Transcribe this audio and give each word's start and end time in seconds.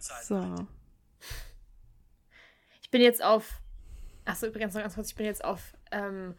So. 0.00 0.66
Ich 2.82 2.90
bin 2.90 3.00
jetzt 3.00 3.22
auf. 3.22 3.60
Achso, 4.24 4.46
übrigens 4.46 4.74
noch 4.74 4.82
ganz 4.82 4.94
kurz, 4.94 5.10
ich 5.10 5.16
bin 5.16 5.26
jetzt 5.26 5.44
auf 5.44 5.76
ähm, 5.92 6.34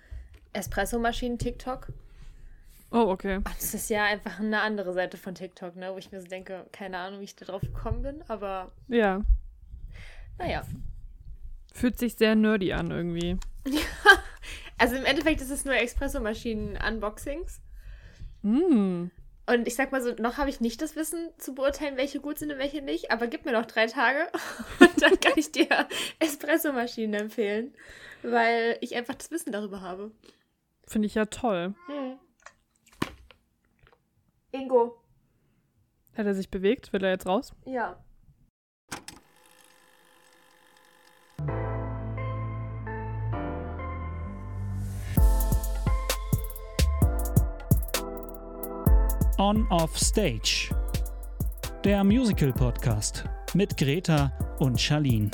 Espresso-Maschinen 0.53 1.37
TikTok. 1.37 1.87
Oh, 2.91 3.09
okay. 3.09 3.37
Und 3.37 3.47
das 3.47 3.73
ist 3.73 3.89
ja 3.89 4.05
einfach 4.05 4.39
eine 4.39 4.61
andere 4.61 4.93
Seite 4.93 5.17
von 5.17 5.35
TikTok, 5.35 5.75
ne? 5.75 5.93
Wo 5.93 5.97
ich 5.97 6.11
mir 6.11 6.21
so 6.21 6.27
denke, 6.27 6.65
keine 6.71 6.97
Ahnung, 6.99 7.19
wie 7.19 7.25
ich 7.25 7.35
da 7.35 7.45
drauf 7.45 7.61
gekommen 7.61 8.01
bin, 8.01 8.23
aber 8.27 8.71
Ja. 8.87 9.21
naja. 10.37 10.63
Fühlt 11.73 11.99
sich 11.99 12.15
sehr 12.15 12.35
nerdy 12.35 12.73
an 12.73 12.91
irgendwie. 12.91 13.37
Also 14.79 14.95
im 14.95 15.05
Endeffekt 15.05 15.41
ist 15.41 15.49
es 15.49 15.65
nur 15.65 15.73
Espresso-Maschinen-Unboxings. 15.73 17.61
Mm. 18.43 19.05
Und 19.49 19.65
ich 19.65 19.75
sag 19.75 19.93
mal 19.93 20.01
so, 20.01 20.13
noch 20.21 20.37
habe 20.37 20.49
ich 20.49 20.59
nicht 20.59 20.81
das 20.81 20.97
Wissen 20.97 21.29
zu 21.37 21.55
beurteilen, 21.55 21.95
welche 21.95 22.19
gut 22.19 22.37
sind 22.37 22.51
und 22.51 22.59
welche 22.59 22.81
nicht, 22.81 23.11
aber 23.11 23.27
gib 23.27 23.45
mir 23.45 23.53
noch 23.53 23.65
drei 23.65 23.87
Tage 23.87 24.27
und 24.81 25.01
dann 25.01 25.17
kann 25.19 25.33
ich 25.37 25.51
dir 25.53 25.67
Espresso-Maschinen 26.19 27.13
empfehlen, 27.13 27.73
weil 28.23 28.77
ich 28.81 28.95
einfach 28.95 29.15
das 29.15 29.31
Wissen 29.31 29.53
darüber 29.53 29.79
habe. 29.81 30.11
Finde 30.85 31.05
ich 31.05 31.15
ja 31.15 31.25
toll. 31.25 31.73
Hm. 31.87 32.19
Ingo. 34.51 35.01
Hat 36.17 36.25
er 36.25 36.33
sich 36.33 36.49
bewegt? 36.49 36.91
Will 36.91 37.03
er 37.03 37.11
jetzt 37.11 37.25
raus? 37.27 37.53
Ja. 37.65 38.03
On 49.37 49.67
Off 49.69 49.97
Stage. 49.97 50.69
Der 51.83 52.03
Musical 52.03 52.51
Podcast 52.53 53.23
mit 53.53 53.77
Greta 53.77 54.31
und 54.59 54.79
Charlene. 54.79 55.31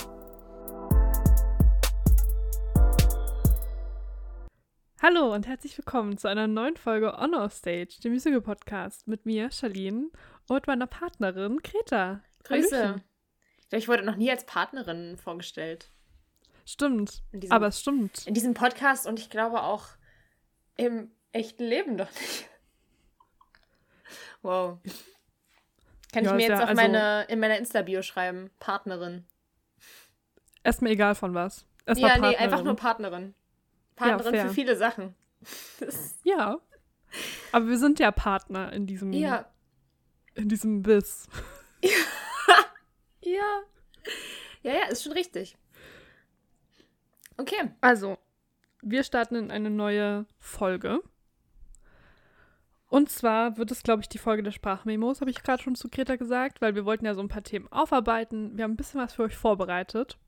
Hallo 5.02 5.34
und 5.34 5.48
herzlich 5.48 5.78
willkommen 5.78 6.18
zu 6.18 6.28
einer 6.30 6.48
neuen 6.48 6.78
Folge 6.78 7.18
On 7.18 7.34
Off 7.36 7.54
Stage, 7.54 8.00
dem 8.04 8.14
Musical 8.14 8.42
Podcast 8.42 9.08
mit 9.08 9.26
mir, 9.26 9.52
Charlene, 9.52 10.10
und 10.48 10.67
meiner 10.67 10.88
Partnerin, 10.88 11.60
Greta. 11.64 12.22
Grüße. 12.44 12.76
Hallöchen. 12.78 13.04
Ich 13.62 13.70
glaube, 13.70 13.80
ich 13.80 13.88
wurde 13.88 14.04
noch 14.04 14.16
nie 14.16 14.32
als 14.32 14.45
Partnerin 14.45 15.17
vorgestellt. 15.17 15.90
Stimmt. 16.66 17.23
Diesem- 17.34 17.52
Aber 17.52 17.67
es 17.67 17.80
stimmt. 17.82 18.26
In 18.28 18.34
diesem 18.34 18.54
Podcast 18.54 19.08
und 19.08 19.20
ich 19.20 19.30
glaube 19.30 19.64
auch 19.64 19.88
im 20.78 21.12
echten 21.32 21.64
Leben 21.64 21.98
doch 21.98 22.10
nicht. 22.12 22.50
Wow. 24.44 24.80
Kann 26.13 26.23
Ja, 26.25 26.31
ich 26.31 26.36
mir 26.36 26.44
ist 26.44 26.49
jetzt 26.49 26.49
ja 26.49 26.63
auf 26.63 26.69
also- 26.69 26.81
meine, 26.81 27.23
in 27.30 27.39
meiner 27.39 27.58
Insta-Bio 27.58 28.02
schreiben? 28.03 28.52
Partnerin. 28.59 29.25
Erstmal 30.63 30.91
egal 30.91 31.16
von 31.16 31.33
was. 31.33 31.66
Erstmal 31.86 32.11
ja, 32.11 32.16
nee, 32.17 32.22
Partnerin. 32.22 32.44
einfach 32.44 32.64
nur 32.64 32.75
Partnerin. 32.75 33.36
Partnerin 33.95 34.33
fair. 34.36 34.47
für 34.47 34.53
viele 34.53 34.75
Sachen. 34.75 35.16
Ja. 36.23 36.59
Aber 37.52 37.67
wir 37.67 37.77
sind 37.77 37.99
ja 37.99 38.11
Partner 38.11 38.71
in 38.73 38.88
diesem, 38.88 39.11
ja. 39.14 39.45
in 40.36 40.49
diesem 40.49 40.83
Biss. 40.83 41.27
Ja. 43.25 43.61
Ja, 44.64 44.73
ja, 44.73 44.86
ist 44.88 45.03
schon 45.03 45.14
richtig. 45.14 45.58
Okay. 47.38 47.71
Also, 47.80 48.17
wir 48.81 49.03
starten 49.03 49.36
in 49.36 49.49
eine 49.52 49.69
neue 49.69 50.25
Folge. 50.39 51.02
Und 52.94 53.09
zwar 53.09 53.58
wird 53.58 53.72
es, 53.72 53.81
glaube 53.81 54.03
ich, 54.03 54.08
die 54.08 54.19
Folge 54.19 54.44
der 54.44 54.52
Sprachmemos, 54.52 55.19
habe 55.19 55.31
ich 55.31 55.41
gerade 55.41 55.63
schon 55.63 55.73
zu 55.73 55.89
Greta 55.89 56.16
gesagt, 56.16 56.61
weil 56.61 56.75
wir 56.75 56.86
wollten 56.86 57.08
ja 57.08 57.16
so 57.16 57.22
ein 57.22 57.27
paar 57.27 57.41
Themen 57.41 57.67
aufarbeiten. 57.72 58.55
Wir 58.55 58.66
haben 58.66 58.73
ein 58.73 58.77
bisschen 58.77 59.02
was 59.02 59.16
für 59.16 59.23
euch 59.23 59.36
vorbereitet. 59.36 60.19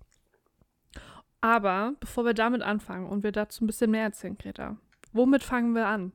Aber 1.42 1.94
bevor 2.00 2.26
wir 2.26 2.34
damit 2.34 2.64
anfangen 2.64 3.08
und 3.08 3.22
wir 3.22 3.32
dazu 3.32 3.64
ein 3.64 3.68
bisschen 3.68 3.92
mehr 3.92 4.06
erzählen, 4.06 4.36
Greta, 4.36 4.78
womit 5.14 5.44
fangen 5.44 5.74
wir 5.74 5.86
an? 5.86 6.12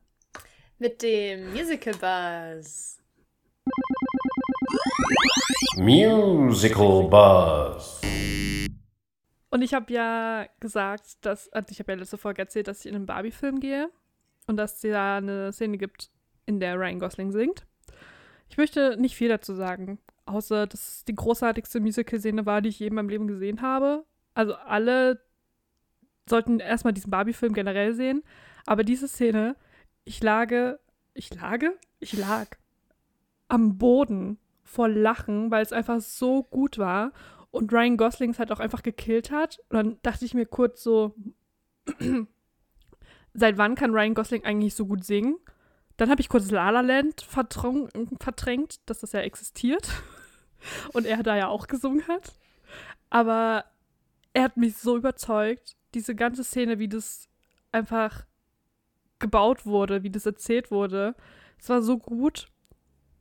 Mit 0.77 1.01
dem 1.01 1.53
Musical 1.53 1.93
Buzz. 1.93 3.01
Musical 5.77 7.07
Buzz. 7.07 8.01
Und 9.51 9.61
ich 9.61 9.73
habe 9.73 9.93
ja 9.93 10.47
gesagt, 10.59 11.25
dass, 11.25 11.47
also 11.53 11.69
ich 11.71 11.79
habe 11.79 11.93
ja 11.93 11.99
letzte 11.99 12.17
Folge 12.17 12.41
erzählt, 12.41 12.67
dass 12.67 12.81
ich 12.81 12.87
in 12.87 12.95
einen 12.95 13.05
Barbie-Film 13.05 13.61
gehe 13.61 13.89
und 14.47 14.57
dass 14.57 14.75
es 14.75 14.81
da 14.81 15.15
eine 15.15 15.53
Szene 15.53 15.77
gibt, 15.77 16.10
in 16.45 16.59
der 16.59 16.77
Ryan 16.79 16.99
Gosling 16.99 17.31
singt. 17.31 17.65
Ich 18.49 18.57
möchte 18.57 18.97
nicht 18.97 19.15
viel 19.15 19.29
dazu 19.29 19.53
sagen, 19.53 19.99
außer 20.25 20.67
dass 20.67 20.97
es 20.97 21.05
die 21.05 21.15
großartigste 21.15 21.79
Musical-Szene 21.79 22.45
war, 22.45 22.61
die 22.61 22.69
ich 22.69 22.79
je 22.79 22.87
in 22.87 22.95
meinem 22.95 23.09
Leben 23.09 23.27
gesehen 23.27 23.61
habe. 23.61 24.05
Also 24.33 24.55
alle 24.55 25.21
sollten 26.27 26.59
erstmal 26.59 26.93
diesen 26.93 27.11
Barbie-Film 27.11 27.53
generell 27.53 27.93
sehen, 27.93 28.23
aber 28.65 28.83
diese 28.83 29.07
Szene, 29.07 29.55
ich 30.03 30.21
lage, 30.21 30.79
ich 31.13 31.33
lage, 31.33 31.77
ich 31.99 32.13
lag 32.13 32.47
am 33.47 33.77
Boden 33.77 34.37
vor 34.63 34.87
Lachen, 34.87 35.51
weil 35.51 35.63
es 35.63 35.73
einfach 35.73 35.99
so 35.99 36.43
gut 36.43 36.77
war 36.77 37.11
und 37.51 37.71
Ryan 37.73 37.97
Gosling 37.97 38.31
es 38.31 38.39
halt 38.39 38.51
auch 38.51 38.59
einfach 38.59 38.81
gekillt 38.81 39.31
hat. 39.31 39.59
Und 39.69 39.75
dann 39.75 39.97
dachte 40.01 40.25
ich 40.25 40.33
mir 40.33 40.45
kurz 40.45 40.81
so, 40.81 41.13
seit 43.33 43.57
wann 43.57 43.75
kann 43.75 43.91
Ryan 43.91 44.13
Gosling 44.13 44.45
eigentlich 44.45 44.73
so 44.73 44.85
gut 44.85 45.03
singen? 45.03 45.35
Dann 46.01 46.09
habe 46.09 46.19
ich 46.19 46.29
kurz 46.29 46.49
La 46.49 46.71
La 46.71 46.81
Land 46.81 47.21
verdrängt, 47.21 48.89
dass 48.89 49.01
das 49.01 49.11
ja 49.11 49.19
existiert. 49.19 49.87
Und 50.93 51.05
er 51.05 51.21
da 51.21 51.37
ja 51.37 51.47
auch 51.47 51.67
gesungen 51.67 52.07
hat. 52.07 52.33
Aber 53.11 53.65
er 54.33 54.41
hat 54.45 54.57
mich 54.57 54.77
so 54.77 54.97
überzeugt, 54.97 55.75
diese 55.93 56.15
ganze 56.15 56.43
Szene, 56.43 56.79
wie 56.79 56.87
das 56.87 57.29
einfach 57.71 58.25
gebaut 59.19 59.67
wurde, 59.67 60.01
wie 60.01 60.09
das 60.09 60.25
erzählt 60.25 60.71
wurde. 60.71 61.13
Es 61.59 61.69
war 61.69 61.83
so 61.83 61.99
gut. 61.99 62.47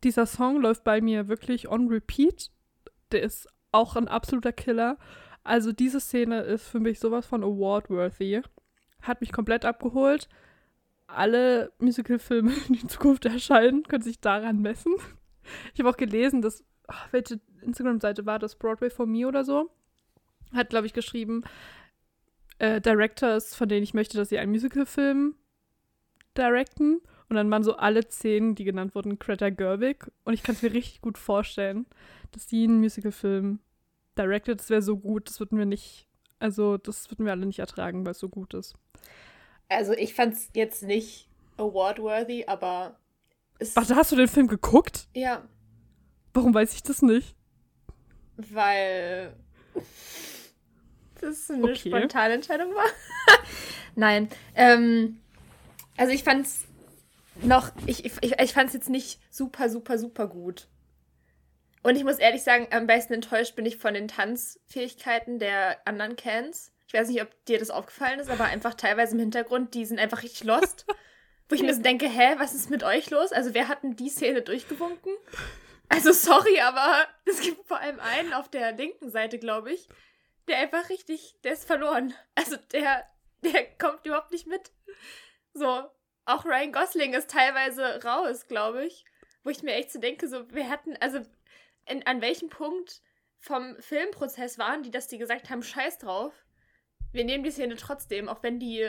Dieser 0.02 0.24
Song 0.24 0.62
läuft 0.62 0.82
bei 0.82 1.02
mir 1.02 1.28
wirklich 1.28 1.68
on 1.68 1.88
repeat. 1.88 2.50
Der 3.12 3.20
ist 3.22 3.46
auch 3.72 3.94
ein 3.94 4.08
absoluter 4.08 4.54
Killer. 4.54 4.96
Also 5.44 5.72
diese 5.72 6.00
Szene 6.00 6.40
ist 6.40 6.66
für 6.66 6.80
mich 6.80 6.98
sowas 6.98 7.26
von 7.26 7.44
award-worthy. 7.44 8.40
Hat 9.02 9.20
mich 9.20 9.32
komplett 9.32 9.66
abgeholt. 9.66 10.30
Alle 11.14 11.72
Musical-Filme, 11.78 12.52
die 12.68 12.80
in 12.80 12.88
Zukunft 12.88 13.24
erscheinen, 13.24 13.82
können 13.84 14.02
sich 14.02 14.20
daran 14.20 14.60
messen. 14.60 14.94
Ich 15.74 15.80
habe 15.80 15.90
auch 15.90 15.96
gelesen, 15.96 16.42
dass, 16.42 16.64
ach, 16.86 17.12
welche 17.12 17.40
Instagram-Seite 17.62 18.26
war 18.26 18.38
das? 18.38 18.56
Broadway 18.56 18.90
for 18.90 19.06
Me 19.06 19.26
oder 19.26 19.44
so? 19.44 19.70
Hat, 20.52 20.70
glaube 20.70 20.86
ich, 20.86 20.92
geschrieben, 20.92 21.42
äh, 22.58 22.80
Directors, 22.80 23.54
von 23.54 23.68
denen 23.68 23.82
ich 23.82 23.94
möchte, 23.94 24.16
dass 24.16 24.28
sie 24.28 24.38
einen 24.38 24.52
Musical-Film 24.52 25.34
directen. 26.36 27.00
Und 27.28 27.36
dann 27.36 27.50
waren 27.50 27.62
so 27.62 27.76
alle 27.76 28.06
zehn, 28.08 28.54
die 28.54 28.64
genannt 28.64 28.94
wurden, 28.94 29.18
Greta 29.18 29.50
Gerwig. 29.50 30.10
Und 30.24 30.34
ich 30.34 30.42
kann 30.42 30.54
es 30.54 30.62
mir 30.62 30.72
richtig 30.72 31.00
gut 31.00 31.16
vorstellen, 31.16 31.86
dass 32.32 32.46
die 32.46 32.64
einen 32.64 32.80
Musical-Film 32.80 33.60
directed. 34.18 34.60
Das 34.60 34.70
wäre 34.70 34.82
so 34.82 34.96
gut, 34.96 35.28
das 35.28 35.40
würden 35.40 35.58
wir 35.58 35.66
nicht, 35.66 36.08
also 36.38 36.76
das 36.76 37.10
würden 37.10 37.24
wir 37.24 37.32
alle 37.32 37.46
nicht 37.46 37.60
ertragen, 37.60 38.04
weil 38.04 38.12
es 38.12 38.18
so 38.18 38.28
gut 38.28 38.54
ist. 38.54 38.74
Also 39.70 39.92
ich 39.92 40.12
fand's 40.14 40.50
jetzt 40.54 40.82
nicht 40.82 41.28
award-worthy, 41.56 42.44
aber 42.46 42.98
es, 43.58 43.76
Ach, 43.76 43.86
da 43.86 43.96
hast 43.96 44.12
du 44.12 44.16
den 44.16 44.28
Film 44.28 44.46
geguckt? 44.48 45.08
ja, 45.14 45.48
Warum 46.34 46.52
weiß 46.54 46.74
ich 46.74 46.82
das 46.82 47.00
nicht? 47.02 47.34
weil 48.36 49.34
das 51.20 51.50
eine 51.50 51.64
Okay. 51.64 51.76
spontane 51.76 52.34
Entscheidung 52.34 52.74
war. 52.74 52.86
Nein, 53.94 54.28
ähm, 54.54 55.20
also 55.96 56.12
ich 56.12 56.24
fand's 56.24 56.64
noch, 57.42 57.70
ich, 57.86 58.04
ich, 58.06 58.12
ich 58.22 58.52
fand's 58.52 58.72
jetzt 58.72 58.88
nicht 58.88 59.20
super, 59.30 59.68
super, 59.68 59.98
super 59.98 60.26
gut. 60.28 60.68
Und 61.82 61.96
ich 61.96 62.04
muss 62.04 62.18
ehrlich 62.18 62.42
sagen, 62.42 62.66
am 62.70 62.86
besten 62.86 63.14
enttäuscht 63.14 63.56
bin 63.56 63.66
ich 63.66 63.76
von 63.76 63.94
den 63.94 64.08
Tanzfähigkeiten 64.08 65.38
der 65.38 65.86
anderen 65.86 66.16
Cans. 66.16 66.72
Ich 66.90 66.94
weiß 66.94 67.06
nicht, 67.06 67.22
ob 67.22 67.44
dir 67.44 67.60
das 67.60 67.70
aufgefallen 67.70 68.18
ist, 68.18 68.28
aber 68.28 68.46
einfach 68.46 68.74
teilweise 68.74 69.14
im 69.14 69.20
Hintergrund, 69.20 69.74
die 69.74 69.84
sind 69.84 70.00
einfach 70.00 70.24
richtig 70.24 70.42
lost. 70.42 70.86
Wo 71.48 71.54
ich 71.54 71.62
mir 71.62 71.72
so 71.72 71.82
denke, 71.82 72.08
hä, 72.08 72.34
was 72.38 72.52
ist 72.52 72.68
mit 72.68 72.82
euch 72.82 73.10
los? 73.10 73.30
Also 73.30 73.54
wer 73.54 73.68
hat 73.68 73.84
denn 73.84 73.94
die 73.94 74.08
Szene 74.08 74.42
durchgewunken? 74.42 75.12
Also 75.88 76.10
sorry, 76.10 76.58
aber 76.58 77.06
es 77.26 77.42
gibt 77.42 77.64
vor 77.68 77.78
allem 77.78 78.00
einen 78.00 78.32
auf 78.32 78.48
der 78.48 78.72
linken 78.72 79.08
Seite, 79.08 79.38
glaube 79.38 79.72
ich, 79.72 79.88
der 80.48 80.58
einfach 80.58 80.88
richtig, 80.88 81.36
der 81.44 81.52
ist 81.52 81.64
verloren. 81.64 82.12
Also 82.34 82.56
der, 82.72 83.06
der 83.44 83.66
kommt 83.76 84.04
überhaupt 84.04 84.32
nicht 84.32 84.48
mit. 84.48 84.72
So, 85.54 85.84
auch 86.24 86.44
Ryan 86.44 86.72
Gosling 86.72 87.14
ist 87.14 87.30
teilweise 87.30 88.02
raus, 88.02 88.48
glaube 88.48 88.84
ich. 88.84 89.04
Wo 89.44 89.50
ich 89.50 89.62
mir 89.62 89.74
echt 89.74 89.92
so 89.92 90.00
denke, 90.00 90.26
so, 90.26 90.52
wir 90.52 90.68
hatten, 90.68 90.96
also 90.96 91.20
in, 91.86 92.04
an 92.04 92.20
welchem 92.20 92.48
Punkt 92.48 93.00
vom 93.38 93.76
Filmprozess 93.78 94.58
waren 94.58 94.82
die, 94.82 94.90
dass 94.90 95.06
die 95.06 95.18
gesagt 95.18 95.50
haben, 95.50 95.62
scheiß 95.62 95.98
drauf. 95.98 96.34
Wir 97.12 97.24
nehmen 97.24 97.44
die 97.44 97.50
Szene 97.50 97.76
trotzdem, 97.76 98.28
auch 98.28 98.42
wenn 98.42 98.58
die 98.58 98.88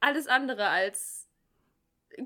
alles 0.00 0.26
andere 0.26 0.68
als 0.68 1.28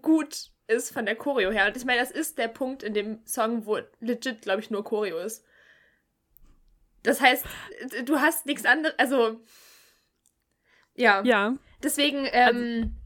gut 0.03 0.51
ist 0.67 0.93
von 0.93 1.07
der 1.07 1.17
Choreo 1.17 1.51
her. 1.51 1.67
Und 1.67 1.77
ich 1.77 1.85
meine, 1.85 2.01
das 2.01 2.11
ist 2.11 2.39
der 2.39 2.49
Punkt 2.49 2.83
in 2.83 2.95
dem 2.95 3.25
Song, 3.25 3.67
wo 3.67 3.79
legit, 4.01 4.43
glaube 4.43 4.61
ich, 4.61 4.71
nur 4.71 4.85
Choreo 4.85 5.19
ist. 5.19 5.45
Das 7.03 7.21
heißt, 7.21 7.45
du 8.05 8.21
hast 8.21 8.47
nichts 8.47 8.65
anderes, 8.65 8.99
also 8.99 9.41
ja. 10.97 11.23
Ja. 11.25 11.57
Deswegen, 11.83 12.27
ähm, 12.33 12.97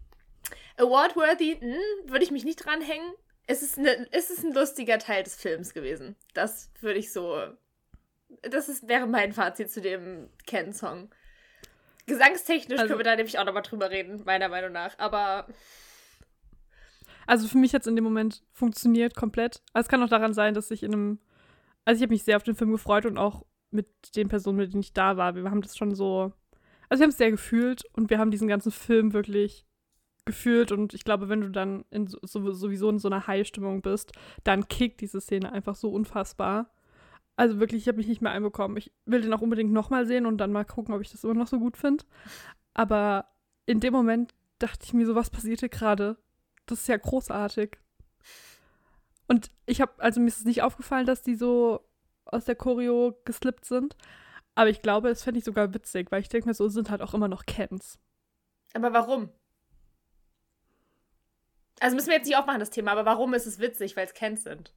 Award-worthy, 0.77 1.59
hm, 1.61 2.11
würde 2.11 2.25
ich 2.25 2.31
mich 2.31 2.45
nicht 2.45 2.65
dranhängen. 2.65 3.13
Es 3.47 3.63
ist, 3.63 3.79
ne, 3.79 4.07
es 4.13 4.31
ist 4.31 4.45
ein 4.45 4.55
lustiger 4.55 4.99
Teil 4.99 5.25
des 5.25 5.35
Films 5.35 5.75
gewesen. 5.75 6.17
Das 6.35 6.71
würde 6.81 6.99
ich 6.99 7.13
so. 7.13 7.43
Das 8.43 8.69
ist, 8.69 8.89
wäre 8.89 9.07
mein 9.07 9.33
Fazit 9.33 9.71
zu 9.71 9.81
dem 9.81 10.31
Ken-Song. 10.47 11.11
Gesangstechnisch 12.11 12.79
Also- 12.79 12.89
können 12.89 13.01
wir 13.01 13.05
da 13.05 13.17
nämlich 13.17 13.39
auch 13.39 13.45
nochmal 13.45 13.63
drüber 13.63 13.91
reden, 13.91 14.23
meiner 14.25 14.49
Meinung 14.49 14.73
nach. 14.73 14.99
Aber 14.99 15.47
Also 17.27 17.47
für 17.49 17.59
mich 17.59 17.75
hat 17.75 17.83
es 17.83 17.87
in 17.87 17.95
dem 17.97 18.05
Moment 18.05 18.43
funktioniert 18.53 19.15
komplett. 19.15 19.63
Es 19.75 19.89
kann 19.89 20.03
auch 20.03 20.09
daran 20.09 20.35
sein, 20.35 20.55
dass 20.55 20.71
ich 20.71 20.83
in 20.83 20.93
einem. 20.93 21.19
Also 21.85 21.99
ich 21.99 22.03
habe 22.03 22.13
mich 22.13 22.25
sehr 22.25 22.37
auf 22.37 22.43
den 22.43 22.55
Film 22.57 22.73
gefreut 22.73 23.07
und 23.07 23.19
auch 23.19 23.45
mit 23.71 23.87
den 24.17 24.29
Personen, 24.29 24.59
mit 24.59 24.73
denen 24.73 24.81
ich 24.81 24.93
da 24.93 25.17
war. 25.17 25.35
Wir 25.35 25.45
haben 25.51 25.63
das 25.63 25.77
schon 25.77 25.95
so. 25.95 26.33
Also 26.89 27.01
wir 27.01 27.05
haben 27.05 27.11
es 27.11 27.19
sehr 27.19 27.31
gefühlt 27.31 27.85
und 27.93 28.11
wir 28.11 28.19
haben 28.19 28.31
diesen 28.33 28.49
ganzen 28.49 28.73
Film 28.73 29.13
wirklich 29.13 29.65
gefühlt. 30.25 30.73
Und 30.73 30.93
ich 30.93 31.05
glaube, 31.05 31.29
wenn 31.29 31.41
du 31.41 31.51
dann 31.51 31.85
in 31.91 32.09
so- 32.09 32.19
sowieso 32.53 32.91
in 32.91 32.99
so 32.99 33.09
einer 33.09 33.27
High-Stimmung 33.29 33.81
bist, 33.81 34.13
dann 34.45 34.67
kickt 34.69 35.01
diese 35.01 35.21
Szene 35.21 35.53
einfach 35.53 35.77
so 35.77 35.91
unfassbar. 35.91 36.71
Also 37.41 37.59
wirklich, 37.59 37.81
ich 37.81 37.89
habe 37.89 37.97
mich 37.97 38.07
nicht 38.07 38.21
mehr 38.21 38.33
einbekommen. 38.33 38.77
Ich 38.77 38.93
will 39.07 39.23
den 39.23 39.33
auch 39.33 39.41
unbedingt 39.41 39.73
nochmal 39.73 40.05
sehen 40.05 40.27
und 40.27 40.37
dann 40.37 40.53
mal 40.53 40.67
gucken, 40.67 40.95
ob 40.95 41.01
ich 41.01 41.11
das 41.11 41.25
immer 41.25 41.33
noch 41.33 41.47
so 41.47 41.59
gut 41.59 41.79
finde. 41.79 42.05
Aber 42.75 43.31
in 43.65 43.81
dem 43.81 43.95
Moment 43.95 44.35
dachte 44.59 44.85
ich 44.85 44.93
mir 44.93 45.07
so, 45.07 45.15
was 45.15 45.31
passiert 45.31 45.61
hier 45.61 45.71
gerade? 45.71 46.19
Das 46.67 46.81
ist 46.81 46.89
ja 46.89 46.99
großartig. 46.99 47.79
Und 49.27 49.51
ich 49.65 49.81
habe, 49.81 49.91
also 49.97 50.21
mir 50.21 50.27
ist 50.27 50.41
es 50.41 50.45
nicht 50.45 50.61
aufgefallen, 50.61 51.07
dass 51.07 51.23
die 51.23 51.35
so 51.35 51.81
aus 52.27 52.45
der 52.45 52.57
Choreo 52.57 53.19
geslippt 53.25 53.65
sind. 53.65 53.97
Aber 54.55 54.69
ich 54.69 54.83
glaube, 54.83 55.09
das 55.09 55.25
fände 55.25 55.39
ich 55.39 55.45
sogar 55.47 55.73
witzig, 55.73 56.13
weil 56.13 56.21
ich 56.21 56.29
denke 56.29 56.47
mir 56.47 56.53
so, 56.53 56.67
es 56.67 56.75
sind 56.75 56.91
halt 56.91 57.01
auch 57.01 57.15
immer 57.15 57.29
noch 57.29 57.47
Kens. 57.47 57.99
Aber 58.75 58.93
warum? 58.93 59.31
Also 61.81 61.97
müssen 61.97 62.09
wir 62.09 62.17
jetzt 62.17 62.27
nicht 62.27 62.37
aufmachen, 62.37 62.61
das 62.61 62.69
Thema, 62.69 62.93
aber 62.93 63.07
warum 63.07 63.33
ist 63.33 63.47
es 63.47 63.61
witzig? 63.61 63.97
Weil 63.97 64.05
es 64.05 64.13
Kens 64.13 64.43
sind. 64.43 64.75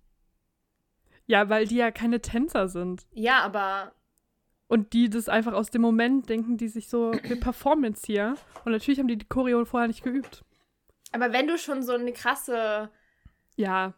Ja, 1.25 1.49
weil 1.49 1.67
die 1.67 1.77
ja 1.77 1.91
keine 1.91 2.21
Tänzer 2.21 2.67
sind. 2.67 3.07
Ja, 3.11 3.39
aber 3.41 3.93
Und 4.67 4.93
die 4.93 5.09
das 5.09 5.29
einfach 5.29 5.53
aus 5.53 5.69
dem 5.69 5.81
Moment 5.81 6.29
denken, 6.29 6.57
die 6.57 6.67
sich 6.67 6.89
so, 6.89 7.13
wir 7.23 7.39
performen 7.39 7.91
jetzt 7.91 8.05
hier. 8.05 8.35
Und 8.65 8.71
natürlich 8.71 8.99
haben 8.99 9.07
die 9.07 9.17
die 9.17 9.27
Choreo 9.27 9.63
vorher 9.65 9.87
nicht 9.87 10.03
geübt. 10.03 10.43
Aber 11.11 11.31
wenn 11.31 11.47
du 11.47 11.57
schon 11.57 11.83
so 11.83 11.93
eine 11.93 12.11
krasse. 12.11 12.89
Ja, 13.55 13.93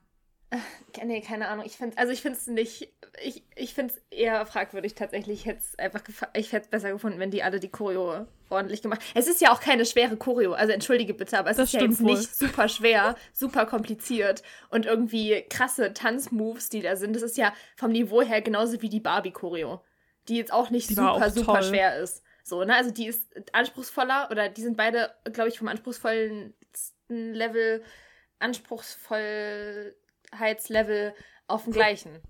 Nee, 1.04 1.22
keine 1.22 1.48
Ahnung. 1.48 1.66
Ich 1.66 1.78
find, 1.78 1.98
also 1.98 2.12
ich 2.12 2.22
finde 2.22 2.38
es 2.38 2.48
nicht. 2.48 2.90
Ich, 3.24 3.44
ich 3.56 3.74
finde 3.74 3.94
es 3.94 4.02
eher 4.10 4.46
fragwürdig 4.46 4.96
tatsächlich. 4.96 5.42
Ich 5.42 5.46
hätte 5.46 5.60
es 5.60 5.80
einfach 5.80 6.02
ich 6.34 6.52
hätte 6.52 6.66
es 6.66 6.70
besser 6.70 6.92
gefunden, 6.92 7.20
wenn 7.20 7.32
die 7.32 7.44
alle 7.44 7.60
die 7.60 7.70
Choreo 7.70 8.26
ordentlich 8.50 8.82
gemacht. 8.82 9.02
Es 9.14 9.28
ist 9.28 9.42
ja 9.42 9.52
auch 9.52 9.60
keine 9.60 9.86
schwere 9.86 10.18
Choreo. 10.18 10.54
Also 10.54 10.74
entschuldige 10.74 11.14
bitte, 11.14 11.38
aber 11.38 11.52
es 11.52 11.58
Das 11.58 11.68
ist 11.70 11.74
ja 11.74 11.82
jetzt 11.82 12.02
wohl. 12.02 12.12
nicht 12.18 12.36
super 12.36 12.70
schwer, 12.70 13.16
super 13.34 13.66
kompliziert 13.66 14.44
und 14.70 14.86
irgendwie 14.86 15.44
krasse 15.50 15.94
Tanzmoves, 15.94 16.70
die 16.70 16.82
da 16.82 16.96
sind. 16.96 17.16
Das 17.16 17.24
ist 17.24 17.38
ja 17.38 17.54
vom 17.76 17.92
Niveau 17.92 18.22
her 18.22 18.42
genauso 18.42 18.82
wie 18.82 18.90
die 18.90 19.00
Barbie 19.00 19.32
Choreo, 19.32 19.82
die 20.28 20.38
jetzt 20.38 20.54
auch 20.54 20.70
nicht 20.70 20.90
Die 20.90 20.96
super 20.96 21.14
auch 21.14 21.30
super 21.30 21.64
schwer 21.64 21.98
ist. 22.00 22.24
So, 22.44 22.64
ne? 22.64 22.76
Also 22.76 22.92
die 22.92 23.08
ist 23.08 23.28
anspruchsvoller 23.54 24.30
oder 24.32 24.50
die 24.50 24.62
sind 24.62 24.78
beide, 24.78 25.12
glaube 25.34 25.50
ich, 25.50 25.58
vom 25.58 25.68
anspruchsvollsten 25.68 27.34
Level 27.34 27.84
Anspruchsvollheitslevel 30.32 31.14
auf 31.48 31.64
dem 31.64 31.74
gleichen. 31.74 32.22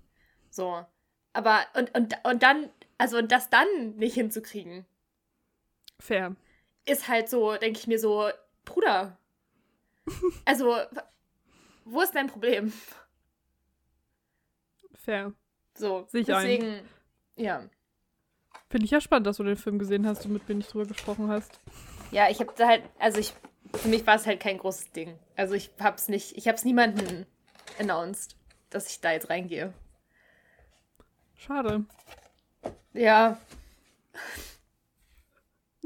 So. 0.50 0.84
Aber, 1.32 1.66
und, 1.74 1.94
und, 1.94 2.14
und 2.24 2.42
dann, 2.42 2.70
also 2.98 3.18
und 3.18 3.30
das 3.30 3.50
dann 3.50 3.66
nicht 3.96 4.14
hinzukriegen, 4.14 4.86
fair. 5.98 6.34
ist 6.86 7.08
halt 7.08 7.28
so, 7.28 7.56
denke 7.56 7.78
ich 7.78 7.86
mir 7.86 7.98
so, 7.98 8.28
Bruder. 8.64 9.18
Also, 10.44 10.76
wo 11.84 12.00
ist 12.00 12.14
dein 12.14 12.28
Problem? 12.28 12.72
Fair. 14.94 15.32
So, 15.74 16.06
Sehe 16.08 16.22
ich 16.22 16.32
ein. 16.32 16.42
deswegen, 16.42 16.88
ja. 17.34 17.68
Finde 18.70 18.84
ich 18.84 18.92
ja 18.92 19.00
spannend, 19.00 19.26
dass 19.26 19.36
du 19.38 19.42
den 19.44 19.56
Film 19.56 19.78
gesehen 19.78 20.06
hast 20.06 20.24
und 20.24 20.32
mit 20.32 20.48
mir 20.48 20.54
nicht 20.54 20.72
drüber 20.72 20.86
gesprochen 20.86 21.28
hast. 21.28 21.60
Ja, 22.12 22.30
ich 22.30 22.38
habe 22.40 22.52
da 22.56 22.68
halt, 22.68 22.84
also 22.98 23.18
ich, 23.18 23.34
für 23.74 23.88
mich 23.88 24.06
war 24.06 24.14
es 24.14 24.26
halt 24.26 24.40
kein 24.40 24.58
großes 24.58 24.92
Ding. 24.92 25.18
Also 25.34 25.54
ich 25.54 25.70
hab's 25.80 26.08
nicht, 26.08 26.36
ich 26.36 26.46
hab's 26.48 26.64
niemanden 26.64 27.26
announced, 27.78 28.36
dass 28.70 28.90
ich 28.90 29.00
da 29.00 29.12
jetzt 29.12 29.30
reingehe. 29.30 29.72
Schade. 31.36 31.84
Ja, 32.92 33.38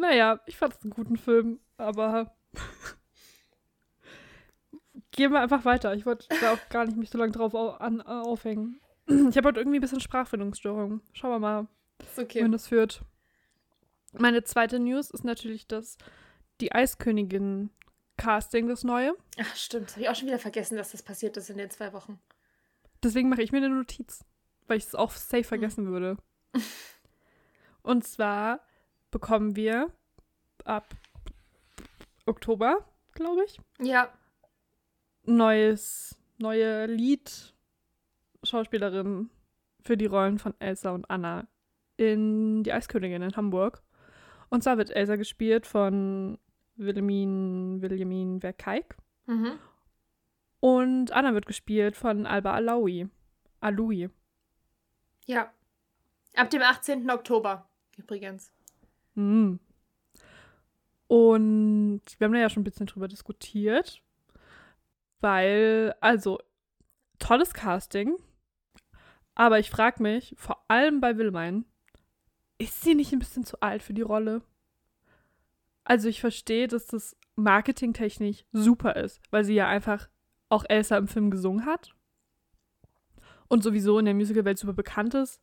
Naja, 0.00 0.40
ich 0.46 0.56
fand 0.56 0.74
es 0.74 0.82
einen 0.82 0.92
guten 0.92 1.18
Film, 1.18 1.60
aber 1.76 2.34
gehen 5.10 5.30
wir 5.30 5.40
einfach 5.40 5.66
weiter. 5.66 5.94
Ich 5.94 6.06
wollte 6.06 6.26
da 6.40 6.54
auch 6.54 6.68
gar 6.70 6.86
nicht 6.86 6.96
mich 6.96 7.10
so 7.10 7.18
lange 7.18 7.32
drauf 7.32 7.54
au 7.54 7.72
an, 7.72 8.00
aufhängen. 8.00 8.80
Ich 9.06 9.36
habe 9.36 9.48
heute 9.48 9.60
irgendwie 9.60 9.78
ein 9.78 9.82
bisschen 9.82 10.00
Sprachfindungsstörung. 10.00 11.02
Schauen 11.12 11.32
wir 11.32 11.38
mal, 11.38 11.68
okay. 12.16 12.48
das 12.48 12.68
führt. 12.68 13.02
Meine 14.12 14.42
zweite 14.42 14.78
News 14.78 15.10
ist 15.10 15.24
natürlich 15.24 15.66
das 15.66 15.98
die 16.60 16.72
Eiskönigin 16.72 17.70
Casting, 18.20 18.68
das 18.68 18.84
neue. 18.84 19.14
Ach, 19.40 19.56
stimmt. 19.56 19.86
Das 19.88 19.94
habe 19.94 20.02
ich 20.02 20.08
auch 20.10 20.14
schon 20.14 20.28
wieder 20.28 20.38
vergessen, 20.38 20.76
dass 20.76 20.92
das 20.92 21.02
passiert 21.02 21.36
ist 21.36 21.50
in 21.50 21.58
den 21.58 21.70
zwei 21.70 21.92
Wochen. 21.92 22.20
Deswegen 23.02 23.28
mache 23.30 23.42
ich 23.42 23.50
mir 23.50 23.58
eine 23.58 23.70
Notiz, 23.70 24.24
weil 24.66 24.76
ich 24.78 24.84
es 24.84 24.94
auch 24.94 25.10
safe 25.12 25.42
vergessen 25.44 25.86
würde. 25.86 26.16
Und 27.82 28.06
zwar 28.06 28.60
bekommen 29.10 29.56
wir 29.56 29.90
ab 30.64 30.94
Oktober, 32.26 32.86
glaube 33.14 33.42
ich, 33.44 33.58
Ja. 33.80 34.12
neues, 35.24 36.14
neue 36.38 36.86
Lied-Schauspielerin 36.86 39.30
für 39.82 39.96
die 39.96 40.06
Rollen 40.06 40.38
von 40.38 40.54
Elsa 40.60 40.90
und 40.90 41.10
Anna 41.10 41.48
in 41.96 42.62
Die 42.64 42.72
Eiskönigin 42.72 43.22
in 43.22 43.34
Hamburg. 43.36 43.82
Und 44.50 44.62
zwar 44.62 44.76
wird 44.78 44.90
Elsa 44.90 45.16
gespielt 45.16 45.66
von 45.66 46.38
Wilhelmin, 46.80 47.82
Wilhelmin 47.82 48.40
Verkeik. 48.40 48.96
Mhm. 49.26 49.58
Und 50.60 51.12
Anna 51.12 51.32
wird 51.34 51.46
gespielt 51.46 51.96
von 51.96 52.26
Alba 52.26 52.54
Alaoui. 52.54 53.08
Aloui. 53.60 54.10
Ja. 55.26 55.52
Ab 56.34 56.50
dem 56.50 56.62
18. 56.62 57.10
Oktober, 57.10 57.68
übrigens. 57.96 58.52
Hm. 59.14 59.58
Und 61.06 62.02
wir 62.18 62.24
haben 62.24 62.32
da 62.32 62.38
ja 62.38 62.50
schon 62.50 62.60
ein 62.60 62.64
bisschen 62.64 62.86
drüber 62.86 63.08
diskutiert, 63.08 64.00
weil, 65.20 65.94
also, 66.00 66.38
tolles 67.18 67.52
Casting, 67.52 68.16
aber 69.34 69.58
ich 69.58 69.70
frage 69.70 70.02
mich, 70.02 70.34
vor 70.38 70.64
allem 70.68 71.00
bei 71.00 71.16
Wilmein, 71.16 71.64
ist 72.58 72.82
sie 72.82 72.94
nicht 72.94 73.12
ein 73.12 73.18
bisschen 73.18 73.44
zu 73.44 73.60
alt 73.60 73.82
für 73.82 73.94
die 73.94 74.02
Rolle? 74.02 74.42
Also 75.84 76.08
ich 76.08 76.20
verstehe, 76.20 76.68
dass 76.68 76.86
das 76.86 77.16
marketingtechnisch 77.36 78.44
super 78.52 78.96
ist, 78.96 79.20
weil 79.30 79.44
sie 79.44 79.54
ja 79.54 79.68
einfach 79.68 80.08
auch 80.48 80.64
Elsa 80.68 80.96
im 80.98 81.08
Film 81.08 81.30
gesungen 81.30 81.64
hat 81.66 81.94
und 83.48 83.62
sowieso 83.62 83.98
in 83.98 84.04
der 84.04 84.14
Musicalwelt 84.14 84.58
super 84.58 84.72
bekannt 84.72 85.14
ist. 85.14 85.40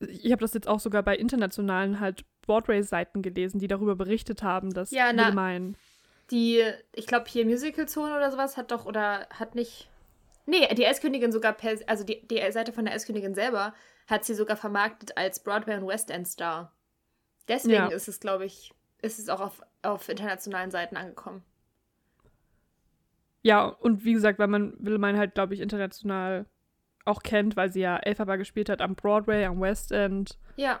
Ich 0.00 0.32
habe 0.32 0.40
das 0.40 0.54
jetzt 0.54 0.68
auch 0.68 0.80
sogar 0.80 1.02
bei 1.02 1.16
internationalen 1.16 2.00
halt 2.00 2.24
Broadway-Seiten 2.42 3.22
gelesen, 3.22 3.58
die 3.58 3.68
darüber 3.68 3.96
berichtet 3.96 4.42
haben, 4.42 4.70
dass 4.70 4.90
Ja, 4.90 5.12
na- 5.12 5.28
Wilmein 5.28 5.76
Die, 6.30 6.62
ich 6.92 7.06
glaube, 7.06 7.26
hier 7.28 7.44
Musical 7.44 7.86
Zone 7.88 8.14
oder 8.14 8.30
sowas 8.30 8.56
hat 8.56 8.70
doch, 8.70 8.86
oder 8.86 9.26
hat 9.30 9.54
nicht. 9.54 9.88
Nee, 10.46 10.66
die 10.74 10.86
Eiskönigin 10.86 11.32
sogar 11.32 11.52
per, 11.54 11.78
also 11.86 12.04
die, 12.04 12.26
die 12.28 12.40
Seite 12.52 12.72
von 12.72 12.84
der 12.84 12.94
Eiskönigin 12.94 13.34
selber 13.34 13.74
hat 14.06 14.24
sie 14.24 14.34
sogar 14.34 14.56
vermarktet 14.56 15.16
als 15.16 15.42
Broadway 15.42 15.76
und 15.76 15.86
West 15.86 16.10
End 16.10 16.28
Star. 16.28 16.72
Deswegen 17.48 17.74
Ja. 17.74 17.86
ist 17.88 18.08
es, 18.08 18.20
glaube 18.20 18.44
ich, 18.44 18.72
ist 19.04 19.18
es 19.18 19.28
auch 19.28 19.40
auf, 19.40 19.62
auf 19.82 20.08
internationalen 20.08 20.70
Seiten 20.70 20.96
angekommen. 20.96 21.42
Ja, 23.42 23.66
und 23.66 24.04
wie 24.04 24.14
gesagt, 24.14 24.38
weil 24.38 24.48
man 24.48 24.74
Wilhelmine 24.78 25.18
halt, 25.18 25.34
glaube 25.34 25.54
ich, 25.54 25.60
international 25.60 26.46
auch 27.04 27.22
kennt, 27.22 27.56
weil 27.56 27.70
sie 27.70 27.80
ja 27.80 27.98
Elphaba 27.98 28.36
gespielt 28.36 28.70
hat 28.70 28.80
am 28.80 28.94
Broadway, 28.94 29.44
am 29.44 29.60
West 29.60 29.92
End, 29.92 30.38
Ja. 30.56 30.80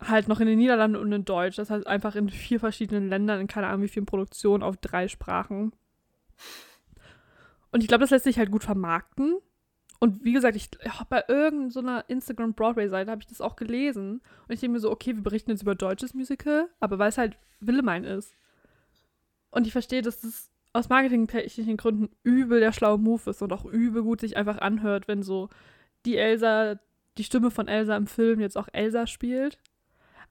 halt 0.00 0.28
noch 0.28 0.40
in 0.40 0.46
den 0.46 0.58
Niederlanden 0.58 0.96
und 0.96 1.12
in 1.12 1.26
Deutsch. 1.26 1.56
Das 1.56 1.68
heißt 1.68 1.86
einfach 1.86 2.16
in 2.16 2.30
vier 2.30 2.58
verschiedenen 2.58 3.08
Ländern, 3.10 3.40
in 3.40 3.46
keine 3.46 3.66
Ahnung 3.66 3.82
wie 3.82 3.88
vielen 3.88 4.06
Produktionen 4.06 4.62
auf 4.62 4.78
drei 4.78 5.06
Sprachen. 5.08 5.72
Und 7.70 7.82
ich 7.82 7.88
glaube, 7.88 8.00
das 8.00 8.10
lässt 8.10 8.24
sich 8.24 8.38
halt 8.38 8.50
gut 8.50 8.64
vermarkten. 8.64 9.36
Und 10.02 10.24
wie 10.24 10.32
gesagt, 10.32 10.56
ich 10.56 10.68
ja, 10.84 11.06
bei 11.08 11.22
irgendeiner 11.28 12.04
Instagram-Broadway-Seite 12.08 13.08
habe 13.08 13.20
ich 13.20 13.28
das 13.28 13.40
auch 13.40 13.54
gelesen. 13.54 14.14
Und 14.48 14.52
ich 14.52 14.58
denke 14.58 14.72
mir 14.72 14.80
so, 14.80 14.90
okay, 14.90 15.14
wir 15.14 15.22
berichten 15.22 15.52
jetzt 15.52 15.62
über 15.62 15.76
deutsches 15.76 16.12
Musical, 16.12 16.68
aber 16.80 16.98
weil 16.98 17.10
es 17.10 17.18
halt 17.18 17.38
Willemine 17.60 18.08
ist. 18.08 18.34
Und 19.52 19.64
ich 19.64 19.72
verstehe, 19.72 20.02
dass 20.02 20.20
das 20.20 20.50
aus 20.72 20.88
marketingtechnischen 20.88 21.76
Gründen 21.76 22.08
übel 22.24 22.58
der 22.58 22.72
schlaue 22.72 22.98
Move 22.98 23.30
ist 23.30 23.42
und 23.42 23.52
auch 23.52 23.64
übel 23.64 24.02
gut 24.02 24.20
sich 24.20 24.36
einfach 24.36 24.58
anhört, 24.58 25.06
wenn 25.06 25.22
so 25.22 25.50
die 26.04 26.16
Elsa 26.16 26.80
die 27.16 27.22
Stimme 27.22 27.52
von 27.52 27.68
Elsa 27.68 27.96
im 27.96 28.08
Film 28.08 28.40
jetzt 28.40 28.58
auch 28.58 28.66
Elsa 28.72 29.06
spielt. 29.06 29.60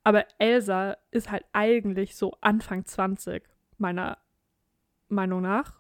Aber 0.04 0.25
Elsa 0.38 0.98
ist 1.12 1.32
halt 1.32 1.46
eigentlich 1.54 2.18
so 2.18 2.36
Anfang 2.42 2.84
20, 2.84 3.44
meiner 3.78 4.18
Meinung 5.08 5.44
nach. 5.44 5.75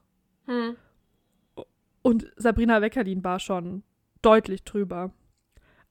Hm. 0.45 0.77
Und 2.01 2.31
Sabrina 2.35 2.81
Weckerlin 2.81 3.23
war 3.23 3.39
schon 3.39 3.83
deutlich 4.21 4.63
drüber. 4.63 5.11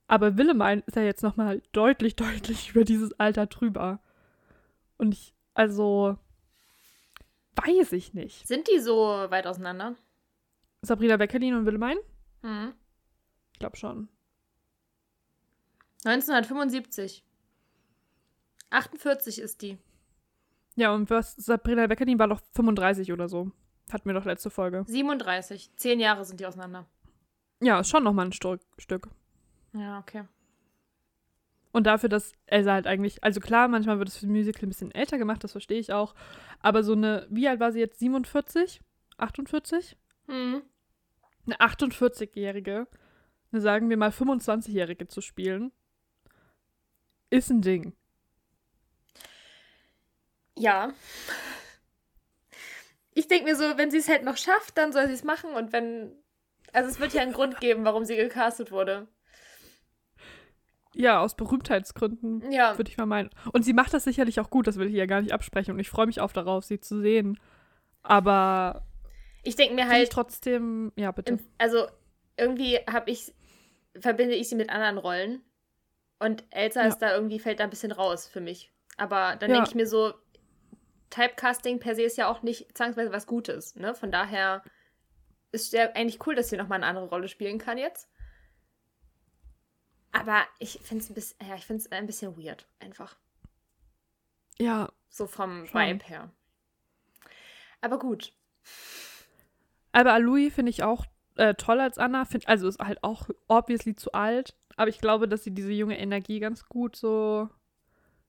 Aber 0.07 0.37
Willemine 0.37 0.83
ist 0.87 0.97
ja 0.97 1.03
jetzt 1.03 1.23
nochmal 1.23 1.63
deutlich, 1.73 2.17
deutlich 2.17 2.71
über 2.71 2.85
dieses 2.85 3.13
Alter 3.19 3.47
drüber. 3.47 4.01
Und 4.99 5.15
ich, 5.15 5.35
also, 5.55 6.17
weiß 7.57 7.93
ich 7.93 8.13
nicht. 8.15 8.47
Sind 8.47 8.69
die 8.69 8.81
so 8.81 8.97
weit 9.29 9.47
auseinander? 9.47 9.95
Sabrina 10.83 11.19
Weckerlin 11.19 11.55
und 11.55 11.67
Willemine? 11.67 12.01
Hm. 12.43 12.75
Ich 13.53 13.59
glaube 13.59 13.77
schon. 13.77 14.09
1975. 16.05 17.25
48 18.71 19.39
ist 19.39 19.63
die. 19.63 19.79
Ja, 20.77 20.95
und 20.95 21.11
was 21.11 21.37
Sabrina 21.37 21.89
Weckerlin 21.89 22.19
war 22.19 22.29
doch 22.29 22.41
35 22.53 23.13
oder 23.13 23.29
so. 23.29 23.51
Hatten 23.93 24.09
wir 24.09 24.15
doch 24.15 24.25
letzte 24.25 24.51
Folge. 24.51 24.85
37. 24.87 25.71
Zehn 25.77 26.01
Jahre 26.01 26.25
sind 26.25 26.41
die 26.41 26.47
auseinander. 26.47 26.87
Ja, 27.61 27.81
ist 27.81 27.91
schon 27.91 28.05
nochmal 28.05 28.27
ein 28.27 28.33
Sto 28.33 28.57
Stück. 28.79 29.09
Ja, 29.73 29.99
okay. 29.99 30.25
Und 31.73 31.87
dafür, 31.87 32.09
dass 32.09 32.33
Elsa 32.47 32.73
halt 32.73 32.87
eigentlich, 32.87 33.23
also 33.23 33.41
klar, 33.41 33.69
manchmal 33.69 33.99
wird 33.99 34.09
es 34.09 34.17
für 34.17 34.27
Musical 34.27 34.65
ein 34.65 34.71
bisschen 34.71 34.93
älter 34.93 35.19
gemacht, 35.19 35.45
das 35.45 35.53
verstehe 35.53 35.79
ich 35.79 35.93
auch. 35.93 36.15
Aber 36.61 36.83
so 36.83 36.93
eine, 36.93 37.27
wie 37.31 37.49
alt 37.49 37.61
war 37.61 37.71
sie 37.71 37.79
jetzt? 37.79 38.01
47? 38.01 38.81
48? 39.19 39.97
Hm. 40.27 40.63
Eine 41.47 41.57
48-Jährige, 41.61 42.87
eine 43.53 43.61
sagen 43.61 43.89
wir 43.89 43.97
mal 43.97 44.11
25-Jährige 44.11 45.07
zu 45.07 45.21
spielen, 45.21 45.73
ist 47.31 47.51
ein 47.51 47.63
Ding. 47.63 47.95
Ja. 50.59 50.93
Ich 53.15 53.29
denke 53.29 53.45
mir 53.45 53.57
so, 53.57 53.65
wenn 53.77 53.91
sie 53.91 53.99
es 53.99 54.09
halt 54.09 54.25
noch 54.25 54.37
schafft, 54.37 54.79
dann 54.79 54.93
soll 54.93 55.07
sie 55.09 55.15
es 55.15 55.25
machen 55.25 55.51
und 55.55 55.73
wenn. 55.73 56.13
Also 56.73 56.89
es 56.89 57.01
wird 57.01 57.13
ja 57.13 57.23
einen 57.23 57.33
Grund 57.33 57.61
geben, 57.61 57.85
warum 57.85 58.05
sie 58.05 58.17
gecastet 58.17 58.71
wurde. 58.71 59.09
Ja, 60.95 61.21
aus 61.21 61.35
Berühmtheitsgründen, 61.37 62.51
Ja. 62.51 62.77
würde 62.77 62.91
ich 62.91 62.97
mal 62.97 63.07
meinen. 63.07 63.31
Und 63.53 63.65
sie 63.65 63.73
macht 63.73 63.95
das 63.95 64.05
sicherlich 64.05 64.41
auch 64.41 64.51
gut, 64.51 64.67
das 64.67 64.77
will 64.77 64.89
ich 64.89 64.95
ihr 64.95 65.07
gar 65.07 65.21
nicht 65.21 65.33
absprechen. 65.33 65.75
Und 65.75 65.81
ich 65.81 65.89
freue 65.89 66.07
mich 66.07 66.21
auch 66.21 66.33
darauf, 66.33 66.65
sie 66.65 66.81
zu 66.81 67.01
sehen. 67.01 67.39
Aber 68.03 68.85
Ich 69.43 69.57
denke 69.57 69.75
mir 69.75 69.83
finde 69.83 69.95
ich 69.97 70.01
halt, 70.03 70.13
trotzdem, 70.13 70.93
ja, 70.97 71.11
bitte. 71.13 71.33
im, 71.35 71.41
also 71.59 71.87
irgendwie 72.37 72.77
habe 72.91 73.11
ich, 73.11 73.33
verbinde 73.99 74.35
ich 74.35 74.49
sie 74.49 74.57
mit 74.57 74.71
anderen 74.71 74.99
Rollen. 74.99 75.43
Und 76.19 76.45
Elsa 76.51 76.83
Ja. 76.83 76.89
ist 76.89 76.99
da 76.99 77.15
irgendwie, 77.15 77.39
fällt 77.39 77.61
da 77.61 77.65
ein 77.65 77.71
bisschen 77.71 77.93
raus 77.93 78.27
für 78.27 78.41
mich. 78.41 78.73
Aber 78.97 79.37
dann 79.37 79.51
Ja. 79.51 79.57
denke 79.57 79.71
ich 79.71 79.75
mir 79.75 79.87
so, 79.87 80.13
Typecasting 81.11 81.81
per 81.81 81.95
se 81.95 82.03
ist 82.03 82.17
ja 82.17 82.29
auch 82.29 82.43
nicht 82.43 82.77
zwangsweise 82.77 83.13
was 83.13 83.27
Gutes, 83.27 83.75
ne? 83.75 83.95
Von 83.95 84.13
daher 84.13 84.63
ist 85.53 85.73
ja 85.73 85.91
eigentlich 85.93 86.25
cool, 86.27 86.35
dass 86.35 86.49
sie 86.49 86.57
nochmal 86.57 86.77
eine 86.77 86.87
andere 86.87 87.09
Rolle 87.09 87.29
spielen 87.29 87.59
kann 87.59 87.79
jetzt. 87.79 88.09
Aber 90.13 90.45
ich 90.59 90.81
finde 90.83 91.05
es 91.05 91.11
ein 91.11 91.15
bisschen, 91.15 91.39
ja, 91.47 91.55
ich 91.55 91.93
ein 91.93 92.07
bisschen 92.07 92.37
weird, 92.37 92.67
einfach. 92.81 93.17
Ja, 94.59 94.91
So 95.09 95.27
vom 95.27 95.67
Schon. 95.67 95.81
Vibe 95.81 96.05
her. 96.05 96.31
Aber 97.81 97.99
gut. 97.99 98.33
aber 99.93 100.19
Louis 100.19 100.53
finde 100.53 100.71
ich 100.71 100.83
auch 100.83 101.07
äh, 101.37 101.55
toll 101.55 101.81
als 101.81 101.99
Anna. 101.99 102.25
Find, 102.25 102.47
also 102.47 102.69
ist 102.69 102.79
halt 102.79 103.03
auch 103.03 103.29
obviously 103.49 103.95
zu 103.95 104.13
alt. 104.13 104.55
Aber 104.77 104.89
ich 104.89 105.01
glaube, 105.01 105.29
dass 105.29 105.45
sie 105.45 105.51
diese 105.53 105.73
junge 105.73 105.99
Energie 105.99 106.41
ganz 106.41 106.67
gut 106.69 106.97
so 106.97 107.49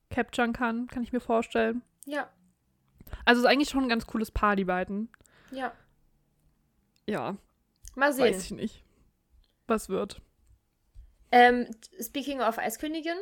capturen 0.09 0.53
kann, 0.53 0.88
kann 0.88 1.03
ich 1.03 1.11
mir 1.13 1.19
vorstellen. 1.19 1.81
Ja, 2.05 2.29
Also 3.25 3.41
ist 3.41 3.48
eigentlich 3.48 3.70
schon 3.70 3.84
ein 3.84 3.89
ganz 3.89 4.08
cooles 4.08 4.32
Paar, 4.32 4.56
die 4.56 4.65
beiden. 4.65 5.10
ja. 5.51 5.74
Ja, 7.08 7.36
Mal 7.96 8.13
sehen. 8.13 8.25
weiß 8.25 8.44
ich 8.46 8.51
nicht. 8.51 8.84
Was 9.68 9.89
wird. 9.89 10.22
Ähm, 11.32 11.68
speaking 12.00 12.39
of 12.41 12.58
Eiskönigin. 12.60 13.18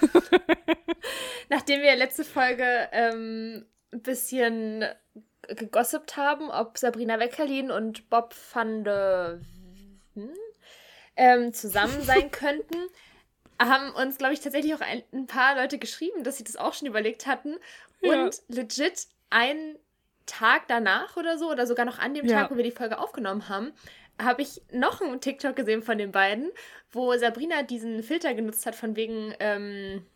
Nachdem 1.50 1.82
wir 1.82 1.94
letzte 1.96 2.24
Folge 2.24 2.88
ähm, 2.92 3.66
ein 3.92 4.02
bisschen 4.02 4.84
gegossipt 5.48 6.16
haben, 6.16 6.50
ob 6.50 6.78
Sabrina 6.78 7.18
Weckerlin 7.18 7.70
und 7.70 8.08
Bob 8.08 8.34
van 8.52 8.84
de 8.84 9.40
Ven, 10.14 10.30
ähm, 11.16 11.52
zusammen 11.52 12.00
sein 12.02 12.30
könnten, 12.32 12.78
haben 13.60 13.90
uns, 13.94 14.18
glaube 14.18 14.34
ich, 14.34 14.40
tatsächlich 14.40 14.74
auch 14.74 14.80
ein, 14.80 15.02
ein 15.12 15.26
paar 15.26 15.56
Leute 15.56 15.78
geschrieben, 15.78 16.24
dass 16.24 16.38
sie 16.38 16.44
das 16.44 16.56
auch 16.56 16.74
schon 16.74 16.88
überlegt 16.88 17.26
hatten. 17.26 17.56
Ja. 18.00 18.24
Und 18.24 18.42
legit 18.48 19.06
einen 19.30 19.78
Tag 20.26 20.68
danach 20.68 21.16
oder 21.16 21.38
so, 21.38 21.50
oder 21.50 21.66
sogar 21.66 21.84
noch 21.84 21.98
an 21.98 22.14
dem 22.14 22.26
Ja. 22.26 22.42
Tag, 22.42 22.50
wo 22.50 22.56
wir 22.56 22.64
die 22.64 22.70
Folge 22.70 22.98
aufgenommen 22.98 23.48
haben, 23.48 23.72
habe 24.20 24.42
ich 24.42 24.62
noch 24.72 25.00
einen 25.00 25.20
TikTok 25.20 25.56
gesehen 25.56 25.82
von 25.82 25.98
den 25.98 26.12
beiden, 26.12 26.50
wo 26.92 27.16
Sabrina 27.16 27.62
diesen 27.62 28.02
Filter 28.02 28.34
genutzt 28.34 28.64
hat, 28.66 28.74
von 28.74 28.96
wegen, 28.96 29.34
ähm, 29.40 30.06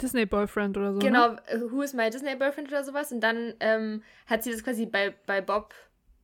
Disney 0.00 0.24
Boyfriend 0.24 0.78
oder 0.78 0.92
so. 0.94 0.98
Ne? 0.98 1.04
genau, 1.04 1.34
äh, 1.46 1.60
Who 1.70 1.82
is 1.82 1.92
my 1.92 2.08
Disney 2.08 2.34
Boyfriend 2.34 2.68
oder 2.68 2.84
sowas. 2.84 3.12
Und 3.12 3.20
dann 3.20 3.54
ähm, 3.60 4.02
hat 4.26 4.42
sie 4.42 4.50
das 4.50 4.64
quasi 4.64 4.86
bei, 4.86 5.14
bei 5.26 5.40
Bob 5.42 5.74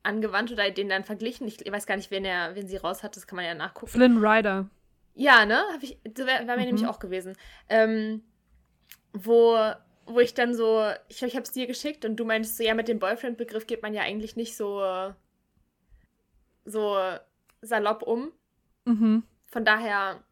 angewandt 0.03 0.51
oder 0.53 0.71
den 0.71 0.89
dann 0.89 1.05
verglichen. 1.05 1.47
Ich 1.47 1.61
weiß 1.71 1.87
gar 1.87 1.97
nicht, 1.97 2.11
wen, 2.11 2.25
er, 2.25 2.55
wen 2.55 2.67
sie 2.69 2.77
raus 2.77 3.03
hat, 3.03 3.17
das 3.17 3.27
kann 3.27 3.37
man 3.37 3.45
ja 3.45 3.55
nachgucken. 3.55 3.89
Flynn 3.89 4.25
Rider. 4.25 4.71
Ja, 5.19 5.47
ne? 5.47 5.63
Hab 5.73 5.83
ich, 5.83 5.99
das 6.05 6.27
wär, 6.27 6.47
war 6.47 6.57
mir 6.57 6.63
Mhm. 6.63 6.67
nämlich 6.67 6.87
auch 6.87 6.99
gewesen. 6.99 7.37
Ähm, 7.71 8.23
wo, 9.15 9.59
wo 10.05 10.21
ich 10.21 10.35
dann 10.35 10.55
so, 10.55 10.85
ich 11.09 11.17
glaube, 11.17 11.31
ich 11.31 11.37
habe 11.37 11.45
es 11.45 11.53
dir 11.53 11.67
geschickt 11.67 12.05
und 12.05 12.17
du 12.17 12.25
meintest 12.27 12.59
so, 12.59 12.63
ja, 12.63 12.75
mit 12.75 12.87
dem 12.87 12.99
Boyfriend-Begriff 12.99 13.67
geht 13.67 13.83
man 13.83 13.95
ja 13.95 14.03
eigentlich 14.03 14.37
nicht 14.37 14.57
so, 14.57 15.15
so 16.67 16.99
salopp 17.63 18.03
um. 18.03 18.31
Mhm. 18.85 19.23
Von 19.49 19.65
daher. 19.65 20.23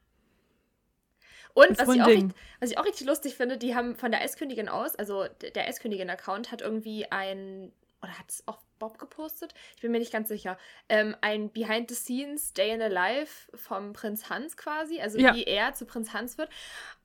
Und 1.55 1.79
was 1.79 1.89
ich, 1.89 2.03
auch 2.03 2.07
richtig, 2.09 2.35
was 2.61 2.71
ich 2.71 2.79
auch 2.79 2.85
richtig 2.85 3.07
lustig 3.07 3.37
finde, 3.37 3.57
die 3.57 3.75
haben 3.75 3.97
von 3.97 4.11
der 4.11 4.21
Eiskönigin 4.21 4.69
aus, 4.69 4.97
also 4.97 5.25
der 5.55 5.67
Eiskönigin-Account 5.67 6.53
hat 6.53 6.61
irgendwie 6.61 7.11
ein, 7.11 7.73
oder 8.03 8.19
hat 8.19 8.29
es 8.29 8.47
auch 8.47 8.59
Bob 8.79 8.99
gepostet? 8.99 9.55
Ich 9.77 9.83
bin 9.83 9.93
mir 9.93 9.99
nicht 9.99 10.13
ganz 10.13 10.29
sicher. 10.29 10.59
Ähm, 10.89 11.17
ein 11.21 11.51
Behind 11.51 11.89
the 11.91 11.95
Scenes 11.95 12.53
Day 12.53 12.71
in 12.73 12.83
a 12.83 12.89
Life 12.89 13.51
vom 13.57 13.93
Prinz 13.93 14.29
Hans 14.31 14.57
quasi, 14.57 15.01
also 15.01 15.19
Ja. 15.19 15.35
wie 15.35 15.45
er 15.45 15.75
zu 15.75 15.87
Prinz 15.87 16.13
Hans 16.13 16.39
wird. 16.39 16.51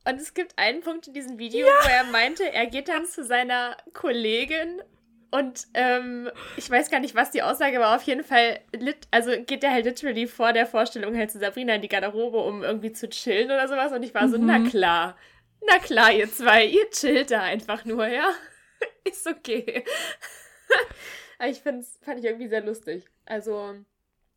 Und 0.07 0.19
es 0.19 0.33
gibt 0.33 0.57
einen 0.57 0.81
Punkt 0.81 1.07
in 1.07 1.13
diesem 1.13 1.37
Video, 1.37 1.65
wo 1.67 1.89
er 1.89 2.03
meinte, 2.05 2.51
er 2.51 2.65
geht 2.67 2.87
dann 2.89 3.05
zu 3.05 3.23
seiner 3.23 3.77
Kollegin 3.93 4.81
und 5.31 5.67
ähm, 5.75 6.31
ich 6.57 6.67
weiß 6.69 6.89
gar 6.89 6.99
nicht, 6.99 7.13
was 7.13 7.29
die 7.29 7.43
Aussage 7.43 7.79
war. 7.79 7.95
Auf 7.95 8.01
jeden 8.03 8.23
Fall, 8.23 8.61
lit 8.71 9.07
also 9.11 9.29
geht 9.43 9.63
er 9.63 9.71
halt 9.71 9.85
literally 9.85 10.25
vor 10.25 10.53
der 10.53 10.65
Vorstellung 10.65 11.15
halt 11.15 11.29
zu 11.29 11.37
Sabrina 11.37 11.75
in 11.75 11.81
die 11.83 11.87
Garderobe, 11.87 12.39
um 12.39 12.63
irgendwie 12.63 12.93
zu 12.93 13.07
chillen 13.09 13.51
oder 13.51 13.67
sowas. 13.67 13.91
Und 13.91 14.01
ich 14.01 14.15
war 14.15 14.27
so, 14.27 14.39
Mhm. 14.39 14.45
na 14.47 14.67
klar, 14.67 15.15
na 15.67 15.77
klar, 15.77 16.11
ihr 16.11 16.31
zwei, 16.31 16.65
ihr 16.65 16.89
chillt 16.89 17.29
da 17.29 17.41
einfach 17.43 17.85
nur, 17.85 18.07
ja? 18.07 18.27
Ist 19.03 19.27
okay. 19.27 19.83
Aber 21.39 21.49
ich 21.49 21.59
fand 21.61 21.83
ich 22.19 22.25
irgendwie 22.25 22.47
sehr 22.49 22.61
lustig. 22.63 23.05
Also, 23.25 23.73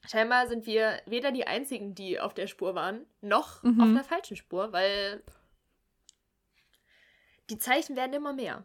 scheinbar 0.09 0.47
sind 0.49 0.65
wir 0.67 1.01
weder 1.07 1.31
die 1.33 1.47
Einzigen, 1.47 1.95
die 1.95 2.19
auf 2.19 2.33
der 2.33 2.47
Spur 2.47 2.75
waren, 2.75 3.05
noch 3.21 3.63
Mhm. 3.63 3.81
auf 3.81 3.93
der 3.93 4.05
falschen 4.05 4.37
Spur, 4.37 4.73
weil 4.73 5.23
die 7.51 7.59
Zeichen 7.59 7.97
werden 7.97 8.15
immer 8.15 8.33
mehr. 8.33 8.65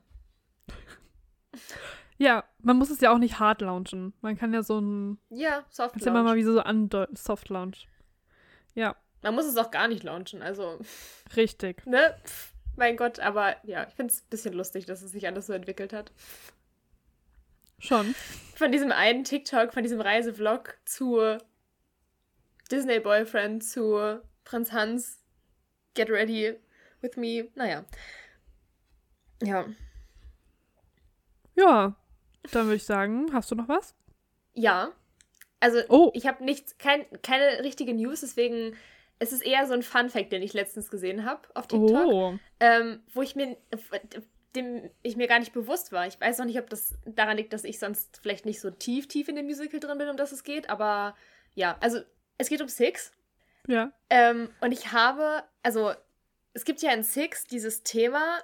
Ja, 2.19 2.43
man 2.63 2.77
muss 2.77 2.89
es 2.89 2.99
ja 2.99 3.13
auch 3.13 3.19
nicht 3.19 3.37
hart 3.39 3.61
launchen. 3.61 4.11
Man 4.21 4.35
kann 4.35 4.51
ja 4.51 4.63
so 4.63 4.79
ein. 4.81 5.19
Ja, 5.29 5.63
Soft 5.69 6.01
ja 6.01 6.07
immer 6.07 6.23
mal 6.23 6.29
Launch. 6.31 6.39
wie 6.39 6.43
so 6.51 6.59
andeuten. 6.61 7.15
Soft 7.15 7.49
Launch. 7.49 7.87
Ja, 8.73 8.95
Man 9.21 9.35
muss 9.35 9.45
es 9.45 9.55
auch 9.57 9.69
gar 9.69 9.87
nicht 9.87 10.01
launchen, 10.03 10.41
also, 10.41 10.79
richtig. 11.35 11.85
ne? 11.85 12.15
Pff, 12.25 12.53
mein 12.75 12.97
Gott, 12.97 13.19
aber 13.19 13.55
ja, 13.67 13.85
ich 13.87 13.93
finde 13.93 14.13
es 14.13 14.21
ein 14.23 14.29
bisschen 14.31 14.53
lustig, 14.55 14.85
dass 14.87 15.03
es 15.03 15.11
sich 15.11 15.27
alles 15.27 15.45
so 15.45 15.53
entwickelt 15.53 15.93
hat. 15.93 16.11
Schon. 17.79 18.15
Von 18.55 18.71
diesem 18.71 18.91
einen 18.91 19.23
TikTok, 19.23 19.73
von 19.73 19.83
diesem 19.83 20.01
Reisevlog 20.01 20.77
zu 20.85 21.37
Disney 22.71 22.99
Boyfriend, 22.99 23.63
zu 23.63 24.19
Prinz 24.43 24.71
Hans, 24.71 25.23
Get 25.93 26.09
Ready 26.09 26.55
with 27.01 27.15
Me, 27.17 27.49
naja. 27.55 27.85
Ja. 29.43 29.65
Ja, 31.55 31.95
dann 32.51 32.65
würde 32.65 32.75
ich 32.75 32.85
sagen, 32.85 33.27
hast 33.33 33.51
du 33.51 33.55
noch 33.55 33.67
was? 33.67 33.95
Ja. 34.53 34.91
Also, 35.59 35.79
Oh. 35.89 36.11
ich 36.13 36.27
habe 36.27 36.43
nichts, 36.43 36.77
kein, 36.77 37.05
keine 37.21 37.63
richtige 37.63 37.93
News, 37.93 38.21
deswegen 38.21 38.75
es 39.19 39.31
ist 39.33 39.43
eher 39.43 39.65
so 39.65 39.73
ein 39.73 39.81
Fun-Fact, 39.81 40.31
den 40.31 40.43
ich 40.43 40.53
letztens 40.53 40.91
gesehen 40.91 41.25
habe 41.25 41.41
auf 41.55 41.67
TikTok. 41.67 41.89
Oh. 42.07 42.37
ähm, 42.59 43.01
wo 43.13 43.23
ich 43.23 43.35
mir, 43.35 43.57
dem 44.55 44.89
ich 45.03 45.17
mir 45.17 45.27
gar 45.27 45.39
nicht 45.39 45.53
bewusst 45.53 45.91
war. 45.91 46.07
Ich 46.07 46.19
weiß 46.19 46.37
noch 46.39 46.45
nicht, 46.45 46.59
ob 46.59 46.69
das 46.69 46.95
daran 47.05 47.37
liegt, 47.37 47.53
dass 47.53 47.63
ich 47.63 47.79
sonst 47.79 48.19
vielleicht 48.21 48.45
nicht 48.45 48.61
so 48.61 48.71
tief, 48.71 49.07
tief 49.07 49.27
in 49.27 49.35
dem 49.35 49.45
Musical 49.45 49.79
drin 49.79 49.97
bin, 49.97 50.09
um 50.09 50.17
das 50.17 50.31
es 50.31 50.43
geht, 50.43 50.69
aber 50.69 51.15
ja, 51.53 51.77
also 51.79 51.99
es 52.37 52.49
geht 52.49 52.61
um 52.61 52.67
Six. 52.67 53.11
Ja. 53.67 53.91
Ähm, 54.09 54.49
und 54.61 54.71
ich 54.71 54.91
habe, 54.93 55.43
also, 55.63 55.93
es 56.53 56.65
gibt 56.65 56.81
ja 56.81 56.91
in 56.93 57.03
Six 57.03 57.45
dieses 57.45 57.83
Thema, 57.83 58.39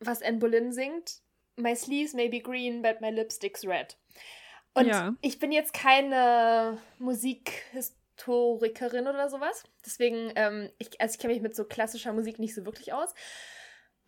was 0.00 0.22
Anne 0.22 0.38
Boleyn 0.38 0.72
singt. 0.72 1.20
My 1.56 1.74
sleeves 1.74 2.14
may 2.14 2.28
be 2.28 2.40
green, 2.40 2.82
but 2.82 3.00
my 3.00 3.10
lipstick's 3.10 3.66
red. 3.66 3.96
Und 4.74 4.86
Ja. 4.86 5.14
ich 5.20 5.40
bin 5.40 5.50
jetzt 5.50 5.72
keine 5.72 6.78
Musikhistorikerin 6.98 9.08
oder 9.08 9.28
sowas. 9.28 9.64
Deswegen, 9.84 10.32
ähm, 10.36 10.70
ich, 10.78 11.00
also 11.00 11.14
ich 11.14 11.18
kenne 11.18 11.32
mich 11.34 11.42
mit 11.42 11.56
so 11.56 11.64
klassischer 11.64 12.12
Musik 12.12 12.38
nicht 12.38 12.54
so 12.54 12.64
wirklich 12.64 12.92
aus. 12.92 13.12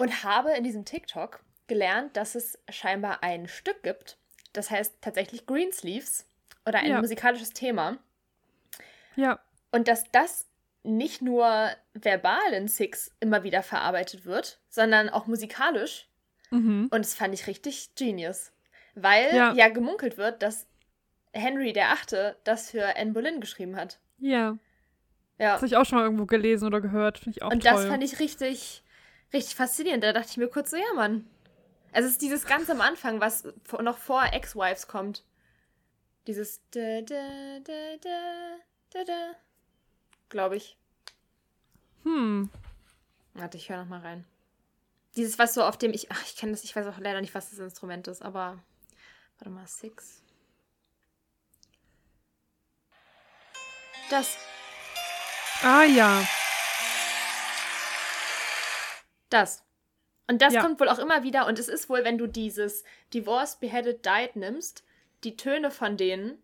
Und 0.00 0.24
habe 0.24 0.52
in 0.52 0.64
diesem 0.64 0.84
TikTok 0.84 1.40
gelernt, 1.66 2.16
dass 2.16 2.34
es 2.34 2.58
scheinbar 2.70 3.22
ein 3.22 3.46
Stück 3.48 3.82
gibt, 3.82 4.18
das 4.52 4.70
heißt 4.70 4.96
tatsächlich 5.00 5.46
Greensleeves 5.46 6.26
oder 6.66 6.78
ein 6.80 6.90
Ja. 6.90 7.00
musikalisches 7.00 7.50
Thema. 7.52 7.98
Ja. 9.16 9.38
Und 9.70 9.86
dass 9.88 10.04
das 10.10 10.48
nicht 10.82 11.22
nur 11.22 11.68
verbal 11.92 12.52
in 12.52 12.66
Six 12.66 13.14
immer 13.20 13.42
wieder 13.42 13.62
verarbeitet 13.62 14.24
wird, 14.24 14.58
sondern 14.70 15.08
auch 15.10 15.26
musikalisch. 15.26 16.08
Mhm. 16.50 16.88
Und 16.90 17.04
das 17.04 17.14
fand 17.14 17.34
ich 17.34 17.46
richtig 17.46 17.94
genius. 17.94 18.52
Weil 18.94 19.34
ja, 19.34 19.52
Ja. 19.52 19.68
gemunkelt 19.68 20.16
wird, 20.16 20.42
dass 20.42 20.66
Henry 21.32 21.72
der 21.72 21.90
Achte 21.90 22.36
das 22.44 22.70
für 22.70 22.96
Anne 22.96 23.12
Boleyn 23.12 23.40
geschrieben 23.40 23.76
hat. 23.76 24.00
Ja. 24.18 24.56
Ja. 25.38 25.52
Das 25.52 25.56
habe 25.56 25.66
ich 25.66 25.76
auch 25.76 25.84
schon 25.86 25.98
mal 25.98 26.04
irgendwo 26.04 26.26
gelesen 26.26 26.66
oder 26.66 26.80
gehört. 26.80 27.18
Finde 27.18 27.36
ich 27.36 27.42
auch 27.42 27.50
Und 27.52 27.62
toll. 27.62 27.72
das 27.72 27.86
fand 27.86 28.02
ich 28.02 28.18
richtig, 28.18 28.82
richtig 29.32 29.54
faszinierend. 29.54 30.04
Da 30.04 30.12
dachte 30.12 30.30
ich 30.30 30.36
mir 30.36 30.48
kurz 30.48 30.70
so, 30.70 30.76
ja, 30.76 30.92
Mann. 30.94 31.28
Also 31.92 32.06
es 32.06 32.12
ist 32.12 32.22
dieses 32.22 32.46
ganz 32.46 32.70
am 32.70 32.80
Anfang, 32.80 33.20
was 33.20 33.44
noch 33.80 33.98
vor 33.98 34.24
Ex-Wives 34.32 34.86
kommt. 34.86 35.24
Dieses 36.26 36.60
da, 36.70 37.00
da, 37.00 37.58
da, 37.64 37.96
da, 38.00 38.56
da, 38.90 39.04
da. 39.04 39.32
Glaube 40.28 40.56
ich. 40.56 40.76
Hm. 42.04 42.50
Warte, 43.34 43.56
ich 43.56 43.68
höre 43.68 43.78
noch 43.78 43.88
mal 43.88 44.00
rein. 44.00 44.24
Dieses, 45.16 45.38
was 45.38 45.54
so 45.54 45.64
auf 45.64 45.76
dem 45.76 45.92
ich. 45.92 46.12
Ach, 46.12 46.22
ich 46.24 46.36
kenne 46.36 46.52
das, 46.52 46.62
ich 46.62 46.76
weiß 46.76 46.86
auch 46.86 46.98
leider 46.98 47.20
nicht, 47.20 47.34
was 47.34 47.50
das 47.50 47.58
Instrument 47.58 48.06
ist, 48.06 48.22
aber. 48.22 48.62
Warte 49.38 49.50
mal, 49.50 49.66
Six. 49.66 50.22
Das. 54.10 54.36
Ah 55.62 55.84
ja. 55.84 56.22
Das. 59.30 59.64
Und 60.28 60.42
das 60.42 60.54
Ja. 60.54 60.62
kommt 60.62 60.78
wohl 60.78 60.88
auch 60.88 60.98
immer 60.98 61.22
wieder. 61.22 61.46
Und 61.46 61.58
es 61.58 61.68
ist 61.68 61.88
wohl, 61.88 62.04
wenn 62.04 62.18
du 62.18 62.26
dieses 62.26 62.84
Divorced, 63.12 63.60
Beheaded, 63.60 64.04
Died 64.04 64.36
nimmst, 64.36 64.84
die 65.24 65.36
Töne 65.36 65.70
von 65.70 65.96
denen 65.96 66.42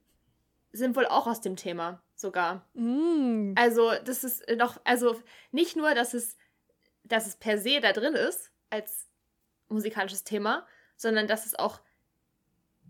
sind 0.72 0.96
wohl 0.96 1.06
auch 1.06 1.26
aus 1.26 1.40
dem 1.40 1.56
Thema 1.56 2.02
sogar. 2.14 2.66
Mm. 2.74 3.54
Also, 3.56 3.92
das 4.04 4.24
ist 4.24 4.44
noch, 4.56 4.80
also 4.84 5.20
nicht 5.52 5.76
nur, 5.76 5.94
dass 5.94 6.14
es, 6.14 6.36
dass 7.04 7.26
es 7.26 7.36
per 7.36 7.58
se 7.58 7.80
da 7.80 7.92
drin 7.92 8.14
ist, 8.14 8.50
als 8.70 9.08
musikalisches 9.68 10.24
Thema, 10.24 10.66
sondern 10.96 11.26
dass 11.28 11.46
es 11.46 11.54
auch, 11.54 11.80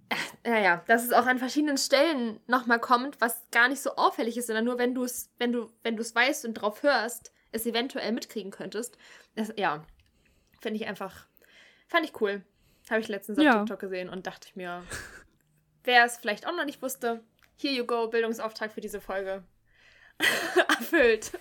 äh, 0.08 0.48
naja, 0.48 0.82
dass 0.86 1.04
es 1.04 1.12
auch 1.12 1.26
an 1.26 1.38
verschiedenen 1.38 1.76
Stellen 1.78 2.40
nochmal 2.46 2.80
kommt, 2.80 3.20
was 3.20 3.42
gar 3.50 3.68
nicht 3.68 3.82
so 3.82 3.96
auffällig 3.96 4.36
ist, 4.36 4.46
sondern 4.46 4.64
nur, 4.64 4.78
wenn 4.78 4.94
du 4.94 5.04
es, 5.04 5.30
wenn 5.38 5.52
du, 5.52 5.70
wenn 5.82 5.96
du 5.96 6.02
es 6.02 6.14
weißt 6.14 6.44
und 6.46 6.54
drauf 6.54 6.82
hörst, 6.82 7.32
es 7.52 7.66
eventuell 7.66 8.12
mitkriegen 8.12 8.50
könntest. 8.50 8.98
Das, 9.34 9.52
ja, 9.56 9.84
finde 10.60 10.80
ich 10.80 10.86
einfach, 10.86 11.26
fand 11.88 12.04
ich 12.06 12.20
cool. 12.20 12.42
Habe 12.90 13.00
ich 13.00 13.08
letztens 13.08 13.38
auf 13.38 13.44
Ja. 13.44 13.58
TikTok 13.60 13.80
gesehen 13.80 14.08
und 14.08 14.26
dachte 14.26 14.48
ich 14.48 14.56
mir, 14.56 14.82
wer 15.84 16.04
es 16.04 16.16
vielleicht 16.18 16.46
auch 16.46 16.54
noch 16.56 16.64
nicht 16.64 16.82
wusste, 16.82 17.22
here 17.56 17.74
you 17.74 17.84
go, 17.84 18.08
Bildungsauftrag 18.08 18.72
für 18.72 18.80
diese 18.80 19.00
Folge. 19.00 19.44
Erfüllt. 20.68 21.32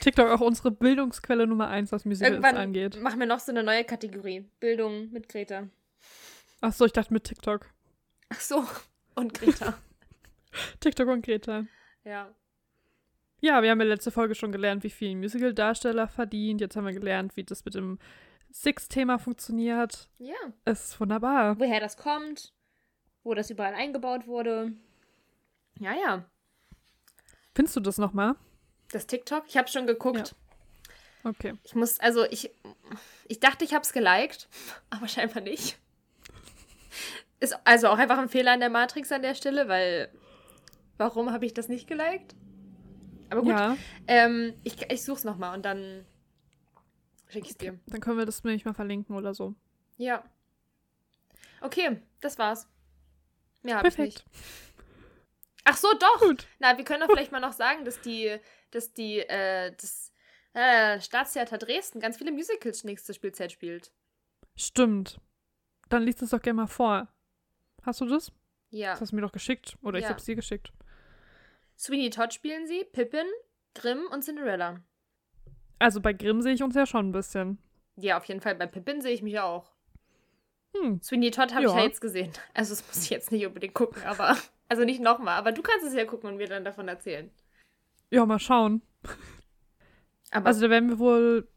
TikTok 0.00 0.28
auch 0.30 0.40
unsere 0.40 0.70
Bildungsquelle 0.72 1.46
Nummer 1.46 1.68
eins, 1.68 1.92
was 1.92 2.04
Musicals 2.04 2.32
Irgendwann 2.32 2.56
angeht. 2.56 3.00
machen 3.00 3.20
wir 3.20 3.26
noch 3.26 3.38
so 3.40 3.52
eine 3.52 3.62
neue 3.62 3.84
Kategorie. 3.84 4.40
Bildung 4.58 5.10
mit 5.12 5.28
Greta. 5.28 5.68
Ach 6.60 6.72
so, 6.72 6.84
ich 6.84 6.92
dachte 6.92 7.12
mit 7.12 7.24
TikTok. 7.24 7.70
Ach 8.30 8.40
so. 8.40 8.66
Und 9.14 9.32
Greta. 9.34 9.78
TikTok 10.80 11.08
und 11.08 11.24
Greta. 11.24 11.64
ja. 12.04 12.34
Ja, 13.40 13.62
wir 13.62 13.70
haben 13.70 13.80
ja 13.80 13.86
letzte 13.86 14.10
Folge 14.10 14.34
schon 14.34 14.52
gelernt, 14.52 14.84
wie 14.84 14.90
viel 14.90 15.10
ein 15.10 15.18
Musical-Darsteller 15.18 16.08
verdient. 16.08 16.60
Jetzt 16.60 16.76
haben 16.76 16.86
wir 16.86 16.92
gelernt, 16.92 17.36
wie 17.36 17.44
das 17.44 17.64
mit 17.64 17.74
dem 17.74 17.98
Six-Thema 18.52 19.18
funktioniert. 19.18 20.08
Ja. 20.18 20.34
Es 20.64 20.90
ist 20.90 21.00
wunderbar. 21.00 21.58
Woher 21.58 21.80
das 21.80 21.96
kommt, 21.96 22.52
wo 23.22 23.34
das 23.34 23.50
überall 23.50 23.74
eingebaut 23.74 24.26
wurde. 24.26 24.72
Ja, 25.78 25.94
ja. 25.94 26.24
Findest 27.54 27.76
du 27.76 27.80
das 27.80 27.98
nochmal? 27.98 28.34
Das 28.92 29.06
TikTok, 29.06 29.44
ich 29.48 29.56
habe 29.56 29.68
schon 29.68 29.86
geguckt. 29.86 30.34
Okay. 31.24 31.54
Ich 31.64 31.74
muss, 31.74 32.00
also 32.00 32.24
ich, 32.24 32.50
ich 33.28 33.40
dachte, 33.40 33.64
ich 33.64 33.72
habe 33.72 33.82
es 33.82 33.92
geliked, 33.92 34.48
aber 34.90 35.08
scheinbar 35.08 35.42
nicht. 35.42 35.78
Ist 37.38 37.58
also 37.64 37.88
auch 37.88 37.98
einfach 37.98 38.18
ein 38.18 38.28
Fehler 38.28 38.52
an 38.52 38.60
der 38.60 38.70
Matrix 38.70 39.10
an 39.12 39.22
der 39.22 39.34
Stelle, 39.34 39.68
weil 39.68 40.12
warum 40.98 41.32
habe 41.32 41.46
ich 41.46 41.54
das 41.54 41.68
nicht 41.68 41.86
geliked? 41.86 42.34
Aber 43.30 43.40
gut, 43.42 43.50
Ja, 43.50 43.76
ähm, 44.06 44.54
ich, 44.64 44.80
ich 44.90 45.02
suche 45.04 45.18
es 45.18 45.24
nochmal 45.24 45.56
und 45.56 45.64
dann 45.64 46.04
schicke 47.28 47.46
ich 47.46 47.52
es 47.52 47.58
dir. 47.58 47.78
dann 47.86 48.00
können 48.00 48.18
wir 48.18 48.26
das 48.26 48.42
nämlich 48.44 48.64
mal 48.64 48.74
verlinken 48.74 49.16
oder 49.16 49.34
so. 49.34 49.54
Ja. 49.96 50.24
Okay, 51.60 52.00
das 52.20 52.38
war's. 52.38 52.68
Mehr 53.62 53.76
habe 53.76 53.88
ich 53.88 53.94
Perfekt. 53.96 54.24
nicht. 54.32 54.44
Ach 55.64 55.76
so, 55.76 55.88
doch. 55.98 56.20
Gut. 56.20 56.46
Na, 56.58 56.76
wir 56.76 56.84
können 56.84 57.00
doch 57.02 57.08
vielleicht 57.14 57.32
mal 57.32 57.40
noch 57.40 57.52
sagen, 57.52 57.84
dass 57.84 58.00
die, 58.00 58.36
dass 58.70 58.92
die, 58.94 59.18
äh, 59.20 59.72
das 59.78 60.12
äh, 60.54 61.00
Staatstheater 61.00 61.58
Dresden 61.58 62.00
ganz 62.00 62.16
viele 62.16 62.32
Musicals 62.32 62.82
nächste 62.82 63.12
Spielzeit 63.14 63.52
spielt. 63.52 63.92
Stimmt. 64.56 65.20
Dann 65.90 66.02
liest 66.02 66.22
es 66.22 66.30
doch 66.30 66.40
gerne 66.42 66.56
mal 66.62 66.66
vor. 66.66 67.08
Hast 67.82 68.00
du 68.00 68.06
das? 68.06 68.32
Ja. 68.70 68.92
Das 68.92 69.02
hast 69.02 69.12
du 69.12 69.16
mir 69.16 69.22
doch 69.22 69.32
geschickt. 69.32 69.76
Oder 69.82 69.98
ich 69.98 70.04
Ja. 70.04 70.10
hab's 70.10 70.24
dir 70.24 70.34
geschickt. 70.34 70.72
Sweeney 71.80 72.10
Todd 72.10 72.34
spielen 72.34 72.66
sie, 72.66 72.84
Pippin, 72.92 73.26
Grimm 73.74 74.00
und 74.12 74.22
Cinderella. 74.22 74.80
Also 75.78 76.00
bei 76.00 76.12
Grimm 76.12 76.42
sehe 76.42 76.52
ich 76.52 76.62
uns 76.62 76.74
ja 76.74 76.84
schon 76.84 77.08
ein 77.08 77.12
bisschen. 77.12 77.58
Ja, 77.96 78.18
auf 78.18 78.24
jeden 78.26 78.40
Fall. 78.42 78.54
Bei 78.54 78.66
Pippin 78.66 79.00
sehe 79.00 79.12
ich 79.14 79.22
mich 79.22 79.38
auch. 79.40 79.72
Hm. 80.76 81.00
Sweeney 81.02 81.30
Todd 81.30 81.54
habe 81.54 81.64
ich 81.64 81.70
Ja. 81.70 81.78
ja 81.78 81.84
jetzt 81.84 82.00
gesehen. 82.00 82.32
Also 82.54 82.74
das 82.74 82.86
muss 82.86 83.02
ich 83.04 83.10
jetzt 83.10 83.32
nicht 83.32 83.46
unbedingt 83.46 83.74
gucken, 83.74 84.02
aber. 84.04 84.36
Also 84.68 84.84
nicht 84.84 85.00
nochmal, 85.00 85.36
aber 85.38 85.52
du 85.52 85.62
kannst 85.62 85.84
es 85.86 85.94
ja 85.94 86.04
gucken 86.04 86.28
und 86.30 86.36
mir 86.36 86.46
dann 86.46 86.64
davon 86.64 86.86
erzählen. 86.86 87.30
Ja, 88.10 88.24
mal 88.26 88.38
schauen. 88.38 88.82
Aber 90.30 90.46
Also 90.46 90.60
da 90.60 90.70
werden 90.70 90.88
wir 90.90 90.98
wohl 90.98 91.48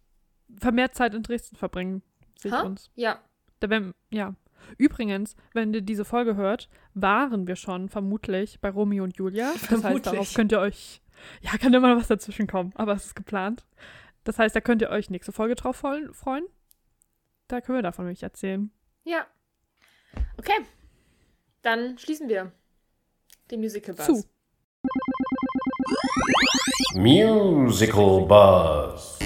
vermehrt 0.58 0.96
Zeit 0.96 1.14
in 1.14 1.22
Dresden 1.24 1.56
verbringen. 1.56 2.02
Sehe 2.40 2.52
ich 2.52 2.64
uns. 2.64 2.90
ja. 2.96 3.22
Da 3.60 3.70
werden, 3.70 3.94
ja. 4.10 4.36
Übrigens, 4.78 5.36
wenn 5.54 5.74
ihr 5.74 5.82
diese 5.82 6.06
Folge 6.06 6.36
hört, 6.36 6.70
waren 6.94 7.48
wir 7.48 7.56
schon 7.56 7.90
vermutlich 7.90 8.60
bei 8.60 8.70
Romeo 8.70 9.04
und 9.04 9.18
Julia. 9.18 9.52
Das 9.54 9.62
heißt, 9.70 9.82
Vermutlich. 9.82 10.04
darauf 10.04 10.34
könnt 10.34 10.52
ihr 10.52 10.60
euch. 10.60 11.02
Ja, 11.42 11.58
kann 11.58 11.74
immer 11.74 11.90
noch 11.90 12.02
was 12.02 12.08
dazwischen 12.08 12.48
kommen, 12.48 12.74
aber 12.76 12.94
es 12.94 13.06
ist 13.06 13.16
geplant. 13.16 13.66
Das 14.24 14.40
heißt, 14.40 14.56
da 14.56 14.62
könnt 14.62 14.82
ihr 14.82 14.90
euch 14.90 15.10
nächste 15.10 15.32
Folge 15.32 15.56
drauf 15.56 15.76
freuen. 15.76 16.14
freuen. 16.14 16.46
Da 17.48 17.62
können 17.62 17.78
wir 17.78 17.84
davon 17.84 18.06
nämlich 18.06 18.24
erzählen. 18.24 18.72
Ja. 19.04 19.26
Okay. 20.38 20.66
Dann 21.62 21.98
schließen 21.98 22.28
wir 22.30 22.52
den 23.52 23.60
Musical 23.62 23.96
Buzz. 23.96 24.06
Zu. 24.06 24.26
Musical 26.96 28.26
Buzz. 28.26 29.20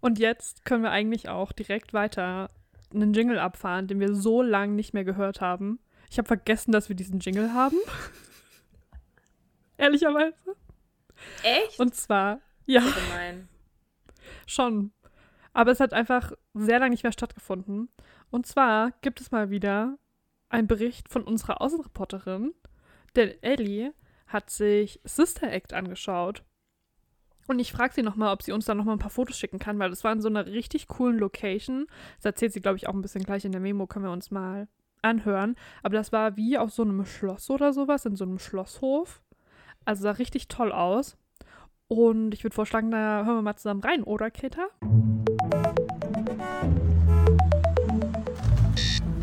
Und 0.00 0.18
jetzt 0.18 0.64
können 0.64 0.82
wir 0.82 0.90
eigentlich 0.90 1.28
auch 1.28 1.52
direkt 1.52 1.92
weiter 1.92 2.50
einen 2.92 3.12
Jingle 3.12 3.38
abfahren, 3.38 3.86
den 3.86 4.00
wir 4.00 4.14
so 4.14 4.42
lange 4.42 4.74
nicht 4.74 4.94
mehr 4.94 5.04
gehört 5.04 5.40
haben. 5.40 5.78
Ich 6.10 6.18
habe 6.18 6.26
vergessen, 6.26 6.72
dass 6.72 6.88
wir 6.88 6.96
diesen 6.96 7.20
Jingle 7.20 7.52
haben. 7.52 7.76
Ehrlicherweise. 9.76 10.34
Echt? 11.42 11.78
Und 11.78 11.94
zwar, 11.94 12.40
ja, 12.66 12.80
gemein. 12.80 13.48
schon. 14.46 14.92
Aber 15.52 15.72
es 15.72 15.80
hat 15.80 15.92
einfach 15.92 16.32
sehr 16.54 16.78
lange 16.78 16.90
nicht 16.90 17.02
mehr 17.02 17.12
stattgefunden. 17.12 17.88
Und 18.30 18.46
zwar 18.46 18.92
gibt 19.00 19.20
es 19.20 19.30
mal 19.30 19.50
wieder 19.50 19.98
einen 20.48 20.68
Bericht 20.68 21.08
von 21.08 21.24
unserer 21.24 21.60
Außenreporterin, 21.60 22.54
denn 23.16 23.34
Ellie 23.42 23.92
hat 24.26 24.50
sich 24.50 25.00
Sister 25.04 25.50
Act 25.50 25.72
angeschaut. 25.72 26.44
Und 27.48 27.58
ich 27.58 27.72
frage 27.72 27.94
sie 27.94 28.02
nochmal, 28.02 28.32
ob 28.32 28.42
sie 28.42 28.52
uns 28.52 28.66
da 28.66 28.74
nochmal 28.74 28.94
ein 28.94 29.00
paar 29.00 29.10
Fotos 29.10 29.38
schicken 29.38 29.58
kann, 29.58 29.78
weil 29.78 29.88
das 29.88 30.04
war 30.04 30.12
in 30.12 30.20
so 30.20 30.28
einer 30.28 30.46
richtig 30.46 30.86
coolen 30.86 31.18
Location. 31.18 31.86
Das 32.16 32.26
erzählt 32.26 32.52
sie, 32.52 32.60
glaube 32.60 32.76
ich, 32.76 32.86
auch 32.88 32.94
ein 32.94 33.00
bisschen 33.00 33.24
gleich 33.24 33.44
in 33.46 33.52
der 33.52 33.60
Memo, 33.60 33.86
können 33.86 34.04
wir 34.04 34.12
uns 34.12 34.30
mal 34.30 34.68
anhören. 35.00 35.56
Aber 35.82 35.96
das 35.96 36.12
war 36.12 36.36
wie 36.36 36.58
auf 36.58 36.70
so 36.70 36.82
einem 36.82 37.06
Schloss 37.06 37.48
oder 37.48 37.72
sowas, 37.72 38.04
in 38.04 38.16
so 38.16 38.24
einem 38.24 38.38
Schlosshof. 38.38 39.22
Also 39.86 40.02
sah 40.02 40.10
richtig 40.10 40.48
toll 40.48 40.72
aus. 40.72 41.16
Und 41.88 42.34
ich 42.34 42.44
würde 42.44 42.54
vorschlagen, 42.54 42.90
da 42.90 43.24
hören 43.24 43.38
wir 43.38 43.42
mal 43.42 43.56
zusammen 43.56 43.82
rein, 43.82 44.02
oder, 44.02 44.30
Greta? 44.30 44.68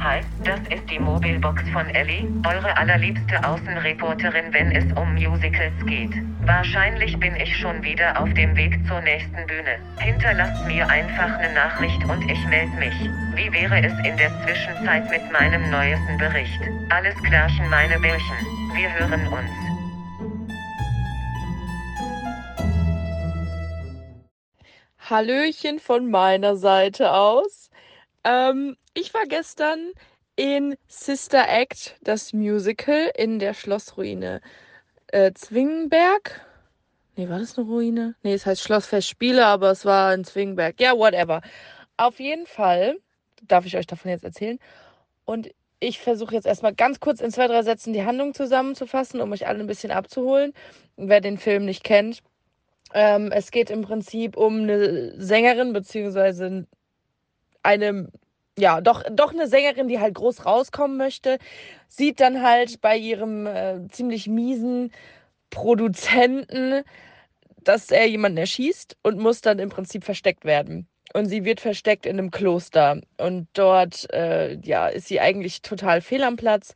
Hi, 0.05 0.21
das 0.43 0.59
ist 0.69 0.87
die 0.91 0.99
Mobilbox 0.99 1.63
von 1.73 1.89
Ellie, 1.89 2.27
eure 2.45 2.77
allerliebste 2.77 3.43
Außenreporterin, 3.43 4.53
wenn 4.53 4.71
es 4.71 4.85
um 4.95 5.15
Musicals 5.15 5.73
geht. 5.87 6.11
Wahrscheinlich 6.41 7.19
bin 7.19 7.35
ich 7.37 7.57
schon 7.57 7.81
wieder 7.81 8.21
auf 8.21 8.31
dem 8.35 8.55
Weg 8.55 8.77
zur 8.87 9.01
nächsten 9.01 9.47
Bühne. 9.47 9.79
Hinterlasst 9.97 10.63
mir 10.67 10.87
einfach 10.87 11.39
eine 11.39 11.51
Nachricht 11.55 12.05
und 12.05 12.21
ich 12.29 12.37
melde 12.45 12.77
mich. 12.77 12.93
Wie 13.33 13.51
wäre 13.51 13.83
es 13.83 13.93
in 14.07 14.15
der 14.15 14.29
Zwischenzeit 14.43 15.09
mit 15.09 15.31
meinem 15.31 15.71
neuesten 15.71 16.19
Bericht? 16.19 16.61
Alles 16.91 17.15
klärchen, 17.23 17.67
meine 17.71 17.99
Bärchen. 17.99 18.35
Wir 18.75 18.93
hören 18.99 19.27
uns. 19.33 19.49
Hallöchen 25.09 25.79
von 25.79 26.11
meiner 26.11 26.57
Seite 26.57 27.11
aus. 27.11 27.71
Ähm, 28.23 28.77
ich 28.95 29.13
war 29.13 29.25
gestern 29.27 29.91
in 30.35 30.75
Sister 30.87 31.47
Act, 31.47 31.95
das 32.01 32.33
Musical 32.33 33.11
in 33.15 33.39
der 33.39 33.53
Schlossruine 33.53 34.41
äh, 35.07 35.31
Zwingenberg. 35.33 36.41
Nee, 37.15 37.29
war 37.29 37.39
das 37.39 37.57
eine 37.57 37.67
Ruine? 37.67 38.15
Nee, 38.23 38.33
es 38.33 38.45
heißt 38.45 38.61
Schlossfestspiele, 38.61 39.45
aber 39.45 39.71
es 39.71 39.85
war 39.85 40.13
in 40.13 40.25
Zwingenberg. 40.25 40.79
Ja, 40.81 40.97
whatever. 40.97 41.41
Auf 41.95 42.19
jeden 42.19 42.47
Fall 42.47 42.97
darf 43.43 43.65
ich 43.65 43.77
euch 43.77 43.87
davon 43.87 44.11
jetzt 44.11 44.25
erzählen. 44.25 44.59
Und 45.23 45.51
ich 45.79 45.99
versuche 45.99 46.33
jetzt 46.33 46.47
erstmal 46.47 46.73
ganz 46.73 46.99
kurz 46.99 47.21
in 47.21 47.31
zwei, 47.31 47.47
drei 47.47 47.61
Sätzen 47.63 47.93
die 47.93 48.03
Handlung 48.05 48.33
zusammenzufassen, 48.33 49.21
um 49.21 49.31
euch 49.31 49.47
alle 49.47 49.59
ein 49.59 49.67
bisschen 49.67 49.91
abzuholen. 49.91 50.53
Wer 50.97 51.21
den 51.21 51.37
Film 51.37 51.65
nicht 51.65 51.83
kennt, 51.83 52.21
ähm, 52.93 53.31
es 53.31 53.51
geht 53.51 53.69
im 53.69 53.81
Prinzip 53.81 54.37
um 54.37 54.63
eine 54.63 55.19
Sängerin, 55.21 55.73
beziehungsweise 55.73 56.65
eine, 57.63 58.09
ja, 58.57 58.81
doch, 58.81 59.03
doch 59.11 59.33
eine 59.33 59.47
Sängerin, 59.47 59.87
die 59.87 59.99
halt 59.99 60.15
groß 60.15 60.45
rauskommen 60.45 60.97
möchte, 60.97 61.39
sieht 61.87 62.19
dann 62.19 62.41
halt 62.41 62.81
bei 62.81 62.97
ihrem 62.97 63.47
äh, 63.47 63.87
ziemlich 63.89 64.27
miesen 64.27 64.91
Produzenten, 65.49 66.83
dass 67.63 67.91
er 67.91 68.07
jemanden 68.07 68.37
erschießt 68.37 68.97
und 69.03 69.19
muss 69.19 69.41
dann 69.41 69.59
im 69.59 69.69
Prinzip 69.69 70.03
versteckt 70.03 70.45
werden. 70.45 70.87
Und 71.13 71.27
sie 71.27 71.45
wird 71.45 71.61
versteckt 71.61 72.05
in 72.05 72.19
einem 72.19 72.31
Kloster. 72.31 73.01
Und 73.17 73.47
dort, 73.53 74.11
äh, 74.13 74.57
ja, 74.61 74.87
ist 74.87 75.07
sie 75.07 75.19
eigentlich 75.19 75.61
total 75.61 76.01
fehl 76.01 76.23
am 76.23 76.35
Platz 76.35 76.75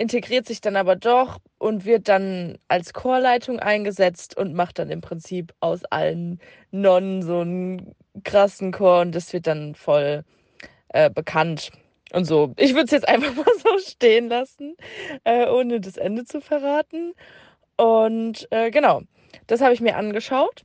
integriert 0.00 0.46
sich 0.46 0.62
dann 0.62 0.76
aber 0.76 0.96
doch 0.96 1.38
und 1.58 1.84
wird 1.84 2.08
dann 2.08 2.56
als 2.68 2.94
Chorleitung 2.94 3.60
eingesetzt 3.60 4.34
und 4.34 4.54
macht 4.54 4.78
dann 4.78 4.88
im 4.88 5.02
Prinzip 5.02 5.52
aus 5.60 5.84
allen 5.84 6.40
Nonnen 6.70 7.22
so 7.22 7.40
einen 7.40 7.94
krassen 8.24 8.72
Chor 8.72 9.02
und 9.02 9.14
das 9.14 9.34
wird 9.34 9.46
dann 9.46 9.74
voll 9.74 10.24
äh, 10.90 11.10
bekannt. 11.10 11.70
Und 12.12 12.24
so, 12.24 12.52
ich 12.56 12.74
würde 12.74 12.86
es 12.86 12.90
jetzt 12.90 13.08
einfach 13.08 13.34
mal 13.36 13.44
so 13.58 13.78
stehen 13.78 14.28
lassen, 14.28 14.76
äh, 15.24 15.46
ohne 15.48 15.80
das 15.80 15.96
Ende 15.96 16.24
zu 16.24 16.40
verraten. 16.40 17.14
Und 17.76 18.46
äh, 18.50 18.70
genau, 18.70 19.02
das 19.46 19.60
habe 19.60 19.72
ich 19.72 19.80
mir 19.80 19.96
angeschaut. 19.96 20.62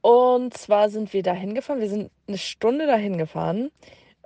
Und 0.00 0.56
zwar 0.56 0.90
sind 0.90 1.12
wir 1.12 1.22
da 1.22 1.32
hingefahren. 1.32 1.80
Wir 1.80 1.88
sind 1.88 2.10
eine 2.26 2.38
Stunde 2.38 2.86
dahin 2.86 3.18
gefahren. 3.18 3.70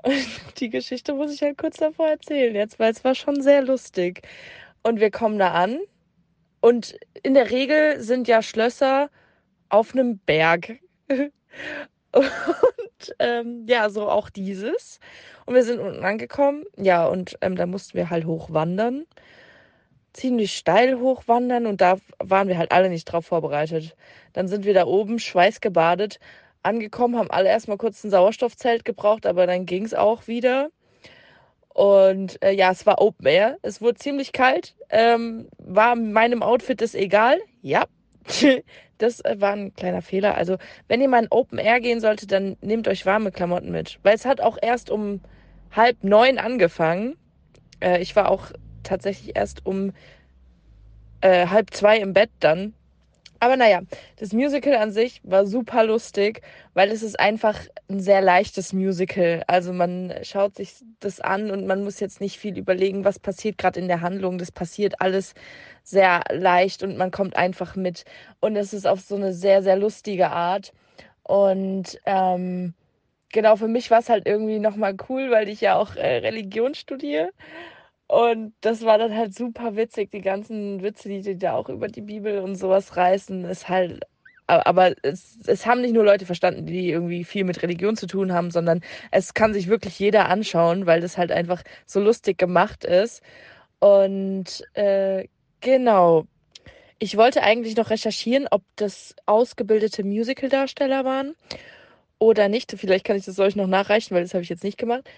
Die 0.59 0.71
Geschichte 0.71 1.15
muss 1.15 1.33
ich 1.35 1.43
halt 1.43 1.59
kurz 1.59 1.77
davor 1.77 2.09
erzählen 2.09 2.55
jetzt, 2.55 2.79
weil 2.79 2.93
es 2.93 3.05
war 3.05 3.15
schon 3.15 3.43
sehr 3.43 3.63
lustig. 3.63 4.23
Und 4.83 5.01
wir 5.01 5.11
kommen 5.11 5.39
da 5.39 5.53
an 5.53 5.79
und 6.61 6.97
in 7.23 7.35
der 7.35 7.51
Regel 7.51 8.01
sind 8.01 8.29
ja 8.29 8.43
Schlösser 8.43 9.11
auf 9.69 9.95
einem 9.95 10.19
Berg. 10.19 10.79
und 12.15 13.15
ähm, 13.19 13.67
ja, 13.69 13.91
so 13.91 14.09
auch 14.09 14.31
dieses. 14.31 15.01
Und 15.47 15.55
wir 15.55 15.65
sind 15.65 15.81
unten 15.81 16.05
angekommen. 16.05 16.65
Ja, 16.77 17.07
und 17.07 17.37
ähm, 17.41 17.57
da 17.57 17.67
mussten 17.67 17.95
wir 17.95 18.11
halt 18.11 18.27
hochwandern. 18.27 19.07
Ziemlich 20.13 20.57
steil 20.57 21.01
hochwandern 21.01 21.67
und 21.67 21.81
da 21.81 21.97
waren 22.19 22.49
wir 22.49 22.59
halt 22.59 22.71
alle 22.71 22.91
nicht 22.91 23.07
drauf 23.07 23.27
vorbereitet. 23.27 23.97
Dann 24.35 24.47
sind 24.47 24.67
wir 24.67 24.75
da 24.75 24.87
oben 24.87 25.19
schweißgebadet 25.19 26.19
angekommen, 26.63 27.17
haben 27.17 27.31
alle 27.31 27.49
erstmal 27.49 27.79
kurz 27.79 28.05
ein 28.05 28.11
Sauerstoffzelt 28.11 28.85
gebraucht, 28.85 29.27
aber 29.27 29.47
dann 29.47 29.67
ging 29.67 29.85
es 29.85 29.95
auch 29.95 30.27
wieder. 30.27 30.71
Und 31.69 32.43
äh, 32.43 32.53
ja, 32.53 32.71
es 32.71 32.85
war 32.87 33.01
Open 33.01 33.27
Air. 33.27 33.59
Es 33.63 33.81
wurde 33.81 33.99
ziemlich 33.99 34.33
kalt. 34.33 34.75
Ähm, 34.91 35.49
war 35.59 35.97
meinem 35.97 36.43
Outfit 36.43 36.81
das 36.81 36.95
egal? 36.95 37.41
Ja. 37.63 37.85
das 39.03 39.21
äh, 39.25 39.37
war 39.41 39.53
ein 39.53 39.75
kleiner 39.75 40.03
Fehler. 40.03 40.37
Also, 40.37 40.57
wenn 40.89 41.01
ihr 41.01 41.09
mal 41.09 41.23
in 41.23 41.29
Open 41.31 41.59
Air 41.59 41.81
gehen 41.81 42.01
solltet, 42.01 42.33
dann 42.33 42.57
nehmt 42.61 42.89
euch 42.89 43.05
warme 43.05 43.33
Klamotten 43.33 43.71
mit. 43.71 43.99
Weil 44.03 44.15
es 44.15 44.25
hat 44.25 44.41
auch 44.41 44.59
erst 44.61 44.91
um 44.91 45.21
halb 45.71 46.03
neun 46.05 46.39
angefangen. 46.39 47.17
Äh, 47.81 48.01
ich 48.01 48.15
war 48.17 48.31
auch 48.31 48.53
tatsächlich 48.83 49.37
erst 49.37 49.67
um 49.67 49.93
äh, 51.21 51.47
halb 51.49 51.73
zwei 51.75 51.99
im 51.99 52.13
Bett 52.13 52.31
dann. 52.41 52.75
Aber 53.43 53.57
naja, 53.57 53.81
das 54.19 54.33
Musical 54.33 54.77
an 54.77 54.93
sich 54.93 55.21
war 55.25 55.47
super 55.47 55.83
lustig, 55.83 56.43
weil 56.75 56.93
es 56.93 57.03
ist 57.03 57.19
einfach 57.19 57.59
ein 57.91 57.99
sehr 57.99 58.21
leichtes 58.21 58.73
Musical. 58.73 59.43
Also 59.49 59.73
man 59.73 60.15
schaut 60.23 60.55
sich 60.55 60.85
das 61.01 61.19
an 61.19 61.51
und 61.51 61.67
man 61.67 61.83
muss 61.83 61.99
jetzt 61.99 62.21
nicht 62.21 62.39
viel 62.39 62.57
überlegen, 62.57 63.05
was 63.05 63.19
passiert 63.19 63.59
gerade 63.59 63.81
in 63.81 63.89
der 63.89 64.01
Handlung. 64.01 64.39
Das 64.39 64.53
passiert 64.53 65.01
alles 65.01 65.35
sehr 65.83 66.23
leicht 66.31 66.85
und 66.85 66.97
man 66.97 67.11
kommt 67.11 67.35
einfach 67.35 67.75
mit. 67.75 68.05
Und 68.39 68.55
es 68.55 68.73
ist 68.73 68.87
auf 68.87 69.01
so 69.01 69.17
eine 69.17 69.33
sehr, 69.33 69.65
sehr 69.65 69.75
lustige 69.77 70.31
Art. 70.31 70.73
Und 71.25 71.99
ähm, 72.07 72.75
genau, 73.33 73.57
für 73.57 73.67
mich 73.67 73.91
war 73.91 73.99
es 73.99 74.09
halt 74.09 74.25
irgendwie 74.29 74.61
nochmal 74.61 74.95
cool, 75.09 75.33
weil 75.33 75.49
ich 75.49 75.61
ja 75.61 75.75
auch 75.75 75.97
äh, 75.97 76.19
Religion 76.19 76.75
studiere. 76.77 77.31
Und 78.13 78.53
das 78.61 78.85
war 78.85 78.99
dann 78.99 79.17
halt 79.17 79.35
super 79.35 79.75
witzig. 79.75 80.11
Die 80.11 80.21
ganzen 80.21 80.83
Witze, 80.83 81.09
die 81.09 81.23
die 81.23 81.39
da 81.39 81.55
auch 81.55 81.71
über 81.71 81.89
die 81.89 82.03
Bibel 82.03 82.41
und 82.41 82.57
sowas 82.57 82.95
reißen, 82.99 83.47
ist 83.47 83.71
halt. 83.71 84.03
Aber 84.47 84.95
es, 85.03 85.39
es 85.47 85.65
haben 85.65 85.81
nicht 85.81 85.95
nur 85.95 86.05
Leute 86.05 86.27
verstanden, 86.27 86.67
die 86.67 86.91
irgendwie 86.91 87.25
viel 87.25 87.45
mit 87.45 87.63
Religion 87.63 87.97
zu 87.97 88.07
tun 88.07 88.35
haben, 88.35 88.51
sondern 88.51 88.83
es 89.13 89.33
kann 89.33 89.55
sich 89.55 89.67
wirklich 89.69 89.99
jeder 89.99 90.29
anschauen, 90.29 90.85
weil 90.85 91.01
das 91.01 91.17
halt 91.17 91.33
einfach 91.33 91.63
so 91.87 92.01
lustig 92.01 92.37
gemacht 92.37 92.85
ist. 92.85 93.23
Und 93.79 94.63
äh, 94.75 95.27
genau. 95.61 96.27
Ich 96.99 97.17
wollte 97.17 97.43
eigentlich 97.43 97.77
noch 97.77 97.89
recherchieren, 97.89 98.47
ob 98.51 98.63
das 98.77 99.17
ausgebildete 99.25 100.05
Musical-Darsteller 100.05 101.07
waren 101.07 101.35
oder 102.19 102.51
nicht. 102.51 102.75
Vielleicht 102.77 103.07
kann 103.07 103.17
ich 103.17 103.25
das 103.25 103.39
euch 103.39 103.57
noch 103.57 103.67
nachreichen, 103.69 104.15
weil 104.15 104.23
das 104.23 104.35
habe 104.35 104.43
ich 104.43 104.51
jetzt 104.51 104.65
nicht 104.65 104.77
gemacht. 104.77 105.09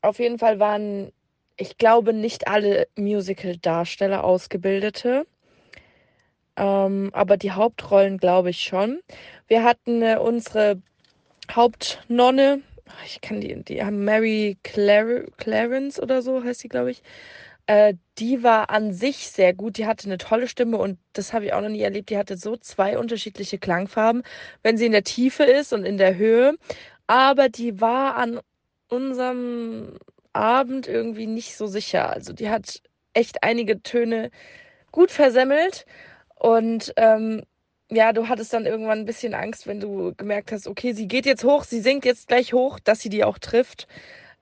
Auf 0.00 0.20
jeden 0.20 0.38
Fall 0.38 0.60
waren 0.60 1.10
ich 1.56 1.78
glaube, 1.78 2.12
nicht 2.12 2.48
alle 2.48 2.88
Musical-Darsteller 2.96 4.24
Ausgebildete. 4.24 5.26
Ähm, 6.56 7.10
aber 7.12 7.36
die 7.36 7.52
Hauptrollen 7.52 8.18
glaube 8.18 8.50
ich 8.50 8.62
schon. 8.62 9.00
Wir 9.46 9.62
hatten 9.64 10.02
äh, 10.02 10.16
unsere 10.18 10.80
Hauptnonne, 11.50 12.62
ich 13.04 13.20
kann 13.20 13.40
die, 13.40 13.62
die 13.62 13.82
Mary 13.82 14.56
Clar 14.62 15.24
Clarence 15.36 16.00
oder 16.00 16.22
so 16.22 16.42
heißt 16.42 16.60
sie, 16.60 16.68
glaube 16.68 16.90
ich. 16.92 17.02
Äh, 17.66 17.94
die 18.18 18.42
war 18.42 18.70
an 18.70 18.92
sich 18.92 19.28
sehr 19.28 19.52
gut. 19.52 19.76
Die 19.78 19.86
hatte 19.86 20.06
eine 20.06 20.18
tolle 20.18 20.48
Stimme 20.48 20.78
und 20.78 20.98
das 21.12 21.32
habe 21.32 21.46
ich 21.46 21.52
auch 21.52 21.60
noch 21.60 21.68
nie 21.68 21.82
erlebt. 21.82 22.10
Die 22.10 22.18
hatte 22.18 22.36
so 22.36 22.56
zwei 22.56 22.98
unterschiedliche 22.98 23.58
Klangfarben, 23.58 24.22
wenn 24.62 24.78
sie 24.78 24.86
in 24.86 24.92
der 24.92 25.04
Tiefe 25.04 25.44
ist 25.44 25.72
und 25.72 25.84
in 25.84 25.98
der 25.98 26.16
Höhe. 26.16 26.56
Aber 27.06 27.48
die 27.48 27.80
war 27.80 28.16
an 28.16 28.40
unserem 28.88 29.98
Abend 30.36 30.86
irgendwie 30.86 31.26
nicht 31.26 31.56
so 31.56 31.66
sicher. 31.66 32.10
Also 32.10 32.32
die 32.32 32.50
hat 32.50 32.82
echt 33.14 33.42
einige 33.42 33.82
Töne 33.82 34.30
gut 34.92 35.10
versemmelt 35.10 35.86
und 36.36 36.92
ähm, 36.96 37.42
ja, 37.90 38.12
du 38.12 38.28
hattest 38.28 38.52
dann 38.52 38.66
irgendwann 38.66 39.00
ein 39.00 39.04
bisschen 39.06 39.34
Angst, 39.34 39.66
wenn 39.66 39.80
du 39.80 40.14
gemerkt 40.16 40.52
hast, 40.52 40.66
okay, 40.66 40.92
sie 40.92 41.06
geht 41.08 41.26
jetzt 41.26 41.44
hoch, 41.44 41.64
sie 41.64 41.80
sinkt 41.80 42.04
jetzt 42.04 42.28
gleich 42.28 42.52
hoch, 42.52 42.80
dass 42.80 43.00
sie 43.00 43.08
die 43.08 43.24
auch 43.24 43.38
trifft. 43.38 43.86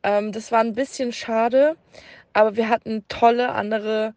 Ähm, 0.03 0.33
das 0.33 0.53
war 0.53 0.61
ein 0.61 0.75
bisschen 0.75 1.13
schade, 1.13 1.77
aber 2.33 2.57
wir 2.57 2.69
hatten 2.69 3.05
tolle 3.09 3.51
andere 3.53 4.15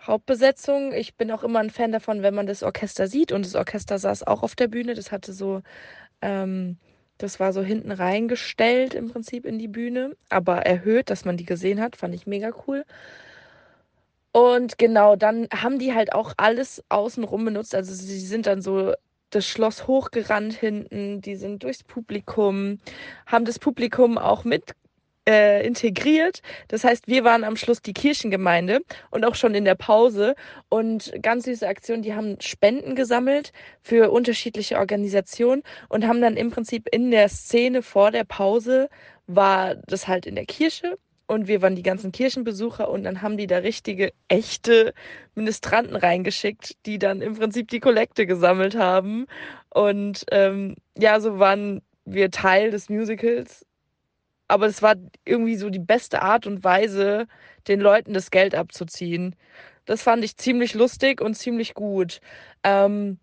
Hauptbesetzungen. 0.00 0.92
Ich 0.92 1.14
bin 1.16 1.30
auch 1.30 1.44
immer 1.44 1.60
ein 1.60 1.70
Fan 1.70 1.92
davon, 1.92 2.22
wenn 2.22 2.34
man 2.34 2.46
das 2.46 2.62
Orchester 2.62 3.06
sieht 3.06 3.32
und 3.32 3.44
das 3.44 3.54
Orchester 3.54 3.98
saß 3.98 4.26
auch 4.26 4.42
auf 4.42 4.54
der 4.56 4.68
Bühne. 4.68 4.94
Das 4.94 5.12
hatte 5.12 5.32
so 5.32 5.62
ähm, 6.22 6.78
das 7.22 7.38
war 7.40 7.52
so 7.52 7.62
hinten 7.62 7.92
reingestellt 7.92 8.94
im 8.94 9.10
Prinzip 9.10 9.44
in 9.46 9.58
die 9.58 9.68
Bühne, 9.68 10.16
aber 10.28 10.58
erhöht, 10.66 11.10
dass 11.10 11.24
man 11.24 11.36
die 11.36 11.44
gesehen 11.44 11.80
hat, 11.80 11.96
fand 11.96 12.14
ich 12.14 12.26
mega 12.26 12.50
cool. 12.66 12.84
Und 14.32 14.78
genau, 14.78 15.16
dann 15.16 15.48
haben 15.52 15.78
die 15.78 15.92
halt 15.94 16.12
auch 16.12 16.32
alles 16.36 16.82
außenrum 16.88 17.44
benutzt. 17.44 17.74
Also 17.74 17.92
sie 17.94 18.20
sind 18.20 18.46
dann 18.46 18.62
so 18.62 18.94
das 19.30 19.46
Schloss 19.46 19.86
hochgerannt 19.86 20.54
hinten, 20.54 21.20
die 21.20 21.36
sind 21.36 21.62
durchs 21.62 21.84
Publikum, 21.84 22.78
haben 23.26 23.44
das 23.44 23.58
Publikum 23.58 24.18
auch 24.18 24.44
mit 24.44 24.72
äh, 25.30 25.64
integriert. 25.64 26.42
Das 26.68 26.82
heißt, 26.82 27.06
wir 27.06 27.22
waren 27.22 27.44
am 27.44 27.56
Schluss 27.56 27.80
die 27.82 27.92
Kirchengemeinde 27.92 28.80
und 29.10 29.24
auch 29.24 29.36
schon 29.36 29.54
in 29.54 29.64
der 29.64 29.76
Pause. 29.76 30.34
Und 30.68 31.12
ganz 31.22 31.44
süße 31.44 31.66
Aktion, 31.66 32.02
die 32.02 32.14
haben 32.14 32.40
Spenden 32.40 32.96
gesammelt 32.96 33.52
für 33.80 34.10
unterschiedliche 34.10 34.78
Organisationen 34.78 35.62
und 35.88 36.06
haben 36.06 36.20
dann 36.20 36.36
im 36.36 36.50
Prinzip 36.50 36.88
in 36.90 37.12
der 37.12 37.28
Szene 37.28 37.82
vor 37.82 38.10
der 38.10 38.24
Pause 38.24 38.88
war 39.28 39.76
das 39.86 40.08
halt 40.08 40.26
in 40.26 40.34
der 40.34 40.46
Kirche 40.46 40.98
und 41.28 41.46
wir 41.46 41.62
waren 41.62 41.76
die 41.76 41.84
ganzen 41.84 42.10
Kirchenbesucher 42.10 42.90
und 42.90 43.04
dann 43.04 43.22
haben 43.22 43.36
die 43.36 43.46
da 43.46 43.58
richtige, 43.58 44.12
echte 44.26 44.92
Ministranten 45.36 45.94
reingeschickt, 45.94 46.74
die 46.86 46.98
dann 46.98 47.22
im 47.22 47.36
Prinzip 47.36 47.68
die 47.68 47.78
Kollekte 47.78 48.26
gesammelt 48.26 48.74
haben. 48.74 49.26
Und 49.72 50.24
ähm, 50.32 50.74
ja, 50.98 51.20
so 51.20 51.38
waren 51.38 51.82
wir 52.04 52.32
Teil 52.32 52.72
des 52.72 52.88
Musicals. 52.88 53.64
Aber 54.50 54.66
es 54.66 54.82
war 54.82 54.96
irgendwie 55.24 55.56
so 55.56 55.70
die 55.70 55.78
beste 55.78 56.22
Art 56.22 56.46
und 56.46 56.64
Weise, 56.64 57.26
den 57.68 57.80
Leuten 57.80 58.12
das 58.12 58.30
Geld 58.32 58.54
abzuziehen. 58.54 59.36
Das 59.84 60.02
fand 60.02 60.24
ich 60.24 60.36
ziemlich 60.36 60.74
lustig 60.74 61.20
und 61.20 61.34
ziemlich 61.34 61.74
gut. 61.74 62.20
Ähm, 62.64 63.18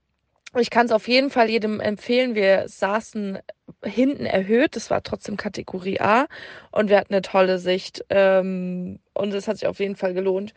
ich 0.57 0.69
kann 0.69 0.85
es 0.85 0.93
auf 0.93 1.07
jeden 1.09 1.29
Fall 1.29 1.49
jedem 1.49 1.81
empfehlen. 1.81 2.33
Wir 2.33 2.69
saßen 2.69 3.39
hinten 3.83 4.25
erhöht, 4.25 4.75
das 4.77 4.89
war 4.89 5.03
trotzdem 5.03 5.35
Kategorie 5.35 5.99
A 5.99 6.27
und 6.71 6.89
wir 6.89 6.97
hatten 6.97 7.13
eine 7.13 7.21
tolle 7.21 7.59
Sicht 7.59 8.05
ähm, 8.09 8.99
und 9.13 9.33
es 9.33 9.47
hat 9.47 9.57
sich 9.57 9.67
auf 9.67 9.79
jeden 9.79 9.97
Fall 9.97 10.13
gelohnt. 10.13 10.53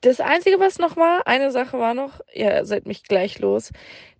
Das 0.00 0.20
Einzige, 0.20 0.58
was 0.58 0.78
noch 0.78 0.96
war, 0.96 1.26
eine 1.26 1.50
Sache 1.52 1.78
war 1.78 1.94
noch, 1.94 2.20
ihr 2.32 2.64
seid 2.64 2.86
mich 2.86 3.04
gleich 3.04 3.38
los, 3.38 3.70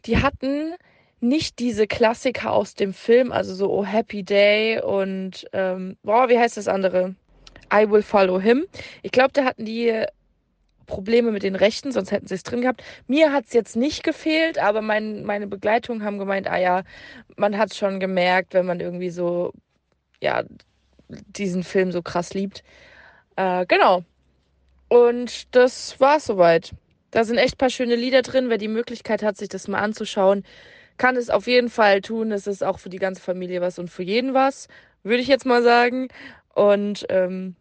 die 0.04 0.18
hatten 0.18 0.74
nicht 1.22 1.58
diese 1.60 1.86
Klassiker 1.86 2.52
aus 2.52 2.74
dem 2.74 2.92
Film, 2.92 3.32
also 3.32 3.54
so 3.54 3.70
Oh 3.72 3.84
Happy 3.84 4.22
Day 4.22 4.80
und, 4.82 5.46
ähm, 5.52 5.96
boah, 6.02 6.28
wie 6.28 6.38
heißt 6.38 6.56
das 6.56 6.68
andere? 6.68 7.14
I 7.72 7.88
Will 7.88 8.02
Follow 8.02 8.40
Him. 8.40 8.66
Ich 9.02 9.12
glaube, 9.12 9.32
da 9.32 9.44
hatten 9.44 9.64
die 9.64 10.04
Probleme 10.86 11.30
mit 11.30 11.42
den 11.42 11.54
Rechten, 11.54 11.92
sonst 11.92 12.10
hätten 12.10 12.26
sie 12.26 12.34
es 12.34 12.42
drin 12.42 12.60
gehabt. 12.60 12.82
Mir 13.06 13.32
hat 13.32 13.46
es 13.46 13.52
jetzt 13.52 13.76
nicht 13.76 14.02
gefehlt, 14.02 14.58
aber 14.58 14.82
mein, 14.82 15.24
meine 15.24 15.46
Begleitungen 15.46 16.04
haben 16.04 16.18
gemeint, 16.18 16.48
ah 16.50 16.58
ja, 16.58 16.82
man 17.36 17.56
hat 17.56 17.70
es 17.70 17.78
schon 17.78 18.00
gemerkt, 18.00 18.52
wenn 18.52 18.66
man 18.66 18.80
irgendwie 18.80 19.10
so, 19.10 19.52
ja, 20.20 20.42
diesen 21.08 21.62
Film 21.62 21.92
so 21.92 22.02
krass 22.02 22.34
liebt. 22.34 22.62
Äh, 23.36 23.64
genau. 23.66 24.02
Und 24.88 25.54
das 25.54 25.98
war 26.00 26.18
es 26.18 26.26
soweit. 26.26 26.72
Da 27.10 27.24
sind 27.24 27.38
echt 27.38 27.54
ein 27.54 27.58
paar 27.58 27.70
schöne 27.70 27.96
Lieder 27.96 28.22
drin. 28.22 28.50
Wer 28.50 28.58
die 28.58 28.68
Möglichkeit 28.68 29.22
hat, 29.22 29.36
sich 29.36 29.48
das 29.48 29.68
mal 29.68 29.78
anzuschauen, 29.78 30.44
kann 30.96 31.16
es 31.16 31.30
auf 31.30 31.46
jeden 31.46 31.70
Fall 31.70 32.00
tun. 32.00 32.32
Es 32.32 32.46
ist 32.46 32.62
auch 32.62 32.78
für 32.78 32.90
die 32.90 32.98
ganze 32.98 33.22
Familie 33.22 33.60
was 33.60 33.78
und 33.78 33.88
für 33.88 34.02
jeden 34.02 34.34
was, 34.34 34.68
würde 35.02 35.22
ich 35.22 35.28
jetzt 35.28 35.46
mal 35.46 35.62
sagen. 35.62 36.08
Und 36.54 37.06
ähm, 37.08 37.56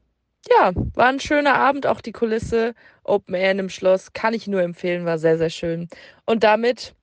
ja, 0.49 0.71
war 0.95 1.07
ein 1.07 1.19
schöner 1.19 1.55
Abend, 1.55 1.85
auch 1.85 2.01
die 2.01 2.11
Kulisse 2.11 2.73
Open 3.03 3.35
Air 3.35 3.51
in 3.51 3.59
einem 3.59 3.69
Schloss, 3.69 4.13
kann 4.13 4.33
ich 4.33 4.47
nur 4.47 4.61
empfehlen, 4.61 5.05
war 5.05 5.17
sehr, 5.17 5.37
sehr 5.37 5.49
schön. 5.49 5.87
Und 6.25 6.43
damit 6.43 6.95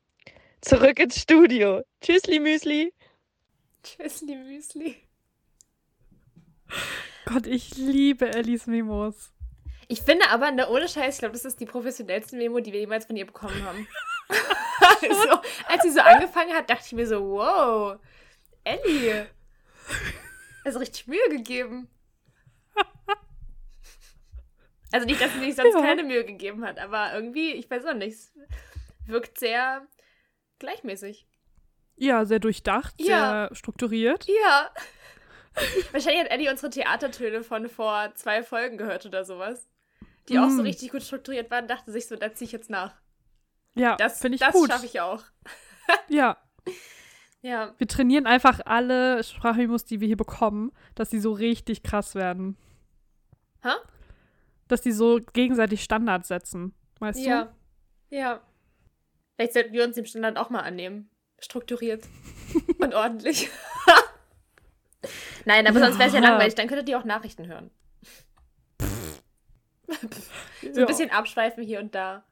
zurück 0.60 0.98
ins 0.98 1.20
Studio. 1.20 1.82
Tschüssli 2.00 2.40
Müsli. 2.40 2.92
Tschüssli 3.82 4.36
Müsli. 4.36 4.96
Gott, 7.26 7.46
ich 7.46 7.76
liebe 7.76 8.28
Ellis 8.28 8.66
Memos. 8.66 9.32
Ich 9.86 10.02
finde 10.02 10.28
aber, 10.30 10.50
ne, 10.50 10.68
ohne 10.68 10.88
Scheiß, 10.88 11.14
ich 11.14 11.20
glaube, 11.20 11.32
das 11.32 11.44
ist 11.44 11.60
die 11.60 11.66
professionellste 11.66 12.36
Memo, 12.36 12.60
die 12.60 12.72
wir 12.72 12.80
jemals 12.80 13.06
von 13.06 13.16
ihr 13.16 13.26
bekommen 13.26 13.62
haben. 13.64 13.88
also, 15.08 15.40
als 15.68 15.82
sie 15.82 15.90
so 15.90 16.00
angefangen 16.00 16.52
hat, 16.54 16.68
dachte 16.70 16.84
ich 16.86 16.92
mir 16.92 17.06
so, 17.06 17.20
wow, 17.22 17.98
Ellie. 18.64 19.26
Also 20.64 20.78
richtig 20.78 21.06
Mühe 21.06 21.28
gegeben. 21.30 21.88
Also 24.92 25.06
nicht, 25.06 25.20
dass 25.20 25.32
sie 25.34 25.40
sich 25.40 25.54
sonst 25.54 25.74
Ja. 25.74 25.80
keine 25.82 26.02
Mühe 26.02 26.24
gegeben 26.24 26.64
hat, 26.64 26.78
aber 26.78 27.12
irgendwie, 27.12 27.52
ich 27.52 27.70
weiß 27.70 27.84
auch 27.86 27.94
nicht, 27.94 28.14
es 28.14 28.32
wirkt 29.06 29.38
sehr 29.38 29.86
gleichmäßig. 30.58 31.26
Ja, 31.96 32.24
sehr 32.24 32.38
durchdacht, 32.38 32.94
Ja. 32.98 33.06
sehr 33.48 33.54
strukturiert. 33.56 34.26
Ja. 34.44 34.70
Wahrscheinlich 35.92 36.22
hat 36.24 36.30
Ellie 36.30 36.50
unsere 36.50 36.70
Theatertöne 36.70 37.42
von 37.42 37.68
vor 37.68 38.12
zwei 38.14 38.42
Folgen 38.42 38.78
gehört 38.78 39.04
oder 39.04 39.24
sowas. 39.24 39.68
Die 40.28 40.38
auch 40.38 40.48
so 40.50 40.62
Mm. 40.62 40.66
richtig 40.66 40.90
gut 40.92 41.02
strukturiert 41.02 41.50
waren, 41.50 41.66
dachte 41.68 41.90
sich 41.90 42.06
so, 42.06 42.14
da 42.16 42.32
ziehe 42.32 42.46
ich 42.46 42.52
jetzt 42.52 42.70
nach. 42.70 42.94
Ja, 43.74 43.96
Das, 43.96 44.20
finde 44.20 44.36
ich 44.36 44.40
das 44.40 44.52
gut. 44.52 44.70
schaffe 44.70 44.86
ich 44.86 45.00
auch. 45.00 45.22
Ja, 46.08 46.36
Ja. 47.40 47.74
wir 47.78 47.86
trainieren 47.88 48.26
einfach 48.26 48.60
alle 48.66 49.22
Sprachmemos, 49.24 49.84
die 49.86 50.00
wir 50.00 50.06
hier 50.06 50.16
bekommen, 50.18 50.70
dass 50.94 51.08
die 51.10 51.18
so 51.20 51.32
richtig 51.32 51.82
krass 51.82 52.14
werden. 52.14 52.56
Hä? 53.62 53.70
Dass 54.68 54.82
die 54.82 54.92
so 54.92 55.18
gegenseitig 55.32 55.82
Standards 55.82 56.28
setzen. 56.28 56.74
Weißt 56.98 57.20
Ja. 57.20 57.54
Ja. 58.10 58.40
Vielleicht 59.36 59.52
sollten 59.54 59.72
wir 59.72 59.84
uns 59.84 59.94
dem 59.94 60.04
Standard 60.04 60.36
auch 60.36 60.50
mal 60.50 60.60
annehmen. 60.60 61.08
Strukturiert. 61.38 62.04
Und 62.80 62.92
ordentlich. 62.94 63.48
Nein, 65.46 65.66
aber 65.66 65.78
sonst 65.78 65.98
wäre 65.98 66.08
es 66.08 66.14
ja 66.14 66.20
Ja. 66.20 66.28
langweilig. 66.30 66.54
Dann 66.56 66.66
könntet 66.68 66.88
ihr 66.88 66.98
auch 66.98 67.04
Nachrichten 67.04 67.46
hören. 67.46 67.70
du? 70.62 70.74
So 70.74 70.80
ein 70.80 70.86
bisschen 70.86 71.10
abschweifen 71.10 71.62
hier 71.64 71.80
und 71.80 71.94
da. 71.94 72.24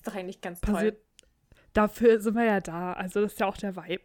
Ist 0.00 0.06
doch 0.06 0.14
eigentlich 0.14 0.40
ganz 0.40 0.60
passiert. 0.62 0.98
Dafür 1.74 2.20
sind 2.20 2.34
wir 2.34 2.44
ja 2.44 2.60
da. 2.60 2.94
Also, 2.94 3.20
das 3.20 3.32
ist 3.32 3.40
ja 3.40 3.46
auch 3.46 3.58
der 3.58 3.76
Vibe. 3.76 4.04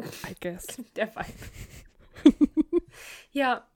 I 0.00 0.34
guess. 0.40 0.66
toll. 0.66 0.84
Der 0.96 1.14
Vibe. 1.14 2.36
ja. 3.32 3.66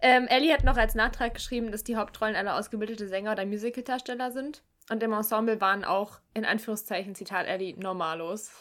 Ähm, 0.00 0.28
Ellie 0.28 0.52
hat 0.52 0.62
noch 0.62 0.76
als 0.76 0.94
Nachtrag 0.94 1.34
geschrieben, 1.34 1.72
dass 1.72 1.82
die 1.82 1.96
Hauptrollen 1.96 2.36
alle 2.36 2.54
ausgebildete 2.54 3.08
Sänger 3.08 3.32
oder 3.32 3.44
Musicaldarsteller 3.44 4.30
sind. 4.30 4.62
Und 4.88 5.02
im 5.02 5.12
Ensemble 5.12 5.60
waren 5.60 5.84
auch, 5.84 6.20
in 6.34 6.44
Anführungszeichen, 6.44 7.16
Zitat 7.16 7.46
Ellie, 7.48 7.74
normalos. 7.76 8.52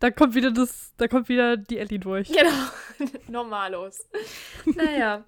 Da 0.00 0.10
kommt 0.10 0.34
wieder 0.34 0.50
das, 0.50 0.92
da 0.98 1.08
kommt 1.08 1.30
wieder 1.30 1.56
die 1.56 1.78
Ellie 1.78 1.98
durch. 1.98 2.28
Genau, 2.28 3.10
normalos. 3.28 4.06
naja. 4.66 5.24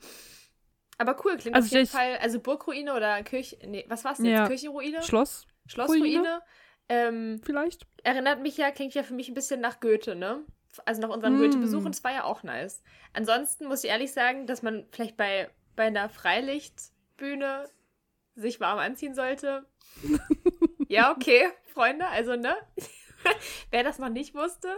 Aber 1.02 1.16
cool, 1.24 1.36
klingt 1.36 1.56
Also 1.56 1.66
auf 1.66 1.72
jeden 1.72 1.88
Fall. 1.88 2.16
Also 2.18 2.38
Burgruine 2.38 2.94
oder 2.94 3.22
Kirche. 3.24 3.58
Nee, 3.66 3.84
was 3.88 4.04
war's 4.04 4.18
denn 4.18 4.26
jetzt? 4.26 4.38
Ja. 4.38 4.46
Kirchenruine? 4.46 5.02
Schloss 5.02 5.46
Schlossruine? 5.66 6.04
Ruine? 6.04 6.42
Ähm, 6.88 7.40
vielleicht? 7.42 7.86
erinnert 8.04 8.40
mich 8.40 8.56
ja, 8.56 8.70
klingt 8.70 8.94
ja 8.94 9.02
für 9.02 9.14
mich 9.14 9.28
ein 9.28 9.34
bisschen 9.34 9.60
nach 9.60 9.80
Goethe, 9.80 10.14
ne? 10.14 10.44
Also 10.84 11.02
nach 11.02 11.08
unserem 11.08 11.36
Mm. 11.36 11.38
Goethe-Besuch 11.38 11.84
und 11.84 11.94
es 11.94 12.04
war 12.04 12.12
ja 12.12 12.24
auch 12.24 12.44
nice. 12.44 12.82
Ansonsten 13.12 13.66
muss 13.66 13.82
ich 13.82 13.90
ehrlich 13.90 14.12
sagen, 14.12 14.46
dass 14.46 14.62
man 14.62 14.86
vielleicht 14.92 15.16
bei, 15.16 15.50
bei 15.74 15.84
einer 15.84 16.08
Freilichtbühne 16.08 17.68
sich 18.36 18.60
warm 18.60 18.78
anziehen 18.78 19.14
sollte. 19.14 19.66
ja, 20.88 21.10
okay, 21.10 21.48
Freunde, 21.66 22.06
also 22.06 22.36
ne? 22.36 22.54
Wer 23.70 23.82
das 23.82 23.98
noch 23.98 24.08
nicht 24.08 24.34
wusste, 24.34 24.68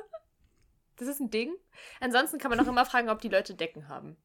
das 0.97 1.09
ist 1.09 1.21
ein 1.21 1.31
Ding. 1.31 1.55
Ansonsten 2.01 2.39
kann 2.39 2.51
man 2.51 2.61
auch 2.61 2.69
immer 2.69 2.87
fragen, 2.87 3.11
ob 3.11 3.21
die 3.21 3.29
Leute 3.29 3.55
Decken 3.55 3.89
haben. 3.89 4.17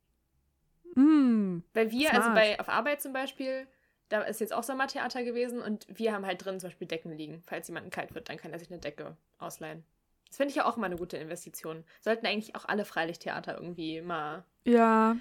Mm. 0.99 1.63
Weil 1.73 1.91
wir, 1.91 2.09
also 2.09 2.23
Smart. 2.23 2.35
bei 2.35 2.59
auf 2.59 2.69
Arbeit 2.69 3.01
zum 3.01 3.13
Beispiel, 3.13 3.67
da 4.09 4.21
ist 4.21 4.39
jetzt 4.41 4.53
auch 4.53 4.63
Sommertheater 4.63 5.23
gewesen 5.23 5.61
und 5.61 5.85
wir 5.89 6.13
haben 6.13 6.25
halt 6.25 6.43
drin 6.43 6.59
zum 6.59 6.69
Beispiel 6.69 6.87
Decken 6.87 7.11
liegen. 7.15 7.41
Falls 7.45 7.67
jemandem 7.67 7.91
kalt 7.91 8.13
wird, 8.15 8.29
dann 8.29 8.37
kann 8.37 8.51
er 8.51 8.59
sich 8.59 8.69
eine 8.71 8.79
Decke 8.79 9.15
ausleihen. 9.37 9.83
Das 10.27 10.37
finde 10.37 10.49
ich 10.51 10.55
ja 10.57 10.65
auch 10.65 10.77
immer 10.77 10.85
eine 10.87 10.97
gute 10.97 11.17
Investition. 11.17 11.83
Sollten 12.01 12.25
eigentlich 12.25 12.55
auch 12.55 12.65
alle 12.65 12.85
Freilichttheater 12.85 13.55
irgendwie 13.55 14.01
mal 14.01 14.43
Ja, 14.65 15.15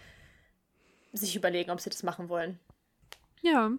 sich 1.12 1.34
überlegen, 1.36 1.70
ob 1.70 1.80
sie 1.80 1.90
das 1.90 2.02
machen 2.02 2.28
wollen. 2.28 2.58
ja. 3.42 3.70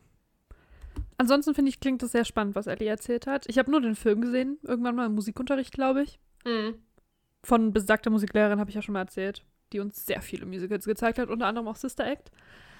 Ansonsten 1.17 1.53
finde 1.53 1.69
ich, 1.69 1.81
klingt 1.81 2.01
das 2.01 2.13
sehr 2.13 2.23
spannend, 2.23 2.55
was 2.55 2.67
Ellie 2.67 2.87
erzählt 2.87 3.27
hat. 3.27 3.45
Ich 3.49 3.57
habe 3.57 3.69
nur 3.69 3.81
den 3.81 3.95
Film 3.95 4.21
gesehen, 4.21 4.57
irgendwann 4.63 4.95
mal 4.95 5.05
im 5.07 5.15
Musikunterricht, 5.15 5.73
glaube 5.73 6.01
ich. 6.03 6.17
Mhm. 6.45 6.81
Von 7.43 7.73
besagter 7.73 8.09
Musiklehrerin 8.09 8.59
habe 8.59 8.69
ich 8.69 8.75
ja 8.75 8.81
schon 8.81 8.93
mal 8.93 9.01
erzählt, 9.01 9.43
die 9.73 9.79
uns 9.79 10.05
sehr 10.05 10.21
viele 10.21 10.45
Musicals 10.45 10.85
gezeigt 10.85 11.19
hat, 11.19 11.29
unter 11.29 11.45
anderem 11.45 11.67
auch 11.67 11.75
Sister 11.75 12.05
Act. 12.05 12.31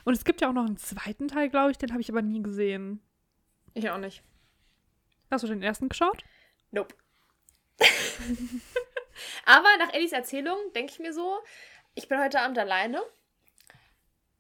Und 0.06 0.14
es 0.14 0.24
gibt 0.24 0.42
ja 0.42 0.50
auch 0.50 0.54
noch 0.54 0.66
einen 0.66 0.78
zweiten 0.78 1.28
Teil, 1.28 1.50
glaube 1.50 1.72
ich, 1.72 1.78
den 1.78 1.92
habe 1.92 2.02
ich 2.02 2.10
aber 2.10 2.22
nie 2.22 2.42
gesehen. 2.42 3.02
Ich 3.74 3.90
auch 3.90 3.98
nicht. 3.98 4.24
Hast 5.30 5.44
du 5.44 5.48
den 5.48 5.62
ersten 5.62 5.90
geschaut? 5.90 6.24
Nope. 6.72 6.96
Aber 9.46 9.68
nach 9.78 9.94
Ellis 9.94 10.12
Erzählung 10.12 10.58
denke 10.76 10.94
ich 10.94 11.00
mir 11.00 11.14
so, 11.14 11.40
ich 11.96 12.08
bin 12.08 12.20
heute 12.20 12.40
Abend 12.40 12.58
alleine. 12.58 13.02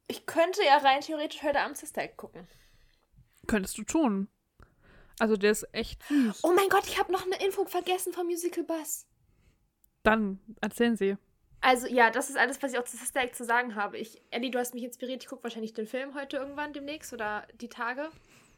Ich 0.07 0.25
könnte 0.25 0.63
ja 0.63 0.77
rein 0.77 1.01
theoretisch 1.01 1.43
heute 1.43 1.59
Abend 1.59 1.77
Sister 1.77 2.01
Act 2.01 2.17
gucken. 2.17 2.47
Könntest 3.47 3.77
du 3.77 3.83
tun. 3.83 4.27
Also 5.19 5.35
der 5.35 5.51
ist 5.51 5.67
echt 5.73 6.01
süß. 6.03 6.43
Oh 6.43 6.53
mein 6.53 6.69
Gott, 6.69 6.87
ich 6.87 6.97
habe 6.97 7.11
noch 7.11 7.25
eine 7.25 7.43
Info 7.43 7.65
vergessen 7.65 8.13
vom 8.13 8.25
Musical 8.25 8.63
Bus. 8.63 9.05
Dann 10.03 10.39
erzählen 10.61 10.95
Sie. 10.95 11.17
Also 11.61 11.87
ja, 11.87 12.09
das 12.09 12.29
ist 12.29 12.37
alles, 12.37 12.61
was 12.63 12.73
ich 12.73 12.79
auch 12.79 12.83
zu 12.85 12.95
Sister 12.97 13.21
Act 13.21 13.35
zu 13.35 13.43
sagen 13.43 13.75
habe. 13.75 13.97
Ich, 13.97 14.21
Ellie, 14.31 14.49
du 14.51 14.59
hast 14.59 14.73
mich 14.73 14.83
inspiriert. 14.83 15.23
Ich 15.23 15.29
gucke 15.29 15.43
wahrscheinlich 15.43 15.73
den 15.73 15.87
Film 15.87 16.15
heute 16.15 16.37
irgendwann 16.37 16.71
demnächst 16.73 17.11
oder 17.13 17.45
die 17.59 17.67
Tage. 17.69 18.09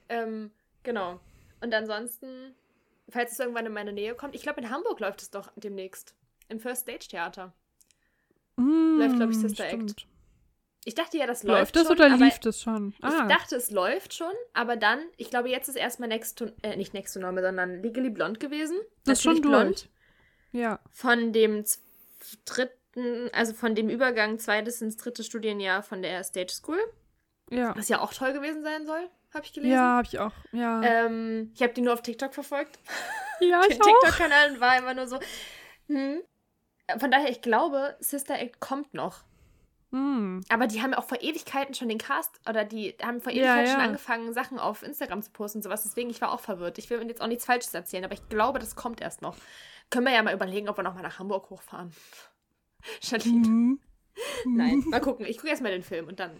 Ähm, 0.10 0.52
genau. 0.84 1.20
Und 1.62 1.74
ansonsten, 1.74 2.54
falls 3.10 3.32
es 3.32 3.40
irgendwann 3.40 3.66
in 3.66 3.74
meine 3.74 3.94
Nähe 3.94 4.14
kommt, 4.16 4.36
ich 4.36 4.44
glaube 4.44 4.62
in 4.62 4.70
Hamburg 4.70 5.00
läuft 5.00 5.22
es 5.22 5.32
doch 5.32 5.52
demnächst. 5.56 6.16
Im 6.50 6.60
First 6.60 6.82
Stage 6.84 7.08
Theater. 7.10 7.54
Mm, 8.58 9.00
Läuft, 9.00 9.16
glaub 9.16 9.30
ich, 9.30 9.38
Sister 9.38 9.66
stimmt. 9.68 10.06
Ich 10.84 10.96
dachte 10.96 11.18
ja, 11.18 11.28
das 11.28 11.44
läuft, 11.44 11.60
Läuft 11.60 11.76
das 11.76 11.84
schon, 11.88 11.96
oder 11.96 12.18
lief 12.18 12.40
das 12.40 12.62
schon? 12.62 12.94
Ich 12.98 13.04
Ah, 13.06 13.28
dachte, 13.28 13.56
es 13.56 13.70
läuft 13.70 14.16
schon, 14.16 14.34
aber 14.54 14.76
dann, 14.76 15.00
ich 15.18 15.30
glaube, 15.30 15.50
jetzt 15.50 15.70
ist 15.70 15.76
erstmal 15.76 16.10
Next 16.10 16.40
to, 16.40 16.48
äh, 16.64 16.76
nicht 16.76 16.94
Next 16.96 17.14
to 17.14 17.20
Normal, 17.20 17.44
sondern 17.44 17.82
Legally 17.84 18.10
Blonde 18.10 18.40
gewesen. 18.40 18.78
das 19.06 19.20
ist 19.20 19.24
schon 19.24 19.42
durch. 19.44 19.90
Ja. 20.52 20.80
Von 20.92 21.34
dem 21.34 21.64
dritten 22.46 22.81
also 23.32 23.54
von 23.54 23.76
dem 23.76 23.90
Übergang 23.90 24.38
zweites 24.40 24.82
ins 24.82 24.98
dritte 24.98 25.24
Studienjahr 25.24 25.82
von 25.84 26.02
der 26.02 26.24
Stage 26.24 26.52
School, 26.54 26.80
Ja. 27.50 27.76
was 27.76 27.90
ja 27.90 28.02
auch 28.02 28.14
toll 28.14 28.34
gewesen 28.34 28.64
sein 28.64 28.86
soll, 28.86 29.10
habe 29.34 29.46
ich 29.46 29.54
gelesen. 29.54 29.74
Ja, 29.74 29.98
hab 29.98 30.06
ich 30.06 30.20
auch. 30.20 30.34
Ja. 30.52 30.82
Ähm, 30.84 31.52
ich 31.56 31.62
habe 31.62 31.74
die 31.74 31.82
nur 31.82 31.94
auf 31.94 32.02
TikTok 32.02 32.34
verfolgt. 32.34 32.80
ja, 33.40 33.62
Den 33.68 33.80
TikTok-Kanal 33.80 34.52
und 34.52 34.60
war 34.60 34.78
immer 34.78 34.94
nur 34.94 35.08
so. 35.08 35.20
Hm. 35.88 36.22
Von 37.00 37.12
daher, 37.12 37.30
ich 37.30 37.42
glaube, 37.42 37.96
Sister 38.00 38.38
Act 38.40 38.60
kommt 38.60 38.94
noch. 38.94 39.24
Hm. 39.92 40.42
Aber 40.50 40.68
die 40.68 40.82
haben 40.82 40.92
ja 40.92 40.98
auch 40.98 41.06
vor 41.08 41.22
Ewigkeiten 41.22 41.74
schon 41.74 41.90
den 41.90 41.98
Cast 41.98 42.40
oder 42.50 42.64
die 42.66 42.96
haben 43.02 43.22
vor 43.22 43.32
Ja, 43.32 43.44
Ewigkeiten 43.44 43.72
schon 43.72 43.80
ja. 43.80 43.86
angefangen, 43.86 44.34
Sachen 44.34 44.60
auf 44.60 44.84
Instagram 44.84 45.22
zu 45.22 45.32
posten 45.32 45.60
und 45.60 45.64
sowas. 45.64 45.84
Deswegen, 45.84 46.10
ich 46.10 46.22
war 46.22 46.32
auch 46.34 46.40
verwirrt. 46.40 46.78
Ich 46.78 46.90
will 46.90 47.02
jetzt 47.08 47.22
auch 47.22 47.28
nichts 47.28 47.46
Falsches 47.46 47.74
erzählen, 47.74 48.04
aber 48.06 48.14
ich 48.14 48.28
glaube, 48.30 48.60
das 48.60 48.76
kommt 48.76 49.00
erst 49.02 49.22
noch. 49.22 49.36
Können 49.90 50.06
wir 50.06 50.14
ja 50.14 50.24
mal 50.24 50.34
überlegen, 50.34 50.70
ob 50.70 50.78
wir 50.78 50.84
nochmal 50.84 51.04
nach 51.04 51.20
Hamburg 51.20 51.50
hochfahren. 51.50 51.94
Charlene. 53.02 53.48
Mhm. 53.48 53.80
Nein, 54.46 54.84
mal 54.88 55.02
gucken. 55.02 55.26
Ich 55.26 55.38
gucke 55.38 55.50
erst 55.50 55.62
mal 55.62 55.72
den 55.72 55.84
Film 55.84 56.08
und 56.08 56.20
dann 56.20 56.32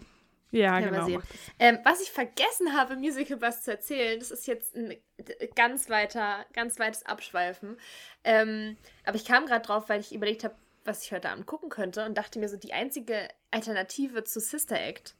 Ja, 0.50 0.78
genau. 0.80 1.22
Ähm, 1.58 1.78
was 1.84 2.02
ich 2.02 2.10
vergessen 2.10 2.74
habe, 2.74 2.96
Musical 2.96 3.38
Bus 3.38 3.62
zu 3.62 3.70
erzählen, 3.70 4.18
das 4.18 4.30
ist 4.30 4.46
jetzt 4.46 4.76
ein 4.76 4.94
ganz 5.54 5.88
weiter, 5.88 6.44
ganz 6.52 6.78
weites 6.78 7.06
Abschweifen. 7.06 7.78
Ähm, 8.24 8.76
aber 9.04 9.16
ich 9.16 9.24
kam 9.24 9.46
gerade 9.46 9.64
drauf, 9.64 9.88
weil 9.88 10.00
ich 10.00 10.14
überlegt 10.14 10.44
habe, 10.44 10.54
was 10.84 11.04
ich 11.04 11.12
heute 11.12 11.30
Abend 11.30 11.46
gucken 11.46 11.70
könnte 11.70 12.04
und 12.04 12.18
dachte 12.18 12.38
mir 12.38 12.48
so, 12.48 12.56
die 12.56 12.72
einzige 12.72 13.28
Alternative 13.50 14.24
zu 14.24 14.40
Sister 14.40 14.80
Act 14.80 15.14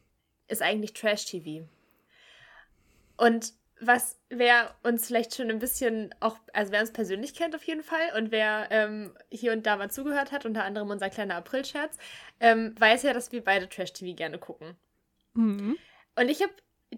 ist 0.49 0.63
eigentlich 0.63 0.93
Trash 0.93 1.25
TV. 1.27 1.67
Und 3.17 3.55
was 3.85 4.19
wer 4.31 4.75
uns 4.83 5.07
vielleicht 5.07 5.35
schon 5.35 5.51
ein 5.51 5.59
bisschen 5.59 6.15
auch, 6.21 6.39
also 6.53 6.73
wer 6.73 6.81
uns 6.81 6.93
persönlich 6.93 7.35
kennt 7.35 7.55
auf 7.55 7.65
jeden 7.65 7.83
Fall 7.83 8.13
und 8.17 8.31
wer 8.31 8.69
ähm, 8.71 9.13
hier 9.31 9.53
und 9.53 9.67
da 9.67 9.77
mal 9.77 9.91
zugehört 9.91 10.33
hat, 10.33 10.47
unter 10.47 10.65
anderem 10.65 10.91
unser 10.91 11.11
kleiner 11.11 11.35
April-Scherz, 11.37 11.99
ähm, 12.41 12.75
weiß 12.79 13.03
ja, 13.03 13.13
dass 13.13 13.33
wir 13.33 13.43
beide 13.43 13.69
Trash 13.69 13.93
TV 13.93 14.17
gerne 14.17 14.39
gucken. 14.39 14.77
Mhm. 15.35 15.77
Und 16.17 16.29
ich 16.29 16.43
habe 16.43 16.53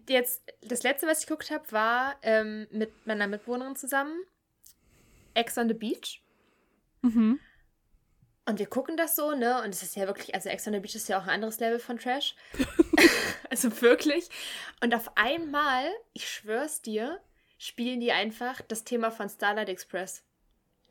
jetzt, 0.08 0.42
das 0.62 0.82
letzte, 0.82 1.06
was 1.06 1.20
ich 1.20 1.26
geguckt 1.26 1.50
habe, 1.50 1.70
war 1.72 2.16
ähm, 2.22 2.66
mit 2.70 3.06
meiner 3.06 3.26
Mitbewohnerin 3.26 3.76
zusammen 3.76 4.24
Ex 5.34 5.58
on 5.58 5.68
the 5.68 5.74
Beach. 5.74 6.22
Mhm. 7.02 7.40
Und 8.46 8.58
wir 8.58 8.66
gucken 8.66 8.96
das 8.96 9.16
so, 9.16 9.34
ne? 9.34 9.62
Und 9.62 9.70
es 9.70 9.82
ist 9.82 9.96
ja 9.96 10.06
wirklich, 10.06 10.34
also 10.34 10.50
Ex 10.50 10.66
on 10.66 10.74
the 10.74 10.80
Beach 10.80 10.94
ist 10.94 11.08
ja 11.08 11.18
auch 11.18 11.22
ein 11.22 11.30
anderes 11.30 11.60
Level 11.60 11.78
von 11.78 11.98
Trash. 11.98 12.34
also 13.50 13.80
wirklich. 13.80 14.28
Und 14.82 14.94
auf 14.94 15.16
einmal, 15.16 15.86
ich 16.12 16.28
schwör's 16.28 16.82
dir, 16.82 17.20
spielen 17.56 18.00
die 18.00 18.12
einfach 18.12 18.60
das 18.60 18.84
Thema 18.84 19.10
von 19.10 19.30
Starlight 19.30 19.70
Express 19.70 20.22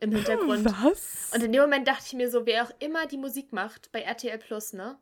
im 0.00 0.10
Hintergrund. 0.10 0.66
Was? 0.82 1.30
Und 1.32 1.44
in 1.44 1.52
dem 1.52 1.62
Moment 1.62 1.86
dachte 1.86 2.04
ich 2.06 2.12
mir 2.14 2.28
so, 2.28 2.44
wer 2.44 2.64
auch 2.64 2.72
immer 2.80 3.06
die 3.06 3.18
Musik 3.18 3.52
macht 3.52 3.92
bei 3.92 4.00
RTL 4.02 4.38
Plus, 4.38 4.72
ne? 4.72 4.98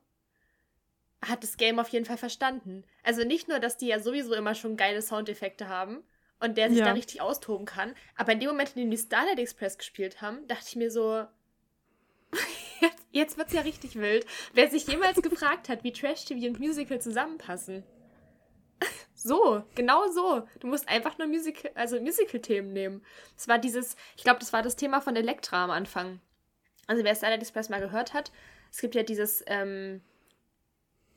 Hat 1.25 1.41
das 1.41 1.57
Game 1.57 1.79
auf 1.79 1.89
jeden 1.89 2.05
Fall 2.05 2.17
verstanden. 2.17 2.83
Also 3.01 3.23
nicht 3.23 3.47
nur, 3.47 3.59
dass 3.59 3.77
die 3.77 3.87
ja 3.87 3.99
sowieso 3.99 4.33
immer 4.35 4.53
schon 4.53 4.77
geile 4.77 5.01
Soundeffekte 5.01 5.69
haben 5.69 6.03
und 6.39 6.57
der 6.57 6.69
sich 6.69 6.79
Ja. 6.79 6.85
da 6.85 6.91
richtig 6.91 7.21
austoben 7.21 7.65
kann, 7.65 7.95
aber 8.15 8.33
in 8.33 8.41
dem 8.41 8.49
Moment, 8.49 8.75
in 8.75 8.81
dem 8.83 8.91
die 8.91 8.97
Starlight 8.97 9.39
Express 9.39 9.77
gespielt 9.77 10.21
haben, 10.21 10.45
dachte 10.47 10.65
ich 10.67 10.75
mir 10.75 10.91
so, 10.91 11.25
jetzt, 12.81 13.05
jetzt 13.11 13.37
wird's 13.37 13.53
ja 13.53 13.61
richtig 13.61 13.95
wild. 13.95 14.25
Wer 14.53 14.69
sich 14.69 14.87
jemals 14.87 15.21
gefragt 15.21 15.69
hat, 15.69 15.83
wie 15.83 15.91
Trash 15.93 16.25
TV 16.25 16.47
und 16.47 16.59
Musical 16.59 16.99
zusammenpassen. 17.01 17.83
So, 19.15 19.63
genau 19.75 20.11
so. 20.11 20.45
Du 20.59 20.67
musst 20.67 20.89
einfach 20.89 21.17
nur 21.17 21.27
Musical, 21.27 21.71
also 21.75 21.97
Musical-Themen 22.01 22.73
nehmen. 22.73 23.05
Es 23.37 23.47
war 23.47 23.57
dieses, 23.57 23.95
ich 24.17 24.23
glaube, 24.25 24.39
das 24.41 24.51
war 24.51 24.61
das 24.61 24.75
Thema 24.75 24.99
von 24.99 25.15
Elektra 25.15 25.63
am 25.63 25.71
Anfang. 25.71 26.19
Also 26.87 27.05
wer 27.05 27.15
Starlight 27.15 27.41
Express 27.41 27.69
mal 27.69 27.79
gehört 27.79 28.13
hat, 28.13 28.33
es 28.69 28.81
gibt 28.81 28.95
ja 28.95 29.03
dieses, 29.03 29.41
ähm, 29.47 30.01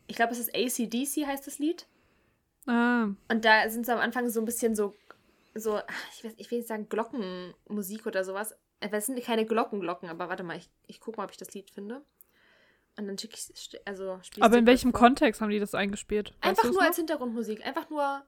ich 0.06 0.14
glaube, 0.14 0.32
es 0.32 0.38
ist 0.38 0.54
ACDC 0.54 1.26
heißt 1.26 1.46
das 1.48 1.58
Lied. 1.58 1.86
ah, 2.68 3.08
Und 3.28 3.44
da 3.44 3.68
sind 3.68 3.86
so 3.86 3.90
am 3.92 3.98
Anfang 3.98 4.28
so 4.28 4.40
ein 4.40 4.44
bisschen 4.46 4.76
so, 4.76 4.94
so, 5.54 5.80
ich, 6.16 6.24
weiß, 6.24 6.34
ich 6.36 6.50
will 6.50 6.58
nicht 6.58 6.68
sagen 6.68 6.88
Glockenmusik 6.88 8.06
oder 8.06 8.22
sowas. 8.22 8.54
Äh, 8.80 8.88
Es 8.92 9.06
sind 9.06 9.22
keine 9.22 9.46
Glockenglocken, 9.46 10.08
aber 10.08 10.28
warte 10.28 10.42
mal, 10.42 10.56
ich, 10.56 10.68
ich 10.86 11.00
gucke 11.00 11.18
mal, 11.18 11.24
ob 11.24 11.30
ich 11.30 11.36
das 11.36 11.52
Lied 11.54 11.70
finde. 11.70 12.04
Und 12.98 13.06
dann 13.06 13.18
schicke 13.18 13.36
ich 13.36 13.80
also 13.86 14.20
aber 14.40 14.56
in 14.56 14.66
welchem. 14.66 14.92
Kontext 14.92 15.42
haben 15.42 15.50
die 15.50 15.58
das 15.58 15.74
eingespielt? 15.74 16.30
Weißt 16.40 16.58
Einfach 16.60 16.72
nur 16.72 16.82
als 16.82 16.96
Hintergrundmusik. 16.96 17.64
Einfach 17.66 17.90
nur. 17.90 18.24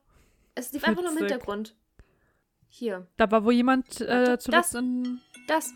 Es 0.54 0.72
lief 0.72 0.84
einfach 0.84 1.02
nur 1.02 1.12
im. 1.12 1.18
Hintergrund. 1.18 1.74
Hier. 2.68 3.06
Da 3.16 3.30
war 3.30 3.44
wo 3.44 3.50
jemand 3.50 3.98
äh, 4.02 4.38
zuletzt 4.38 4.74
das- 4.74 4.74
in. 4.74 5.22
Das. 5.46 5.72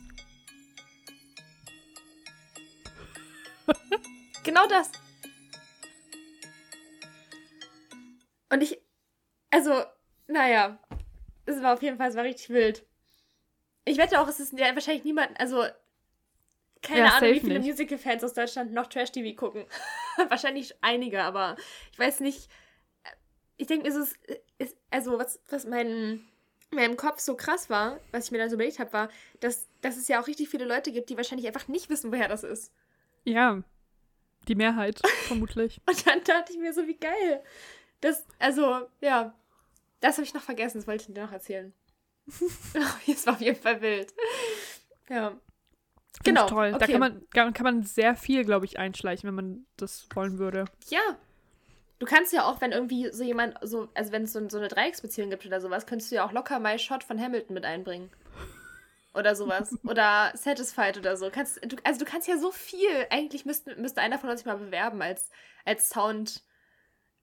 genau 4.45 4.67
das. 4.67 4.93
Und 8.51 8.63
ich. 8.63 8.79
Also, 9.51 9.85
naja. 10.27 10.79
Es 11.47 11.63
war 11.63 11.73
auf 11.75 11.83
jeden 11.83 11.97
Fall, 11.97 12.11
es 12.11 12.17
war 12.17 12.25
richtig 12.25 12.51
wild. 12.51 12.87
Ich 13.85 13.99
wette 13.99 14.21
auch, 14.21 14.29
es 14.29 14.41
ist 14.41 14.53
ja 14.53 14.75
wahrscheinlich 14.75 15.05
niemand, 15.05 15.39
also 15.41 15.65
keine 16.83 17.01
Ja, 17.01 17.17
Ahnung, 17.17 17.31
wie 17.33 17.41
viele. 17.41 17.61
Musical-Fans 17.61 18.25
aus 18.25 18.35
Deutschland 18.35 18.73
noch 18.73 18.89
Trash-TV 18.89 19.37
gucken. 19.37 19.65
wahrscheinlich 20.29 20.75
einige, 20.81 21.23
aber 21.23 21.57
ich 21.93 21.99
weiß 21.99 22.21
nicht. 22.21 22.49
Ich 23.57 23.69
denke, 23.69 23.89
es 23.89 23.95
ist, 23.95 24.17
ist 24.59 24.77
also 24.91 25.19
was, 25.19 25.41
was 25.49 25.65
mein, 25.65 25.87
in 25.87 26.77
meinem 26.77 26.97
Kopf 26.97 27.21
so 27.21 27.37
krass 27.37 27.71
war, 27.71 28.01
was 28.11 28.25
ich 28.27 28.33
mir 28.33 28.39
dann 28.39 28.49
so 28.51 28.55
überlegt 28.55 28.81
habe, 28.81 28.93
war, 28.93 29.09
dass, 29.41 29.69
dass 29.81 29.97
es 29.97 30.09
ja 30.09 30.21
auch 30.21 30.27
richtig 30.27 30.49
viele 30.49 30.65
Leute 30.65 30.91
gibt, 30.91 31.11
die 31.11 31.17
wahrscheinlich 31.17 31.47
einfach 31.47 31.69
nicht 31.69 31.89
wissen, 31.89 32.11
woher 32.11 32.29
das 32.29 32.43
ist. 32.43 32.73
Ja. 33.25 33.63
Die 34.49 34.57
Mehrheit, 34.57 35.01
vermutlich. 35.29 35.81
Und 35.87 36.05
dann 36.05 36.25
dachte 36.25 36.53
ich 36.53 36.59
mir 36.59 36.73
so, 36.73 36.89
wie 36.89 36.97
geil. 36.97 37.45
Das, 38.01 38.25
also, 38.41 38.89
ja. 39.01 39.35
Das 40.01 40.17
habe 40.17 40.25
ich 40.25 40.35
noch 40.35 40.43
vergessen, 40.43 40.79
das 40.79 40.89
wollte 40.89 41.03
ich 41.09 41.15
dir 41.15 41.23
noch 41.23 41.31
erzählen. 41.31 41.73
Es 43.07 43.27
war 43.27 43.35
auf 43.35 43.41
jeden 43.41 43.61
Fall 43.61 43.81
wild. 43.81 44.13
Ja. 45.09 45.37
Genau, 46.25 46.47
toll. 46.47 46.71
Da 46.71 46.77
okay. 46.77 46.93
kann 46.93 47.01
man, 47.01 47.29
kann 47.31 47.53
kann 47.53 47.65
man 47.65 47.83
sehr 47.83 48.15
viel, 48.15 48.45
glaube 48.45 48.65
ich, 48.65 48.79
einschleichen, 48.79 49.27
wenn 49.27 49.35
man 49.35 49.67
das 49.77 50.07
wollen 50.15 50.39
würde. 50.39 50.67
Ja. 50.89 51.01
Du 51.99 52.07
kannst 52.07 52.33
ja 52.33 52.45
auch, 52.47 52.61
wenn 52.61 52.73
irgendwie 52.73 53.11
so 53.13 53.23
jemand, 53.23 53.57
so, 53.63 53.89
also 53.95 54.13
wenn 54.13 54.25
es 54.25 54.33
so, 54.33 54.49
so 54.49 54.59
eine 54.59 54.69
Dreiecksbeziehung 54.69 55.31
gibt 55.31 55.47
oder 55.47 55.61
sowas, 55.61 55.87
könntest 55.87 56.11
du 56.11 56.17
ja 56.17 56.27
auch 56.27 56.33
locker 56.33 56.59
My 56.59 56.79
Shot 56.79 57.05
von 57.05 57.21
Hamilton 57.21 57.55
mit 57.55 57.65
einbringen. 57.65 58.11
Oder 59.15 59.37
sowas. 59.37 59.77
oder 59.85 60.33
Satisfied 60.35 60.99
oder 60.99 61.17
so. 61.17 61.31
Kannst, 61.31 61.61
du, 61.65 61.77
also 61.85 62.05
du 62.05 62.05
kannst 62.05 62.29
ja 62.29 62.39
so 62.39 62.51
viel. 62.51 63.07
Eigentlich 63.11 63.45
müsste, 63.45 63.77
müsste 63.77 64.01
einer 64.01 64.19
von 64.19 64.31
uns 64.31 64.41
sich 64.41 64.47
mal 64.47 64.57
bewerben 64.57 65.03
als, 65.03 65.31
als 65.65 65.91
Sound, 65.91 66.43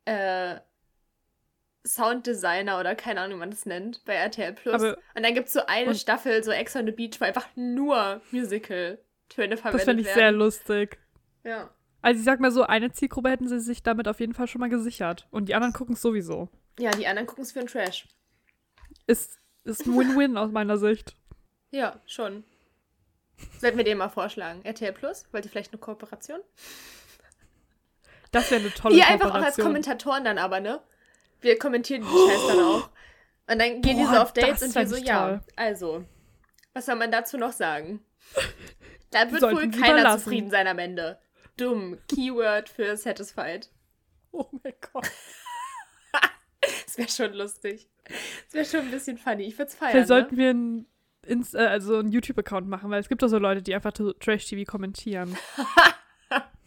äh, 0.06 0.60
Sounddesigner 1.90 2.80
oder 2.80 2.96
keine 2.96 3.22
Ahnung, 3.22 3.38
wie 3.38 3.40
man 3.40 3.52
das 3.52 3.66
nennt, 3.66 4.04
bei 4.06 4.14
RTL 4.14 4.54
Plus. 4.54 4.76
Aber- 4.76 4.98
Und 5.16 5.24
dann 5.24 5.34
gibt 5.34 5.48
es 5.48 5.54
so 5.54 5.66
eine 5.66 5.96
Staffel, 5.96 6.44
so 6.44 6.52
Ex 6.52 6.76
on 6.76 6.86
the 6.86 6.92
Beach, 6.92 7.20
wo 7.20 7.26
einfach 7.26 7.48
nur 7.56 8.22
Musical-Töne 8.32 9.58
verwendet 9.58 9.74
Das 9.80 9.84
fände 9.84 10.02
ich 10.02 10.08
werden. 10.08 10.18
sehr 10.20 10.32
lustig. 10.32 10.98
Ja. 11.44 11.70
Also 12.02 12.20
ich 12.20 12.26
sag 12.26 12.40
mal 12.40 12.52
so, 12.52 12.64
eine 12.64 12.92
Zielgruppe 12.92 13.30
hätten 13.30 13.48
sie 13.50 13.60
sich 13.60 13.84
damit 13.84 14.08
auf 14.08 14.20
jeden 14.22 14.34
Fall 14.34 14.48
schon 14.48 14.62
mal 14.62 14.70
gesichert. 14.70 15.28
Und 15.32 15.50
die 15.50 15.56
anderen 15.56 15.74
gucken 15.74 15.96
es 15.96 16.02
sowieso. 16.02 16.50
ja, 16.80 16.92
die 16.92 17.08
anderen 17.08 17.28
gucken 17.28 17.44
es 17.44 17.52
für 17.52 17.60
einen 17.60 17.68
Trash. 17.68 18.08
Ist, 19.08 19.38
ist 19.66 19.86
ein 19.86 19.98
Win-Win 19.98 20.38
aus 20.38 20.52
meiner 20.52 20.78
Sicht. 20.78 21.16
Ja, 21.72 22.00
schon. 22.06 22.44
Sollten 23.60 23.78
wir 23.78 23.84
den 23.86 23.98
mal 23.98 24.10
vorschlagen. 24.10 24.64
RTL 24.64 24.94
Plus? 24.94 25.26
Wollt 25.32 25.46
ihr 25.46 25.52
vielleicht 25.52 25.72
eine 25.74 25.80
Kooperation? 25.80 26.40
Das 28.32 28.52
wäre 28.52 28.62
eine 28.62 28.72
tolle 28.74 28.96
Ihr 28.96 29.08
einfach 29.08 29.30
auch 29.32 29.36
als 29.36 29.56
Kooperation. 29.56 29.66
Kommentatoren 29.66 30.24
dann 30.24 30.38
aber, 30.38 30.60
ne? 30.60 30.82
Wir 31.42 31.58
kommentieren 31.58 32.02
die 32.02 32.08
Scheiß 32.08 32.48
dann 32.48 32.60
auch. 32.60 32.90
Und 33.50 33.60
dann 33.60 33.82
gehen 33.82 33.98
die 33.98 34.06
so 34.06 34.12
Boah, 34.12 34.22
auf 34.22 34.34
Dates 34.34 34.62
und 34.62 34.76
wir 34.76 34.88
so, 34.88 34.96
ja, 34.98 35.42
also, 35.56 36.06
was 36.74 36.86
soll 36.86 36.96
man 36.96 37.12
dazu 37.12 37.38
noch 37.38 37.54
sagen? 37.54 38.02
Da 39.12 39.32
wird 39.32 39.42
wohl 39.42 39.72
keiner 39.72 40.20
zufrieden 40.20 40.52
sein 40.52 40.68
am 40.68 40.78
Ende. 40.78 41.20
Dumm. 41.58 41.98
Keyword 42.08 42.70
für 42.70 42.96
satisfied. 42.96 43.68
Oh 44.32 44.46
mein 44.64 44.76
Gott. 44.94 45.10
Das 46.86 46.98
wäre 46.98 47.10
schon 47.10 47.34
lustig. 47.38 47.90
Das 48.04 48.54
wäre 48.54 48.66
schon 48.66 48.80
ein 48.82 48.92
bisschen 48.92 49.18
funny. 49.18 49.44
Ich 49.44 49.58
würde 49.58 49.70
es 49.70 49.76
feiern. 49.76 49.92
Vielleicht 49.92 50.10
ne? 50.10 50.16
sollten 50.16 50.38
wir 50.38 50.50
einen, 50.52 50.86
Inst 51.26 51.56
äh, 51.56 51.60
also 51.60 51.98
einen 51.98 52.12
YouTube-Account 52.12 52.68
machen, 52.68 52.92
weil 52.92 53.00
es 53.00 53.10
gibt 53.10 53.24
doch 53.24 53.30
so 53.30 53.40
Leute, 53.40 53.62
die 53.62 53.74
einfach 53.74 53.94
Trash-TV 53.94 54.70
kommentieren. 54.70 55.36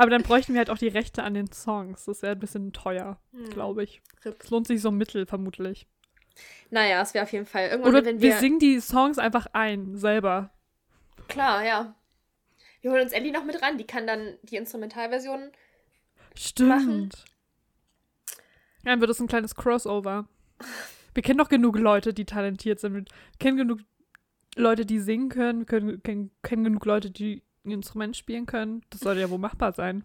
Aber 0.00 0.08
dann 0.10 0.22
bräuchten 0.22 0.54
wir 0.54 0.58
halt 0.60 0.70
auch 0.70 0.78
die 0.78 0.88
Rechte 0.88 1.22
an 1.22 1.34
den 1.34 1.52
Songs. 1.52 2.06
Das 2.06 2.22
wäre 2.22 2.32
ein 2.32 2.38
bisschen 2.38 2.72
teuer, 2.72 3.20
Hm. 3.32 3.50
glaube 3.50 3.82
ich. 3.84 4.00
Es 4.24 4.48
lohnt 4.48 4.66
sich 4.66 4.80
so 4.80 4.90
mittel, 4.90 5.26
vermutlich. 5.26 5.86
Naja, 6.70 7.02
es 7.02 7.12
wäre 7.12 7.24
auf 7.24 7.32
jeden 7.32 7.44
Fall 7.44 7.68
irgendwann, 7.68 7.92
Oder 7.94 8.04
wenn 8.06 8.22
wir 8.22 8.30
wir. 8.30 8.38
singen 8.38 8.58
die 8.58 8.80
Songs 8.80 9.18
einfach 9.18 9.46
ein, 9.52 9.96
selber. 9.96 10.54
Klar, 11.28 11.64
ja. 11.66 11.94
Wir 12.80 12.92
holen 12.92 13.02
uns 13.02 13.12
Ellie 13.12 13.30
noch 13.30 13.44
mit 13.44 13.60
ran. 13.60 13.76
Die 13.76 13.86
kann 13.86 14.06
dann 14.06 14.38
die 14.42 14.56
Instrumentalversion. 14.56 15.50
Stimmt. 16.34 16.68
Machen. 16.70 17.08
Ja, 18.84 18.92
dann 18.92 19.00
wird 19.02 19.10
es 19.10 19.20
ein 19.20 19.26
kleines 19.28 19.54
Crossover. 19.54 20.26
Wir 21.12 21.22
kennen 21.22 21.38
doch 21.38 21.50
genug 21.50 21.76
Leute, 21.78 22.14
die 22.14 22.24
talentiert 22.24 22.80
sind. 22.80 22.94
Wir 22.94 23.04
kennen 23.38 23.58
genug 23.58 23.80
Leute, 24.56 24.86
die 24.86 24.98
singen 24.98 25.28
können. 25.28 25.58
Wir 25.60 25.66
können, 25.66 26.02
kennen, 26.02 26.30
kennen 26.42 26.64
genug 26.64 26.86
Leute, 26.86 27.10
die 27.10 27.42
ein 27.70 27.74
Instrument 27.78 28.16
spielen 28.16 28.46
können. 28.46 28.82
Das 28.90 29.00
sollte 29.00 29.20
ja 29.20 29.30
wohl 29.30 29.38
machbar 29.38 29.72
sein. 29.72 30.04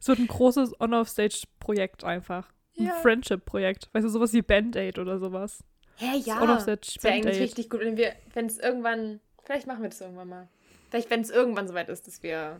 Es 0.00 0.08
wird 0.08 0.18
ein 0.18 0.26
großes 0.26 0.80
On-Off-Stage-Projekt 0.80 2.04
einfach. 2.04 2.52
Ein 2.78 2.86
Ja. 2.86 2.92
Friendship-Projekt. 2.96 3.88
Weißt 3.92 4.04
du, 4.04 4.08
sowas 4.10 4.32
wie 4.32 4.42
Band-Aid 4.42 4.98
oder 4.98 5.18
sowas. 5.18 5.64
Hä, 5.96 6.18
ja. 6.18 6.42
On-Off-Stage 6.42 6.80
Das 6.94 7.04
wäre 7.04 7.14
eigentlich 7.14 7.24
Band-Aid. 7.24 7.42
richtig 7.42 7.70
gut, 7.70 7.80
wenn 7.80 7.96
wir, 7.96 8.12
wenn 8.34 8.46
es 8.46 8.58
irgendwann, 8.58 9.20
vielleicht 9.44 9.66
machen 9.66 9.82
wir 9.82 9.88
das 9.88 10.00
irgendwann 10.00 10.28
mal. 10.28 10.48
Vielleicht, 10.90 11.08
wenn 11.10 11.20
es 11.20 11.30
irgendwann 11.30 11.66
soweit 11.66 11.88
ist, 11.88 12.06
dass 12.06 12.22
wir. 12.22 12.58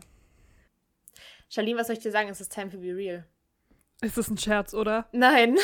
Charlene, 1.49 1.79
was 1.79 1.87
soll 1.87 1.95
ich 1.95 2.01
dir 2.03 2.11
sagen? 2.11 2.29
Es 2.29 2.41
ist 2.41 2.51
time 2.51 2.69
to 2.69 2.77
be 2.77 2.95
real. 2.95 3.25
Ist 4.01 4.17
das 4.17 4.29
ein 4.29 4.37
Scherz, 4.37 4.73
oder? 4.73 5.07
Nein. 5.11 5.57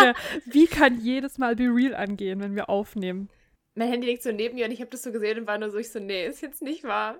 Mehr. 0.00 0.14
Wie 0.46 0.66
kann 0.66 1.00
jedes 1.00 1.38
Mal 1.38 1.56
Be 1.56 1.64
Real 1.64 1.94
angehen, 1.94 2.40
wenn 2.40 2.54
wir 2.54 2.68
aufnehmen? 2.70 3.28
Mein 3.74 3.88
Handy 3.90 4.06
liegt 4.06 4.22
so 4.22 4.32
neben 4.32 4.54
mir 4.54 4.64
und 4.66 4.72
ich 4.72 4.80
habe 4.80 4.90
das 4.90 5.02
so 5.02 5.12
gesehen 5.12 5.40
und 5.40 5.46
war 5.46 5.58
nur 5.58 5.70
so, 5.70 5.78
ich 5.78 5.90
so, 5.90 5.98
nee, 5.98 6.26
ist 6.26 6.40
jetzt 6.40 6.62
nicht 6.62 6.84
wahr. 6.84 7.18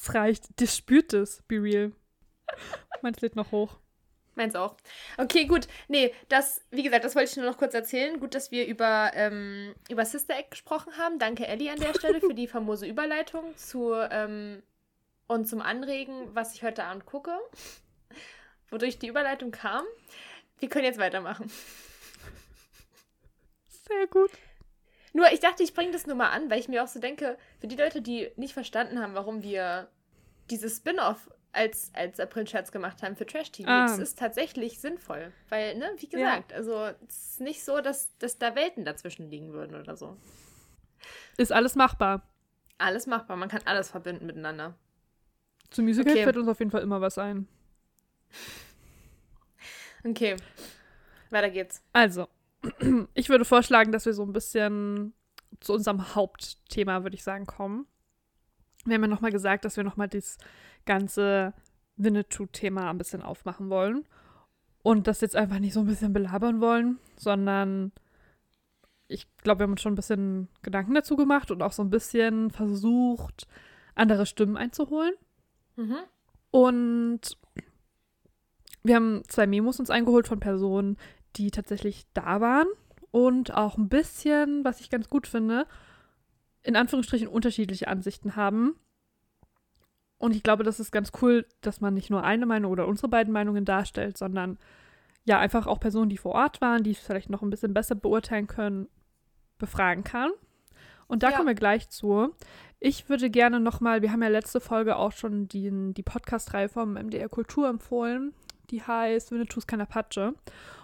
Es 0.00 0.14
reicht. 0.14 0.48
Das 0.56 0.76
spürt 0.76 1.12
es, 1.12 1.42
Be 1.42 1.62
Real. 1.62 1.92
Meins 3.02 3.20
lädt 3.20 3.36
noch 3.36 3.52
hoch. 3.52 3.78
Meins 4.34 4.54
auch. 4.54 4.76
Okay, 5.18 5.44
gut. 5.44 5.66
Nee, 5.88 6.14
das, 6.28 6.62
wie 6.70 6.82
gesagt, 6.82 7.04
das 7.04 7.14
wollte 7.14 7.30
ich 7.30 7.36
nur 7.36 7.44
noch 7.44 7.58
kurz 7.58 7.74
erzählen. 7.74 8.18
Gut, 8.18 8.34
dass 8.34 8.50
wir 8.50 8.66
über, 8.66 9.10
ähm, 9.14 9.74
über 9.90 10.06
Sister 10.06 10.38
Act 10.38 10.52
gesprochen 10.52 10.96
haben. 10.96 11.18
Danke, 11.18 11.46
Ellie, 11.46 11.70
an 11.70 11.78
der 11.78 11.92
Stelle 11.94 12.20
für 12.20 12.34
die 12.34 12.46
famose 12.46 12.86
Überleitung 12.86 13.54
zu, 13.56 13.92
ähm, 13.92 14.62
und 15.26 15.46
zum 15.46 15.60
Anregen, 15.60 16.34
was 16.34 16.54
ich 16.54 16.62
heute 16.62 16.84
Abend 16.84 17.04
gucke. 17.04 17.38
Wodurch 18.70 18.98
die 18.98 19.08
Überleitung 19.08 19.50
kam. 19.50 19.84
Wir 20.60 20.68
können 20.68 20.84
jetzt 20.86 20.98
weitermachen. 20.98 21.50
Sehr 23.68 24.06
gut. 24.06 24.30
Nur, 25.12 25.30
ich 25.32 25.40
dachte, 25.40 25.62
ich 25.62 25.74
bringe 25.74 25.92
das 25.92 26.06
nur 26.06 26.16
mal 26.16 26.30
an, 26.30 26.50
weil 26.50 26.60
ich 26.60 26.68
mir 26.68 26.82
auch 26.82 26.88
so 26.88 27.00
denke, 27.00 27.36
für 27.60 27.68
die 27.68 27.76
Leute, 27.76 28.02
die 28.02 28.30
nicht 28.36 28.54
verstanden 28.54 29.00
haben, 29.00 29.14
warum 29.14 29.42
wir 29.42 29.88
dieses 30.50 30.78
Spin-off 30.78 31.30
als, 31.52 31.90
als 31.94 32.18
April-Scherz 32.20 32.70
gemacht 32.72 33.02
haben 33.02 33.16
für 33.16 33.26
Trash 33.26 33.50
TV, 33.52 33.68
Ah. 33.68 33.82
das 33.86 33.98
ist 33.98 34.18
tatsächlich 34.18 34.78
sinnvoll. 34.80 35.32
Weil, 35.48 35.76
ne, 35.76 35.90
wie 35.98 36.08
gesagt, 36.08 36.52
also 36.52 36.84
es 37.08 37.32
ist 37.32 37.40
nicht 37.40 37.64
so, 37.64 37.80
dass, 37.80 38.16
dass 38.18 38.38
da 38.38 38.54
Welten 38.54 38.84
dazwischen 38.84 39.28
liegen 39.30 39.52
würden 39.52 39.74
oder 39.80 39.96
so. 39.96 40.16
Ist 41.36 41.52
alles 41.52 41.74
machbar. 41.74 42.22
Alles 42.78 43.06
machbar, 43.06 43.36
man 43.36 43.48
kann 43.48 43.62
alles 43.64 43.90
verbinden 43.90 44.26
miteinander. 44.26 44.74
Zu 45.70 45.82
Musical 45.82 46.12
Okay. 46.12 46.24
fällt 46.24 46.36
uns 46.36 46.48
auf 46.48 46.58
jeden 46.60 46.70
Fall 46.70 46.82
immer 46.82 47.00
was 47.00 47.18
ein. 47.18 47.46
Okay, 50.04 50.36
weiter 51.30 51.50
geht's. 51.50 51.82
Also, 51.92 52.28
ich 53.14 53.28
würde 53.28 53.44
vorschlagen, 53.44 53.92
dass 53.92 54.06
wir 54.06 54.14
so 54.14 54.22
ein 54.24 54.32
bisschen 54.32 55.12
zu 55.60 55.74
unserem 55.74 56.14
Hauptthema, 56.14 57.02
würde 57.02 57.16
ich 57.16 57.22
sagen, 57.22 57.46
kommen. 57.46 57.86
Wir 58.84 58.94
haben 58.94 59.02
ja 59.02 59.08
nochmal 59.08 59.32
gesagt, 59.32 59.64
dass 59.64 59.76
wir 59.76 59.84
nochmal 59.84 60.08
das 60.08 60.38
ganze 60.86 61.52
Winnetou-Thema 61.96 62.90
ein 62.90 62.98
bisschen 62.98 63.22
aufmachen 63.22 63.68
wollen. 63.68 64.06
Und 64.82 65.06
das 65.06 65.20
jetzt 65.20 65.36
einfach 65.36 65.58
nicht 65.58 65.74
so 65.74 65.80
ein 65.80 65.86
bisschen 65.86 66.14
belabern 66.14 66.60
wollen, 66.62 66.98
sondern 67.16 67.92
ich 69.08 69.26
glaube, 69.42 69.60
wir 69.60 69.64
haben 69.64 69.72
uns 69.72 69.82
schon 69.82 69.92
ein 69.92 69.96
bisschen 69.96 70.48
Gedanken 70.62 70.94
dazu 70.94 71.16
gemacht 71.16 71.50
und 71.50 71.62
auch 71.62 71.72
so 71.72 71.82
ein 71.82 71.90
bisschen 71.90 72.50
versucht, 72.50 73.46
andere 73.94 74.24
Stimmen 74.24 74.56
einzuholen. 74.56 75.12
Mhm. 75.76 75.96
Und 76.50 77.36
wir 78.82 78.96
haben 78.96 79.22
zwei 79.28 79.46
Memos 79.46 79.78
uns 79.78 79.90
eingeholt 79.90 80.26
von 80.26 80.40
Personen, 80.40 80.96
die 81.36 81.50
tatsächlich 81.50 82.06
da 82.14 82.40
waren 82.40 82.66
und 83.10 83.54
auch 83.54 83.76
ein 83.76 83.88
bisschen, 83.88 84.64
was 84.64 84.80
ich 84.80 84.90
ganz 84.90 85.08
gut 85.08 85.26
finde, 85.26 85.66
in 86.62 86.76
Anführungsstrichen 86.76 87.28
unterschiedliche 87.28 87.88
Ansichten 87.88 88.36
haben. 88.36 88.76
Und 90.18 90.36
ich 90.36 90.42
glaube, 90.42 90.64
das 90.64 90.78
ist 90.80 90.92
ganz 90.92 91.12
cool, 91.22 91.46
dass 91.62 91.80
man 91.80 91.94
nicht 91.94 92.10
nur 92.10 92.22
eine 92.22 92.44
Meinung 92.46 92.70
oder 92.70 92.86
unsere 92.86 93.08
beiden 93.08 93.32
Meinungen 93.32 93.64
darstellt, 93.64 94.18
sondern 94.18 94.58
ja 95.24 95.38
einfach 95.38 95.66
auch 95.66 95.80
Personen, 95.80 96.10
die 96.10 96.18
vor 96.18 96.32
Ort 96.32 96.60
waren, 96.60 96.82
die 96.82 96.90
es 96.90 96.98
vielleicht 96.98 97.30
noch 97.30 97.42
ein 97.42 97.50
bisschen 97.50 97.72
besser 97.74 97.94
beurteilen 97.94 98.46
können, 98.46 98.88
befragen 99.58 100.04
kann. 100.04 100.30
Und 101.06 101.22
da 101.22 101.30
Ja. 101.30 101.36
kommen 101.36 101.48
wir 101.48 101.54
gleich 101.54 101.88
zu. 101.88 102.34
Ich 102.78 103.08
würde 103.08 103.30
gerne 103.30 103.60
nochmal, 103.60 104.02
wir 104.02 104.12
haben 104.12 104.22
ja 104.22 104.28
letzte 104.28 104.60
Folge 104.60 104.96
auch 104.96 105.12
schon 105.12 105.48
die, 105.48 105.70
die 105.94 106.02
Podcast-Reihe 106.02 106.68
vom 106.68 106.94
MDR 106.94 107.28
Kultur 107.28 107.68
empfohlen. 107.68 108.34
Die 108.70 108.82
heißt 108.82 109.32
Winnetous 109.32 109.66
keine 109.66 109.86
Patsche. 109.86 110.34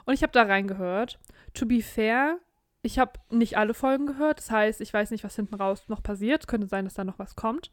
Und 0.05 0.15
ich 0.15 0.23
habe 0.23 0.33
da 0.33 0.43
reingehört. 0.43 1.19
To 1.55 1.67
be 1.67 1.81
fair, 1.81 2.39
ich 2.83 2.99
habe 2.99 3.13
nicht 3.31 3.57
alle 3.57 3.75
Folgen 3.75 4.07
gehört. 4.07 4.39
Das 4.39 4.51
heißt, 4.51 4.81
ich 4.81 4.93
weiß 4.93 5.11
nicht, 5.11 5.25
was 5.25 5.37
hinten 5.37 5.55
raus 5.55 5.85
noch 5.89 6.03
passiert. 6.03 6.47
Könnte 6.47 6.67
sein, 6.67 6.85
dass 6.85 6.95
da 6.95 7.05
noch 7.05 7.19
was 7.19 7.37
kommt. 7.37 7.71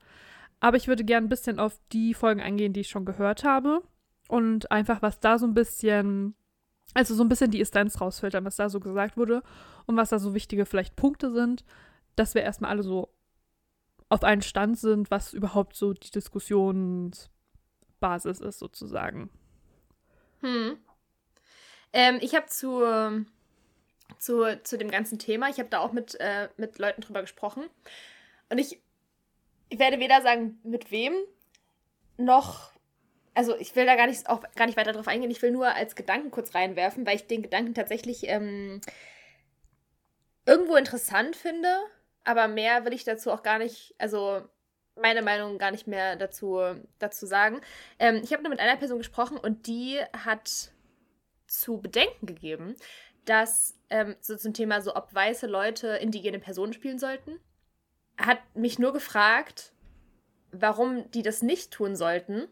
Aber 0.59 0.77
ich 0.77 0.87
würde 0.87 1.03
gerne 1.03 1.27
ein 1.27 1.29
bisschen 1.29 1.59
auf 1.59 1.79
die 1.91 2.13
Folgen 2.13 2.41
eingehen, 2.41 2.73
die 2.73 2.81
ich 2.81 2.89
schon 2.89 3.05
gehört 3.05 3.43
habe. 3.43 3.83
Und 4.27 4.71
einfach, 4.71 5.01
was 5.01 5.19
da 5.19 5.37
so 5.37 5.45
ein 5.45 5.53
bisschen, 5.53 6.35
also 6.93 7.15
so 7.15 7.23
ein 7.23 7.29
bisschen 7.29 7.51
die 7.51 7.61
Essenz 7.61 7.99
rausfiltern, 7.99 8.45
was 8.45 8.55
da 8.55 8.69
so 8.69 8.79
gesagt 8.79 9.17
wurde 9.17 9.43
und 9.85 9.97
was 9.97 10.09
da 10.09 10.19
so 10.19 10.33
wichtige 10.33 10.65
vielleicht 10.65 10.95
Punkte 10.95 11.31
sind, 11.31 11.65
dass 12.15 12.33
wir 12.33 12.43
erstmal 12.43 12.71
alle 12.71 12.83
so 12.83 13.09
auf 14.09 14.23
einen 14.23 14.41
Stand 14.41 14.77
sind, 14.77 15.11
was 15.11 15.33
überhaupt 15.33 15.75
so 15.75 15.93
die 15.93 16.11
Diskussionsbasis 16.11 17.29
ist, 18.39 18.59
sozusagen. 18.59 19.29
Hm. 20.43 20.77
Ähm, 21.93 22.19
ich 22.21 22.35
habe 22.35 22.47
zu, 22.47 23.25
zu, 24.19 24.61
zu 24.63 24.77
dem 24.77 24.91
ganzen 24.91 25.19
Thema, 25.19 25.49
ich 25.49 25.57
habe 25.59 25.69
da 25.69 25.79
auch 25.79 25.91
mit, 25.93 26.19
äh, 26.19 26.49
mit 26.57 26.77
Leuten 26.79 27.01
drüber 27.01 27.21
gesprochen. 27.21 27.63
Und 28.49 28.57
ich, 28.57 28.81
ich 29.69 29.79
werde 29.79 29.99
weder 29.99 30.21
sagen, 30.21 30.59
mit 30.63 30.91
wem, 30.91 31.13
noch. 32.17 32.71
Also 33.33 33.57
ich 33.57 33.75
will 33.75 33.85
da 33.85 33.95
gar 33.95 34.07
nicht, 34.07 34.29
auch 34.29 34.43
gar 34.55 34.67
nicht 34.67 34.77
weiter 34.77 34.93
drauf 34.93 35.07
eingehen. 35.07 35.31
Ich 35.31 35.41
will 35.41 35.51
nur 35.51 35.67
als 35.67 35.95
Gedanken 35.95 36.29
kurz 36.29 36.53
reinwerfen, 36.53 37.05
weil 37.05 37.15
ich 37.15 37.27
den 37.27 37.41
Gedanken 37.41 37.73
tatsächlich 37.73 38.27
ähm, 38.27 38.81
irgendwo 40.45 40.75
interessant 40.75 41.35
finde. 41.35 41.69
Aber 42.23 42.47
mehr 42.47 42.85
will 42.85 42.93
ich 42.93 43.03
dazu 43.03 43.31
auch 43.31 43.43
gar 43.43 43.57
nicht, 43.57 43.95
also 43.97 44.47
meine 44.95 45.21
Meinung 45.21 45.57
gar 45.57 45.71
nicht 45.71 45.87
mehr 45.87 46.15
dazu, 46.15 46.59
dazu 46.99 47.25
sagen. 47.25 47.61
Ähm, 47.99 48.21
ich 48.23 48.31
habe 48.33 48.43
nur 48.43 48.49
mit 48.49 48.59
einer 48.59 48.77
Person 48.77 48.99
gesprochen 48.99 49.37
und 49.37 49.67
die 49.67 49.99
hat 50.25 50.71
zu 51.47 51.79
bedenken 51.79 52.25
gegeben, 52.25 52.75
dass 53.25 53.75
ähm, 53.89 54.15
so 54.19 54.35
zum 54.35 54.53
Thema 54.53 54.81
so, 54.81 54.95
ob 54.95 55.13
weiße 55.13 55.47
Leute 55.47 55.87
indigene 55.97 56.39
Personen 56.39 56.73
spielen 56.73 56.99
sollten, 56.99 57.39
hat 58.17 58.39
mich 58.55 58.79
nur 58.79 58.93
gefragt, 58.93 59.73
warum 60.51 61.09
die 61.11 61.21
das 61.21 61.41
nicht 61.41 61.71
tun 61.71 61.95
sollten, 61.95 62.47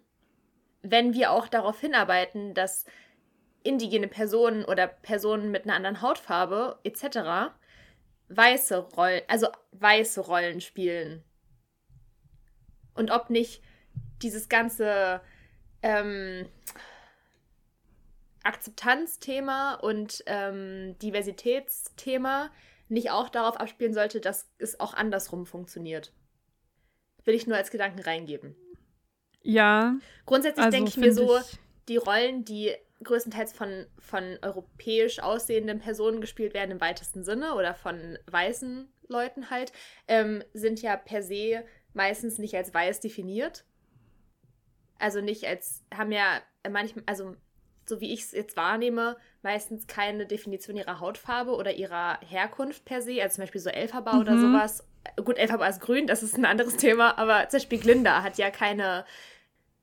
wenn 0.82 1.14
wir 1.14 1.32
auch 1.32 1.48
darauf 1.48 1.80
hinarbeiten, 1.80 2.54
dass 2.54 2.86
indigene 3.64 4.08
Personen 4.08 4.66
oder 4.66 4.88
Personen 4.88 5.52
mit 5.52 5.66
einer 5.66 5.76
anderen 5.76 6.02
Hautfarbe 6.02 6.80
etc. 6.84 7.54
weiße 8.30 8.78
Rollen, 8.96 9.22
also 9.28 9.48
weiße 9.74 10.22
Rollen 10.22 10.62
spielen. 10.62 11.24
Und 13.02 13.10
ob 13.10 13.32
nicht 13.32 13.64
dieses 14.22 14.48
ganze 14.48 15.22
ähm, 15.82 16.48
Akzeptanzthema 18.44 19.74
und 19.74 20.24
ähm, 20.28 20.96
Diversitätsthema 21.00 22.52
nicht 22.90 23.10
auch 23.10 23.30
darauf 23.30 23.58
abspielen 23.60 23.96
sollte, 23.96 24.22
dass 24.22 24.48
es 24.60 24.80
auch 24.80 24.94
andersrum 24.94 25.48
funktioniert. 25.48 26.14
Will 27.26 27.34
ich 27.34 27.48
nur 27.48 27.58
als 27.58 27.72
Gedanken 27.72 28.02
reingeben. 28.02 28.56
Ja, 29.42 29.96
Grundsätzlich 30.28 30.66
also 30.66 30.76
denke 30.76 30.90
ich 30.90 30.98
mir 30.98 31.12
so, 31.12 31.40
ich- 31.40 31.60
die 31.88 31.98
Rollen, 31.98 32.46
die 32.46 32.72
größtenteils 33.04 33.52
von, 33.54 33.88
von 33.98 34.38
europäisch 34.44 35.20
aussehenden 35.20 35.80
Personen 35.80 36.22
gespielt 36.22 36.54
werden 36.54 36.70
im 36.70 36.82
weitesten 36.82 37.24
Sinne 37.24 37.56
oder 37.56 37.74
von 37.74 38.20
weißen 38.30 38.88
Leuten 39.08 39.50
halt, 39.50 39.72
ähm, 40.08 40.44
sind 40.54 40.84
ja 40.84 40.96
per 40.98 41.24
se 41.24 41.64
meistens 41.94 42.38
nicht 42.38 42.56
als 42.56 42.74
weiß 42.74 43.00
definiert. 43.00 43.66
Also 45.00 45.22
nicht 45.22 45.46
als, 45.46 45.84
haben 45.94 46.12
ja 46.12 46.42
manchmal, 46.70 47.04
also 47.08 47.36
so 47.86 48.00
wie 48.00 48.14
ich 48.14 48.22
es 48.22 48.32
jetzt 48.32 48.56
wahrnehme, 48.56 49.18
meistens 49.42 49.88
keine 49.88 50.26
Definition 50.28 50.78
ihrer 50.78 51.00
Hautfarbe 51.00 51.52
oder 51.56 51.74
ihrer 51.74 52.20
Herkunft 52.22 52.86
per 52.86 53.02
se, 53.02 53.22
also 53.22 53.36
zum 53.36 53.44
Beispiel 53.44 53.62
so 53.62 53.70
Elphaba 53.72 54.20
oder 54.20 54.36
Mhm. 54.36 54.40
sowas. 54.40 54.88
Gut, 55.26 55.38
Elphaba 55.40 55.66
ist 55.68 55.82
grün, 55.82 56.06
das 56.06 56.22
ist 56.22 56.38
ein 56.38 56.46
anderes 56.46 56.78
Thema, 56.78 57.18
aber 57.18 57.50
zum 57.50 57.58
Beispiel 57.58 57.80
Glinda 57.80 58.22
hat 58.22 58.38
ja 58.38 58.52
keine, 58.52 59.04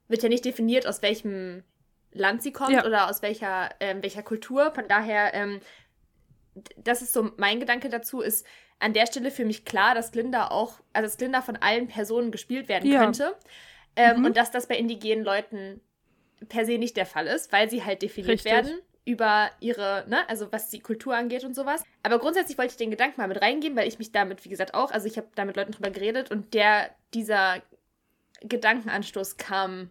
wird 0.07 0.23
ja 0.23 0.29
nicht 0.29 0.45
definiert, 0.45 0.87
aus 0.87 1.03
welchem 1.03 1.65
Land 2.13 2.43
sie 2.43 2.53
kommt 2.53 2.71
Ja. 2.71 2.87
oder 2.87 3.11
aus 3.11 3.21
welcher, 3.21 3.71
ähm, 3.81 4.03
welcher 4.03 4.23
Kultur. 4.23 4.71
Von 4.73 4.87
daher, 4.89 5.35
ähm, 5.35 5.61
das 6.77 7.03
ist 7.03 7.13
so 7.13 7.33
mein 7.37 7.59
Gedanke 7.61 7.89
dazu, 7.89 8.21
ist 8.21 8.47
an 8.81 8.93
der 8.93 9.07
Stelle 9.07 9.31
für 9.31 9.45
mich 9.45 9.65
klar, 9.65 9.95
dass 9.95 10.13
Glinda 10.13 10.49
auch, 10.49 10.75
also 10.93 11.07
dass 11.07 11.17
Glinda 11.17 11.43
von 11.43 11.57
allen 11.57 11.89
Personen 11.89 12.31
gespielt 12.31 12.69
werden 12.69 12.91
Ja. 12.91 13.05
könnte. 13.05 13.37
Ähm, 13.97 14.19
Mhm. 14.21 14.25
Und 14.27 14.37
dass 14.37 14.51
das 14.51 14.69
bei 14.69 14.77
indigenen 14.77 15.25
Leuten 15.25 15.81
per 16.49 16.65
se 16.65 16.79
nicht 16.79 16.97
der 16.97 17.07
Fall 17.07 17.27
ist, 17.27 17.51
weil 17.53 17.69
sie 17.69 17.85
halt 17.85 18.03
definiert 18.03 18.31
Richtig. 18.45 18.53
werden 18.53 18.79
über 19.05 19.51
ihre, 19.59 20.05
ne, 20.09 20.29
also 20.29 20.53
was 20.53 20.69
die 20.69 20.81
Kultur 20.81 21.17
angeht 21.17 21.43
und 21.43 21.55
sowas. 21.55 21.83
Aber 22.03 22.19
grundsätzlich 22.19 22.59
wollte 22.59 22.73
ich 22.73 22.77
den 22.77 22.91
Gedanken 22.91 23.21
mal 23.21 23.27
mit 23.27 23.41
reingeben, 23.43 23.77
weil 23.77 23.89
ich 23.89 23.99
mich 23.99 24.13
damit, 24.13 24.45
wie 24.45 24.51
gesagt, 24.51 24.75
auch, 24.75 24.91
also 24.93 25.07
ich 25.09 25.17
habe 25.17 25.29
da 25.35 25.45
mit 25.45 25.57
Leuten 25.57 25.73
drüber 25.73 25.91
geredet 25.91 26.31
und 26.31 26.55
der, 26.55 26.91
dieser 27.15 27.63
Gedankenanstoß 28.43 29.37
kam 29.37 29.91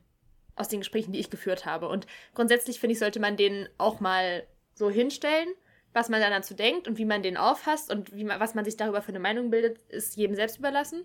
aus 0.56 0.70
den 0.70 0.80
Gesprächen, 0.80 1.12
die 1.12 1.20
ich 1.20 1.30
geführt 1.30 1.66
habe. 1.66 1.88
Und 1.90 2.08
grundsätzlich 2.34 2.80
finde 2.80 2.94
ich, 2.94 3.00
sollte 3.00 3.20
man 3.20 3.38
den 3.38 3.68
auch 3.78 4.00
mal 4.00 4.46
so 4.74 4.90
hinstellen, 4.90 5.50
was 5.98 6.10
man 6.10 6.22
dann 6.22 6.32
dazu 6.32 6.54
denkt 6.54 6.88
und 6.88 6.98
wie 6.98 7.06
man 7.06 7.24
den 7.24 7.36
auffasst 7.38 7.92
und 7.92 8.16
wie 8.16 8.24
man, 8.24 8.40
was 8.40 8.54
man 8.56 8.64
sich 8.64 8.78
darüber 8.78 9.02
für 9.02 9.10
eine 9.10 9.20
Meinung 9.20 9.50
bildet, 9.50 9.80
ist 9.90 10.16
jedem 10.16 10.36
selbst 10.36 10.58
überlassen. 10.60 11.04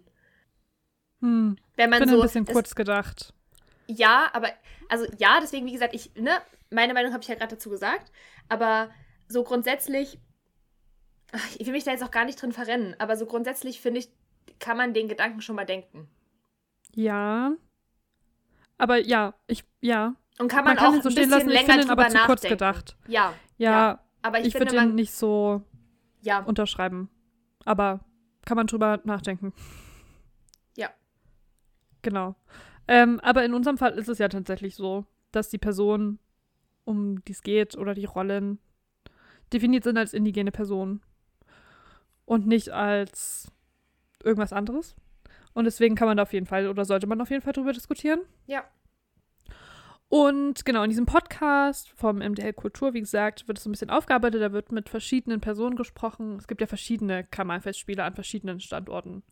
Hm. 1.21 1.57
Wenn 1.77 1.91
man 1.91 2.03
Ich 2.03 2.07
bin 2.09 2.15
so 2.15 2.21
ein 2.21 2.27
bisschen 2.27 2.45
das- 2.45 2.53
kurz 2.55 2.75
gedacht. 2.75 3.33
Ja, 3.87 4.31
aber, 4.33 4.49
also 4.89 5.07
ja, 5.19 5.39
deswegen, 5.41 5.67
wie 5.67 5.73
gesagt, 5.73 5.95
ich, 5.95 6.15
ne, 6.15 6.31
meine 6.71 6.95
Meinung 6.95 7.13
habe 7.13 7.23
ich 7.23 7.29
ja 7.29 7.35
gerade 7.35 7.55
dazu 7.57 7.69
gesagt, 7.71 8.13
aber 8.49 8.91
so 9.29 9.43
grundsätzlich, 9.45 10.19
ich 11.59 11.67
will 11.67 11.73
mich 11.73 11.85
da 11.85 11.91
jetzt 11.91 12.03
auch 12.05 12.11
gar 12.11 12.25
nicht 12.25 12.41
drin 12.41 12.53
verrennen, 12.53 12.95
aber 12.99 13.17
so 13.17 13.27
grundsätzlich 13.27 13.81
finde 13.81 14.01
ich, 14.01 14.09
kann 14.59 14.77
man 14.77 14.95
den 14.95 15.09
Gedanken 15.09 15.41
schon 15.41 15.57
mal 15.57 15.65
denken. 15.67 16.09
Ja. 16.95 17.53
Aber 18.79 18.99
ja, 18.99 19.35
ich, 19.47 19.65
ja. 19.81 20.15
Und 20.39 20.49
kann 20.49 20.65
man, 20.65 20.75
Man 20.75 20.77
kann 20.77 20.99
auch 20.99 21.03
so 21.03 21.09
ein 21.09 21.13
stehen 21.13 21.29
bisschen 21.29 21.31
lassen, 21.31 21.49
ich 21.49 21.55
länger 21.55 21.67
finde 21.67 21.83
ihn 21.83 21.89
drüber 21.89 22.03
aber 22.05 22.11
zu 22.11 22.19
kurz 22.19 22.43
nachdenken. 22.43 22.49
gedacht. 22.59 22.97
Ja, 23.07 23.35
Ja, 23.59 24.02
aber 24.23 24.41
ich, 24.41 24.49
ich, 24.49 24.55
würde 24.55 24.75
den 24.77 24.95
nicht 24.95 25.13
so 25.13 25.63
ja, 26.23 26.41
unterschreiben. 26.41 27.09
Aber 27.65 28.01
kann 28.45 28.57
man 28.57 28.67
drüber 28.67 29.01
nachdenken. 29.05 29.53
Ja. 30.77 30.91
Genau. 32.03 32.35
Ähm, 32.89 33.21
aber 33.21 33.45
in 33.45 33.55
unserem 33.55 33.79
Fall 33.79 33.93
ist 33.93 34.09
es 34.09 34.19
ja 34.19 34.29
tatsächlich 34.29 34.75
so, 34.75 35.05
dass 35.31 35.49
die 35.49 35.59
Person, 35.59 36.19
um 36.85 37.25
die 37.25 37.33
es 37.33 37.43
geht, 37.43 37.77
oder 37.77 37.95
die 37.95 38.05
Rollen 38.05 38.59
definiert 39.53 39.85
sind 39.85 39.99
als 39.99 40.15
indigene 40.15 40.51
Personen. 40.51 41.03
Und 42.25 42.47
nicht 42.47 42.71
als 42.71 43.53
irgendwas 44.23 44.53
anderes. 44.53 44.95
Und 45.55 45.65
deswegen 45.65 45.97
kann 45.97 46.09
man 46.09 46.17
da 46.17 46.23
auf 46.23 46.33
jeden 46.33 46.47
Fall 46.47 46.69
oder 46.69 46.85
sollte 46.85 47.07
man 47.07 47.21
auf 47.21 47.31
jeden 47.31 47.43
Fall 47.43 47.53
drüber 47.53 47.73
diskutieren. 47.73 48.21
Ja. 48.47 48.65
Und 50.13 50.67
genau, 50.67 50.83
in 50.83 50.91
diesem 50.91 51.07
Podcast 51.07 51.89
vom 51.89 52.19
MDL 52.19 52.53
Kultur, 52.53 52.93
wie 52.93 53.01
gesagt, 53.01 53.49
wird 53.49 53.57
es 53.57 53.65
so 53.65 53.71
ein 53.71 53.73
bisschen 53.73 53.89
aufgearbeitet. 53.89 54.43
Da 54.43 54.53
wird 54.53 54.71
mit 54.71 54.91
verschiedenen 54.91 55.41
Personen 55.41 55.75
gesprochen. 55.75 56.37
Es 56.37 56.47
gibt 56.47 56.61
ja 56.61 56.67
verschiedene 56.67 57.25
Kamalfestspiele 57.25 58.05
an 58.05 58.15
verschiedenen 58.15 58.61
Standorten. 58.61 59.23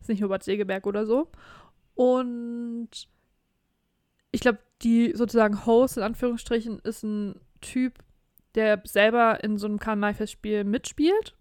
ist 0.00 0.08
nicht 0.08 0.20
nur 0.20 0.28
Bad 0.28 0.44
Segeberg 0.44 0.86
oder 0.86 1.06
so. 1.06 1.28
Und 1.96 3.08
ich 4.30 4.40
glaube, 4.40 4.60
die 4.82 5.12
sozusagen 5.16 5.66
Host 5.66 5.96
in 5.96 6.04
Anführungsstrichen 6.04 6.78
ist 6.84 7.02
ein 7.02 7.40
Typ, 7.60 7.94
der 8.54 8.80
selber 8.84 9.42
in 9.42 9.58
so 9.58 9.66
einem 9.66 9.80
Karl-May-Festspiel 9.80 10.62
mitspielt 10.62 11.34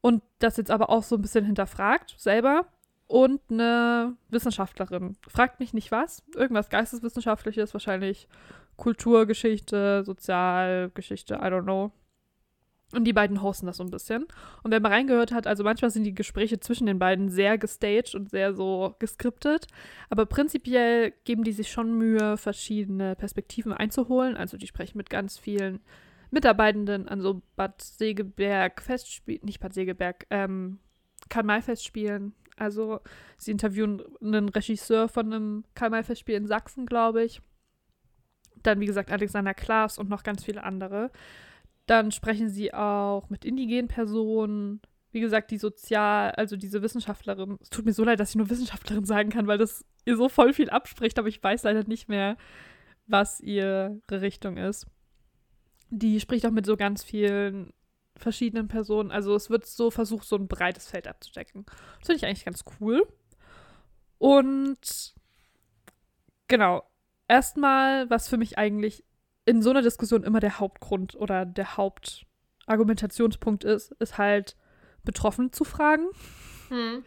und 0.00 0.22
das 0.38 0.56
jetzt 0.56 0.70
aber 0.70 0.88
auch 0.88 1.02
so 1.02 1.16
ein 1.16 1.22
bisschen 1.22 1.44
hinterfragt 1.44 2.14
selber 2.16 2.64
und 3.10 3.40
eine 3.50 4.16
Wissenschaftlerin. 4.28 5.16
Fragt 5.26 5.58
mich 5.58 5.74
nicht 5.74 5.90
was. 5.90 6.22
Irgendwas 6.36 6.70
Geisteswissenschaftliches, 6.70 7.74
wahrscheinlich 7.74 8.28
Kulturgeschichte, 8.76 10.04
Sozialgeschichte, 10.04 11.34
I 11.34 11.46
don't 11.48 11.64
know. 11.64 11.90
Und 12.92 13.04
die 13.04 13.12
beiden 13.12 13.42
hosten 13.42 13.66
das 13.66 13.78
so 13.78 13.84
ein 13.84 13.90
bisschen. 13.90 14.26
Und 14.62 14.70
wer 14.70 14.78
mal 14.78 14.92
reingehört 14.92 15.32
hat, 15.32 15.48
also 15.48 15.64
manchmal 15.64 15.90
sind 15.90 16.04
die 16.04 16.14
Gespräche 16.14 16.60
zwischen 16.60 16.86
den 16.86 17.00
beiden 17.00 17.28
sehr 17.30 17.58
gestaged 17.58 18.14
und 18.14 18.30
sehr 18.30 18.54
so 18.54 18.94
geskriptet. 19.00 19.66
Aber 20.08 20.24
prinzipiell 20.26 21.12
geben 21.24 21.42
die 21.42 21.52
sich 21.52 21.70
schon 21.70 21.98
Mühe, 21.98 22.36
verschiedene 22.36 23.16
Perspektiven 23.16 23.72
einzuholen. 23.72 24.36
Also 24.36 24.56
die 24.56 24.68
sprechen 24.68 24.98
mit 24.98 25.10
ganz 25.10 25.36
vielen 25.36 25.80
Mitarbeitenden 26.30 27.08
an 27.08 27.20
so 27.20 27.42
Bad 27.56 27.82
Segeberg 27.82 28.80
Festspielen, 28.80 29.44
nicht 29.44 29.58
Bad 29.58 29.74
Segeberg, 29.74 30.26
ähm, 30.30 30.78
Karl-May-Festspielen. 31.28 32.34
Also 32.60 33.00
sie 33.38 33.52
interviewen 33.52 34.02
einen 34.20 34.50
Regisseur 34.50 35.08
von 35.08 35.32
einem 35.32 35.64
Karl-May-Festspiel 35.74 36.34
in 36.34 36.46
Sachsen, 36.46 36.84
glaube 36.84 37.24
ich. 37.24 37.40
Dann, 38.62 38.80
wie 38.80 38.86
gesagt, 38.86 39.10
Alexander 39.10 39.54
Klaas 39.54 39.98
und 39.98 40.10
noch 40.10 40.22
ganz 40.22 40.44
viele 40.44 40.62
andere. 40.62 41.10
Dann 41.86 42.12
sprechen 42.12 42.50
sie 42.50 42.74
auch 42.74 43.30
mit 43.30 43.46
indigenen 43.46 43.88
Personen. 43.88 44.82
Wie 45.10 45.20
gesagt, 45.20 45.50
die 45.50 45.56
Sozial-, 45.56 46.32
also 46.32 46.56
diese 46.56 46.82
Wissenschaftlerin. 46.82 47.56
Es 47.62 47.70
tut 47.70 47.86
mir 47.86 47.94
so 47.94 48.04
leid, 48.04 48.20
dass 48.20 48.30
ich 48.30 48.36
nur 48.36 48.50
Wissenschaftlerin 48.50 49.06
sagen 49.06 49.30
kann, 49.30 49.46
weil 49.46 49.58
das 49.58 49.86
ihr 50.04 50.16
so 50.16 50.28
voll 50.28 50.52
viel 50.52 50.68
abspricht, 50.68 51.18
aber 51.18 51.28
ich 51.28 51.42
weiß 51.42 51.62
leider 51.62 51.84
nicht 51.84 52.08
mehr, 52.08 52.36
was 53.06 53.40
ihre 53.40 54.00
Richtung 54.10 54.58
ist. 54.58 54.86
Die 55.88 56.20
spricht 56.20 56.46
auch 56.46 56.52
mit 56.52 56.66
so 56.66 56.76
ganz 56.76 57.02
vielen 57.02 57.72
verschiedenen 58.20 58.68
Personen. 58.68 59.10
Also 59.10 59.34
es 59.34 59.50
wird 59.50 59.66
so 59.66 59.90
versucht, 59.90 60.26
so 60.26 60.36
ein 60.36 60.48
breites 60.48 60.88
Feld 60.88 61.08
abzudecken. 61.08 61.64
Das 61.98 62.06
finde 62.06 62.16
ich 62.16 62.26
eigentlich 62.26 62.44
ganz 62.44 62.64
cool. 62.80 63.06
Und 64.18 65.14
genau, 66.48 66.82
erstmal, 67.28 68.08
was 68.10 68.28
für 68.28 68.36
mich 68.36 68.58
eigentlich 68.58 69.04
in 69.46 69.62
so 69.62 69.70
einer 69.70 69.82
Diskussion 69.82 70.22
immer 70.22 70.40
der 70.40 70.60
Hauptgrund 70.60 71.16
oder 71.16 71.46
der 71.46 71.76
Hauptargumentationspunkt 71.76 73.64
ist, 73.64 73.92
ist 73.92 74.18
halt 74.18 74.56
Betroffene 75.04 75.50
zu 75.50 75.64
fragen. 75.64 76.06
Hm. 76.68 77.02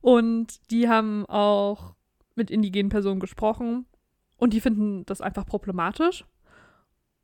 Und 0.00 0.70
die 0.70 0.88
haben 0.88 1.26
auch 1.26 1.94
mit 2.34 2.50
indigenen 2.50 2.88
Personen 2.88 3.20
gesprochen 3.20 3.86
und 4.36 4.52
die 4.52 4.60
finden 4.60 5.04
das 5.06 5.20
einfach 5.20 5.46
problematisch. 5.46 6.24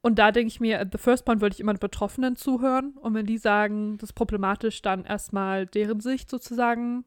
Und 0.05 0.19
da 0.19 0.33
denke 0.33 0.49
ich 0.49 0.61
mir, 0.61 0.81
at 0.81 0.93
the 0.93 0.99
first 0.99 1.25
point 1.25 1.41
würde 1.41 1.55
ich 1.55 1.61
immer 1.61 1.73
den 1.73 1.81
Betroffenen 1.81 2.37
zuhören. 2.37 2.93
Und 2.99 3.15
wenn 3.15 3.25
die 3.25 3.39
sagen, 3.39 3.97
das 3.97 4.11
ist 4.11 4.13
problematisch, 4.13 4.83
dann 4.83 5.07
erstmal 5.07 5.65
deren 5.65 6.01
Sicht 6.01 6.29
sozusagen 6.29 7.07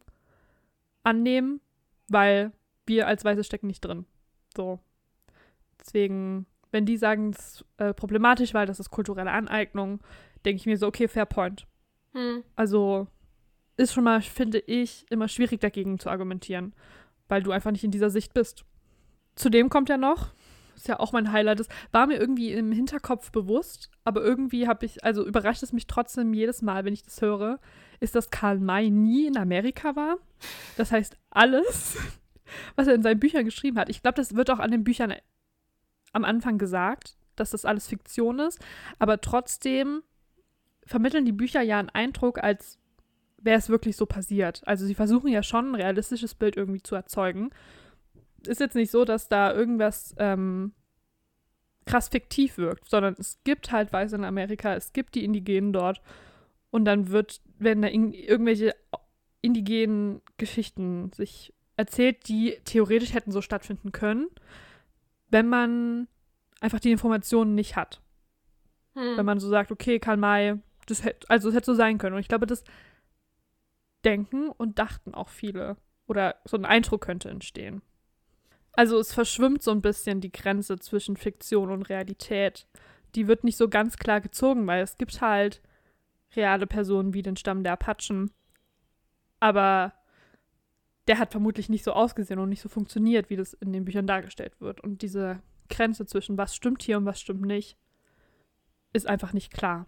annehmen, 1.04 1.62
weil 2.08 2.54
wir 2.88 3.06
als 3.06 3.24
Weiße 3.24 3.44
stecken 3.44 3.68
nicht 3.68 3.82
drin. 3.82 4.08
So. 4.56 4.80
Deswegen, 5.80 6.48
wenn 6.72 6.88
die 6.88 6.98
sagen, 6.98 7.34
das 7.34 7.58
ist 7.58 7.66
äh, 7.78 7.94
problematisch, 7.94 8.56
weil 8.56 8.66
das 8.66 8.80
ist 8.80 8.90
kulturelle 8.90 9.30
Aneignung, 9.30 10.00
denke 10.44 10.60
ich 10.60 10.66
mir 10.66 10.80
so, 10.80 10.88
okay, 10.88 11.08
fair 11.08 11.28
point. 11.28 11.68
Hm. 12.14 12.44
Also 12.56 13.06
ist 13.76 13.94
schon 13.94 14.06
mal, 14.06 14.24
finde 14.24 14.58
ich, 14.58 15.06
immer 15.12 15.28
schwierig 15.28 15.62
dagegen 15.62 16.00
zu 16.00 16.10
argumentieren, 16.10 16.74
weil 17.28 17.44
du 17.44 17.52
einfach 17.52 17.70
nicht 17.70 17.84
in 17.84 17.92
dieser 17.92 18.10
Sicht 18.10 18.34
bist. 18.34 18.66
Zudem 19.36 19.70
kommt 19.70 19.88
ja 19.88 19.98
noch, 19.98 20.34
ist 20.78 20.88
ja 20.88 21.00
auch 21.00 21.12
mein 21.12 21.32
Highlight, 21.32 21.60
das 21.60 21.68
war 21.92 22.08
mir 22.08 22.18
irgendwie 22.18 22.54
im 22.54 22.72
Hinterkopf 22.72 23.32
bewusst, 23.32 23.90
aber 24.04 24.24
irgendwie 24.24 24.68
habe 24.68 24.86
ich, 24.86 25.04
also 25.04 25.26
überrascht 25.26 25.64
es 25.64 25.74
mich 25.74 25.88
trotzdem 25.88 26.34
jedes 26.34 26.62
Mal, 26.62 26.86
wenn 26.86 26.94
ich 26.94 27.04
das 27.04 27.22
höre, 27.22 27.60
ist, 28.00 28.16
dass 28.16 28.30
Karl 28.30 28.60
May 28.60 28.90
nie 28.90 29.26
in 29.26 29.38
Amerika 29.38 29.96
war. 29.96 30.18
Das 30.78 30.92
heißt, 30.92 31.18
alles, 31.32 31.98
was 32.76 32.88
er 32.88 32.94
in 32.94 33.04
seinen 33.04 33.20
Büchern 33.20 33.44
geschrieben 33.44 33.80
hat, 33.80 33.90
ich 33.90 34.02
glaube, 34.02 34.16
das 34.16 34.36
wird 34.36 34.50
auch 34.52 34.60
an 34.60 34.72
den 34.72 34.84
Büchern 34.84 35.14
am 36.14 36.24
Anfang 36.24 36.58
gesagt, 36.58 37.18
dass 37.36 37.52
das 37.52 37.66
alles 37.66 37.88
Fiktion 37.88 38.40
ist, 38.40 38.60
aber 39.00 39.20
trotzdem 39.20 40.04
vermitteln 40.86 41.26
die 41.26 41.34
Bücher 41.34 41.62
ja 41.62 41.80
einen 41.80 41.90
Eindruck, 41.90 42.42
als 42.42 42.80
wäre 43.38 43.58
es 43.58 43.70
wirklich 43.70 43.98
so 43.98 44.06
passiert. 44.06 44.62
Also 44.66 44.86
sie 44.86 44.96
versuchen 44.96 45.30
ja 45.30 45.44
schon 45.44 45.72
ein 45.72 45.76
realistisches 45.76 46.34
Bild 46.34 46.56
irgendwie 46.56 46.82
zu 46.82 46.96
erzeugen. 46.96 47.52
Ist 48.46 48.60
jetzt 48.60 48.76
nicht 48.76 48.92
so, 48.92 49.06
dass 49.06 49.30
da 49.30 49.54
irgendwas 49.54 50.16
ähm, 50.18 50.74
krass 51.86 52.10
fiktiv 52.10 52.58
wirkt, 52.58 52.90
sondern 52.90 53.16
es 53.18 53.40
gibt 53.44 53.72
halt 53.72 53.94
Weiße 53.94 54.16
in 54.16 54.24
Amerika, 54.24 54.76
es 54.76 54.94
gibt 54.94 55.16
die 55.16 55.24
Indigenen 55.24 55.74
dort 55.74 56.02
und 56.70 56.86
dann 56.86 57.10
wird, 57.10 57.42
werden 57.58 57.82
da 57.82 57.88
in, 57.88 58.14
irgendwelche 58.14 58.76
indigenen 59.42 60.22
Geschichten 60.38 61.12
sich 61.14 61.54
erzählt, 61.78 62.28
die 62.28 62.58
theoretisch 62.66 63.14
hätten 63.14 63.32
so 63.32 63.42
stattfinden 63.42 63.92
können, 63.92 64.28
wenn 65.30 65.48
man 65.48 66.08
einfach 66.60 66.80
die 66.80 66.92
Informationen 66.92 67.56
nicht 67.56 67.76
hat 67.76 68.02
Hm. 68.98 69.16
wenn 69.16 69.26
man 69.26 69.40
so 69.40 69.48
sagt, 69.48 69.72
okay, 69.72 70.00
Karl 70.00 70.18
May, 70.18 70.56
das 70.88 71.04
hätte, 71.04 71.30
also 71.30 71.50
es 71.50 71.56
hätte 71.56 71.68
so 71.68 71.76
sein 71.76 72.00
können. 72.00 72.16
Und 72.16 72.22
ich 72.22 72.28
glaube, 72.28 72.48
das 72.48 72.64
denken 74.04 74.50
und 74.50 74.80
dachten 74.80 75.14
auch 75.14 75.30
viele. 75.30 75.78
Oder 76.08 76.36
so 76.46 76.58
ein 76.58 76.66
Eindruck 76.66 77.02
könnte 77.02 77.30
entstehen. 77.30 77.84
Also 78.78 79.00
es 79.00 79.12
verschwimmt 79.12 79.64
so 79.64 79.72
ein 79.72 79.82
bisschen 79.82 80.22
die 80.22 80.32
Grenze 80.32 80.78
zwischen 80.78 81.18
Fiktion 81.18 81.72
und 81.72 81.90
Realität. 81.90 82.68
Die 83.16 83.28
wird 83.28 83.44
nicht 83.44 83.58
so 83.58 83.70
ganz 83.70 83.98
klar 83.98 84.22
gezogen, 84.22 84.68
weil 84.68 84.84
es 84.84 84.98
gibt 84.98 85.20
halt 85.20 85.64
reale 86.36 86.68
Personen 86.68 87.16
wie 87.16 87.24
den 87.24 87.36
Stamm 87.38 87.64
der 87.64 87.74
Apachen. 87.74 88.30
Aber 89.40 89.94
der 91.08 91.18
hat 91.18 91.32
vermutlich 91.32 91.70
nicht 91.70 91.84
so 91.84 91.94
ausgesehen 91.94 92.40
und 92.40 92.50
nicht 92.50 92.62
so 92.62 92.70
funktioniert, 92.70 93.32
wie 93.32 93.36
das 93.36 93.54
in 93.54 93.74
den 93.74 93.84
Büchern 93.84 94.06
dargestellt 94.06 94.62
wird. 94.62 94.80
Und 94.82 95.02
diese 95.02 95.42
Grenze 95.70 96.06
zwischen 96.06 96.38
was 96.38 96.56
stimmt 96.56 96.84
hier 96.84 96.98
und 96.98 97.06
was 97.06 97.20
stimmt 97.20 97.42
nicht, 97.42 97.78
ist 98.94 99.08
einfach 99.08 99.34
nicht 99.34 99.52
klar. 99.52 99.88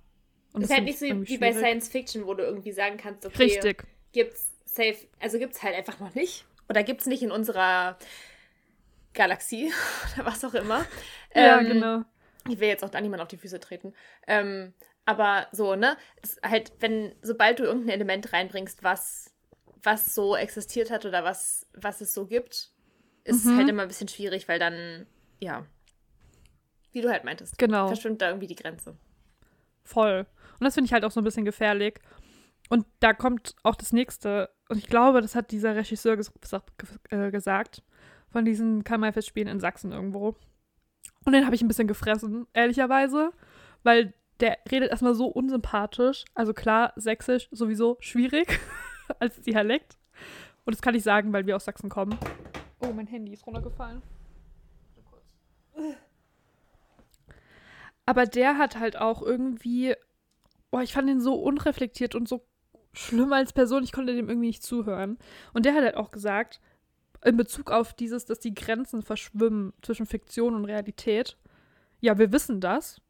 Und 0.52 0.64
ist 0.64 0.74
halt 0.74 0.86
nicht 0.86 1.00
ich 1.00 1.10
so 1.12 1.28
wie 1.28 1.38
bei 1.38 1.52
schwierig. 1.52 1.58
Science 1.58 1.90
Fiction, 1.90 2.26
wo 2.26 2.34
du 2.34 2.42
irgendwie 2.42 2.72
sagen 2.72 2.98
kannst, 2.98 3.24
okay, 3.24 3.44
Richtig. 3.44 3.86
gibt's 4.14 4.50
safe, 4.66 4.98
also 5.20 5.38
gibt's 5.38 5.62
halt 5.62 5.76
einfach 5.76 6.00
noch 6.00 6.16
nicht. 6.16 6.48
Oder 6.68 6.82
gibt's 6.82 7.06
nicht 7.06 7.22
in 7.22 7.32
unserer 7.32 8.00
Galaxie 9.14 9.72
oder 10.16 10.26
was 10.26 10.44
auch 10.46 10.54
immer. 10.54 10.86
Ja, 11.34 11.60
Ähm, 11.60 11.68
genau. 11.68 12.04
Ich 12.48 12.60
will 12.60 12.68
jetzt 12.70 12.84
auch 12.84 12.90
da 12.90 13.02
niemand 13.02 13.22
auf 13.22 13.28
die 13.28 13.38
Füße 13.38 13.60
treten. 13.60 13.94
Ähm, 14.28 14.74
aber 15.06 15.48
so, 15.52 15.76
ne? 15.76 15.98
Halt, 16.44 16.72
wenn, 16.80 17.14
sobald 17.22 17.60
du 17.60 17.64
irgendein 17.64 17.90
Element 17.96 18.32
reinbringst, 18.34 18.84
was, 18.84 19.34
was 19.84 20.14
so 20.16 20.36
existiert 20.36 20.90
hat 20.92 21.06
oder 21.06 21.24
was, 21.24 21.68
was 21.74 22.02
es 22.02 22.14
so 22.14 22.26
gibt, 22.26 22.72
ist 23.24 23.46
Mhm. 23.46 23.52
es 23.52 23.58
halt 23.58 23.70
immer 23.70 23.82
ein 23.84 23.88
bisschen 23.88 24.08
schwierig, 24.08 24.48
weil 24.48 24.60
dann, 24.60 25.06
ja, 25.40 25.66
wie 26.92 27.02
du 27.02 27.10
halt 27.10 27.24
meintest, 27.24 27.58
Genau. 27.58 27.88
verschwimmt 27.88 28.22
da 28.22 28.28
irgendwie 28.30 28.48
die 28.48 28.56
Grenze. 28.56 28.98
Voll. 29.84 30.26
Und 30.60 30.64
das 30.66 30.74
finde 30.76 30.86
ich 30.88 30.94
halt 30.94 31.04
auch 31.06 31.12
so 31.12 31.22
ein 31.22 31.24
bisschen 31.24 31.46
gefährlich. 31.46 32.00
Und 32.70 32.86
da 33.00 33.14
kommt 33.14 33.56
auch 33.64 33.76
das 33.76 33.94
nächste. 33.94 34.50
Und 34.70 34.78
ich 34.78 34.88
glaube, 34.88 35.22
das 35.22 35.36
hat 35.36 35.52
dieser 35.52 35.76
Regisseur 35.76 36.16
ges 36.18 36.32
äh, 37.10 37.32
gesagt. 37.32 37.84
Von 38.32 38.46
diesen 38.46 38.84
Karl-May-Festspielen 38.84 39.48
in 39.48 39.60
Sachsen 39.60 39.92
irgendwo. 39.92 40.36
Und 41.26 41.34
den 41.34 41.46
habe 41.46 41.56
ich 41.56 41.62
ein 41.62 41.68
bisschen 41.68 41.88
gefressen, 41.88 42.48
ehrlicherweise. 42.54 43.32
Weil 43.84 44.14
der 44.40 44.58
redet 44.72 44.92
erstmal 44.92 45.16
so 45.16 45.28
unsympathisch. 45.28 46.26
Also 46.34 46.54
klar, 46.54 46.94
sächsisch 46.96 47.50
sowieso 47.52 47.98
schwierig 48.00 48.60
als 49.20 49.42
Dialekt. 49.42 49.98
Und 50.66 50.76
das 50.76 50.82
kann 50.82 50.96
ich 50.96 51.04
sagen, 51.04 51.34
weil 51.34 51.46
wir 51.46 51.56
aus 51.56 51.66
Sachsen 51.66 51.90
kommen. 51.90 52.18
Oh, 52.80 52.94
mein 52.94 53.08
Handy 53.08 53.34
ist 53.34 53.46
runtergefallen. 53.46 54.02
Aber 58.06 58.26
der 58.26 58.58
hat 58.58 58.80
halt 58.80 58.98
auch 58.98 59.22
irgendwie, 59.22 59.96
boah, 60.72 60.82
ich 60.82 60.94
fand 60.94 61.10
ihn 61.10 61.22
so 61.22 61.36
unreflektiert 61.36 62.16
und 62.16 62.28
so 62.28 62.46
schlimm 62.94 63.32
als 63.34 63.54
Person, 63.54 63.84
ich 63.84 63.92
konnte 63.92 64.16
dem 64.16 64.30
irgendwie 64.30 64.48
nicht 64.48 64.64
zuhören. 64.64 65.18
Und 65.54 65.66
der 65.66 65.74
hat 65.74 65.84
halt 65.84 65.96
auch 65.96 66.12
gesagt, 66.12 66.60
in 67.24 67.38
Bezug 67.38 67.72
auf 67.72 67.94
dieses, 67.94 68.26
dass 68.26 68.40
die 68.40 68.54
Grenzen 68.54 69.02
verschwimmen 69.02 69.74
zwischen 69.82 70.06
Fiktion 70.06 70.56
und 70.56 70.66
Realität, 70.66 71.38
ja, 72.00 72.18
wir 72.18 72.32
wissen 72.32 72.62
das, 72.62 73.02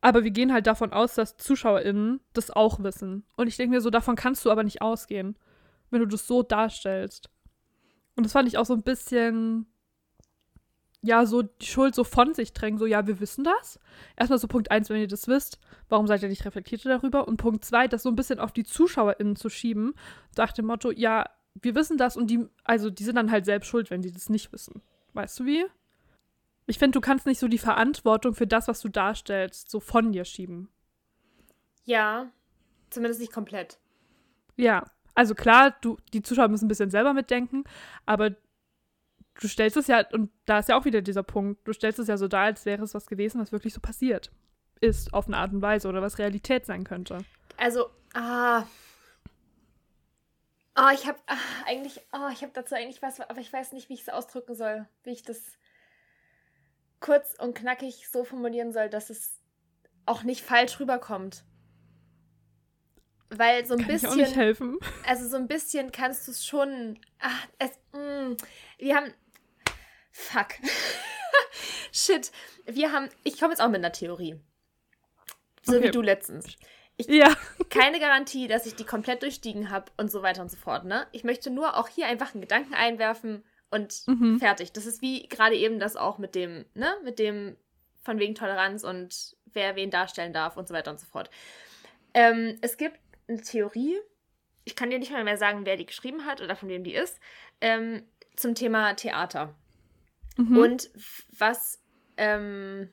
aber 0.00 0.22
wir 0.22 0.30
gehen 0.30 0.52
halt 0.52 0.66
davon 0.66 0.92
aus, 0.92 1.14
dass 1.14 1.36
ZuschauerInnen 1.36 2.20
das 2.32 2.50
auch 2.50 2.82
wissen. 2.82 3.24
Und 3.36 3.48
ich 3.48 3.56
denke 3.56 3.74
mir 3.74 3.80
so, 3.80 3.90
davon 3.90 4.14
kannst 4.14 4.44
du 4.44 4.50
aber 4.50 4.62
nicht 4.62 4.82
ausgehen, 4.82 5.36
wenn 5.90 6.00
du 6.00 6.06
das 6.06 6.26
so 6.26 6.42
darstellst. 6.42 7.28
Und 8.14 8.24
das 8.24 8.32
fand 8.32 8.48
ich 8.48 8.56
auch 8.56 8.66
so 8.66 8.74
ein 8.74 8.82
bisschen, 8.82 9.66
ja, 11.02 11.26
so 11.26 11.42
die 11.42 11.66
Schuld 11.66 11.94
so 11.94 12.04
von 12.04 12.34
sich 12.34 12.52
drängen, 12.52 12.78
so, 12.78 12.86
ja, 12.86 13.06
wir 13.06 13.20
wissen 13.20 13.44
das. 13.44 13.80
Erstmal 14.16 14.38
so 14.38 14.48
Punkt 14.48 14.70
eins, 14.70 14.90
wenn 14.90 15.00
ihr 15.00 15.08
das 15.08 15.28
wisst, 15.28 15.58
warum 15.88 16.06
seid 16.06 16.22
ihr 16.22 16.28
nicht 16.28 16.44
reflektiert 16.44 16.86
darüber? 16.86 17.26
Und 17.26 17.36
Punkt 17.36 17.64
zwei, 17.64 17.88
das 17.88 18.02
so 18.04 18.08
ein 18.08 18.16
bisschen 18.16 18.38
auf 18.38 18.52
die 18.52 18.64
ZuschauerInnen 18.64 19.36
zu 19.36 19.48
schieben, 19.48 19.94
nach 20.36 20.52
dem 20.52 20.66
Motto, 20.66 20.90
ja, 20.90 21.24
wir 21.62 21.74
wissen 21.74 21.98
das 21.98 22.16
und 22.16 22.28
die, 22.28 22.46
also 22.64 22.90
die 22.90 23.04
sind 23.04 23.16
dann 23.16 23.30
halt 23.30 23.44
selbst 23.44 23.68
schuld, 23.68 23.90
wenn 23.90 24.02
die 24.02 24.12
das 24.12 24.28
nicht 24.28 24.52
wissen. 24.52 24.82
Weißt 25.14 25.40
du 25.40 25.46
wie? 25.46 25.64
Ich 26.66 26.78
finde, 26.78 26.96
du 26.96 27.00
kannst 27.00 27.26
nicht 27.26 27.38
so 27.38 27.48
die 27.48 27.58
Verantwortung 27.58 28.34
für 28.34 28.46
das, 28.46 28.68
was 28.68 28.80
du 28.80 28.88
darstellst, 28.88 29.70
so 29.70 29.80
von 29.80 30.12
dir 30.12 30.24
schieben. 30.24 30.68
Ja, 31.84 32.30
zumindest 32.90 33.20
nicht 33.20 33.32
komplett. 33.32 33.78
Ja, 34.56 34.90
also 35.14 35.34
klar, 35.34 35.76
du, 35.80 35.96
die 36.12 36.22
Zuschauer 36.22 36.48
müssen 36.48 36.66
ein 36.66 36.68
bisschen 36.68 36.90
selber 36.90 37.14
mitdenken, 37.14 37.64
aber 38.04 38.30
du 38.30 39.48
stellst 39.48 39.76
es 39.76 39.86
ja, 39.86 40.04
und 40.12 40.30
da 40.44 40.58
ist 40.58 40.68
ja 40.68 40.78
auch 40.78 40.84
wieder 40.84 41.02
dieser 41.02 41.22
Punkt, 41.22 41.66
du 41.66 41.72
stellst 41.72 41.98
es 41.98 42.08
ja 42.08 42.16
so 42.16 42.26
dar, 42.28 42.44
als 42.44 42.66
wäre 42.66 42.82
es 42.82 42.94
was 42.94 43.06
gewesen, 43.06 43.40
was 43.40 43.52
wirklich 43.52 43.74
so 43.74 43.80
passiert 43.80 44.30
ist, 44.80 45.14
auf 45.14 45.26
eine 45.26 45.38
Art 45.38 45.52
und 45.52 45.62
Weise 45.62 45.88
oder 45.88 46.02
was 46.02 46.18
Realität 46.18 46.66
sein 46.66 46.84
könnte. 46.84 47.18
Also, 47.56 47.86
ah. 48.14 48.64
Oh, 50.78 50.90
ich 50.92 51.06
habe 51.06 51.18
ah, 51.26 51.36
eigentlich, 51.66 52.00
oh, 52.12 52.28
ich 52.32 52.42
habe 52.42 52.52
dazu 52.52 52.74
eigentlich 52.74 53.00
was, 53.00 53.20
aber 53.20 53.40
ich 53.40 53.52
weiß 53.52 53.72
nicht, 53.72 53.88
wie 53.88 53.94
ich 53.94 54.02
es 54.02 54.08
ausdrücken 54.10 54.54
soll, 54.54 54.86
wie 55.04 55.10
ich 55.12 55.22
das 55.22 55.40
kurz 57.00 57.34
und 57.38 57.54
knackig 57.54 58.08
so 58.10 58.24
formulieren 58.24 58.72
soll, 58.72 58.90
dass 58.90 59.08
es 59.10 59.40
auch 60.04 60.22
nicht 60.22 60.42
falsch 60.42 60.78
rüberkommt. 60.78 61.44
Weil 63.30 63.64
so 63.66 63.74
ein 63.74 63.80
Kann 63.80 63.88
ich 63.88 64.02
bisschen, 64.02 64.10
auch 64.10 64.14
nicht 64.16 64.36
helfen. 64.36 64.78
also 65.06 65.28
so 65.28 65.36
ein 65.36 65.48
bisschen 65.48 65.90
kannst 65.92 66.26
du 66.28 66.30
es 66.32 66.46
schon. 66.46 67.00
Ach, 67.18 67.46
es, 67.58 67.70
mm, 67.92 68.36
wir 68.78 68.96
haben. 68.96 69.12
Fuck. 70.12 70.54
Shit. 71.92 72.30
Wir 72.66 72.92
haben. 72.92 73.08
Ich 73.24 73.38
komme 73.40 73.52
jetzt 73.52 73.60
auch 73.60 73.68
mit 73.68 73.78
einer 73.78 73.92
Theorie. 73.92 74.40
So 75.62 75.76
Okay. 75.76 75.86
wie 75.86 75.90
du 75.90 76.02
letztens. 76.02 76.46
Ich, 76.96 77.06
Ja, 77.08 77.34
keine 77.70 78.00
Garantie, 78.00 78.48
dass 78.48 78.66
ich 78.66 78.74
die 78.74 78.84
komplett 78.84 79.22
durchstiegen 79.22 79.70
habe 79.70 79.90
und 79.96 80.10
so 80.10 80.22
weiter 80.22 80.42
und 80.42 80.50
so 80.50 80.56
fort, 80.56 80.84
ne? 80.84 81.06
Ich 81.12 81.24
möchte 81.24 81.50
nur 81.50 81.76
auch 81.76 81.88
hier 81.88 82.06
einfach 82.06 82.32
einen 82.34 82.40
Gedanken 82.40 82.74
einwerfen 82.74 83.44
und 83.70 84.02
Mhm. 84.06 84.38
fertig. 84.38 84.72
Das 84.72 84.86
ist 84.86 85.02
wie 85.02 85.28
gerade 85.28 85.56
eben 85.56 85.78
das 85.78 85.96
auch 85.96 86.18
mit 86.18 86.34
dem, 86.34 86.64
ne? 86.74 86.94
Mit 87.04 87.18
dem 87.18 87.56
von 88.02 88.18
wegen 88.18 88.34
Toleranz 88.34 88.84
und 88.84 89.36
wer 89.52 89.74
wen 89.76 89.90
darstellen 89.90 90.32
darf 90.32 90.56
und 90.56 90.68
so 90.68 90.74
weiter 90.74 90.90
und 90.90 91.00
so 91.00 91.06
fort. 91.06 91.28
Ähm, 92.14 92.56
es 92.62 92.76
gibt 92.76 92.98
eine 93.28 93.42
Theorie, 93.42 93.98
ich 94.64 94.76
kann 94.76 94.90
dir 94.90 94.98
nicht 94.98 95.10
mal 95.12 95.24
mehr 95.24 95.36
sagen, 95.38 95.66
wer 95.66 95.76
die 95.76 95.86
geschrieben 95.86 96.24
hat 96.24 96.40
oder 96.40 96.56
von 96.56 96.68
wem 96.68 96.84
die 96.84 96.94
ist, 96.94 97.18
ähm, 97.60 98.04
zum 98.36 98.54
Thema 98.54 98.94
Theater 98.94 99.54
Mhm. 100.38 100.56
und 100.58 100.90
was, 101.38 101.82
ähm, 102.16 102.92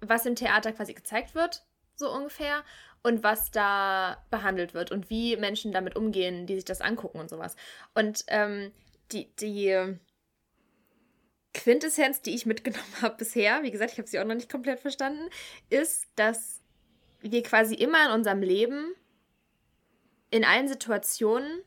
was 0.00 0.26
im 0.26 0.36
Theater 0.36 0.72
quasi 0.72 0.94
gezeigt 0.94 1.34
wird, 1.34 1.65
so 1.96 2.12
ungefähr, 2.12 2.62
und 3.06 3.22
was 3.22 3.52
da 3.52 4.20
behandelt 4.30 4.74
wird 4.74 4.90
und 4.90 5.10
wie 5.10 5.36
Menschen 5.36 5.70
damit 5.70 5.94
umgehen, 5.94 6.46
die 6.46 6.56
sich 6.56 6.64
das 6.64 6.80
angucken 6.80 7.20
und 7.20 7.30
sowas. 7.30 7.54
Und 7.94 8.24
ähm, 8.26 8.72
die, 9.12 9.32
die 9.36 9.96
Quintessenz, 11.54 12.20
die 12.20 12.34
ich 12.34 12.44
mitgenommen 12.44 12.82
habe 13.02 13.16
bisher, 13.16 13.62
wie 13.62 13.70
gesagt, 13.70 13.92
ich 13.92 13.98
habe 13.98 14.08
sie 14.08 14.18
auch 14.18 14.24
noch 14.24 14.34
nicht 14.34 14.50
komplett 14.50 14.80
verstanden, 14.80 15.30
ist, 15.70 16.08
dass 16.16 16.60
wir 17.20 17.44
quasi 17.44 17.76
immer 17.76 18.06
in 18.06 18.12
unserem 18.12 18.42
Leben 18.42 18.92
in 20.30 20.44
allen 20.44 20.66
Situationen 20.66 21.62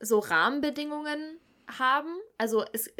so 0.00 0.18
Rahmenbedingungen 0.18 1.38
haben. 1.78 2.16
Also 2.38 2.64
es, 2.72 2.90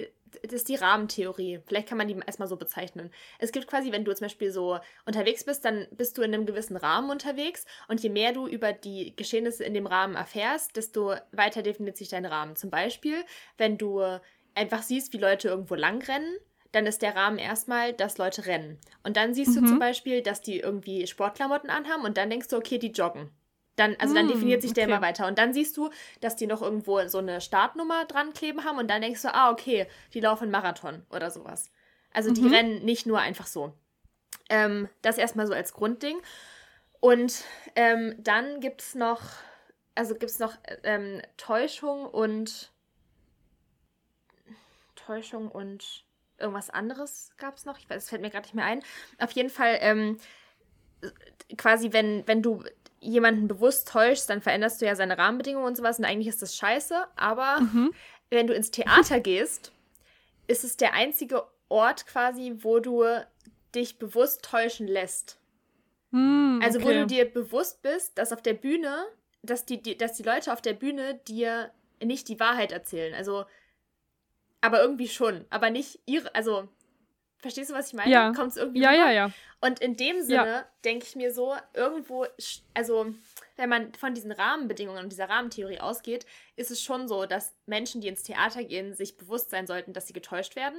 das 0.43 0.53
ist 0.53 0.69
die 0.69 0.77
Rahmentheorie. 0.77 1.61
Vielleicht 1.67 1.89
kann 1.89 1.99
man 1.99 2.09
die 2.09 2.17
erstmal 2.27 2.49
so 2.49 2.57
bezeichnen. 2.57 3.11
Es 3.39 3.53
gibt 3.53 3.67
quasi, 3.67 3.93
wenn 3.93 4.05
du 4.05 4.15
zum 4.15 4.27
Beispiel 4.27 4.51
so 4.51 4.79
unterwegs 5.05 5.45
bist, 5.45 5.65
dann 5.65 5.87
bist 5.91 6.17
du 6.19 6.23
in 6.23 6.33
einem 6.35 6.47
gewissen 6.47 6.77
Rahmen 6.77 7.11
unterwegs 7.11 7.65
und 7.89 8.03
je 8.03 8.11
mehr 8.11 8.33
du 8.33 8.47
über 8.47 8.73
die 8.73 9.15
Geschehnisse 9.17 9.65
in 9.65 9.75
dem 9.75 9.87
Rahmen 9.87 10.15
erfährst, 10.17 10.77
desto 10.77 11.15
weiter 11.33 11.63
definiert 11.63 11.97
sich 11.97 12.09
dein 12.09 12.27
Rahmen. 12.27 12.57
Zum 12.57 12.71
Beispiel, 12.71 13.25
wenn 13.59 13.79
du 13.79 14.03
einfach 14.55 14.83
siehst, 14.83 15.13
wie 15.13 15.19
Leute 15.19 15.49
irgendwo 15.49 15.75
langrennen, 15.75 16.37
dann 16.73 16.87
ist 16.87 17.01
der 17.03 17.15
Rahmen 17.17 17.39
erstmal, 17.39 17.93
dass 17.93 18.19
Leute 18.19 18.47
rennen. 18.47 18.79
Und 19.03 19.17
dann 19.17 19.33
siehst 19.35 19.57
du 19.57 19.61
Mhm. 19.63 19.67
zum 19.67 19.79
Beispiel, 19.79 20.23
dass 20.23 20.43
die 20.43 20.61
irgendwie 20.61 21.07
Sportklamotten 21.07 21.71
anhaben 21.71 22.05
und 22.05 22.17
dann 22.19 22.29
denkst 22.31 22.49
du, 22.49 22.57
okay, 22.57 22.79
die 22.79 22.91
joggen. 22.93 23.31
Dann, 23.77 23.97
also 23.99 24.15
dann 24.15 24.27
Mm, 24.27 24.29
definiert 24.29 24.63
sich 24.63 24.73
der 24.73 24.85
okay. 24.85 24.93
immer 24.93 25.03
weiter. 25.03 25.27
Und 25.27 25.39
dann 25.39 25.53
siehst 25.53 25.77
du, 25.77 25.91
dass 26.21 26.37
die 26.37 26.47
noch 26.47 26.63
irgendwo 26.63 27.07
so 27.09 27.19
eine 27.19 27.41
Startnummer 27.41 28.05
dran 28.07 28.33
kleben 28.33 28.65
haben 28.65 28.79
und 28.79 28.89
dann 28.89 29.03
denkst 29.03 29.23
du, 29.23 29.35
ah, 29.35 29.51
okay, 29.51 29.87
die 30.15 30.21
laufen 30.21 30.45
einen 30.45 30.53
Marathon 30.53 31.05
oder 31.11 31.31
sowas. 31.31 31.71
Also 32.13 32.31
die 32.31 32.47
Mhm. 32.47 32.53
rennen 32.53 32.85
nicht 32.85 33.07
nur 33.07 33.21
einfach 33.21 33.47
so. 33.47 33.75
Ähm, 34.49 34.89
das 35.03 35.19
erstmal 35.19 35.47
so 35.47 35.53
als 35.53 35.73
Grundding. 35.73 36.17
Und 37.01 37.45
ähm, 37.75 38.15
dann 38.19 38.61
gibt 38.61 38.81
es 38.81 38.95
noch, 38.95 39.21
also 39.95 40.15
gibt 40.15 40.39
noch 40.41 40.55
ähm, 40.83 41.21
Täuschung 41.37 42.07
und 42.07 42.73
Täuschung 44.95 45.49
und 45.51 46.05
irgendwas 46.39 46.71
anderes 46.71 47.31
gab 47.39 47.57
es 47.57 47.65
noch. 47.65 47.79
Ich 47.79 47.89
weiß, 47.89 48.05
es 48.05 48.09
fällt 48.09 48.23
mir 48.23 48.31
gerade 48.31 48.47
nicht 48.47 48.55
mehr 48.55 48.65
ein. 48.65 48.83
Auf 49.19 49.31
jeden 49.33 49.51
Fall, 49.51 49.79
ähm, 49.81 50.19
quasi, 51.57 51.93
wenn, 51.93 52.27
wenn 52.27 52.43
du 52.43 52.65
jemanden 53.01 53.49
bewusst 53.49 53.89
täuschst, 53.89 54.29
dann 54.31 54.41
veränderst 54.43 54.81
du 54.81 54.87
ja 54.87 54.97
seine 54.97 55.19
Rahmenbedingungen 55.19 55.67
und 55.67 55.77
sowas 55.77 55.99
und 55.99 56.05
eigentlich 56.05 56.29
ist 56.29 56.43
das 56.43 56.57
scheiße, 56.57 57.05
aber 57.17 57.61
Mhm. 57.61 57.93
wenn 58.31 58.47
du 58.47 58.55
ins 58.55 58.71
Theater 58.71 59.21
gehst, 59.21 59.73
ist 60.47 60.65
es 60.65 60.77
der 60.77 60.95
einzige 60.95 61.45
Ort 61.69 62.07
quasi, 62.07 62.55
wo 62.59 62.79
du 62.81 63.05
dich 63.75 63.99
bewusst 63.99 64.45
täuschen 64.45 64.87
lässt. 64.89 65.39
Hm, 66.13 66.61
Also 66.63 66.81
wo 66.81 66.87
okay. 66.87 67.01
du 67.01 67.07
dir 67.07 67.25
bewusst 67.31 67.83
bist, 67.83 68.17
dass 68.17 68.33
auf 68.33 68.41
der 68.43 68.55
Bühne, 68.55 69.05
dass 69.43 69.65
die, 69.67 69.83
die, 69.83 69.97
dass 69.99 70.15
die 70.15 70.23
Leute 70.23 70.53
auf 70.53 70.63
der 70.63 70.73
Bühne 70.73 71.21
dir 71.29 71.71
nicht 72.03 72.29
die 72.29 72.41
Wahrheit 72.41 72.73
erzählen. 72.73 73.15
Also, 73.15 73.45
aber 74.61 74.81
irgendwie 74.81 75.09
schon. 75.09 75.45
Aber 75.51 75.71
nicht 75.71 76.01
ihre, 76.07 76.35
also, 76.35 76.69
verstehst 77.47 77.71
du, 77.71 77.75
was 77.75 77.89
ich 77.89 77.95
meine? 77.95 78.11
Ja. 78.11 78.33
Kommt 78.33 78.51
es 78.51 78.57
irgendwie 78.57 78.81
Ja, 78.83 78.91
rüber? 78.91 79.05
ja, 79.07 79.11
ja. 79.13 79.31
Und 79.61 79.81
in 79.81 79.97
dem 79.97 80.21
Sinne 80.23 80.67
denke 80.85 81.07
ich 81.07 81.17
mir 81.17 81.33
so, 81.33 81.55
irgendwo, 81.73 82.27
also 82.75 83.07
wenn 83.57 83.69
man 83.69 83.95
von 83.95 84.15
diesen 84.15 84.33
Rahmenbedingungen 84.33 85.03
und 85.05 85.11
dieser 85.11 85.29
Rahmentheorie 85.29 85.81
ausgeht, 85.81 86.27
ist 86.57 86.71
es 86.71 86.83
schon 86.83 87.09
so, 87.09 87.25
dass 87.27 87.55
Menschen, 87.65 88.01
die 88.01 88.09
ins 88.09 88.23
Theater 88.23 88.63
gehen, 88.65 88.93
sich 88.95 89.17
bewusst 89.17 89.51
sein 89.51 89.67
sollten, 89.67 89.93
dass 89.93 90.07
sie 90.07 90.13
getäuscht 90.13 90.57
werden. 90.57 90.79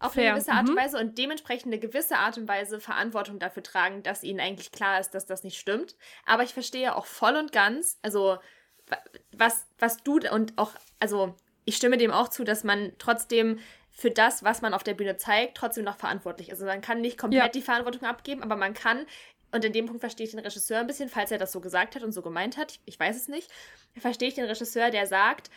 Auf 0.00 0.12
Fair, 0.12 0.26
eine 0.26 0.34
gewisse 0.34 0.52
Art 0.52 0.68
und 0.68 0.74
mhm. 0.74 0.78
Weise 0.78 0.98
und 0.98 1.18
dementsprechend 1.18 1.72
eine 1.72 1.80
gewisse 1.80 2.16
Art 2.18 2.38
und 2.38 2.46
Weise 2.46 2.78
Verantwortung 2.78 3.38
dafür 3.38 3.62
tragen, 3.64 4.02
dass 4.02 4.22
ihnen 4.22 4.38
eigentlich 4.40 4.70
klar 4.70 5.00
ist, 5.00 5.10
dass 5.10 5.26
das 5.26 5.42
nicht 5.42 5.58
stimmt. 5.58 5.96
Aber 6.24 6.44
ich 6.44 6.52
verstehe 6.54 6.94
auch 6.94 7.06
voll 7.06 7.34
und 7.36 7.50
ganz, 7.52 7.98
also 8.02 8.38
wa- 8.86 9.02
was, 9.32 9.66
was 9.78 10.02
du 10.04 10.20
und 10.30 10.56
auch, 10.56 10.72
also 11.00 11.34
ich 11.64 11.76
stimme 11.76 11.98
dem 11.98 12.12
auch 12.12 12.28
zu, 12.28 12.44
dass 12.44 12.64
man 12.64 12.92
trotzdem 12.98 13.58
für 14.00 14.12
das, 14.12 14.44
was 14.44 14.62
man 14.62 14.74
auf 14.74 14.84
der 14.84 14.94
Bühne 14.94 15.16
zeigt, 15.16 15.56
trotzdem 15.56 15.82
noch 15.84 15.96
verantwortlich 15.96 16.50
ist. 16.50 16.54
Also 16.54 16.66
man 16.66 16.80
kann 16.80 17.00
nicht 17.00 17.18
komplett 17.18 17.42
Ja. 17.42 17.48
die 17.48 17.62
Verantwortung 17.62 18.04
abgeben, 18.04 18.44
aber 18.44 18.54
man 18.54 18.72
kann, 18.72 19.04
und 19.50 19.64
in 19.64 19.72
dem 19.72 19.86
Punkt 19.86 19.98
verstehe 20.00 20.24
ich 20.24 20.30
den 20.30 20.38
Regisseur 20.38 20.78
ein 20.78 20.86
bisschen, 20.86 21.08
falls 21.08 21.32
er 21.32 21.38
das 21.38 21.50
so 21.50 21.60
gesagt 21.60 21.96
hat 21.96 22.04
und 22.04 22.12
so 22.12 22.22
gemeint 22.22 22.56
hat, 22.56 22.70
ich, 22.70 22.80
ich 22.84 23.00
weiß 23.00 23.16
es 23.16 23.26
nicht, 23.26 23.50
verstehe 23.96 24.28
ich 24.28 24.34
den 24.34 24.44
Regisseur, 24.44 24.92
der 24.92 25.08
sagt, 25.08 25.50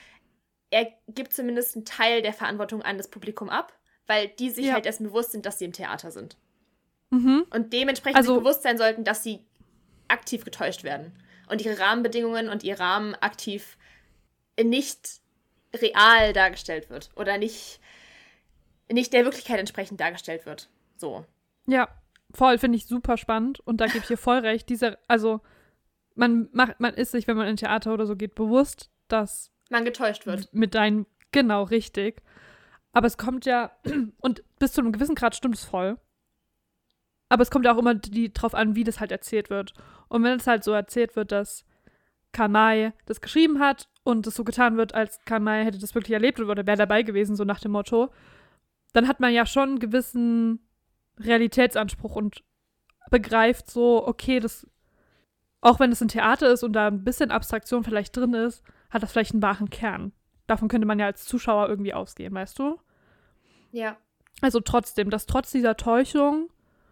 er 0.72 0.92
gibt 1.08 1.34
zumindest 1.34 1.76
einen 1.76 1.86
Teil 1.86 2.24
der 2.24 2.34
Verantwortung 2.34 2.82
an 2.82 2.98
das 2.98 3.10
Publikum 3.10 3.48
ab, 3.50 3.74
weil 4.08 4.30
die 4.30 4.50
sich 4.50 4.66
Ja. 4.66 4.74
halt 4.74 4.88
erst 4.88 5.04
bewusst 5.04 5.34
sind, 5.34 5.46
dass 5.46 5.60
sie 5.60 5.66
im 5.66 5.74
Theater 5.74 6.10
sind. 6.10 6.36
Mhm. 7.12 7.46
Und 7.52 7.74
dementsprechend 7.74 8.18
Also- 8.18 8.40
bewusst 8.40 8.64
sein 8.64 8.80
sollten, 8.80 9.04
dass 9.04 9.22
sie 9.22 9.46
aktiv 10.08 10.46
getäuscht 10.46 10.84
werden. 10.84 11.14
Und 11.48 11.62
ihre 11.62 11.78
Rahmenbedingungen 11.78 12.50
und 12.50 12.64
ihr 12.64 12.80
Rahmen 12.80 13.14
aktiv 13.16 13.78
nicht 14.60 15.20
real 15.76 16.34
dargestellt 16.34 16.90
wird. 16.90 17.10
Oder 17.16 17.38
nicht, 17.38 17.81
nicht 18.92 19.14
der 19.14 19.26
Wirklichkeit 19.26 19.60
entsprechend 19.60 20.00
dargestellt 20.00 20.46
wird. 20.46 20.70
So. 20.98 21.26
Ja, 21.68 21.90
voll, 22.34 22.58
finde 22.58 22.78
ich 22.78 22.86
super 22.86 23.18
spannend. 23.18 23.60
Und 23.62 23.82
da 23.82 23.86
gebe 23.86 24.00
ich 24.00 24.08
dir 24.08 24.18
voll 24.18 24.40
recht. 24.40 24.70
Dieser, 24.70 24.98
also, 25.08 25.42
man 26.16 26.50
macht, 26.52 26.80
man 26.80 26.94
ist 26.94 27.12
sich, 27.12 27.28
wenn 27.28 27.38
man 27.38 27.48
in 27.48 27.58
Theater 27.58 27.94
oder 27.94 28.06
so 28.06 28.16
geht, 28.16 28.36
bewusst, 28.36 28.90
dass 29.08 29.52
Man 29.70 29.86
getäuscht 29.86 30.26
wird. 30.26 30.54
mit 30.54 30.76
deinen, 30.76 31.06
genau, 31.32 31.64
richtig. 31.64 32.22
Aber 32.94 33.08
es 33.08 33.18
kommt 33.18 33.46
ja, 33.46 33.72
und 34.20 34.44
bis 34.60 34.74
zu 34.74 34.82
einem 34.82 34.92
gewissen 34.92 35.16
Grad 35.16 35.36
stimmt 35.36 35.56
es 35.56 35.64
voll. 35.64 35.98
Aber 37.30 37.44
es 37.44 37.52
kommt 37.52 37.66
ja 37.66 37.74
auch 37.74 37.78
immer 37.78 37.96
die, 37.96 38.34
drauf 38.34 38.54
an, 38.54 38.76
wie 38.76 38.84
das 38.84 39.00
halt 39.00 39.12
erzählt 39.12 39.50
wird. 39.50 39.74
Und 40.10 40.24
wenn 40.24 40.38
es 40.38 40.48
halt 40.48 40.66
so 40.66 40.74
erzählt 40.74 41.16
wird, 41.16 41.32
dass 41.32 41.66
Kamai 42.34 42.94
das 43.06 43.22
geschrieben 43.22 43.60
hat 43.60 43.88
und 44.04 44.28
es 44.28 44.36
so 44.36 44.44
getan 44.44 44.76
wird, 44.76 44.94
als 44.94 45.24
Kamai 45.26 45.64
hätte 45.64 45.80
das 45.80 45.96
wirklich 45.96 46.14
erlebt 46.14 46.40
oder 46.40 46.68
wäre 46.68 46.78
dabei 46.78 47.04
gewesen, 47.04 47.38
so 47.38 47.46
nach 47.46 47.62
dem 47.62 47.72
Motto, 47.72 48.12
dann 48.94 49.08
hat 49.08 49.20
man 49.20 49.34
ja 49.34 49.46
schon 49.46 49.70
einen 49.70 49.80
gewissen 49.80 50.60
Realitätsanspruch 51.20 52.16
und 52.16 52.44
begreift 53.10 53.70
so, 53.70 54.06
okay, 54.08 54.40
das, 54.40 54.68
auch 55.62 55.80
wenn 55.80 55.92
es 55.92 56.02
ein 56.02 56.08
Theater 56.08 56.52
ist 56.52 56.64
und 56.64 56.74
da 56.74 56.88
ein 56.88 57.04
bisschen 57.04 57.32
Abstraktion 57.32 57.84
vielleicht 57.84 58.16
drin 58.16 58.34
ist, 58.34 58.64
hat 58.90 59.04
das 59.04 59.12
vielleicht 59.12 59.34
einen 59.34 59.44
wahren 59.44 59.70
Kern. 59.70 60.12
Davon 60.48 60.68
könnte 60.68 60.88
man 60.88 61.00
ja 61.00 61.06
als 61.06 61.26
Zuschauer 61.26 61.70
irgendwie 61.70 61.94
ausgehen, 61.94 62.34
weißt 62.34 62.60
du? 62.60 62.78
Ja. 63.72 63.98
Also 64.42 64.60
trotzdem, 64.60 65.10
dass 65.10 65.26
trotz 65.26 65.52
dieser 65.52 65.78
Täuschung 65.78 66.50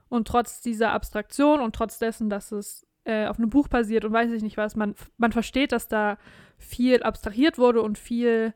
und 0.08 0.28
trotz 0.28 0.62
dieser 0.62 0.92
Abstraktion 0.92 1.60
und 1.60 1.76
trotz 1.76 2.00
dessen, 2.00 2.30
dass 2.30 2.52
es 2.52 2.86
äh, 3.06 3.28
auf 3.28 3.38
einem 3.38 3.50
Buch 3.50 3.68
basiert 3.68 4.06
und 4.06 4.14
weiß 4.14 4.32
ich 4.32 4.44
nicht 4.44 4.58
was, 4.58 4.76
man, 4.76 4.96
man 5.18 5.32
versteht, 5.32 5.72
dass 5.72 5.88
da 5.88 6.18
viel 6.58 7.04
abstrahiert 7.04 7.58
wurde 7.58 7.82
und 7.82 7.98
viel 7.98 8.54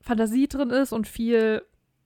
Fantasie 0.00 0.48
drin 0.48 0.70
ist 0.70 0.92
und 0.92 1.06
viel 1.06 1.62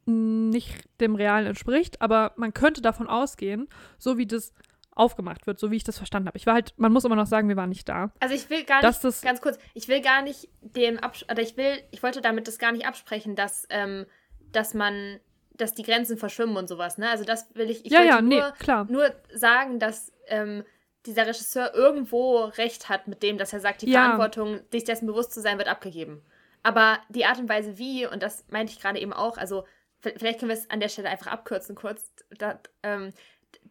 nicht 0.07 0.85
dem 1.01 1.15
Realen 1.15 1.47
entspricht, 1.47 2.01
aber 2.01 2.33
man 2.37 2.55
könnte 2.55 2.81
davon 2.81 3.09
ausgehen, 3.09 3.69
so 3.99 4.19
wie 4.19 4.27
das 4.27 4.53
aufgemacht 4.95 5.47
wird, 5.47 5.59
so 5.59 5.71
wie 5.71 5.77
ich 5.77 5.85
das 5.85 5.99
verstanden 5.99 6.29
habe. 6.29 6.39
Ich 6.39 6.47
war 6.47 6.55
halt, 6.55 6.73
man 6.79 6.91
muss 6.93 7.05
immer 7.05 7.17
noch 7.17 7.27
sagen, 7.27 7.49
wir 7.49 7.57
waren 7.57 7.69
nicht 7.69 7.89
da. 7.89 8.11
Also 8.21 8.35
ich 8.35 8.49
will 8.49 8.65
gar 8.65 8.83
nicht, 8.87 9.05
das- 9.05 9.21
ganz 9.21 9.43
kurz, 9.43 9.59
ich 9.75 9.89
will 9.89 10.01
gar 10.01 10.23
nicht 10.23 10.49
dem 10.63 10.99
abs 10.99 11.25
oder 11.25 11.43
ich 11.43 11.57
will, 11.57 11.79
ich 11.91 12.03
wollte 12.03 12.21
damit 12.23 12.49
das 12.49 12.59
gar 12.59 12.73
nicht 12.73 12.87
absprechen, 12.87 13.35
dass, 13.37 13.67
ähm, 13.69 14.07
dass 14.53 14.73
man, 14.73 15.21
dass 15.55 15.75
die 15.75 15.83
Grenzen 15.83 16.17
verschwimmen 16.17 16.57
und 16.57 16.69
sowas, 16.69 16.97
ne? 16.97 17.11
Also 17.11 17.25
das 17.25 17.55
will 17.55 17.69
ich, 17.69 17.85
ich 17.85 17.93
ja, 17.93 18.03
ja, 18.03 18.23
nee, 18.23 18.37
nur, 18.39 18.53
klar. 18.53 18.87
nur 18.89 19.13
sagen, 19.35 19.79
dass 19.79 20.13
ähm, 20.29 20.65
dieser 21.05 21.27
Regisseur 21.27 21.75
irgendwo 21.75 22.45
recht 22.45 22.89
hat 22.89 23.07
mit 23.07 23.23
dem, 23.23 23.37
dass 23.39 23.53
er 23.53 23.61
sagt, 23.61 23.83
die 23.83 23.91
Ja. 23.91 24.03
Verantwortung, 24.03 24.61
sich 24.73 24.85
dessen 24.85 25.07
bewusst 25.07 25.33
zu 25.33 25.41
sein, 25.43 25.59
wird 25.59 25.69
abgegeben. 25.69 26.23
Aber 26.63 26.99
die 27.11 27.27
Art 27.27 27.39
und 27.39 27.49
Weise 27.49 27.77
wie, 27.79 28.07
und 28.07 28.23
das 28.23 28.45
meinte 28.51 28.73
ich 28.73 28.81
gerade 28.81 28.99
eben 28.99 29.13
auch, 29.13 29.37
also 29.37 29.65
vielleicht 30.01 30.39
können 30.39 30.51
wir 30.51 30.57
es 30.57 30.71
an 30.71 30.81
der 30.81 30.89
Stelle 30.89 31.09
einfach 31.09 31.29
abkürzen 31.29 31.75
kurz, 31.75 32.13
da, 32.31 32.61
ähm, 32.83 33.13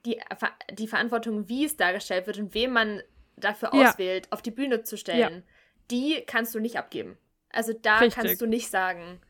die, 0.06 0.20
die 0.74 0.88
Verantwortung, 0.88 1.48
wie 1.50 1.66
es 1.66 1.78
dargestellt 1.78 2.28
wird 2.28 2.38
und 2.38 2.54
wem 2.54 2.72
man 2.72 3.02
dafür 3.38 3.74
Ja. 3.74 3.90
auswählt, 3.90 4.32
auf 4.32 4.42
die 4.42 4.52
Bühne 4.52 4.84
zu 4.84 4.98
stellen, 4.98 5.44
die 5.92 6.24
kannst 6.26 6.56
du 6.56 6.60
nicht 6.60 6.78
abgeben. 6.78 7.18
Also 7.50 7.74
da 7.74 8.00
Richtig. 8.00 8.16
kannst 8.16 8.42
du 8.42 8.46
nicht 8.48 8.70
sagen, 8.70 9.22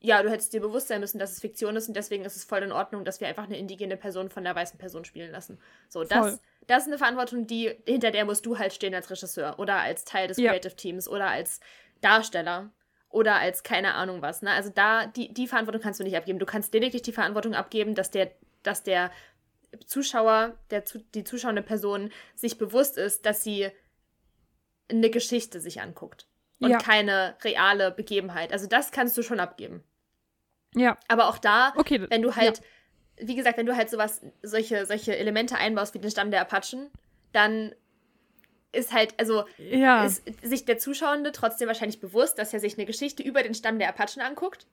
ja, 0.00 0.22
du 0.22 0.30
hättest 0.30 0.52
dir 0.52 0.60
bewusst 0.60 0.88
sein 0.88 1.00
müssen, 1.00 1.18
dass 1.18 1.32
es 1.32 1.40
Fiktion 1.40 1.74
ist 1.76 1.88
und 1.88 1.94
deswegen 1.94 2.24
ist 2.24 2.36
es 2.36 2.44
voll 2.44 2.62
in 2.62 2.72
Ordnung, 2.72 3.04
dass 3.04 3.20
wir 3.20 3.28
einfach 3.28 3.44
eine 3.44 3.58
indigene 3.58 3.96
Person 3.96 4.30
von 4.30 4.46
einer 4.46 4.54
weißen 4.54 4.78
Person 4.78 5.04
spielen 5.04 5.32
lassen. 5.32 5.58
So, 5.88 6.04
das, 6.04 6.40
das 6.66 6.82
ist 6.82 6.88
eine 6.88 6.98
Verantwortung, 6.98 7.46
die, 7.46 7.74
hinter 7.84 8.10
der 8.12 8.24
musst 8.24 8.46
du 8.46 8.58
halt 8.58 8.72
stehen 8.72 8.94
als 8.94 9.10
Regisseur 9.10 9.58
oder 9.58 9.76
als 9.76 10.04
Teil 10.04 10.28
des 10.28 10.36
Ja. 10.36 10.50
Creative 10.50 10.76
Teams 10.76 11.08
oder 11.08 11.28
als 11.28 11.60
Darsteller 12.00 12.70
oder 13.10 13.36
als 13.36 13.62
keine 13.62 13.94
Ahnung 13.94 14.22
was. 14.22 14.42
Ne? 14.42 14.50
Also 14.50 14.70
da, 14.70 15.06
die, 15.06 15.32
die 15.32 15.46
Verantwortung 15.46 15.80
kannst 15.82 16.00
du 16.00 16.04
nicht 16.04 16.16
abgeben. 16.16 16.38
Du 16.38 16.46
kannst 16.46 16.72
lediglich 16.74 17.02
die 17.02 17.12
Verantwortung 17.12 17.54
abgeben, 17.54 17.94
dass 17.94 18.10
der, 18.10 18.30
dass 18.62 18.82
der 18.82 19.10
Zuschauer, 19.86 20.56
der, 20.70 20.82
die 21.14 21.24
zuschauende 21.24 21.62
Person 21.62 22.10
sich 22.34 22.58
bewusst 22.58 22.96
ist, 22.98 23.26
dass 23.26 23.42
sie 23.42 23.70
eine 24.90 25.10
Geschichte 25.10 25.60
sich 25.60 25.80
anguckt 25.80 26.26
und 26.60 26.70
Ja. 26.70 26.78
keine 26.78 27.36
reale 27.44 27.90
Begebenheit. 27.90 28.52
Also 28.52 28.66
das 28.66 28.90
kannst 28.90 29.16
du 29.16 29.22
schon 29.22 29.40
abgeben. 29.40 29.84
Ja, 30.74 30.98
Aber 31.08 31.28
auch 31.28 31.38
da, 31.38 31.72
okay. 31.76 32.06
wenn 32.10 32.22
du 32.22 32.36
halt, 32.36 32.60
wie 33.16 33.34
gesagt, 33.36 33.56
wenn 33.58 33.66
du 33.66 33.76
halt 33.76 33.88
sowas, 33.90 34.20
solche, 34.42 34.84
solche 34.86 35.16
Elemente 35.16 35.56
einbaust 35.56 35.94
wie 35.94 35.98
den 35.98 36.10
Stamm 36.10 36.30
der 36.30 36.42
Apachen, 36.42 36.90
dann 37.32 37.74
ist 38.72 38.92
halt, 38.92 39.14
also 39.18 39.44
ja. 39.58 40.04
ist 40.04 40.22
sich 40.42 40.64
der 40.64 40.78
Zuschauende 40.78 41.32
trotzdem 41.32 41.68
wahrscheinlich 41.68 42.00
bewusst, 42.00 42.38
dass 42.38 42.52
er 42.52 42.60
sich 42.60 42.76
eine 42.76 42.86
Geschichte 42.86 43.22
über 43.22 43.42
den 43.42 43.54
Stamm 43.54 43.78
der 43.78 43.88
Apachen 43.88 44.20
anguckt, 44.20 44.66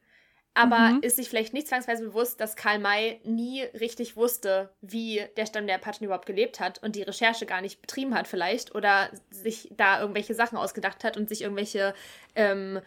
aber 0.53 0.77
Mhm. 0.77 0.99
ist 1.01 1.17
sich 1.17 1.29
vielleicht 1.29 1.53
nicht 1.53 1.67
zwangsweise 1.67 2.05
bewusst, 2.05 2.39
dass 2.39 2.55
Karl 2.55 2.79
May 2.79 3.19
nie 3.23 3.61
richtig 3.61 4.15
wusste, 4.15 4.73
wie 4.81 5.25
der 5.37 5.45
Stamm 5.45 5.67
der 5.67 5.75
Apachen 5.75 6.05
überhaupt 6.05 6.25
gelebt 6.25 6.59
hat 6.59 6.81
und 6.81 6.95
die 6.95 7.03
Recherche 7.03 7.45
gar 7.45 7.61
nicht 7.61 7.81
betrieben 7.81 8.15
hat 8.15 8.27
vielleicht 8.27 8.73
oder 8.73 9.09
sich 9.29 9.69
da 9.75 9.99
irgendwelche 9.99 10.33
Sachen 10.33 10.57
ausgedacht 10.57 11.03
hat 11.03 11.17
und 11.17 11.27
sich 11.27 11.41
irgendwelche 11.41 11.93
ähm, 12.35 12.81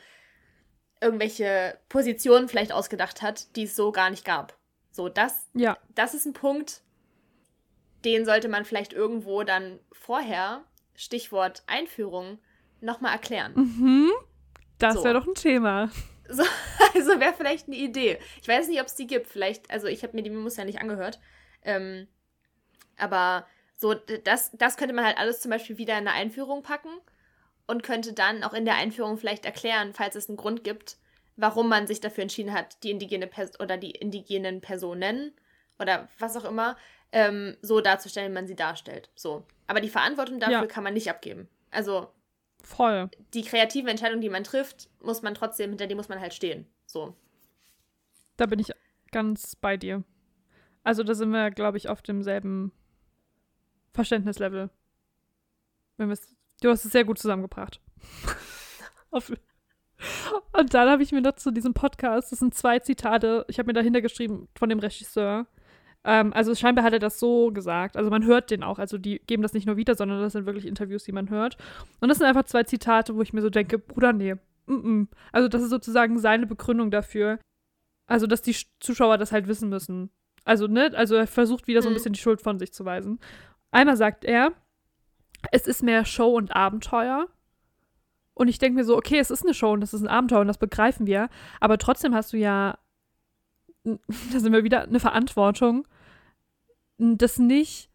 irgendwelche 1.00 1.78
Positionen 1.88 2.48
vielleicht 2.48 2.72
ausgedacht 2.72 3.22
hat, 3.22 3.54
die 3.54 3.64
es 3.64 3.76
so 3.76 3.92
gar 3.92 4.10
nicht 4.10 4.24
gab. 4.24 4.56
So, 4.90 5.08
das 5.08 5.46
ja. 5.54 5.78
das 5.94 6.14
ist 6.14 6.26
ein 6.26 6.32
Punkt, 6.32 6.82
den 8.04 8.24
sollte 8.24 8.48
man 8.48 8.64
vielleicht 8.64 8.92
irgendwo 8.92 9.42
dann 9.42 9.78
vorher, 9.92 10.64
Stichwort 10.98 11.62
Einführung, 11.68 12.38
nochmal 12.80 13.12
erklären. 13.12 13.52
Mhm. 13.54 14.10
Das 14.78 14.94
So. 14.94 15.04
wäre 15.04 15.14
doch 15.14 15.26
ein 15.26 15.34
Thema. 15.34 15.90
So, 16.28 16.42
also 16.94 17.20
wäre 17.20 17.34
vielleicht 17.34 17.68
eine 17.68 17.76
Idee. 17.76 18.18
Ich 18.42 18.48
weiß 18.48 18.68
nicht, 18.68 18.80
ob 18.80 18.88
es 18.88 18.96
die 18.96 19.06
gibt. 19.06 19.28
Vielleicht, 19.28 19.70
also 19.70 19.86
ich 19.86 20.02
habe 20.02 20.16
mir 20.16 20.22
die 20.22 20.30
Memos 20.30 20.56
ja 20.56 20.64
nicht 20.64 20.80
angehört. 20.80 21.20
Ähm, 21.62 22.08
aber 22.96 23.46
so, 23.76 23.94
das, 23.94 24.50
das 24.54 24.76
könnte 24.76 24.94
man 24.94 25.04
halt 25.04 25.18
alles 25.18 25.40
zum 25.40 25.50
Beispiel 25.52 25.78
wieder 25.78 25.94
in 25.94 26.08
eine 26.08 26.12
Einführung 26.12 26.62
packen 26.64 26.90
und 27.68 27.84
könnte 27.84 28.12
dann 28.12 28.42
auch 28.42 28.52
in 28.52 28.64
der 28.64 28.74
Einführung 28.74 29.18
vielleicht 29.18 29.44
erklären, 29.44 29.92
falls 29.92 30.16
es 30.16 30.28
einen 30.28 30.36
Grund 30.36 30.64
gibt, 30.64 30.96
warum 31.36 31.68
man 31.68 31.86
sich 31.86 32.00
dafür 32.00 32.22
entschieden 32.22 32.52
hat, 32.52 32.82
die 32.82 32.90
indigene 32.90 33.28
Pers 33.28 33.60
oder 33.60 33.76
die 33.76 33.92
indigenen 33.92 34.60
Personen 34.60 35.32
oder 35.78 36.08
was 36.18 36.36
auch 36.36 36.44
immer 36.44 36.76
ähm, 37.12 37.56
so 37.62 37.80
darzustellen, 37.80 38.32
wie 38.32 38.34
man 38.34 38.46
sie 38.48 38.56
darstellt. 38.56 39.10
So. 39.14 39.44
Aber 39.68 39.80
die 39.80 39.88
Verantwortung 39.88 40.40
dafür 40.40 40.62
Ja. 40.62 40.66
kann 40.66 40.82
man 40.82 40.94
nicht 40.94 41.08
abgeben. 41.08 41.48
Also 41.70 42.10
Voll. 42.64 43.08
die 43.34 43.42
kreative 43.42 43.88
Entscheidung, 43.88 44.20
die 44.20 44.30
man 44.30 44.42
trifft, 44.42 44.88
muss 45.00 45.22
man 45.22 45.34
trotzdem, 45.34 45.70
hinter 45.70 45.86
die 45.86 45.94
muss 45.94 46.08
man 46.08 46.20
halt 46.20 46.34
stehen. 46.34 46.66
So. 46.86 47.14
Da 48.36 48.46
bin 48.46 48.58
ich 48.58 48.72
ganz 49.12 49.54
bei 49.54 49.76
dir. 49.76 50.02
Also 50.82 51.04
da 51.04 51.14
sind 51.14 51.30
wir, 51.30 51.50
glaube 51.50 51.76
ich, 51.76 51.88
auf 51.88 52.02
demselben 52.02 52.72
Verständnislevel. 53.92 54.70
Wenn 55.96 56.08
du 56.08 56.70
hast 56.70 56.84
es 56.84 56.92
sehr 56.92 57.04
gut 57.04 57.18
zusammengebracht. 57.18 57.80
Und 60.52 60.74
dann 60.74 60.88
habe 60.88 61.02
ich 61.02 61.12
mir 61.12 61.20
noch 61.20 61.34
zu 61.34 61.50
diesem 61.50 61.74
Podcast, 61.74 62.30
das 62.32 62.38
sind 62.38 62.54
zwei 62.54 62.78
Zitate, 62.78 63.44
ich 63.48 63.58
habe 63.58 63.66
mir 63.66 63.72
dahinter 63.72 64.00
geschrieben 64.00 64.48
von 64.56 64.68
dem 64.68 64.78
Regisseur. 64.78 65.46
Ähm, 66.10 66.32
also 66.32 66.54
scheinbar 66.54 66.84
hat 66.84 66.94
er 66.94 66.98
das 67.00 67.18
so 67.20 67.52
gesagt. 67.52 67.96
Also 67.98 68.08
man 68.08 68.24
hört 68.24 68.50
den 68.50 68.62
auch. 68.62 68.78
Also 68.78 68.96
die 68.96 69.18
geben 69.26 69.42
das 69.42 69.52
nicht 69.52 69.66
nur 69.66 69.76
wieder, 69.76 69.94
sondern 69.94 70.20
das 70.22 70.32
sind 70.32 70.46
wirklich 70.46 70.64
Interviews, 70.66 71.04
die 71.04 71.12
man 71.12 71.28
hört. 71.28 71.58
Und 72.00 72.08
das 72.08 72.16
sind 72.16 72.26
einfach 72.26 72.44
zwei 72.44 72.62
Zitate, 72.62 73.14
wo 73.14 73.20
ich 73.20 73.34
mir 73.34 73.42
so 73.42 73.50
denke, 73.50 73.78
Bruder, 73.78 74.14
nee. 74.14 74.34
Mm 74.66 74.72
-mm. 74.72 75.06
Also 75.32 75.48
das 75.48 75.62
ist 75.62 75.68
sozusagen 75.70 76.18
seine 76.18 76.46
Begründung 76.46 76.90
dafür, 76.90 77.38
also, 78.06 78.26
dass 78.26 78.40
die 78.40 78.54
Sch- 78.54 78.68
Zuschauer 78.80 79.18
das 79.18 79.32
halt 79.32 79.48
wissen 79.48 79.68
müssen. 79.68 80.08
Also, 80.44 80.66
ne, 80.66 80.92
also 80.94 81.14
er 81.14 81.26
versucht 81.26 81.66
wieder 81.66 81.82
so 81.82 81.88
ein 81.88 81.92
Mhm. 81.92 81.96
bisschen 81.96 82.12
die 82.14 82.20
Schuld 82.20 82.40
von 82.40 82.58
sich 82.58 82.72
zu 82.72 82.86
weisen. 82.86 83.18
Einmal 83.70 83.98
sagt 83.98 84.24
er, 84.24 84.52
es 85.52 85.66
ist 85.66 85.82
mehr 85.82 86.06
Show 86.06 86.34
und 86.34 86.56
Abenteuer. 86.56 87.26
Und 88.32 88.48
ich 88.48 88.58
denke 88.58 88.76
mir 88.76 88.84
so, 88.84 88.96
okay, 88.96 89.18
es 89.18 89.30
ist 89.30 89.42
eine 89.44 89.52
Show 89.52 89.72
und 89.72 89.82
das 89.82 89.92
ist 89.92 90.00
ein 90.00 90.08
Abenteuer 90.08 90.40
und 90.40 90.46
das 90.48 90.56
begreifen 90.56 91.06
wir. 91.06 91.28
Aber 91.60 91.76
trotzdem 91.76 92.14
hast 92.14 92.32
du 92.32 92.38
ja, 92.38 92.78
da 93.84 93.98
sind 94.40 94.52
wir 94.54 94.64
wieder, 94.64 94.82
eine 94.84 95.00
Verantwortung, 95.00 95.86
das 96.98 97.38
nicht 97.38 97.90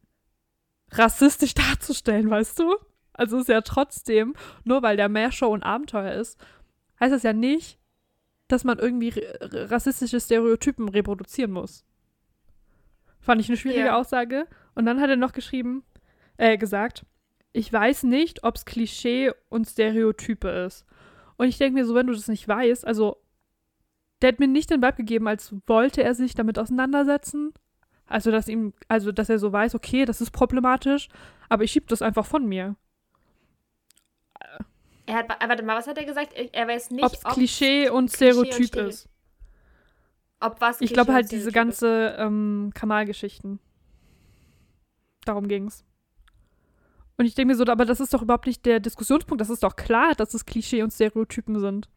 rassistisch 0.91 1.53
darzustellen, 1.55 2.29
weißt 2.29 2.59
du? 2.59 2.75
Also 3.13 3.37
es 3.37 3.43
ist 3.43 3.49
ja 3.49 3.61
trotzdem, 3.61 4.33
nur 4.63 4.81
weil 4.81 4.97
der 4.97 5.09
mehr 5.09 5.31
Show 5.31 5.53
und 5.53 5.63
Abenteuer 5.63 6.13
ist, 6.13 6.39
heißt 6.99 7.13
das 7.13 7.23
ja 7.23 7.33
nicht, 7.33 7.79
dass 8.47 8.63
man 8.63 8.79
irgendwie 8.79 9.13
rassistische 9.41 10.19
Stereotypen 10.19 10.89
reproduzieren 10.89 11.51
muss. 11.51 11.85
Fand 13.19 13.39
ich 13.39 13.49
eine 13.49 13.57
schwierige 13.57 13.85
Ja. 13.85 13.95
Aussage. 13.97 14.47
Und 14.75 14.85
dann 14.85 14.99
hat 14.99 15.09
er 15.09 15.15
noch 15.15 15.31
geschrieben, 15.31 15.83
äh, 16.37 16.57
gesagt, 16.57 17.05
ich 17.53 17.71
weiß 17.71 18.03
nicht, 18.03 18.43
ob 18.43 18.55
es 18.55 18.65
Klischee 18.65 19.31
und 19.49 19.65
Stereotype 19.65 20.47
ist. 20.49 20.85
Und 21.37 21.47
ich 21.47 21.57
denke 21.57 21.79
mir 21.79 21.85
so, 21.85 21.93
wenn 21.95 22.07
du 22.07 22.13
das 22.13 22.27
nicht 22.27 22.47
weißt, 22.47 22.85
also 22.85 23.17
der 24.21 24.29
hat 24.29 24.39
mir 24.39 24.47
nicht 24.47 24.71
den 24.71 24.81
Vibe 24.81 24.97
gegeben, 24.97 25.27
als 25.27 25.53
wollte 25.67 26.03
er 26.03 26.15
sich 26.15 26.33
damit 26.33 26.57
auseinandersetzen. 26.57 27.53
Also, 28.07 28.31
dass 28.31 28.47
ihm, 28.47 28.73
also, 28.87 29.11
dass 29.11 29.29
er 29.29 29.39
so 29.39 29.51
weiß, 29.51 29.75
okay, 29.75 30.05
das 30.05 30.21
ist 30.21 30.31
problematisch, 30.31 31.09
aber 31.49 31.63
ich 31.63 31.71
schieb 31.71 31.87
das 31.87 32.01
einfach 32.01 32.25
von 32.25 32.45
mir. 32.45 32.75
Er 35.05 35.15
hat, 35.15 35.29
äh, 35.43 35.49
warte 35.49 35.63
mal, 35.63 35.75
was 35.77 35.87
hat 35.87 35.97
er 35.97 36.05
gesagt? 36.05 36.33
Er 36.33 36.67
weiß 36.67 36.91
nicht, 36.91 37.03
Ob 37.03 37.13
es 37.13 37.25
ob 37.25 37.33
Klischee 37.33 37.89
und 37.89 38.09
Klischee 38.11 38.31
und 38.33 38.43
Stereotyp 38.49 38.67
Stereo- 38.67 38.87
ist. 38.89 39.09
ob 40.39 40.61
was 40.61 40.81
Ich 40.81 40.93
glaube 40.93 41.13
halt 41.13 41.31
diese 41.31 41.51
ganze 41.51 42.15
ähm, 42.17 42.71
Kamal-Geschichten. 42.73 43.59
Darum 45.25 45.47
ging's. 45.47 45.83
Und 47.17 47.25
ich 47.25 47.35
denke 47.35 47.53
mir 47.53 47.55
so, 47.55 47.65
aber 47.65 47.85
das 47.85 47.99
ist 47.99 48.13
doch 48.13 48.21
überhaupt 48.21 48.47
nicht 48.47 48.65
der 48.65 48.79
Diskussionspunkt. 48.79 49.39
Das 49.39 49.49
ist 49.49 49.63
doch 49.63 49.75
klar, 49.75 50.15
dass 50.15 50.33
es 50.33 50.45
Klischee 50.45 50.83
und 50.83 50.91
Stereotypen 50.91 51.59
sind. 51.59 51.89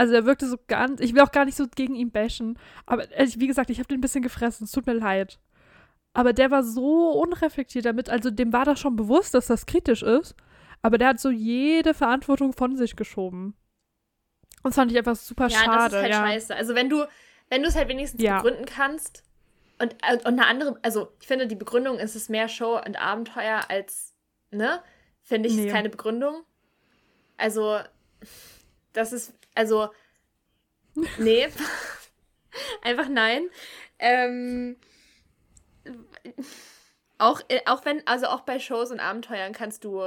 Also 0.00 0.14
er 0.14 0.24
wirkte 0.24 0.46
so 0.48 0.56
ganz, 0.66 0.98
ich 1.02 1.12
will 1.14 1.20
auch 1.20 1.30
gar 1.30 1.44
nicht 1.44 1.58
so 1.58 1.66
gegen 1.68 1.94
ihn 1.94 2.10
bashen, 2.10 2.58
aber 2.86 3.04
wie 3.04 3.46
gesagt, 3.46 3.68
ich 3.68 3.78
habe 3.78 3.86
den 3.88 3.98
ein 3.98 4.00
bisschen 4.00 4.22
gefressen, 4.22 4.64
es 4.64 4.72
tut 4.72 4.86
mir 4.86 4.94
leid. 4.94 5.38
Aber 6.14 6.32
der 6.32 6.50
war 6.50 6.62
so 6.62 7.10
unreflektiert 7.20 7.84
damit, 7.84 8.08
also 8.08 8.30
dem 8.30 8.50
war 8.50 8.64
das 8.64 8.80
schon 8.80 8.96
bewusst, 8.96 9.34
dass 9.34 9.46
das 9.46 9.66
kritisch 9.66 10.02
ist, 10.02 10.34
aber 10.80 10.96
der 10.96 11.08
hat 11.08 11.20
so 11.20 11.28
jede 11.28 11.92
Verantwortung 11.92 12.54
von 12.54 12.76
sich 12.78 12.96
geschoben. 12.96 13.54
Und 14.62 14.70
das 14.70 14.76
fand 14.76 14.90
ich 14.90 14.96
einfach 14.96 15.16
super 15.16 15.48
Ja, 15.48 15.58
schade. 15.58 15.76
das 15.76 15.86
ist 15.92 15.98
halt 16.00 16.10
ja. 16.12 16.26
scheiße. 16.26 16.56
Also 16.56 16.74
wenn 16.74 16.88
du, 16.88 17.04
wenn 17.50 17.60
du 17.62 17.68
es 17.68 17.76
halt 17.76 17.88
wenigstens 17.90 18.22
Ja. 18.22 18.40
begründen 18.40 18.64
kannst 18.64 19.22
und, 19.80 19.92
äh, 20.02 20.14
und 20.16 20.26
eine 20.28 20.46
andere, 20.46 20.78
also 20.80 21.12
ich 21.20 21.26
finde, 21.26 21.46
die 21.46 21.56
Begründung 21.56 21.98
ist 21.98 22.16
es 22.16 22.30
mehr 22.30 22.48
Show 22.48 22.78
und 22.86 22.96
Abenteuer 22.98 23.64
als, 23.68 24.14
ne? 24.50 24.82
Finde 25.20 25.50
ich, 25.50 25.56
Nee. 25.56 25.66
ist 25.66 25.72
keine 25.72 25.90
Begründung. 25.90 26.42
Also, 27.36 27.78
das 28.94 29.12
ist, 29.12 29.34
also, 29.54 29.90
nee. 31.18 31.48
Einfach 32.82 33.08
nein. 33.08 33.48
Ähm, 33.98 34.76
auch, 37.18 37.40
auch 37.66 37.84
wenn, 37.84 38.06
also 38.06 38.26
auch 38.26 38.40
bei 38.40 38.58
Shows 38.58 38.90
und 38.90 39.00
Abenteuern 39.00 39.52
kannst 39.52 39.84
du, 39.84 40.00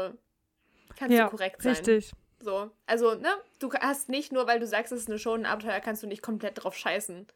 kannst 0.98 1.18
ja, 1.18 1.26
du 1.26 1.32
korrekt 1.32 1.62
sein. 1.62 1.76
richtig. 1.76 2.12
So, 2.40 2.72
also, 2.86 3.16
ne, 3.16 3.30
du 3.60 3.72
hast 3.74 4.10
nicht 4.10 4.34
nur, 4.34 4.48
weil 4.48 4.60
du 4.60 4.68
sagst, 4.68 4.92
es 4.92 5.02
ist 5.02 5.10
eine 5.10 5.20
Show, 5.20 5.34
ein 5.34 5.46
Abenteuer, 5.46 5.80
kannst 5.80 6.04
du 6.04 6.08
nicht 6.08 6.22
komplett 6.22 6.62
drauf 6.64 6.76
scheißen, 6.76 7.28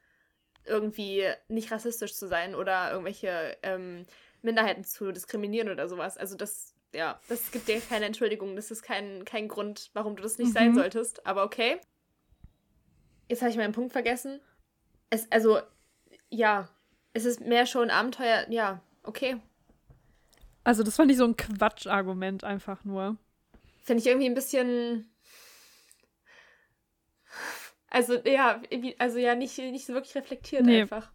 irgendwie 0.65 1.25
nicht 1.47 1.71
rassistisch 1.71 2.13
zu 2.15 2.27
sein 2.27 2.55
oder 2.55 2.91
irgendwelche 2.91 3.57
ähm, 3.63 4.05
Minderheiten 4.41 4.83
zu 4.83 5.11
diskriminieren 5.13 5.69
oder 5.69 5.87
sowas. 5.87 6.17
Also 6.17 6.35
das, 6.35 6.73
ja, 6.93 7.21
das 7.29 7.51
gibt 7.51 7.69
dir 7.69 7.79
keine 7.81 8.05
Entschuldigung, 8.05 8.55
das 8.57 8.69
ist 8.71 8.81
kein, 8.81 9.23
kein 9.23 9.47
Grund, 9.47 9.91
warum 9.93 10.15
du 10.17 10.23
das 10.23 10.37
nicht 10.37 10.51
sein 10.51 10.73
Mhm. 10.73 10.75
solltest, 10.75 11.25
aber 11.25 11.43
okay. 11.43 11.79
Jetzt 13.29 13.41
habe 13.41 13.51
ich 13.51 13.57
meinen 13.57 13.73
Punkt 13.73 13.91
vergessen. 13.91 14.39
Es, 15.09 15.31
also, 15.31 15.59
ja, 16.29 16.69
es 17.13 17.25
ist 17.25 17.41
mehr 17.41 17.65
und 17.75 17.89
Abenteuer, 17.89 18.45
ja, 18.49 18.81
okay. 19.03 19.37
Also 20.63 20.83
das 20.83 20.95
fand 20.97 21.11
ich 21.11 21.17
so 21.17 21.25
ein 21.25 21.37
Quatschargument 21.37 22.43
einfach 22.43 22.83
nur. 22.83 23.17
Finde 23.83 24.01
ich 24.01 24.07
irgendwie 24.07 24.27
ein 24.27 24.33
bisschen. 24.33 25.09
Also, 27.89 28.15
ja, 28.25 28.61
also 28.99 29.17
ja, 29.17 29.35
nicht, 29.35 29.57
nicht 29.57 29.85
so 29.85 29.93
wirklich 29.93 30.15
reflektiert 30.15 30.65
Nee. 30.65 30.81
einfach. 30.81 31.09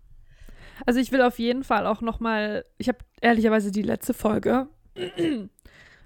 Also 0.86 1.00
ich 1.00 1.12
will 1.12 1.20
auf 1.20 1.38
jeden 1.38 1.64
Fall 1.64 1.86
auch 1.86 2.00
noch 2.00 2.18
mal, 2.18 2.64
ich 2.78 2.88
habe 2.88 2.98
ehrlicherweise 3.20 3.70
die 3.70 3.82
letzte 3.82 4.14
Folge 4.14 4.68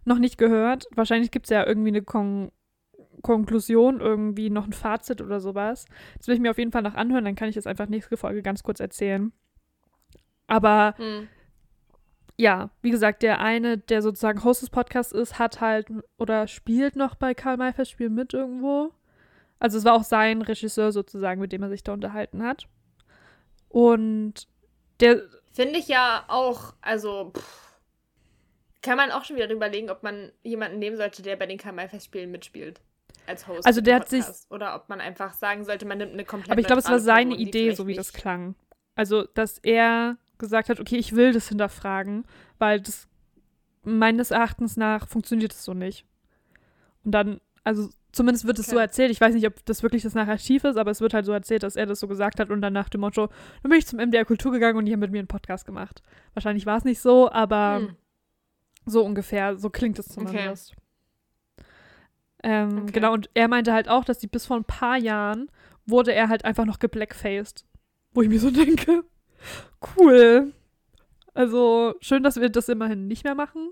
noch 0.05 0.19
nicht 0.19 0.39
gehört. 0.39 0.87
Wahrscheinlich 0.91 1.31
gibt 1.31 1.47
es 1.47 1.51
ja 1.51 1.65
irgendwie 1.65 1.89
eine 1.89 2.03
Kon 2.03 2.51
Konklusion, 3.23 4.01
irgendwie 4.01 4.51
noch 4.51 4.67
ein 4.67 4.73
Fazit 4.73 5.21
oder 5.21 5.41
sowas. 5.41 5.87
Das 6.19 6.29
will 6.29 6.35
ich 6.35 6.41
mir 6.41 6.51
auf 6.51 6.59
jeden 6.59 6.73
Fall 6.73 6.83
noch 6.83 6.95
anhören, 6.95 7.25
dann 7.25 7.35
kann 7.37 7.49
ich 7.49 7.55
das 7.55 7.67
einfach 7.67 7.89
nächste 7.89 8.17
Folge 8.17 8.43
ganz 8.43 8.63
kurz 8.63 8.81
erzählen. 8.81 9.33
Aber 10.47 10.95
Hm. 10.99 11.29
ja, 12.39 12.71
wie 12.83 12.91
gesagt, 12.91 13.23
der 13.23 13.41
eine, 13.41 13.79
der 13.79 14.03
sozusagen 14.03 14.45
Host 14.45 14.63
des 14.63 14.71
Podcasts 14.71 15.13
ist, 15.13 15.39
hat 15.39 15.61
halt 15.61 15.89
oder 16.19 16.47
spielt 16.49 16.97
noch 16.97 17.15
bei 17.15 17.35
Karl 17.35 17.57
May 17.57 17.73
Festspiel 17.73 18.11
mit 18.11 18.35
irgendwo. 18.35 18.93
Also 19.59 19.79
es 19.79 19.85
war 19.85 19.95
auch 19.95 20.05
sein 20.05 20.43
Regisseur 20.43 20.93
sozusagen, 20.93 21.41
mit 21.41 21.53
dem 21.53 21.63
er 21.63 21.71
sich 21.71 21.83
da 21.83 21.93
unterhalten 21.93 22.43
hat. 22.43 22.69
Und 23.69 24.49
der, 25.01 25.23
Finde 25.53 25.79
ich 25.79 25.89
ja 25.89 26.25
auch, 26.29 26.75
also, 26.83 27.33
pff, 27.35 27.79
kann 28.83 28.97
man 28.97 29.11
auch 29.11 29.25
schon 29.25 29.37
wieder 29.37 29.51
überlegen, 29.51 29.91
ob 29.91 30.03
man 30.03 30.33
jemanden 30.43 30.79
nehmen 30.79 30.97
sollte, 30.97 31.23
der 31.23 31.37
bei 31.37 31.47
den 31.47 31.59
Kamai-Festspielen 31.59 32.31
mitspielt. 32.31 32.81
Als 33.27 33.47
Host. 33.49 33.67
Also 33.67 33.81
der 33.81 33.97
hat 33.97 34.09
sich-. 34.09 34.25
Oder 34.51 34.75
ob 34.77 34.89
man 34.89 35.01
einfach 35.01 35.35
sagen 35.35 35.65
sollte, 35.65 35.87
man 35.87 35.99
nimmt 35.99 36.13
eine 36.13 36.25
komplett 36.25 36.51
aber 36.53 36.61
ich 36.61 36.67
glaube, 36.67 36.81
es 36.81 36.89
war 36.89 37.01
seine 37.01 37.31
Person, 37.35 37.49
Idee, 37.49 37.73
so 37.75 37.87
wie 37.87 37.95
das 37.95 38.13
klang. 38.13 38.55
Also, 38.95 39.25
dass 39.35 39.59
er 39.59 40.17
gesagt 40.39 40.69
hat, 40.69 40.81
okay, 40.81 40.97
ich 40.97 41.15
will 41.15 41.33
das 41.33 41.49
hinterfragen, 41.49 42.25
weil 42.59 42.81
das 42.81 43.09
meines 43.83 44.31
Erachtens 44.31 44.77
nach 44.77 45.09
funktioniert 45.09 45.53
es 45.53 45.65
so 45.65 45.75
nicht. 45.75 46.05
Und 47.05 47.13
dann, 47.13 47.41
also 47.65 47.89
zumindest 48.13 48.47
wird 48.47 48.59
es 48.59 48.67
so 48.67 48.73
Okay. 48.77 48.83
erzählt. 48.83 49.11
Ich 49.11 49.21
weiß 49.21 49.35
nicht, 49.35 49.47
ob 49.47 49.65
das 49.67 49.83
wirklich 49.83 50.03
das 50.03 50.15
Narrativ 50.15 50.65
ist, 50.65 50.77
aber 50.77 50.91
es 50.91 51.01
wird 51.01 51.15
halt 51.15 51.25
so 51.27 51.33
erzählt, 51.33 51.63
dass 51.63 51.77
er 51.77 51.87
das 51.87 52.01
so 52.01 52.09
gesagt 52.09 52.41
hat 52.41 52.51
und 52.51 52.61
dann 52.63 52.73
nach 52.73 52.89
dem 52.89 53.03
Motto, 53.03 53.29
dann 53.63 53.71
bin 53.71 53.79
ich 53.79 53.87
zum 53.87 53.99
MDR 53.99 54.25
Kultur 54.25 54.53
gegangen 54.53 54.79
und 54.79 54.87
die 54.87 54.93
haben 54.93 55.01
mit 55.01 55.11
mir 55.13 55.19
einen 55.19 55.29
Podcast 55.29 55.67
gemacht. 55.67 56.03
Wahrscheinlich 56.35 56.67
war 56.67 56.79
es 56.79 56.85
nicht 56.85 57.01
so, 57.01 57.31
aber 57.31 57.81
Hm. 57.81 57.97
so 58.87 59.05
ungefähr, 59.05 59.57
so 59.57 59.71
klingt 59.71 59.99
es 59.99 60.09
zumindest. 60.09 60.75
Ähm, 62.43 62.79
Okay. 62.83 62.93
Genau, 62.93 63.13
und 63.13 63.31
er 63.35 63.49
meinte 63.49 63.73
halt 63.73 63.89
auch, 63.89 64.05
dass 64.05 64.19
die 64.19 64.27
bis 64.27 64.47
vor 64.47 64.57
ein 64.57 64.65
paar 64.65 64.97
Jahren 64.97 65.51
wurde 65.87 66.13
er 66.13 66.29
halt 66.29 66.45
einfach 66.45 66.65
noch 66.65 66.79
geblackfaced. 66.79 67.65
Wo 68.13 68.23
ich 68.23 68.29
mir 68.29 68.41
so 68.41 68.51
denke, 68.65 69.05
cool. 69.97 70.53
Also 71.35 71.95
schön, 72.01 72.23
dass 72.23 72.41
wir 72.41 72.49
das 72.49 72.69
immerhin 72.69 73.07
nicht 73.09 73.25
mehr 73.25 73.35
machen. 73.35 73.71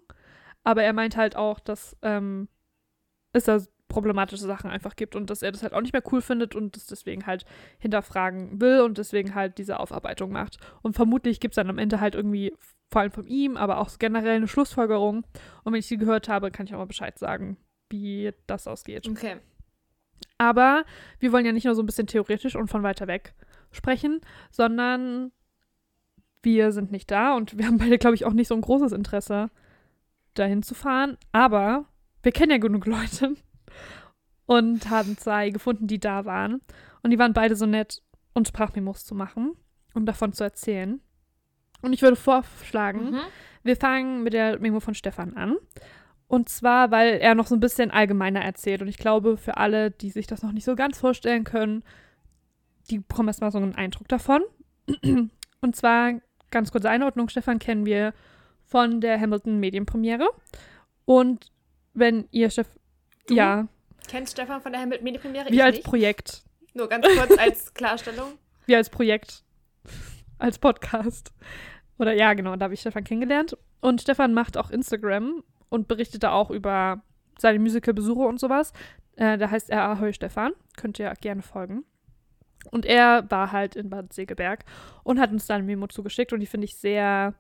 Aber 0.65 0.83
er 0.83 0.93
meint 0.93 1.17
halt 1.17 1.37
auch, 1.37 1.61
dass 1.61 1.97
ähm, 2.03 2.49
es 3.33 3.45
da 3.45 3.61
problematische 3.89 4.45
Sachen 4.45 4.71
einfach 4.71 4.97
gibt 4.97 5.15
und 5.15 5.31
dass 5.31 5.43
er 5.43 5.53
das 5.53 5.63
halt 5.63 5.73
auch 5.73 5.81
nicht 5.81 5.93
mehr 5.93 6.03
cool 6.11 6.21
findet 6.21 6.55
und 6.55 6.75
das 6.75 6.87
deswegen 6.87 7.27
halt 7.27 7.45
hinterfragen 7.79 8.61
will 8.61 8.81
und 8.81 8.99
deswegen 8.99 9.35
halt 9.35 9.59
diese 9.59 9.79
Aufarbeitung 9.79 10.33
macht. 10.33 10.59
Und 10.83 10.97
vermutlich 10.97 11.39
gibt 11.39 11.53
es 11.53 11.57
dann 11.57 11.71
am 11.71 11.79
Ende 11.79 12.01
halt 12.01 12.15
irgendwie, 12.15 12.55
vor 12.91 13.03
allem 13.03 13.13
von 13.13 13.27
ihm, 13.27 13.57
aber 13.57 13.79
auch 13.79 13.91
generell 13.99 14.37
eine 14.37 14.49
Schlussfolgerung. 14.49 15.25
Und 15.65 15.73
wenn 15.73 15.79
ich 15.79 15.89
die 15.89 15.99
gehört 15.99 16.29
habe, 16.29 16.51
kann 16.51 16.67
ich 16.67 16.75
auch 16.75 16.79
mal 16.79 16.87
Bescheid 16.87 17.19
sagen, 17.19 17.57
wie 18.03 18.33
das 18.47 18.67
ausgeht. 18.67 19.09
Okay. 19.09 19.37
Aber 20.39 20.85
wir 21.21 21.33
wollen 21.33 21.47
ja 21.47 21.53
nicht 21.53 21.65
nur 21.65 21.75
so 21.75 21.83
ein 21.83 21.87
bisschen 21.87 22.07
theoretisch 22.07 22.57
und 22.57 22.69
von 22.69 22.83
weiter 22.83 23.07
weg 23.07 23.35
sprechen, 23.71 24.21
sondern 24.51 25.33
wir 26.43 26.73
sind 26.73 26.93
nicht 26.93 27.11
da 27.11 27.35
und 27.37 27.57
wir 27.59 27.67
haben 27.67 27.79
beide, 27.79 27.99
glaube 27.99 28.15
ich, 28.17 28.25
auch 28.25 28.33
nicht 28.33 28.49
so 28.49 28.55
ein 28.55 28.61
großes 28.61 28.93
Interesse, 28.93 29.51
dahin 30.35 30.63
zu 30.63 30.75
fahren. 30.75 31.17
Aber 31.33 31.87
wir 32.23 32.33
kennen 32.33 32.51
ja 32.53 32.59
genug 32.59 32.87
Leute 32.87 33.35
und 34.47 34.91
haben 34.91 35.17
zwei 35.17 35.51
gefunden, 35.51 35.87
die 35.87 36.01
da 36.01 36.25
waren. 36.25 36.61
Und 37.03 37.11
die 37.11 37.19
waren 37.19 37.33
beide 37.33 37.57
so 37.57 37.67
nett, 37.67 38.03
uns 38.35 38.49
Sprachmemos 38.49 39.05
zu 39.05 39.15
machen 39.15 39.55
und 39.95 40.07
davon 40.07 40.33
zu 40.33 40.43
erzählen. 40.45 41.01
Und 41.83 41.93
ich 41.93 42.03
würde 42.03 42.17
vorschlagen, 42.17 43.11
Mhm. 43.13 43.21
wir 43.63 43.77
fangen 43.77 44.23
mit 44.23 44.33
der 44.33 44.59
Memo 44.59 44.81
von 44.81 44.95
Stefan 44.95 45.35
an. 45.35 45.57
Und 46.27 46.49
zwar, 46.49 46.91
weil 46.91 47.15
er 47.19 47.35
noch 47.35 47.47
so 47.47 47.55
ein 47.55 47.61
bisschen 47.61 47.91
allgemeiner 47.91 48.41
erzählt. 48.43 48.83
Und 48.83 48.89
ich 48.89 48.97
glaube, 48.99 49.37
für 49.37 49.57
alle, 49.57 49.91
die 49.91 50.11
sich 50.11 50.27
das 50.27 50.43
noch 50.43 50.53
nicht 50.53 50.65
so 50.65 50.75
ganz 50.75 50.99
vorstellen 50.99 51.45
können, 51.45 51.85
die 52.91 52.99
bekommen 52.99 53.29
erstmal 53.29 53.53
so 53.53 53.59
einen 53.59 53.75
Eindruck 53.75 54.09
davon. 54.09 54.43
Und 55.61 55.77
zwar, 55.77 56.15
ganz 56.51 56.73
kurze 56.73 56.91
Einordnung, 56.91 57.29
Stefan 57.29 57.59
kennen 57.59 57.87
wir 57.87 58.13
von 58.67 59.01
der 59.01 59.21
Hamilton 59.21 59.61
Medienpremiere. 59.61 60.29
Und 61.05 61.51
wenn 61.93 62.27
ihr 62.31 62.51
Steff 62.51 62.69
Du? 63.27 63.35
ja, 63.35 63.69
Kennt 64.09 64.29
Stefan 64.29 64.61
von 64.61 64.73
der 64.73 64.83
Hamilton 64.83 65.05
Medienpremiere? 65.05 65.51
wir 65.51 65.65
als 65.65 65.77
nicht. 65.77 65.87
Projekt, 65.87 66.43
Nur 66.75 66.89
ganz 66.89 67.07
kurz 67.07 67.31
als 67.39 67.73
Klarstellung. 67.73 68.33
wir 68.67 68.77
als 68.77 68.91
Projekt, 68.91 69.45
als 70.39 70.59
Podcast. 70.59 71.33
Oder 71.99 72.13
ja, 72.13 72.35
genau, 72.35 72.57
da 72.57 72.65
habe 72.65 72.75
ich 72.75 72.81
Stefan 72.81 73.05
kennengelernt. 73.05 73.57
Und 73.81 74.03
Stefan 74.03 74.35
macht 74.35 74.59
auch 74.59 74.71
Instagram 74.71 75.43
und 75.75 75.89
berichtet 75.89 76.23
da 76.23 76.31
auch 76.31 76.51
über 76.51 77.03
seine 77.39 77.59
Musical-Besuche 77.59 78.23
und 78.23 78.39
sowas. 78.39 78.73
Äh, 79.17 79.37
da 79.39 79.51
heißt 79.51 79.71
er 79.71 79.83
Ahoi 79.89 80.13
Stefan. 80.13 80.53
Könnt 80.77 80.99
ihr 81.01 81.13
gerne 81.21 81.43
folgen. 81.43 81.85
Und 82.71 82.87
er 82.87 83.29
war 83.31 83.53
halt 83.53 83.77
in 83.77 83.91
Bad 83.91 84.13
Segeberg 84.13 84.65
und 85.03 85.19
hat 85.19 85.33
uns 85.33 85.47
dann 85.47 85.57
eine 85.57 85.67
Memo 85.67 85.89
zugeschickt 85.89 86.33
und 86.33 86.41
die 86.41 86.47
finde 86.47 86.67
ich 86.67 86.77
sehr 86.77 87.35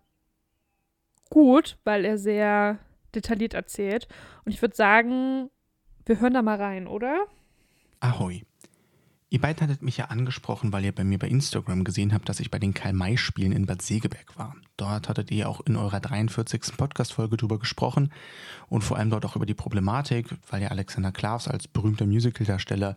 gut, 1.30 1.78
weil 1.84 2.04
er 2.04 2.18
sehr 2.18 2.78
detailliert 3.14 3.54
erzählt. 3.54 4.08
Und 4.44 4.52
ich 4.52 4.60
würde 4.60 4.76
sagen, 4.76 5.50
wir 6.04 6.20
hören 6.20 6.34
da 6.34 6.42
mal 6.42 6.60
rein, 6.60 6.86
oder? 6.86 7.26
Ahoi. 8.00 8.42
Ihr 9.30 9.40
beiden 9.40 9.62
hattet 9.62 9.82
mich 9.82 9.96
ja 9.96 10.06
angesprochen, 10.06 10.72
weil 10.72 10.84
ihr 10.84 10.94
bei 10.94 11.02
mir 11.02 11.18
bei 11.18 11.28
Instagram 11.28 11.82
gesehen 11.82 12.12
habt, 12.12 12.28
dass 12.28 12.40
ich 12.40 12.50
bei 12.50 12.58
den 12.58 12.74
Karl-May-Spielen 12.74 13.52
in 13.52 13.66
Bad 13.66 13.82
Segeberg 13.82 14.38
war. 14.38 14.54
Dort 14.76 15.08
hattet 15.08 15.30
ihr 15.30 15.48
auch 15.48 15.60
in 15.62 15.76
eurer 15.76 16.00
43. 16.00 16.76
Podcast-Folge 16.76 17.36
drüber 17.36 17.58
gesprochen 17.58 18.12
und 18.68 18.84
vor 18.84 18.96
allem 18.96 19.10
dort 19.10 19.24
auch 19.24 19.34
über 19.34 19.46
die 19.46 19.54
Problematik, 19.54 20.28
weil 20.48 20.62
ja 20.62 20.68
Alexander 20.68 21.10
Klavs 21.10 21.48
als 21.48 21.66
berühmter 21.66 22.06
Musicaldarsteller 22.06 22.96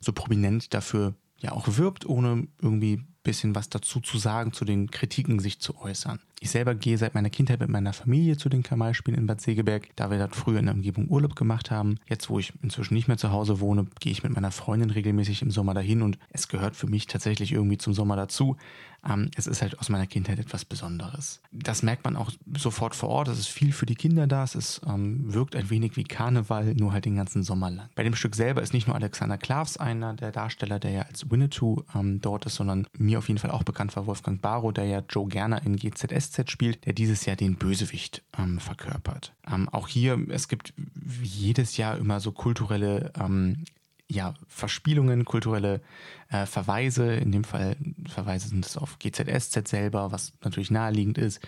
so 0.00 0.12
prominent 0.12 0.74
dafür 0.74 1.14
ja 1.38 1.52
auch 1.52 1.66
wirbt, 1.76 2.06
ohne 2.06 2.48
irgendwie 2.60 3.04
bisschen 3.22 3.54
was 3.54 3.68
dazu 3.68 4.00
zu 4.00 4.18
sagen, 4.18 4.52
zu 4.52 4.64
den 4.64 4.90
Kritiken 4.90 5.38
sich 5.38 5.60
zu 5.60 5.76
äußern. 5.76 6.18
Ich 6.40 6.50
selber 6.50 6.76
gehe 6.76 6.96
seit 6.96 7.14
meiner 7.14 7.30
Kindheit 7.30 7.58
mit 7.58 7.68
meiner 7.68 7.92
Familie 7.92 8.36
zu 8.36 8.48
den 8.48 8.62
Kamalspielen 8.62 9.18
in 9.18 9.26
Bad 9.26 9.40
Segeberg, 9.40 9.88
da 9.96 10.08
wir 10.10 10.18
dort 10.18 10.36
früher 10.36 10.60
in 10.60 10.66
der 10.66 10.74
Umgebung 10.74 11.08
Urlaub 11.08 11.34
gemacht 11.34 11.72
haben. 11.72 11.98
Jetzt, 12.08 12.30
wo 12.30 12.38
ich 12.38 12.52
inzwischen 12.62 12.94
nicht 12.94 13.08
mehr 13.08 13.16
zu 13.16 13.32
Hause 13.32 13.58
wohne, 13.58 13.86
gehe 13.98 14.12
ich 14.12 14.22
mit 14.22 14.32
meiner 14.32 14.52
Freundin 14.52 14.90
regelmäßig 14.90 15.42
im 15.42 15.50
Sommer 15.50 15.74
dahin 15.74 16.00
und 16.00 16.16
es 16.30 16.46
gehört 16.46 16.76
für 16.76 16.86
mich 16.86 17.08
tatsächlich 17.08 17.52
irgendwie 17.52 17.78
zum 17.78 17.92
Sommer 17.92 18.14
dazu. 18.14 18.56
Ähm, 19.08 19.30
es 19.36 19.46
ist 19.46 19.62
halt 19.62 19.78
aus 19.78 19.88
meiner 19.88 20.06
Kindheit 20.06 20.38
etwas 20.38 20.64
Besonderes. 20.64 21.40
Das 21.52 21.82
merkt 21.82 22.04
man 22.04 22.16
auch 22.16 22.30
sofort 22.56 22.94
vor 22.94 23.08
Ort. 23.10 23.28
Es 23.28 23.38
ist 23.38 23.48
viel 23.48 23.72
für 23.72 23.86
die 23.86 23.94
Kinder 23.94 24.26
da. 24.26 24.44
Es 24.44 24.54
ist, 24.54 24.80
ähm, 24.86 25.32
wirkt 25.32 25.54
ein 25.56 25.70
wenig 25.70 25.96
wie 25.96 26.04
Karneval, 26.04 26.74
nur 26.74 26.92
halt 26.92 27.04
den 27.04 27.16
ganzen 27.16 27.42
Sommer 27.42 27.70
lang. 27.70 27.88
Bei 27.94 28.02
dem 28.02 28.14
Stück 28.14 28.34
selber 28.34 28.62
ist 28.62 28.72
nicht 28.72 28.86
nur 28.86 28.96
Alexander 28.96 29.38
Klavs 29.38 29.76
einer 29.76 30.14
der 30.14 30.32
Darsteller, 30.32 30.78
der 30.78 30.90
ja 30.90 31.02
als 31.02 31.30
Winnetou 31.30 31.82
ähm, 31.94 32.20
dort 32.20 32.46
ist, 32.46 32.56
sondern 32.56 32.86
mir 32.96 33.18
auf 33.18 33.28
jeden 33.28 33.38
Fall 33.38 33.50
auch 33.50 33.62
bekannt 33.62 33.94
war 33.96 34.06
Wolfgang 34.06 34.40
Barrow, 34.40 34.72
der 34.72 34.84
ja 34.84 35.02
Joe 35.08 35.28
Gerner 35.28 35.64
in 35.64 35.76
GZSZ 35.76 36.50
spielt, 36.50 36.84
der 36.86 36.92
dieses 36.92 37.24
Jahr 37.24 37.36
den 37.36 37.56
Bösewicht 37.56 38.22
ähm, 38.38 38.58
verkörpert. 38.58 39.32
Ähm, 39.50 39.68
auch 39.68 39.88
hier, 39.88 40.18
es 40.28 40.48
gibt 40.48 40.74
jedes 41.22 41.76
Jahr 41.76 41.98
immer 41.98 42.20
so 42.20 42.32
kulturelle 42.32 43.12
ähm, 43.18 43.64
ja, 44.10 44.34
Verspielungen, 44.48 45.24
kulturelle 45.24 45.80
äh, 46.30 46.46
Verweise. 46.46 47.14
In 47.14 47.32
dem 47.32 47.44
Fall 47.44 47.76
Verweise 48.08 48.48
sind 48.48 48.64
es 48.64 48.76
auf 48.76 48.98
GZSZ 48.98 49.68
selber, 49.68 50.12
was 50.12 50.32
natürlich 50.42 50.70
naheliegend 50.70 51.18
ist. 51.18 51.40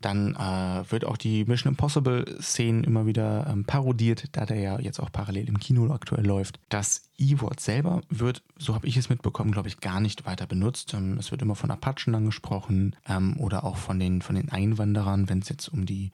Dann 0.00 0.34
äh, 0.34 0.90
wird 0.90 1.04
auch 1.04 1.16
die 1.16 1.44
Mission 1.46 1.72
Impossible-Szenen 1.72 2.84
immer 2.84 3.06
wieder 3.06 3.46
ähm, 3.50 3.64
parodiert, 3.64 4.24
da 4.32 4.44
der 4.44 4.58
ja 4.58 4.78
jetzt 4.78 5.00
auch 5.00 5.10
parallel 5.10 5.48
im 5.48 5.58
Kino 5.58 5.90
aktuell 5.92 6.26
läuft. 6.26 6.60
Das 6.68 7.08
E-Wort 7.18 7.60
selber 7.60 8.02
wird, 8.10 8.42
so 8.58 8.74
habe 8.74 8.86
ich 8.86 8.98
es 8.98 9.08
mitbekommen, 9.08 9.52
glaube 9.52 9.68
ich, 9.68 9.80
gar 9.80 10.00
nicht 10.00 10.26
weiter 10.26 10.46
benutzt. 10.46 10.92
Ähm, 10.92 11.16
es 11.18 11.30
wird 11.30 11.40
immer 11.40 11.54
von 11.54 11.70
Apachen 11.70 12.14
angesprochen 12.14 12.94
ähm, 13.08 13.38
oder 13.38 13.64
auch 13.64 13.78
von 13.78 13.98
den, 13.98 14.20
von 14.20 14.36
den 14.36 14.50
Einwanderern, 14.50 15.30
wenn 15.30 15.38
es 15.38 15.48
jetzt 15.48 15.68
um 15.68 15.86
die, 15.86 16.10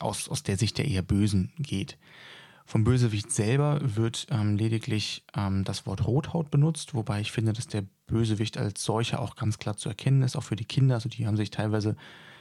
aus, 0.00 0.28
aus 0.28 0.42
der 0.42 0.58
Sicht 0.58 0.76
der 0.76 0.86
eher 0.86 1.02
Bösen 1.02 1.50
geht. 1.58 1.96
Vom 2.66 2.84
Bösewicht 2.84 3.30
selber 3.30 3.78
wird 3.82 4.26
ähm, 4.30 4.56
lediglich 4.56 5.24
ähm, 5.36 5.64
das 5.64 5.86
Wort 5.86 6.06
Rothaut 6.06 6.50
benutzt, 6.50 6.94
wobei 6.94 7.20
ich 7.20 7.30
finde, 7.30 7.52
dass 7.52 7.66
der 7.66 7.84
Bösewicht 8.06 8.56
als 8.56 8.82
solcher 8.82 9.20
auch 9.20 9.36
ganz 9.36 9.58
klar 9.58 9.76
zu 9.76 9.88
erkennen 9.90 10.22
ist, 10.22 10.34
auch 10.36 10.42
für 10.42 10.56
die 10.56 10.64
Kinder. 10.64 10.94
Also 10.94 11.08
die 11.08 11.26
haben 11.26 11.36
sich 11.36 11.50
teilweise 11.50 11.96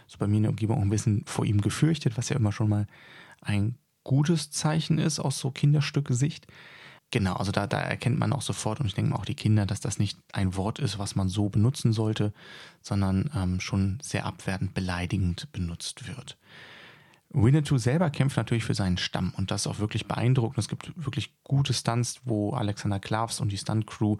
so 0.07 0.17
bei 0.17 0.27
mir 0.27 0.37
in 0.37 0.43
der 0.43 0.51
Umgebung 0.51 0.77
auch 0.77 0.81
ein 0.81 0.89
bisschen 0.89 1.23
vor 1.25 1.45
ihm 1.45 1.61
gefürchtet, 1.61 2.17
was 2.17 2.29
ja 2.29 2.37
immer 2.37 2.51
schon 2.51 2.69
mal 2.69 2.87
ein 3.41 3.75
gutes 4.03 4.49
Zeichen 4.51 4.97
ist 4.97 5.19
aus 5.19 5.39
so 5.39 5.51
Kinderstücke-Sicht. 5.51 6.47
Genau, 7.11 7.35
also 7.35 7.51
da, 7.51 7.67
da 7.67 7.79
erkennt 7.79 8.17
man 8.17 8.33
auch 8.33 8.41
sofort 8.41 8.79
und 8.79 8.87
ich 8.87 8.95
denke 8.95 9.11
mal 9.11 9.17
auch 9.17 9.25
die 9.25 9.35
Kinder, 9.35 9.65
dass 9.65 9.79
das 9.79 9.99
nicht 9.99 10.17
ein 10.31 10.55
Wort 10.55 10.79
ist, 10.79 10.97
was 10.97 11.15
man 11.15 11.29
so 11.29 11.47
benutzen 11.49 11.93
sollte, 11.93 12.33
sondern 12.81 13.29
ähm, 13.35 13.59
schon 13.59 13.99
sehr 14.01 14.25
abwertend 14.25 14.73
beleidigend 14.73 15.51
benutzt 15.51 16.07
wird. 16.07 16.37
Winnetou 17.33 17.77
selber 17.77 18.09
kämpft 18.09 18.37
natürlich 18.37 18.63
für 18.63 18.75
seinen 18.75 18.97
Stamm 18.97 19.33
und 19.37 19.51
das 19.51 19.61
ist 19.61 19.67
auch 19.67 19.79
wirklich 19.79 20.07
beeindruckend. 20.07 20.59
Es 20.59 20.67
gibt 20.67 20.93
wirklich 20.95 21.33
gute 21.43 21.73
Stunts, 21.73 22.21
wo 22.25 22.53
Alexander 22.53 22.99
Klavs 22.99 23.41
und 23.41 23.51
die 23.51 23.57
Stunt-Crew 23.57 24.17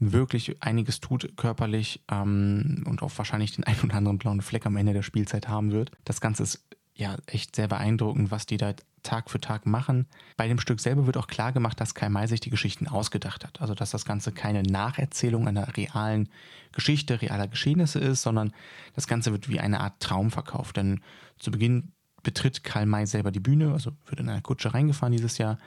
wirklich 0.00 0.60
einiges 0.60 1.00
tut 1.00 1.36
körperlich 1.36 2.02
ähm, 2.10 2.84
und 2.86 3.02
auch 3.02 3.12
wahrscheinlich 3.16 3.52
den 3.52 3.64
einen 3.64 3.80
oder 3.80 3.94
anderen 3.94 4.18
blauen 4.18 4.40
Fleck 4.40 4.66
am 4.66 4.76
Ende 4.76 4.92
der 4.92 5.02
Spielzeit 5.02 5.48
haben 5.48 5.70
wird. 5.70 5.92
Das 6.04 6.20
Ganze 6.20 6.42
ist 6.42 6.66
ja 6.94 7.16
echt 7.26 7.54
sehr 7.54 7.68
beeindruckend, 7.68 8.30
was 8.30 8.46
die 8.46 8.56
da 8.56 8.74
Tag 9.02 9.30
für 9.30 9.40
Tag 9.40 9.64
machen. 9.64 10.06
Bei 10.36 10.46
dem 10.46 10.58
Stück 10.58 10.80
selber 10.80 11.06
wird 11.06 11.16
auch 11.16 11.26
klar 11.26 11.52
gemacht, 11.52 11.80
dass 11.80 11.94
Kai 11.94 12.10
Mai 12.10 12.26
sich 12.26 12.40
die 12.40 12.50
Geschichten 12.50 12.86
ausgedacht 12.86 13.46
hat. 13.46 13.60
Also 13.60 13.74
dass 13.74 13.90
das 13.90 14.04
Ganze 14.04 14.32
keine 14.32 14.62
Nacherzählung 14.62 15.48
einer 15.48 15.76
realen 15.76 16.28
Geschichte, 16.72 17.22
realer 17.22 17.48
Geschehnisse 17.48 17.98
ist, 17.98 18.22
sondern 18.22 18.52
das 18.94 19.06
Ganze 19.06 19.32
wird 19.32 19.48
wie 19.48 19.60
eine 19.60 19.80
Art 19.80 20.00
Traum 20.00 20.30
verkauft. 20.30 20.76
Denn 20.76 21.00
zu 21.38 21.50
Beginn 21.50 21.92
betritt 22.22 22.64
Karl 22.64 22.86
May 22.86 23.06
selber 23.06 23.30
die 23.30 23.40
Bühne, 23.40 23.72
also 23.72 23.92
wird 24.06 24.20
in 24.20 24.28
einer 24.28 24.40
Kutsche 24.40 24.74
reingefahren 24.74 25.12
dieses 25.12 25.38
Jahr 25.38 25.58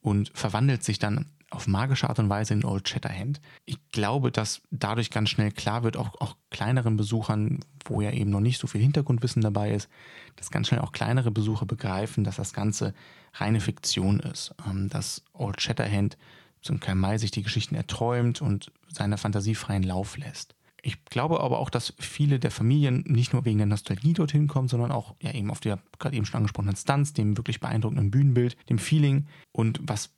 und 0.00 0.30
verwandelt 0.34 0.84
sich 0.84 0.98
dann 0.98 1.26
auf 1.52 1.66
magische 1.66 2.08
Art 2.08 2.18
und 2.18 2.30
Weise 2.30 2.54
in 2.54 2.64
Old 2.64 2.88
Shatterhand. 2.88 3.40
Ich 3.66 3.76
glaube, 3.90 4.32
dass 4.32 4.62
dadurch 4.70 5.10
ganz 5.10 5.28
schnell 5.28 5.52
klar 5.52 5.82
wird, 5.82 5.96
auch, 5.96 6.18
auch 6.20 6.36
kleineren 6.50 6.96
Besuchern, 6.96 7.60
wo 7.84 8.00
ja 8.00 8.10
eben 8.10 8.30
noch 8.30 8.40
nicht 8.40 8.58
so 8.58 8.66
viel 8.66 8.80
Hintergrundwissen 8.80 9.42
dabei 9.42 9.72
ist, 9.72 9.88
dass 10.36 10.50
ganz 10.50 10.68
schnell 10.68 10.80
auch 10.80 10.92
kleinere 10.92 11.30
Besucher 11.30 11.66
begreifen, 11.66 12.24
dass 12.24 12.36
das 12.36 12.54
Ganze 12.54 12.94
reine 13.34 13.60
Fiktion 13.60 14.20
ist. 14.20 14.54
Ähm, 14.66 14.88
dass 14.88 15.22
Old 15.34 15.60
Shatterhand 15.60 16.16
zum 16.62 16.80
Karl 16.80 16.94
May 16.94 17.18
sich 17.18 17.32
die 17.32 17.42
Geschichten 17.42 17.74
erträumt 17.74 18.40
und 18.40 18.72
seiner 18.88 19.18
Fantasie 19.18 19.54
freien 19.54 19.82
Lauf 19.82 20.16
lässt. 20.16 20.54
Ich 20.84 21.04
glaube 21.04 21.40
aber 21.40 21.60
auch, 21.60 21.70
dass 21.70 21.94
viele 22.00 22.40
der 22.40 22.50
Familien 22.50 23.04
nicht 23.06 23.32
nur 23.32 23.44
wegen 23.44 23.58
der 23.58 23.68
Nostalgie 23.68 24.14
dorthin 24.14 24.48
kommen, 24.48 24.66
sondern 24.66 24.90
auch 24.90 25.14
ja 25.20 25.32
eben 25.32 25.50
auf 25.50 25.60
der 25.60 25.78
gerade 26.00 26.16
eben 26.16 26.26
schon 26.26 26.38
angesprochenen 26.38 26.74
Stunts, 26.74 27.12
dem 27.12 27.36
wirklich 27.36 27.60
beeindruckenden 27.60 28.10
Bühnenbild, 28.10 28.56
dem 28.68 28.78
Feeling 28.78 29.26
und 29.52 29.80
was 29.84 30.10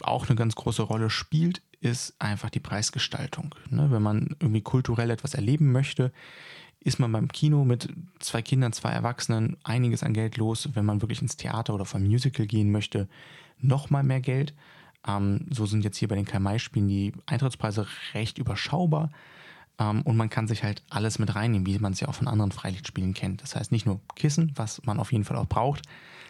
auch 0.00 0.28
eine 0.28 0.36
ganz 0.36 0.54
große 0.54 0.82
Rolle 0.82 1.10
spielt, 1.10 1.60
ist 1.80 2.14
einfach 2.20 2.50
die 2.50 2.60
Preisgestaltung. 2.60 3.54
Ne? 3.68 3.90
Wenn 3.90 4.02
man 4.02 4.36
irgendwie 4.40 4.62
kulturell 4.62 5.10
etwas 5.10 5.34
erleben 5.34 5.72
möchte, 5.72 6.12
ist 6.80 7.00
man 7.00 7.10
beim 7.10 7.28
Kino 7.28 7.64
mit 7.64 7.88
zwei 8.20 8.42
Kindern, 8.42 8.72
zwei 8.72 8.90
Erwachsenen 8.90 9.56
einiges 9.64 10.02
an 10.04 10.14
Geld 10.14 10.36
los. 10.36 10.70
Wenn 10.74 10.84
man 10.84 11.02
wirklich 11.02 11.20
ins 11.20 11.36
Theater 11.36 11.74
oder 11.74 11.84
vom 11.84 12.04
Musical 12.04 12.46
gehen 12.46 12.70
möchte, 12.70 13.08
nochmal 13.58 14.04
mehr 14.04 14.20
Geld. 14.20 14.54
Ähm, 15.06 15.46
so 15.50 15.66
sind 15.66 15.84
jetzt 15.84 15.96
hier 15.96 16.08
bei 16.08 16.14
den 16.14 16.24
Kai-Mai-Spielen 16.24 16.88
die 16.88 17.12
Eintrittspreise 17.26 17.86
recht 18.14 18.38
überschaubar. 18.38 19.10
Ähm, 19.78 20.02
und 20.02 20.16
man 20.16 20.30
kann 20.30 20.48
sich 20.48 20.62
halt 20.62 20.82
alles 20.90 21.18
mit 21.18 21.34
reinnehmen, 21.34 21.66
wie 21.66 21.78
man 21.78 21.92
es 21.92 22.00
ja 22.00 22.08
auch 22.08 22.14
von 22.14 22.28
anderen 22.28 22.52
Freilichtspielen 22.52 23.14
kennt. 23.14 23.42
Das 23.42 23.56
heißt 23.56 23.72
nicht 23.72 23.86
nur 23.86 24.00
Kissen, 24.14 24.52
was 24.54 24.82
man 24.84 24.98
auf 24.98 25.12
jeden 25.12 25.24
Fall 25.24 25.36
auch 25.36 25.48
braucht, 25.48 25.82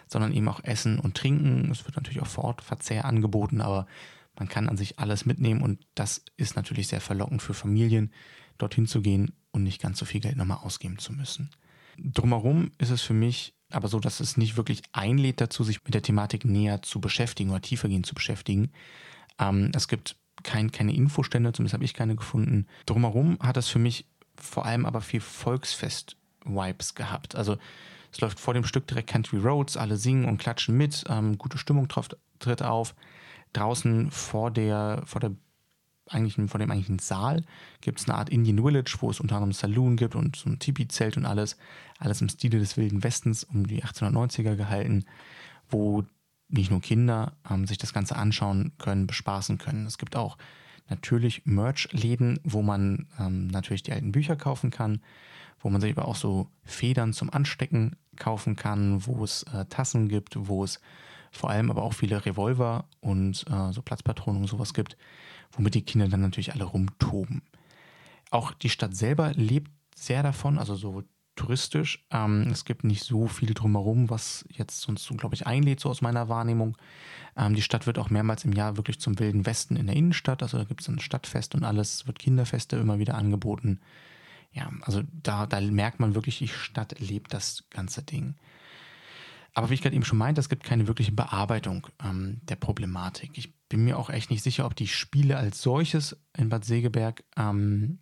sondern 0.07 0.33
eben 0.33 0.49
auch 0.49 0.63
Essen 0.63 0.99
und 0.99 1.17
Trinken. 1.17 1.71
Es 1.71 1.85
wird 1.85 1.97
natürlich 1.97 2.21
auch 2.23 2.27
vor 2.27 2.45
Ort 2.45 2.63
Verzehr 2.63 3.05
angeboten, 3.05 3.61
aber 3.61 3.87
man 4.39 4.49
kann 4.49 4.69
an 4.69 4.77
sich 4.77 4.99
alles 4.99 5.27
mitnehmen 5.27 5.63
und 5.63 5.81
das 5.95 6.23
ist 6.37 6.57
natürlich 6.57 6.89
sehr 6.89 7.01
verlockend 7.01 7.43
für 7.43 7.55
Familien, 7.55 8.13
dorthin 8.59 8.87
zu 8.87 9.01
gehen 9.01 9.33
und 9.51 9.63
nicht 9.63 9.81
ganz 9.81 9.99
so 9.99 10.05
viel 10.05 10.21
Geld 10.21 10.37
nochmal 10.37 10.59
ausgeben 10.63 10.99
zu 10.99 11.13
müssen. 11.13 11.51
Drumherum 11.99 12.71
ist 12.79 12.91
es 12.91 13.03
für 13.03 13.15
mich 13.15 13.55
aber 13.71 13.89
so, 13.89 13.99
dass 13.99 14.21
es 14.21 14.37
nicht 14.37 14.57
wirklich 14.57 14.83
einlädt 14.93 15.41
dazu, 15.41 15.65
sich 15.65 15.83
mit 15.85 15.95
der 15.95 16.03
Thematik 16.03 16.45
näher 16.45 16.83
zu 16.83 17.01
beschäftigen 17.01 17.51
oder 17.51 17.61
tiefergehend 17.61 18.07
zu 18.07 18.15
beschäftigen. 18.15 18.71
Ähm, 19.41 19.73
es 19.75 19.89
gibt 19.89 20.17
kein, 20.47 20.71
keine 20.71 20.95
Infostände, 20.95 21.53
zumindest 21.53 21.75
habe 21.75 21.85
ich 21.85 21.93
keine 21.93 22.17
gefunden. 22.17 22.67
Drumherum 22.87 23.39
hat 23.41 23.57
es 23.57 23.69
für 23.69 23.81
mich 23.81 24.07
vor 24.37 24.65
allem 24.65 24.87
aber 24.87 25.01
viel 25.01 25.21
Volksfest-Vibes 25.21 26.95
gehabt. 26.95 27.35
Also 27.35 27.59
es 28.13 28.21
läuft 28.21 28.39
vor 28.39 28.55
dem 28.55 28.65
Stück 28.65 28.87
direkt 28.87 29.11
Country 29.11 29.39
Roads, 29.39 29.77
alle 29.77 29.97
singen 29.97 30.25
und 30.27 30.39
klatschen 30.39 30.77
mit, 30.77 31.05
ähm, 31.09 31.37
gute 31.37 31.59
Stimmung 31.59 31.89
drauf, 31.89 32.09
tritt 32.39 32.63
auf. 32.63 32.95
Draußen 33.53 34.11
vor 34.11 34.51
der, 34.51 35.03
vor 35.05 35.21
der 35.21 35.33
eigentlichen, 36.09 36.49
vor 36.49 36.61
dem 36.61 36.71
eigentlichen 36.71 37.01
Saal 37.01 37.43
gibt 37.81 37.99
es 37.99 38.09
eine 38.09 38.17
Art 38.17 38.31
Indian 38.31 38.63
Village, 38.63 38.97
wo 39.01 39.11
es 39.11 39.19
unter 39.19 39.37
anderem 39.37 39.53
Saloon 39.53 39.97
gibt 39.97 40.15
und 40.15 40.37
so 40.37 40.49
ein 40.49 40.61
Tipi-Zelt 40.61 41.17
und 41.17 41.27
alles. 41.27 41.57
Alles 41.99 42.21
im 42.21 42.29
Stile 42.29 42.61
des 42.61 42.77
Wilden 42.77 43.03
Westens 43.03 43.43
um 43.43 43.67
die 43.67 43.83
1890er 43.83 44.55
gehalten, 44.55 45.05
wo 45.69 46.05
nicht 46.49 46.71
nur 46.71 46.81
Kinder 46.81 47.33
ähm, 47.51 47.67
sich 47.67 47.79
das 47.79 47.93
Ganze 47.93 48.17
anschauen 48.17 48.73
können, 48.79 49.07
bespaßen 49.07 49.59
können. 49.59 49.87
Es 49.87 49.99
gibt 49.99 50.17
auch 50.17 50.37
natürlich 50.89 51.45
Merch-Läden, 51.45 52.39
wo 52.45 52.63
man 52.63 53.07
ähm, 53.19 53.49
natürlich 53.49 53.83
die 53.83 53.93
alten 53.93 54.13
Bücher 54.13 54.37
kaufen 54.37 54.71
kann, 54.71 55.01
wo 55.61 55.71
man 55.71 55.81
sich 55.81 55.97
aber 55.97 56.07
auch 56.07 56.17
so 56.17 56.49
Federn 56.65 57.13
zum 57.13 57.31
Anstecken 57.31 57.97
kaufen 58.17 58.57
kann, 58.57 59.05
wo 59.07 59.25
es 59.25 59.43
äh, 59.45 59.65
Tassen 59.67 60.09
gibt, 60.09 60.37
wo 60.37 60.65
es 60.65 60.81
vor 61.33 61.51
allem 61.51 61.71
aber 61.71 61.83
auch 61.83 61.93
viele 61.93 62.25
Revolver 62.25 62.85
und 63.01 63.45
äh, 63.51 63.73
so 63.73 63.83
Platzpatronen 63.83 64.43
und 64.43 64.49
sowas 64.49 64.75
gibt, 64.75 64.97
womit 65.53 65.75
die 65.75 65.83
Kinder 65.83 66.09
dann 66.09 66.21
natürlich 66.21 66.53
alle 66.53 66.65
rumtoben. 66.65 67.43
Auch 68.31 68.53
die 68.53 68.71
Stadt 68.71 68.97
selber 68.97 69.33
lebt 69.35 69.71
sehr 69.95 70.23
davon, 70.23 70.59
also 70.59 70.77
sowohl 70.77 71.05
touristisch. 71.37 72.05
Ähm, 72.11 72.49
es 72.51 72.65
gibt 72.65 72.85
nicht 72.85 73.05
so 73.05 73.27
viel 73.29 73.55
drumherum, 73.55 74.11
was 74.11 74.45
jetzt 74.49 74.81
sonst 74.81 75.05
so, 75.05 75.15
glaube 75.15 75.35
ich, 75.35 75.47
einlädt, 75.47 75.81
so 75.81 75.91
aus 75.91 76.01
meiner 76.03 76.29
Wahrnehmung. 76.29 76.77
Ähm, 77.37 77.55
die 77.55 77.63
Stadt 77.63 77.87
wird 77.87 77.99
auch 77.99 78.11
mehrmals 78.11 78.45
im 78.45 78.53
Jahr 78.53 78.77
wirklich 78.77 78.99
zum 78.99 79.19
Wilden 79.19 79.47
Westen 79.47 79.77
in 79.77 79.87
der 79.87 79.97
Innenstadt. 79.97 80.43
Also 80.43 80.59
da 80.59 80.65
gibt 80.65 80.81
es 80.81 80.89
ein 80.89 80.99
Stadtfest 80.99 81.55
und 81.55 81.65
alles. 81.65 81.95
Es 81.95 82.07
wird 82.07 82.19
Kinderfeste 82.19 82.77
immer 82.77 82.99
wieder 82.99 83.15
angeboten. 83.15 83.81
Ja, 84.53 84.71
also 84.83 85.03
da, 85.23 85.47
da 85.47 85.61
merkt 85.61 86.01
man 86.01 86.15
wirklich, 86.15 86.39
die 86.39 86.49
Stadt 86.49 86.99
lebt 86.99 87.35
das 87.35 87.65
ganze 87.71 88.03
Ding. 88.03 88.37
aber 89.53 89.71
wie 89.71 89.75
ich 89.75 89.83
gerade 89.83 89.95
eben 89.95 90.05
schon 90.05 90.19
meinte, 90.19 90.41
es 90.41 90.49
gibt 90.49 90.65
keine 90.65 90.87
wirkliche 90.87 91.13
Bearbeitung 91.13 91.87
ähm, 92.03 92.41
der 92.43 92.57
Problematik. 92.57 93.31
Ich 93.35 93.55
bin 93.69 93.85
mir 93.85 93.99
auch 93.99 94.11
echt 94.11 94.31
nicht 94.31 94.43
sicher, 94.43 94.67
ob 94.67 94.77
die 94.77 94.89
Spiele 94.89 95.37
als 95.37 95.61
solches 95.61 96.17
in 96.37 96.49
Bad 96.49 96.65
Segeberg 96.65 97.25
ähm, 97.37 97.99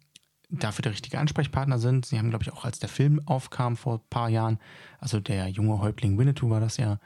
dafür 0.59 0.83
der 0.83 0.93
richtige 0.93 1.19
Ansprechpartner 1.19 1.79
sind. 1.79 2.07
Sie 2.07 2.19
haben, 2.19 2.31
glaube 2.31 2.45
ich, 2.45 2.53
auch 2.53 2.65
als 2.65 2.79
der 2.79 2.89
Film 2.89 3.21
aufkam 3.27 3.77
vor 3.77 3.97
ein 3.97 4.09
paar 4.11 4.29
Jahren, 4.29 4.59
also 4.99 5.21
der 5.21 5.49
junge 5.49 5.81
Häuptling 5.81 6.19
Winnetou 6.19 6.51
war 6.51 6.61
das 6.61 6.77
ja, 6.77 6.99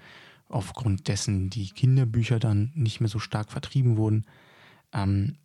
aufgrund 0.49 1.09
dessen 1.09 1.51
die 1.51 1.69
Kinderbücher 1.71 2.39
dann 2.39 2.73
nicht 2.75 3.01
mehr 3.01 3.09
so 3.09 3.19
stark 3.19 3.51
vertrieben 3.51 3.97
wurden. 3.97 4.27
Ähm, 4.93 5.37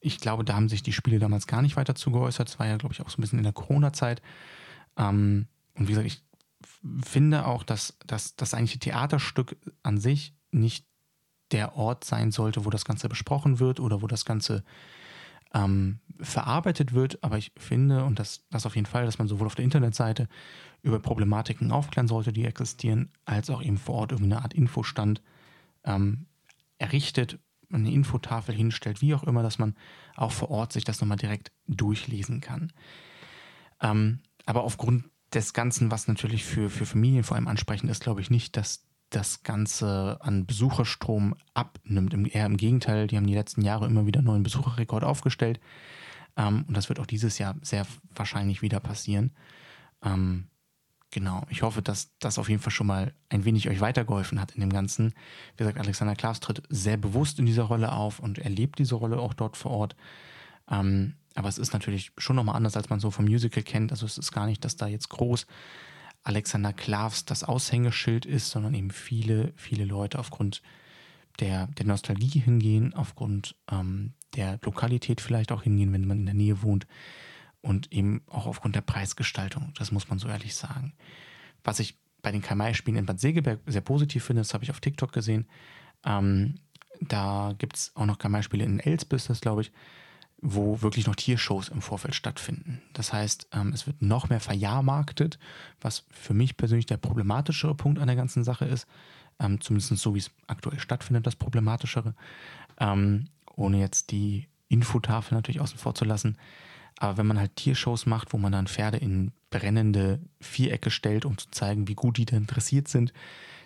ich 0.00 0.18
glaube, 0.18 0.44
da 0.44 0.54
haben 0.54 0.68
sich 0.68 0.82
die 0.82 0.92
Spiele 0.92 1.18
damals 1.18 1.46
gar 1.46 1.62
nicht 1.62 1.76
weiter 1.76 1.94
zu 1.94 2.10
geäußert. 2.10 2.48
Es 2.48 2.58
war 2.58 2.66
ja, 2.66 2.76
glaube 2.76 2.94
ich, 2.94 3.00
auch 3.00 3.10
so 3.10 3.18
ein 3.18 3.20
bisschen 3.20 3.38
in 3.38 3.44
der 3.44 3.52
Corona-Zeit. 3.52 4.22
Ähm, 4.96 5.46
und 5.74 5.88
wie 5.88 5.92
gesagt, 5.92 6.06
ich 6.06 6.22
finde 7.02 7.46
auch, 7.46 7.62
dass, 7.62 7.96
dass 8.06 8.36
das 8.36 8.54
eigentliche 8.54 8.78
Theaterstück 8.78 9.56
an 9.82 9.98
sich 9.98 10.34
nicht 10.50 10.86
der 11.52 11.76
Ort 11.76 12.04
sein 12.04 12.32
sollte, 12.32 12.64
wo 12.64 12.70
das 12.70 12.84
Ganze 12.84 13.08
besprochen 13.08 13.58
wird 13.58 13.80
oder 13.80 14.02
wo 14.02 14.06
das 14.06 14.24
Ganze 14.24 14.62
ähm, 15.54 16.00
verarbeitet 16.20 16.92
wird. 16.92 17.22
Aber 17.22 17.38
ich 17.38 17.52
finde, 17.56 18.04
und 18.04 18.18
das, 18.18 18.44
das 18.50 18.66
auf 18.66 18.76
jeden 18.76 18.86
Fall, 18.86 19.04
dass 19.04 19.18
man 19.18 19.28
sowohl 19.28 19.46
auf 19.46 19.54
der 19.54 19.64
Internetseite 19.64 20.28
über 20.82 20.98
Problematiken 20.98 21.72
aufklären 21.72 22.08
sollte, 22.08 22.32
die 22.32 22.44
existieren, 22.44 23.10
als 23.24 23.50
auch 23.50 23.62
eben 23.62 23.78
vor 23.78 23.96
Ort 23.96 24.12
irgendeine 24.12 24.42
Art 24.42 24.54
Infostand 24.54 25.22
ähm, 25.84 26.26
errichtet, 26.78 27.38
eine 27.72 27.92
Infotafel 27.92 28.54
hinstellt, 28.54 29.00
wie 29.00 29.14
auch 29.14 29.22
immer, 29.24 29.42
dass 29.42 29.58
man 29.58 29.76
auch 30.16 30.32
vor 30.32 30.50
Ort 30.50 30.72
sich 30.72 30.84
das 30.84 31.00
nochmal 31.00 31.18
direkt 31.18 31.52
durchlesen 31.68 32.40
kann. 32.40 32.72
Ähm, 33.80 34.20
aber 34.46 34.64
aufgrund 34.64 35.04
des 35.32 35.52
Ganzen, 35.52 35.90
was 35.90 36.08
natürlich 36.08 36.44
für, 36.44 36.70
für 36.70 36.86
Familien 36.86 37.22
vor 37.22 37.36
allem 37.36 37.46
ansprechend 37.46 37.90
ist, 37.90 38.02
glaube 38.02 38.20
ich 38.20 38.30
nicht, 38.30 38.56
dass 38.56 38.84
das 39.10 39.42
Ganze 39.42 40.18
an 40.20 40.46
Besucherstrom 40.46 41.34
abnimmt. 41.52 42.14
Eher 42.34 42.46
im 42.46 42.56
Gegenteil, 42.56 43.06
die 43.06 43.16
haben 43.16 43.26
die 43.26 43.34
letzten 43.34 43.62
Jahre 43.62 43.86
immer 43.86 44.06
wieder 44.06 44.22
neuen 44.22 44.42
Besucherrekord 44.42 45.04
aufgestellt. 45.04 45.60
Ähm, 46.36 46.64
und 46.66 46.76
das 46.76 46.88
wird 46.88 47.00
auch 47.00 47.06
dieses 47.06 47.38
Jahr 47.38 47.56
sehr 47.62 47.86
wahrscheinlich 48.14 48.62
wieder 48.62 48.80
passieren. 48.80 49.32
Ähm, 50.02 50.46
genau, 51.10 51.44
ich 51.50 51.62
hoffe, 51.62 51.82
dass 51.82 52.16
das 52.18 52.38
auf 52.38 52.48
jeden 52.48 52.62
Fall 52.62 52.72
schon 52.72 52.86
mal 52.86 53.12
ein 53.28 53.44
wenig 53.44 53.68
euch 53.68 53.80
weitergeholfen 53.80 54.40
hat 54.40 54.52
in 54.52 54.60
dem 54.60 54.72
Ganzen. 54.72 55.12
Wie 55.56 55.64
gesagt, 55.64 55.78
Alexander 55.78 56.14
Klaas 56.14 56.40
tritt 56.40 56.62
sehr 56.68 56.96
bewusst 56.96 57.38
in 57.38 57.46
dieser 57.46 57.64
Rolle 57.64 57.92
auf 57.92 58.20
und 58.20 58.38
erlebt 58.38 58.78
diese 58.78 58.94
Rolle 58.94 59.18
auch 59.18 59.34
dort 59.34 59.56
vor 59.56 59.72
Ort. 59.72 59.96
Ähm, 60.70 61.14
aber 61.34 61.48
es 61.48 61.58
ist 61.58 61.72
natürlich 61.72 62.12
schon 62.16 62.36
nochmal 62.36 62.56
anders, 62.56 62.76
als 62.76 62.90
man 62.90 63.00
so 63.00 63.10
vom 63.10 63.24
Musical 63.24 63.62
kennt. 63.62 63.92
Also 63.92 64.06
es 64.06 64.18
ist 64.18 64.32
gar 64.32 64.46
nicht, 64.46 64.64
dass 64.64 64.76
da 64.76 64.86
jetzt 64.86 65.08
groß 65.08 65.46
Alexander 66.22 66.72
Klavs 66.72 67.24
das 67.24 67.44
Aushängeschild 67.44 68.26
ist, 68.26 68.50
sondern 68.50 68.74
eben 68.74 68.90
viele, 68.90 69.52
viele 69.56 69.84
Leute 69.84 70.18
aufgrund 70.18 70.62
der, 71.40 71.68
der 71.68 71.86
Nostalgie 71.86 72.38
hingehen, 72.40 72.94
aufgrund 72.94 73.56
ähm, 73.70 74.12
der 74.34 74.58
Lokalität 74.62 75.20
vielleicht 75.20 75.52
auch 75.52 75.62
hingehen, 75.62 75.92
wenn 75.92 76.06
man 76.06 76.18
in 76.18 76.26
der 76.26 76.34
Nähe 76.34 76.62
wohnt 76.62 76.86
und 77.62 77.92
eben 77.92 78.22
auch 78.26 78.46
aufgrund 78.46 78.76
der 78.76 78.82
Preisgestaltung. 78.82 79.72
Das 79.78 79.92
muss 79.92 80.08
man 80.08 80.18
so 80.18 80.28
ehrlich 80.28 80.54
sagen. 80.54 80.92
Was 81.64 81.80
ich 81.80 81.98
bei 82.22 82.32
den 82.32 82.42
Kamai-Spielen 82.42 82.98
in 82.98 83.06
Bad 83.06 83.20
Segeberg 83.20 83.60
sehr 83.66 83.80
positiv 83.80 84.24
finde, 84.24 84.40
das 84.40 84.52
habe 84.52 84.64
ich 84.64 84.70
auf 84.70 84.80
TikTok 84.80 85.12
gesehen. 85.12 85.46
Ähm, 86.04 86.56
da 87.00 87.54
gibt 87.56 87.76
es 87.76 87.92
auch 87.96 88.06
noch 88.06 88.18
Kamai-Spiele 88.18 88.64
in 88.64 88.80
Elsbis, 88.80 89.26
das 89.26 89.40
glaube 89.40 89.62
ich 89.62 89.72
wo 90.42 90.80
wirklich 90.82 91.06
noch 91.06 91.16
Tiershows 91.16 91.68
im 91.68 91.82
Vorfeld 91.82 92.14
stattfinden. 92.14 92.80
Das 92.92 93.12
heißt, 93.12 93.48
ähm, 93.52 93.72
es 93.72 93.86
wird 93.86 94.00
noch 94.00 94.28
mehr 94.28 94.40
verjahrmarktet, 94.40 95.38
was 95.80 96.04
für 96.10 96.34
mich 96.34 96.56
persönlich 96.56 96.86
der 96.86 96.96
problematischere 96.96 97.74
Punkt 97.74 97.98
an 97.98 98.06
der 98.06 98.16
ganzen 98.16 98.44
Sache 98.44 98.64
ist. 98.64 98.86
Ähm, 99.38 99.60
zumindest 99.60 99.96
so, 99.96 100.14
wie 100.14 100.18
es 100.18 100.30
aktuell 100.46 100.78
stattfindet, 100.78 101.26
das 101.26 101.36
Problematischere. 101.36 102.14
Ähm, 102.78 103.26
ohne 103.54 103.78
jetzt 103.78 104.10
die 104.10 104.48
Infotafel 104.68 105.34
natürlich 105.34 105.60
außen 105.60 105.78
vor 105.78 105.94
zu 105.94 106.04
lassen. 106.04 106.38
Aber 106.96 107.16
wenn 107.16 107.26
man 107.26 107.38
halt 107.38 107.56
Tiershows 107.56 108.06
macht, 108.06 108.32
wo 108.32 108.38
man 108.38 108.52
dann 108.52 108.66
Pferde 108.66 108.98
in 108.98 109.32
brennende 109.50 110.20
Vierecke 110.40 110.90
stellt, 110.90 111.24
um 111.24 111.36
zu 111.36 111.50
zeigen, 111.50 111.88
wie 111.88 111.94
gut 111.94 112.18
die 112.18 112.26
da 112.26 112.36
interessiert 112.36 112.88
sind, 112.88 113.12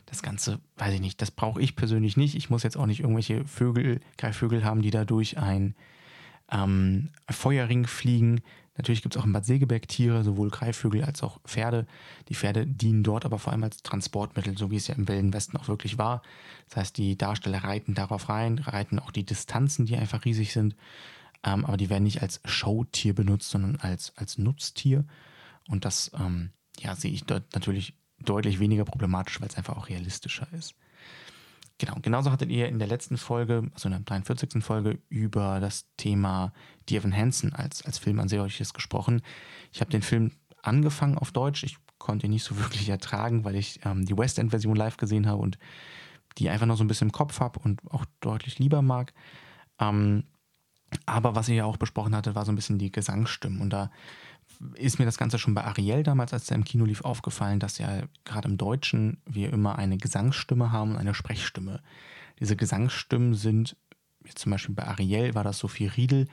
das 0.07 0.23
Ganze, 0.23 0.61
weiß 0.77 0.95
ich 0.95 1.01
nicht, 1.01 1.21
das 1.23 1.31
brauche 1.31 1.61
ich 1.61 1.77
persönlich 1.77 2.17
nicht. 2.17 2.35
Ich 2.35 2.51
muss 2.51 2.63
jetzt 2.63 2.77
auch 2.77 2.87
nicht 2.87 3.01
irgendwelche 3.01 3.45
Vögel, 3.45 4.01
Greifvögel 4.19 4.65
haben, 4.65 4.83
die 4.83 4.91
da 4.91 5.05
durch 5.05 5.39
ein 5.39 5.75
ähm, 6.51 7.11
Feuerring 7.31 7.87
fliegen. 7.87 8.43
Natürlich 8.77 9.03
gibt 9.03 9.15
es 9.15 9.21
auch 9.21 9.27
in 9.27 9.33
Bad 9.33 9.45
Segeberg 9.45 9.87
Tiere, 9.87 10.25
sowohl 10.25 10.51
Greifvögel 10.51 11.05
als 11.05 11.23
auch 11.23 11.41
Pferde. 11.45 11.87
Die 12.29 12.35
Pferde 12.35 12.67
dienen 12.67 13.05
dort 13.05 13.25
aber 13.25 13.39
vor 13.39 13.53
allem 13.53 13.63
als 13.63 13.83
Transportmittel, 13.83 14.59
so 14.59 14.71
wie 14.71 14.77
es 14.77 14.89
ja 14.89 14.97
im 14.97 15.07
Wilden 15.07 15.33
Westen 15.33 15.57
auch 15.57 15.69
wirklich 15.69 15.97
war. 15.97 16.23
Das 16.69 16.79
heißt, 16.79 16.97
die 16.99 17.17
Darsteller 17.17 17.63
reiten 17.63 17.95
darauf 17.95 18.29
rein, 18.29 18.59
reiten 18.59 18.99
auch 18.99 19.13
die 19.13 19.25
Distanzen, 19.25 19.87
die 19.87 19.97
einfach 19.97 20.25
riesig 20.25 20.53
sind. 20.53 20.75
Ähm, 21.45 21.65
aber 21.65 21.77
die 21.77 21.89
werden 21.89 22.05
nicht 22.05 22.23
als 22.23 22.41
Showtier 22.45 23.15
benutzt, 23.15 23.51
sondern 23.51 23.77
als, 23.77 24.13
als 24.17 24.39
Nutztier. 24.39 25.05
Und 25.69 25.85
das 25.85 26.11
ähm, 26.19 26.51
ja, 26.81 26.97
sehe 26.97 27.13
ich 27.13 27.25
dort 27.25 27.55
natürlich 27.55 27.95
deutlich 28.19 28.59
weniger 28.59 28.85
problematisch, 28.85 29.41
weil 29.41 29.49
es 29.49 29.57
einfach 29.57 29.77
auch 29.77 29.89
realistischer 29.89 30.49
ist. 30.53 30.75
Genau, 31.79 31.97
genauso 32.01 32.31
hattet 32.31 32.51
ihr 32.51 32.69
in 32.69 32.79
der 32.79 32.87
letzten 32.87 33.17
Folge, 33.17 33.69
also 33.75 33.89
in 33.89 33.93
der 33.93 34.01
43. 34.01 34.63
Folge, 34.63 35.01
über 35.09 35.59
das 35.59 35.87
Thema 35.97 36.53
Die 36.89 36.97
Evan 36.97 37.15
Hansen 37.15 37.53
als, 37.53 37.85
als 37.85 37.99
Film 37.99 38.21
an 38.21 38.29
solches 38.29 38.75
gesprochen. 38.75 39.23
Ich 39.73 39.81
habe 39.81 39.91
den 39.91 40.03
Film 40.03 40.31
angefangen 40.63 41.19
auf 41.19 41.33
Deutsch. 41.33 41.65
Ich 41.65 41.79
konnte 41.99 42.27
ihn 42.27 42.31
nicht 42.33 42.45
so 42.45 42.57
wirklich 42.59 42.89
ertragen, 42.89 43.45
weil 43.45 43.57
ich 43.57 43.81
ähm, 43.85 44.05
die 44.05 44.17
West 44.17 44.39
End-Version 44.39 44.77
live 44.77 44.97
gesehen 44.97 45.27
habe 45.27 45.43
und 45.43 45.59
die 46.39 46.49
einfach 46.49 46.67
noch 46.67 46.77
so 46.77 46.85
ein 46.85 46.89
bisschen 46.89 47.09
im 47.09 47.13
Kopf 47.13 47.41
habe 47.41 47.59
und 47.61 47.81
auch 47.91 48.05
deutlich 48.21 48.59
lieber 48.59 48.83
mag. 48.83 49.13
Ähm, 49.81 50.25
aber 51.07 51.35
was 51.35 51.49
ihr 51.49 51.57
ja 51.57 51.65
auch 51.65 51.77
besprochen 51.77 52.15
hattet, 52.15 52.37
war 52.37 52.45
so 52.45 52.53
ein 52.53 52.57
bisschen 52.57 52.79
die 52.79 52.93
Gesangsstimmen. 52.93 53.61
Und 53.61 53.71
da 53.71 53.91
ist 54.75 54.99
mir 54.99 55.05
das 55.05 55.19
Ganze 55.19 55.39
schon 55.39 55.55
bei 55.55 55.65
Ariel 55.65 56.03
damals, 56.03 56.33
als 56.33 56.47
der 56.47 56.57
im 56.57 56.65
Kino 56.65 56.85
lief, 56.85 57.03
aufgefallen, 57.03 57.61
dass 57.61 57.79
ja 57.79 58.03
gerade 58.25 58.49
im 58.49 58.57
Deutschen 58.57 59.19
wir 59.27 59.53
immer 59.53 59.79
eine 59.79 59.99
Gesangsstimme 59.99 60.73
haben 60.73 60.93
und 60.93 60.97
eine 60.99 61.15
Sprechstimme. 61.15 61.81
Diese 62.41 62.57
Gesangsstimmen 62.57 63.35
sind, 63.35 63.77
jetzt 64.25 64.39
zum 64.41 64.53
Beispiel 64.53 64.75
bei 64.75 64.87
Ariel 64.87 65.35
war 65.35 65.45
das 65.45 65.59
Sophie 65.59 65.87
Riedel, 65.87 66.29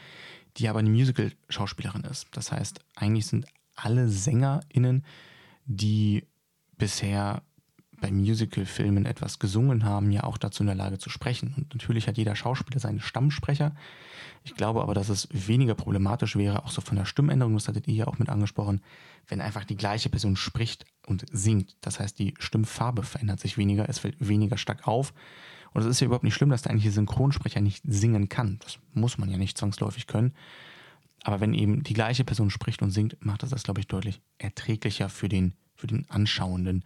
die 0.57 0.67
aber 0.67 0.79
eine 0.79 0.89
Musical-Schauspielerin 0.89 2.03
ist. 2.03 2.27
Das 2.31 2.51
heißt, 2.51 2.79
eigentlich 2.95 3.27
sind 3.27 3.45
alle 3.75 4.09
SängerInnen, 4.09 5.05
die 5.65 6.25
bisher 6.77 7.43
bei 8.01 8.11
Musical-Filmen 8.11 9.05
etwas 9.05 9.39
gesungen 9.39 9.85
haben, 9.85 10.11
ja 10.11 10.23
auch 10.23 10.37
dazu 10.37 10.63
in 10.63 10.67
der 10.67 10.75
Lage 10.75 10.97
zu 10.97 11.09
sprechen. 11.09 11.53
Und 11.55 11.73
natürlich 11.73 12.07
hat 12.07 12.17
jeder 12.17 12.35
Schauspieler 12.35 12.79
seine 12.79 12.99
Stammsprecher. 12.99 13.73
Ich 14.43 14.55
glaube 14.55 14.81
aber, 14.81 14.93
dass 14.95 15.09
es 15.09 15.29
weniger 15.31 15.75
problematisch 15.75 16.35
wäre, 16.35 16.65
auch 16.65 16.71
so 16.71 16.81
von 16.81 16.97
der 16.97 17.05
Stimmänderung, 17.05 17.53
das 17.53 17.67
hattet 17.67 17.87
ihr 17.87 17.93
ja 17.93 18.07
auch 18.07 18.17
mit 18.17 18.27
angesprochen, 18.27 18.81
wenn 19.27 19.39
einfach 19.39 19.63
die 19.63 19.77
gleiche 19.77 20.09
Person 20.09 20.35
spricht 20.35 20.85
und 21.05 21.25
singt. 21.31 21.77
Das 21.81 21.99
heißt, 21.99 22.17
die 22.17 22.33
Stimmfarbe 22.39 23.03
verändert 23.03 23.39
sich 23.39 23.57
weniger, 23.57 23.87
es 23.87 23.99
fällt 23.99 24.15
weniger 24.19 24.57
stark 24.57 24.87
auf. 24.87 25.13
Und 25.73 25.81
es 25.81 25.87
ist 25.87 26.01
ja 26.01 26.05
überhaupt 26.05 26.25
nicht 26.25 26.33
schlimm, 26.33 26.49
dass 26.49 26.63
der 26.63 26.71
eigentliche 26.71 26.91
Synchronsprecher 26.91 27.61
nicht 27.61 27.83
singen 27.87 28.27
kann. 28.27 28.59
Das 28.63 28.79
muss 28.93 29.17
man 29.17 29.29
ja 29.29 29.37
nicht 29.37 29.57
zwangsläufig 29.57 30.07
können. 30.07 30.33
Aber 31.23 31.39
wenn 31.39 31.53
eben 31.53 31.83
die 31.83 31.93
gleiche 31.93 32.23
Person 32.23 32.49
spricht 32.49 32.81
und 32.81 32.89
singt, 32.89 33.23
macht 33.23 33.43
das 33.43 33.51
das, 33.51 33.63
glaube 33.63 33.79
ich, 33.79 33.87
deutlich 33.87 34.21
erträglicher 34.39 35.07
für 35.07 35.29
den, 35.29 35.53
für 35.75 35.87
den 35.87 36.09
Anschauenden 36.09 36.83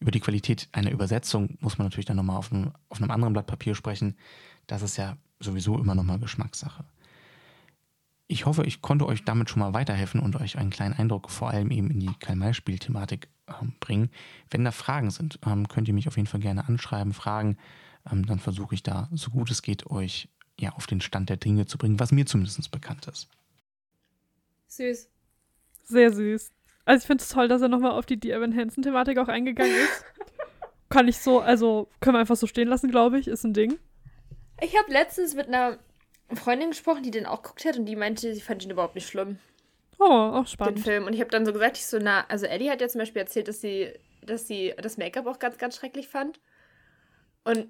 über 0.00 0.10
die 0.10 0.20
Qualität 0.20 0.68
einer 0.72 0.90
Übersetzung 0.90 1.58
muss 1.60 1.78
man 1.78 1.86
natürlich 1.86 2.06
dann 2.06 2.16
nochmal 2.16 2.36
auf 2.36 2.52
einem, 2.52 2.72
auf 2.88 3.00
einem 3.00 3.10
anderen 3.10 3.34
Blatt 3.34 3.46
Papier 3.46 3.74
sprechen. 3.74 4.16
Das 4.66 4.82
ist 4.82 4.96
ja 4.96 5.16
sowieso 5.38 5.78
immer 5.78 5.94
nochmal 5.94 6.18
Geschmackssache. 6.18 6.84
Ich 8.26 8.46
hoffe, 8.46 8.64
ich 8.64 8.80
konnte 8.80 9.06
euch 9.06 9.24
damit 9.24 9.50
schon 9.50 9.60
mal 9.60 9.74
weiterhelfen 9.74 10.20
und 10.20 10.36
euch 10.36 10.56
einen 10.56 10.70
kleinen 10.70 10.94
Eindruck 10.94 11.30
vor 11.30 11.50
allem 11.50 11.70
eben 11.70 11.90
in 11.90 12.00
die 12.00 12.14
Karl-May-Spielthematik 12.18 13.28
ähm, 13.48 13.74
bringen. 13.80 14.10
Wenn 14.50 14.64
da 14.64 14.70
Fragen 14.70 15.10
sind, 15.10 15.38
ähm, 15.44 15.68
könnt 15.68 15.88
ihr 15.88 15.94
mich 15.94 16.08
auf 16.08 16.16
jeden 16.16 16.28
Fall 16.28 16.40
gerne 16.40 16.66
anschreiben, 16.66 17.12
fragen. 17.12 17.58
Ähm, 18.10 18.24
dann 18.24 18.38
versuche 18.38 18.74
ich 18.74 18.82
da, 18.82 19.08
so 19.12 19.30
gut 19.30 19.50
es 19.50 19.62
geht, 19.62 19.86
euch 19.86 20.28
ja 20.58 20.70
auf 20.72 20.86
den 20.86 21.00
Stand 21.00 21.28
der 21.28 21.38
Dinge 21.38 21.66
zu 21.66 21.76
bringen, 21.76 21.98
was 21.98 22.12
mir 22.12 22.24
zumindest 22.24 22.70
bekannt 22.70 23.06
ist. 23.06 23.28
Süß. 24.68 25.08
Sehr 25.84 26.12
süß. 26.12 26.52
Also 26.90 27.04
ich 27.04 27.06
finde 27.06 27.22
es 27.22 27.28
toll, 27.28 27.46
dass 27.46 27.62
er 27.62 27.68
nochmal 27.68 27.92
auf 27.92 28.04
die 28.04 28.18
Die 28.18 28.32
Evan 28.32 28.52
Hansen-Thematik 28.52 29.16
auch 29.18 29.28
eingegangen 29.28 29.72
ist. 29.72 30.04
Kann 30.88 31.06
ich 31.06 31.18
so, 31.18 31.38
also 31.38 31.88
können 32.00 32.16
wir 32.16 32.18
einfach 32.18 32.34
so 32.34 32.48
stehen 32.48 32.66
lassen, 32.66 32.90
glaube 32.90 33.16
ich, 33.16 33.28
ist 33.28 33.44
ein 33.44 33.54
Ding. 33.54 33.78
Ich 34.60 34.76
habe 34.76 34.90
letztens 34.92 35.36
mit 35.36 35.46
einer 35.46 35.78
Freundin 36.34 36.70
gesprochen, 36.70 37.04
die 37.04 37.12
den 37.12 37.26
auch 37.26 37.42
geguckt 37.42 37.64
hat 37.64 37.78
und 37.78 37.86
die 37.86 37.94
meinte, 37.94 38.34
sie 38.34 38.40
fand 38.40 38.64
ihn 38.64 38.70
überhaupt 38.70 38.96
nicht 38.96 39.06
schlimm. 39.06 39.38
Oh, 40.00 40.04
auch 40.04 40.48
spannend. 40.48 40.78
Den 40.78 40.82
Film. 40.82 41.06
Und 41.06 41.12
ich 41.12 41.20
habe 41.20 41.30
dann 41.30 41.46
so 41.46 41.52
gesagt, 41.52 41.76
ich 41.76 41.86
so, 41.86 42.00
na, 42.02 42.24
also 42.26 42.46
Ellie 42.46 42.68
hat 42.68 42.80
ja 42.80 42.88
zum 42.88 42.98
Beispiel 42.98 43.22
erzählt, 43.22 43.46
dass 43.46 43.60
sie, 43.60 43.92
dass 44.26 44.48
sie 44.48 44.74
das 44.82 44.96
Make-up 44.98 45.28
auch 45.28 45.38
ganz, 45.38 45.58
ganz 45.58 45.76
schrecklich 45.76 46.08
fand. 46.08 46.40
Und 47.44 47.68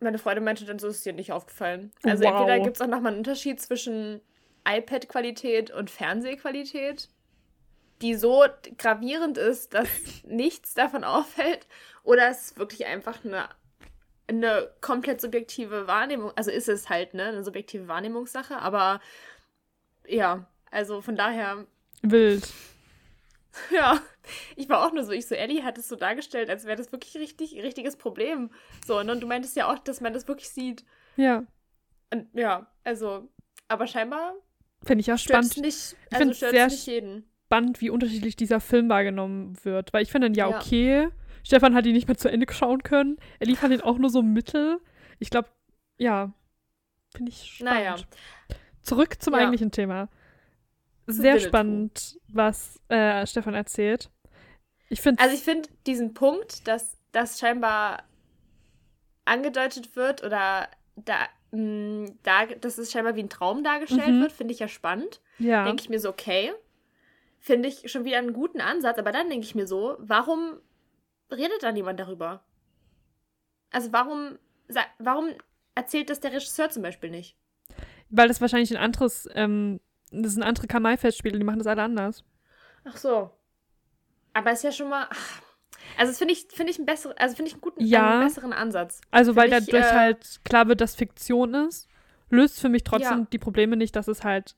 meine 0.00 0.16
Freundin 0.16 0.42
meinte 0.42 0.64
dann 0.64 0.78
so, 0.78 0.88
ist 0.88 1.04
dir 1.04 1.12
nicht 1.12 1.32
aufgefallen. 1.32 1.92
Also 2.02 2.24
Wow. 2.24 2.30
entweder 2.40 2.60
gibt 2.60 2.76
es 2.76 2.80
auch 2.80 2.86
nochmal 2.86 3.12
einen 3.12 3.18
Unterschied 3.18 3.60
zwischen 3.60 4.22
iPad-Qualität 4.66 5.70
und 5.70 5.90
Fernsehqualität. 5.90 7.10
Die 8.02 8.14
so 8.14 8.44
gravierend 8.78 9.38
ist, 9.38 9.74
dass 9.74 9.88
nichts 10.24 10.74
davon 10.74 11.04
auffällt, 11.04 11.66
oder 12.02 12.28
es 12.28 12.50
ist 12.50 12.58
wirklich 12.58 12.86
einfach 12.86 13.24
eine, 13.24 13.48
eine 14.26 14.70
komplett 14.80 15.20
subjektive 15.20 15.86
Wahrnehmung. 15.86 16.32
Also 16.36 16.50
ist 16.50 16.68
es 16.68 16.88
halt, 16.88 17.14
ne, 17.14 17.24
eine 17.24 17.44
subjektive 17.44 17.88
Wahrnehmungssache, 17.88 18.58
aber 18.58 19.00
ja, 20.06 20.46
also 20.70 21.00
von 21.00 21.16
daher, 21.16 21.66
Wild. 22.02 22.46
ja, 23.70 24.00
ich 24.56 24.68
war 24.68 24.84
auch 24.84 24.92
nur 24.92 25.04
so, 25.04 25.12
ich 25.12 25.26
so, 25.26 25.34
Ellie 25.34 25.62
hat 25.62 25.78
es 25.78 25.88
so 25.88 25.96
dargestellt, 25.96 26.50
als 26.50 26.66
wäre 26.66 26.76
das 26.76 26.92
wirklich 26.92 27.16
richtig, 27.16 27.54
richtiges 27.62 27.96
Problem. 27.96 28.50
So, 28.84 29.02
ne? 29.02 29.12
und 29.12 29.20
du 29.20 29.26
meintest 29.26 29.56
ja 29.56 29.72
auch, 29.72 29.78
dass 29.78 30.00
man 30.00 30.12
das 30.12 30.28
wirklich 30.28 30.50
sieht. 30.50 30.84
Ja, 31.16 31.44
Und 32.12 32.28
ja, 32.34 32.66
also, 32.82 33.28
aber 33.68 33.86
scheinbar 33.86 34.34
finde 34.84 35.00
ich 35.02 35.12
auch 35.12 35.18
stört 35.18 35.46
spannend. 35.46 35.52
es 35.52 35.92
nicht, 35.92 35.96
Ich 36.10 36.16
also 36.16 36.32
stört 36.34 36.52
sehr 36.52 36.66
es 36.66 36.72
nicht 36.72 36.86
jeden. 36.86 37.30
Spannend, 37.46 37.80
wie 37.80 37.90
unterschiedlich 37.90 38.36
dieser 38.36 38.60
Film 38.60 38.88
wahrgenommen 38.88 39.56
wird. 39.64 39.92
Weil 39.92 40.02
ich 40.02 40.10
finde 40.12 40.28
ihn 40.28 40.34
ja 40.34 40.50
Ja. 40.50 40.58
okay. 40.58 41.08
Stefan 41.42 41.74
hat 41.74 41.84
ihn 41.86 41.92
nicht 41.92 42.08
mehr 42.08 42.16
zu 42.16 42.30
Ende 42.30 42.46
schauen 42.52 42.82
können. 42.82 43.18
Ellie 43.38 43.56
fand 43.56 43.74
ihn 43.74 43.82
auch 43.82 43.98
nur 43.98 44.08
so 44.10 44.22
mittel. 44.22 44.80
Ich 45.18 45.28
glaube, 45.30 45.48
ja, 45.98 46.32
finde 47.14 47.30
ich 47.30 47.56
spannend. 47.56 47.74
Naja. 47.84 47.96
Zurück 48.82 49.22
zum 49.22 49.34
Ja. 49.34 49.40
eigentlichen 49.40 49.70
Thema. 49.70 50.08
Sehr 51.06 51.38
spannend, 51.38 52.18
was 52.28 52.80
äh, 52.88 53.26
Stefan 53.26 53.52
erzählt. 53.54 54.10
Ich 54.88 55.02
finde 55.02 55.22
Also 55.22 55.34
ich 55.34 55.42
finde 55.42 55.68
diesen 55.86 56.14
Punkt, 56.14 56.66
dass 56.66 56.96
das 57.12 57.38
scheinbar 57.38 58.04
angedeutet 59.24 59.96
wird 59.96 60.22
oder 60.24 60.68
da, 60.96 61.26
mh, 61.52 62.08
da 62.22 62.46
dass 62.46 62.78
es 62.78 62.90
scheinbar 62.92 63.16
wie 63.16 63.22
ein 63.22 63.28
Traum 63.28 63.62
dargestellt 63.64 64.08
Mhm. 64.16 64.20
wird, 64.22 64.32
finde 64.32 64.52
ich 64.54 64.60
ja 64.60 64.68
spannend. 64.68 65.20
ja. 65.38 65.64
Denke 65.64 65.82
ich 65.82 65.88
mir 65.88 65.98
so, 66.00 66.08
okay, 66.10 66.52
finde 67.44 67.68
ich 67.68 67.90
schon 67.92 68.04
wieder 68.06 68.16
einen 68.16 68.32
guten 68.32 68.62
Ansatz, 68.62 68.98
aber 68.98 69.12
dann 69.12 69.28
denke 69.28 69.44
ich 69.44 69.54
mir 69.54 69.66
so, 69.66 69.96
warum 69.98 70.54
redet 71.30 71.62
da 71.62 71.72
niemand 71.72 72.00
darüber? 72.00 72.42
Also 73.70 73.92
warum, 73.92 74.38
warum 74.98 75.28
erzählt 75.74 76.08
das 76.08 76.20
der 76.20 76.32
Regisseur 76.32 76.70
zum 76.70 76.82
Beispiel 76.82 77.10
nicht? 77.10 77.36
Weil 78.08 78.28
das 78.28 78.40
wahrscheinlich 78.40 78.70
ein 78.70 78.82
anderes, 78.82 79.28
ähm, 79.34 79.78
das 80.10 80.32
sind 80.32 80.42
andere 80.42 80.66
Kamai-Festspiele, 80.68 81.38
die 81.38 81.44
machen 81.44 81.58
das 81.58 81.66
alle 81.66 81.82
anders. 81.82 82.24
Ach 82.84 82.96
so. 82.96 83.30
Aber 84.32 84.52
ist 84.52 84.64
ja 84.64 84.72
schon 84.72 84.88
mal. 84.88 85.06
ach. 85.10 85.42
Also 85.98 86.12
das 86.12 86.18
finde 86.18 86.32
ich, 86.32 86.46
finde 86.50 86.72
ich 86.72 86.78
einen 86.78 86.86
besseren, 86.86 87.16
also 87.18 87.36
finde 87.36 87.48
ich 87.48 87.54
einen 87.54 87.60
guten, 87.60 87.84
Ja. 87.84 88.20
einen 88.20 88.26
besseren 88.26 88.52
Ansatz. 88.54 89.02
Also, 89.10 89.36
weil 89.36 89.52
ich, 89.52 89.66
dadurch 89.66 89.84
äh, 89.84 89.94
halt 89.94 90.40
klar 90.44 90.66
wird, 90.66 90.80
dass 90.80 90.94
Fiktion 90.94 91.52
ist, 91.52 91.88
löst 92.30 92.58
für 92.58 92.70
mich 92.70 92.84
trotzdem 92.84 93.20
Ja. 93.20 93.26
die 93.32 93.38
Probleme 93.38 93.76
nicht, 93.76 93.94
dass 93.94 94.08
es 94.08 94.24
halt 94.24 94.56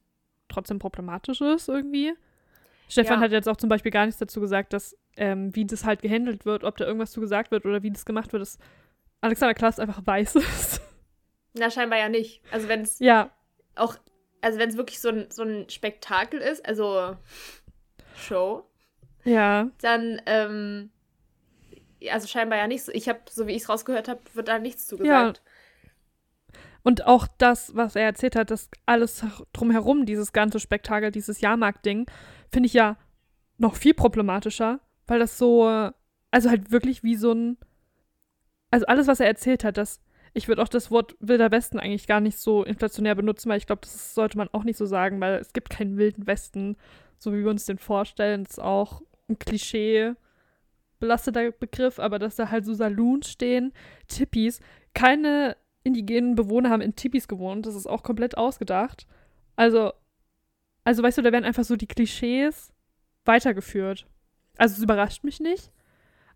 trotzdem 0.49 0.79
problematisch 0.79 1.41
ist 1.41 1.69
irgendwie. 1.69 2.15
Stefan 2.89 3.15
Ja. 3.19 3.25
hat 3.25 3.33
jetzt 3.33 3.49
auch 3.49 3.57
zum 3.57 3.69
Beispiel 3.69 3.91
gar 3.91 4.07
nichts 4.07 4.19
dazu 4.21 4.41
gesagt, 4.41 4.73
dass, 4.73 4.97
ähm, 5.17 5.55
wie 5.55 5.67
das 5.67 5.85
halt 5.85 6.03
gehandelt 6.03 6.45
wird, 6.47 6.65
ob 6.65 6.77
da 6.77 6.85
irgendwas 6.85 7.11
zu 7.11 7.21
gesagt 7.21 7.51
wird 7.51 7.65
oder 7.65 7.83
wie 7.83 7.91
das 7.91 8.05
gemacht 8.05 8.33
wird, 8.33 8.43
dass 8.43 8.59
Alexander 9.21 9.55
Klaas 9.55 9.79
einfach 9.81 10.07
weiß 10.07 10.37
ist. 10.37 10.81
Na, 11.55 11.71
scheinbar 11.71 11.99
ja 11.99 12.09
nicht. 12.09 12.43
Also 12.53 12.69
wenn 12.69 12.83
es 12.83 12.99
ja, 12.99 13.31
auch, 13.75 13.97
also 14.41 14.59
wenn 14.59 14.69
es 14.69 14.77
wirklich 14.77 15.01
so 15.01 15.09
ein, 15.09 15.27
so 15.31 15.43
ein 15.43 15.69
Spektakel 15.71 16.41
ist, 16.41 16.65
also 16.67 17.17
Show, 18.17 18.65
ja, 19.25 19.71
dann, 19.81 20.21
ähm, 20.27 20.91
also 22.11 22.29
scheinbar 22.29 22.59
ja 22.59 22.69
nicht 22.69 22.85
so. 22.85 22.93
Ich 22.93 23.09
habe, 23.09 23.21
so 23.29 23.47
wie 23.47 23.53
ich 23.53 23.63
es 23.63 23.69
rausgehört 23.69 24.07
habe, 24.09 24.21
wird 24.35 24.49
da 24.49 24.59
nichts 24.59 24.87
zu 24.87 24.97
Ja. 24.99 25.03
gesagt. 25.23 25.43
Und 26.83 27.05
auch 27.05 27.27
das, 27.39 27.75
was 27.75 27.97
er 27.97 28.05
erzählt 28.05 28.37
hat, 28.37 28.53
das 28.53 28.71
alles 28.85 29.25
drumherum, 29.53 30.07
dieses 30.07 30.33
ganze 30.33 30.61
Spektakel, 30.61 31.11
dieses 31.11 31.41
Jahrmarkt-Ding, 31.41 32.07
finde 32.53 32.67
ich 32.67 32.75
ja 32.75 32.97
noch 33.59 33.75
viel 33.75 33.95
problematischer, 33.95 34.81
weil 35.07 35.19
das 35.19 35.39
so, 35.39 35.65
also 36.31 36.51
halt 36.51 36.71
wirklich 36.71 37.03
wie 37.03 37.17
so 37.17 37.33
ein, 37.33 37.59
also 38.71 38.87
alles, 38.87 39.07
was 39.07 39.21
er 39.21 39.27
erzählt 39.27 39.65
hat, 39.65 39.77
das, 39.77 40.01
ich 40.35 40.49
würde 40.49 40.63
auch 40.63 40.69
das 40.69 40.91
Wort 40.91 41.17
Wilder 41.21 41.51
Westen 41.51 41.79
eigentlich 41.79 42.07
gar 42.07 42.21
nicht 42.21 42.39
so 42.39 42.65
inflationär 42.65 43.15
benutzen, 43.15 43.49
weil 43.49 43.59
ich 43.59 43.67
glaube, 43.67 43.83
das 43.83 44.15
sollte 44.15 44.37
man 44.37 44.49
auch 44.53 44.65
nicht 44.65 44.77
so 44.77 44.87
sagen, 44.87 45.21
weil 45.21 45.39
es 45.39 45.53
gibt 45.53 45.71
keinen 45.71 45.97
wilden 45.97 46.27
Westen, 46.27 46.77
so 47.19 47.33
wie 47.33 47.43
wir 47.43 47.51
uns 47.51 47.65
den 47.65 47.79
vorstellen. 47.79 48.45
Das 48.45 48.55
ist 48.55 48.63
auch 48.63 49.03
ein 49.29 49.39
Klischee 49.39 50.15
belasteter 50.99 51.53
Begriff, 51.53 51.99
aber 51.99 52.19
dass 52.19 52.37
da 52.37 52.51
halt 52.51 52.65
so 52.65 52.75
Saloons 52.75 53.31
stehen, 53.31 53.73
Tippis, 54.09 54.61
keine 54.95 55.57
indigenen 55.85 56.35
Bewohner 56.35 56.71
haben 56.71 56.81
in 56.81 56.97
Tipis 56.97 57.29
gewohnt. 57.29 57.67
Das 57.67 57.75
ist 57.75 57.87
auch 57.87 58.03
komplett 58.03 58.37
ausgedacht. 58.37 59.07
Also, 59.55 59.93
also 60.87 61.03
weißt 61.03 61.19
du, 61.19 61.23
da 61.23 61.33
werden 61.33 61.45
einfach 61.45 61.65
so 61.65 61.75
die 61.75 61.89
Klischees 61.89 62.73
weitergeführt. 63.25 64.07
Also 64.57 64.77
es 64.77 64.83
überrascht 64.85 65.25
mich 65.25 65.41
nicht, 65.41 65.73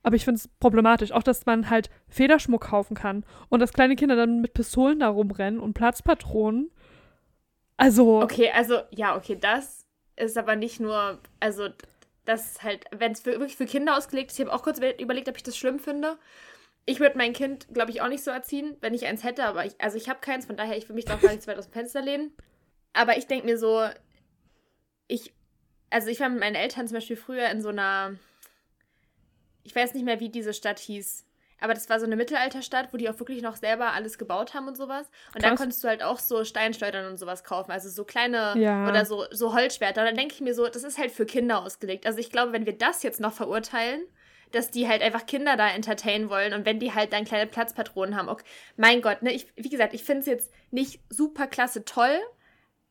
aber 0.02 0.16
ich 0.16 0.24
finde 0.24 0.38
es 0.38 0.48
problematisch. 0.58 1.12
Auch, 1.12 1.22
dass 1.22 1.46
man 1.46 1.70
halt 1.70 1.88
Federschmuck 2.08 2.62
kaufen 2.62 2.96
kann 2.96 3.24
und 3.48 3.60
dass 3.60 3.72
kleine 3.72 3.94
Kinder 3.94 4.16
dann 4.16 4.40
mit 4.40 4.52
Pistolen 4.52 4.98
da 4.98 5.08
rumrennen 5.08 5.60
und 5.60 5.74
Platzpatronen. 5.74 6.72
Also, 7.76 8.20
Okay, 8.22 8.50
also, 8.52 8.80
ja, 8.90 9.16
okay, 9.16 9.38
das 9.40 9.86
ist 10.16 10.36
aber 10.36 10.56
nicht 10.56 10.80
nur, 10.80 11.20
also, 11.38 11.68
das 12.24 12.50
ist 12.50 12.62
halt, 12.64 12.86
wenn 12.90 13.12
es 13.12 13.24
wirklich 13.24 13.56
für 13.56 13.66
Kinder 13.66 13.96
ausgelegt 13.96 14.32
ist, 14.32 14.40
ich 14.40 14.44
habe 14.44 14.54
auch 14.54 14.64
kurz 14.64 14.80
überlegt, 14.98 15.28
ob 15.28 15.36
ich 15.36 15.44
das 15.44 15.56
schlimm 15.56 15.78
finde. 15.78 16.18
Ich 16.86 16.98
würde 16.98 17.16
mein 17.16 17.34
Kind, 17.34 17.68
glaube 17.72 17.92
ich, 17.92 18.02
auch 18.02 18.08
nicht 18.08 18.24
so 18.24 18.32
erziehen, 18.32 18.76
wenn 18.80 18.94
ich 18.94 19.06
eins 19.06 19.22
hätte, 19.22 19.44
aber 19.44 19.64
ich, 19.64 19.80
also 19.80 19.96
ich 19.96 20.08
habe 20.08 20.18
keins, 20.20 20.46
von 20.46 20.56
daher, 20.56 20.76
ich 20.76 20.88
will 20.88 20.96
mich 20.96 21.04
doch 21.04 21.20
gar 21.20 21.30
nicht 21.30 21.42
zu 21.42 21.48
weit 21.48 21.58
aus 21.58 21.68
dem 21.68 21.72
Fenster 21.72 22.02
lehnen. 22.02 22.32
Aber 22.92 23.16
ich 23.16 23.28
denke 23.28 23.46
mir 23.46 23.56
so, 23.56 23.86
ich, 25.10 25.32
also 25.90 26.08
ich 26.08 26.20
war 26.20 26.28
mit 26.28 26.40
meinen 26.40 26.54
Eltern 26.54 26.86
zum 26.86 26.96
Beispiel 26.96 27.16
früher 27.16 27.48
in 27.50 27.60
so 27.60 27.68
einer, 27.68 28.14
ich 29.64 29.74
weiß 29.74 29.94
nicht 29.94 30.04
mehr, 30.04 30.20
wie 30.20 30.28
diese 30.28 30.54
Stadt 30.54 30.78
hieß, 30.78 31.24
aber 31.60 31.74
das 31.74 31.90
war 31.90 32.00
so 32.00 32.06
eine 32.06 32.16
Mittelalterstadt, 32.16 32.92
wo 32.92 32.96
die 32.96 33.10
auch 33.10 33.18
wirklich 33.18 33.42
noch 33.42 33.56
selber 33.56 33.92
alles 33.92 34.16
gebaut 34.16 34.54
haben 34.54 34.66
und 34.66 34.76
sowas. 34.76 35.10
Und 35.34 35.44
da 35.44 35.48
Krass. 35.50 35.60
konntest 35.60 35.84
du 35.84 35.88
halt 35.88 36.02
auch 36.02 36.18
so 36.18 36.42
Steinschleudern 36.44 37.06
und 37.10 37.18
sowas 37.18 37.44
kaufen, 37.44 37.70
also 37.70 37.90
so 37.90 38.04
kleine 38.04 38.54
Ja. 38.58 38.88
oder 38.88 39.04
so, 39.04 39.26
so 39.30 39.52
Holzschwerter. 39.52 40.00
Und 40.00 40.06
dann 40.06 40.16
denke 40.16 40.34
ich 40.34 40.40
mir 40.40 40.54
so, 40.54 40.66
das 40.68 40.84
ist 40.84 40.96
halt 40.96 41.10
für 41.10 41.26
Kinder 41.26 41.62
ausgelegt. 41.62 42.06
Also 42.06 42.18
ich 42.18 42.30
glaube, 42.30 42.52
wenn 42.52 42.64
wir 42.64 42.78
das 42.78 43.02
jetzt 43.02 43.20
noch 43.20 43.34
verurteilen, 43.34 44.00
dass 44.52 44.70
die 44.70 44.88
halt 44.88 45.02
einfach 45.02 45.26
Kinder 45.26 45.56
da 45.56 45.68
entertainen 45.68 46.30
wollen 46.30 46.54
und 46.54 46.64
wenn 46.64 46.80
die 46.80 46.94
halt 46.94 47.12
dann 47.12 47.24
kleine 47.24 47.46
Platzpatronen 47.46 48.16
haben, 48.16 48.28
okay, 48.28 48.44
mein 48.76 49.02
Gott, 49.02 49.22
ne, 49.22 49.32
ich, 49.32 49.46
wie 49.54 49.68
gesagt, 49.68 49.92
ich 49.92 50.02
finde 50.02 50.20
es 50.20 50.26
jetzt 50.26 50.52
nicht 50.70 51.00
super 51.10 51.46
klasse 51.46 51.84
toll, 51.84 52.18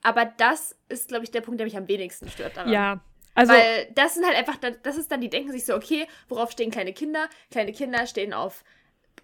aber 0.04 0.26
das 0.26 0.76
ist, 0.88 1.10
glaube 1.10 1.24
ich, 1.24 1.32
der 1.32 1.42
Punkt, 1.42 1.60
der 1.60 1.66
mich 1.66 1.78
am 1.78 1.88
wenigsten 1.88 2.30
stört 2.30 2.58
daran. 2.58 2.72
ja. 2.72 3.00
Also, 3.36 3.54
Weil 3.54 3.88
das 3.94 4.16
sind 4.16 4.26
halt 4.26 4.36
einfach, 4.36 4.58
das 4.84 4.98
ist 4.98 5.10
dann, 5.12 5.22
die 5.22 5.30
denken 5.30 5.52
sich 5.52 5.66
so, 5.66 5.74
okay, 5.74 6.08
worauf 6.28 6.52
stehen 6.52 6.72
kleine 6.72 6.92
Kinder? 6.92 7.30
Kleine 7.52 7.72
Kinder 7.72 8.06
stehen 8.06 8.34
auf, 8.34 8.66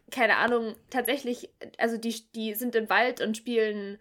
keine 0.10 0.38
Ahnung, 0.38 0.76
tatsächlich, 0.90 1.50
also 1.80 1.98
die, 1.98 2.24
die 2.34 2.54
sind 2.54 2.76
im 2.76 2.88
Wald 2.90 3.20
und 3.20 3.36
spielen 3.36 3.98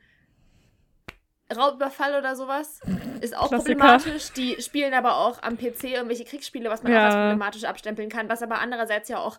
Raubüberfall 1.54 2.16
oder 2.18 2.36
sowas. 2.36 2.80
Ist 3.20 3.36
auch 3.36 3.48
Klassiker. 3.48 3.56
problematisch. 3.56 4.32
Die 4.32 4.60
spielen 4.62 4.94
aber 4.94 5.16
auch 5.16 5.42
am 5.42 5.56
PC 5.58 5.84
irgendwelche 5.84 6.24
Kriegsspiele, 6.24 6.70
was 6.70 6.82
man 6.82 6.92
Ja. 6.92 7.00
auch 7.00 7.04
als 7.04 7.14
problematisch 7.16 7.64
abstempeln 7.64 8.08
kann, 8.08 8.28
was 8.28 8.42
aber 8.42 8.60
andererseits 8.60 9.08
ja 9.08 9.18
auch 9.18 9.38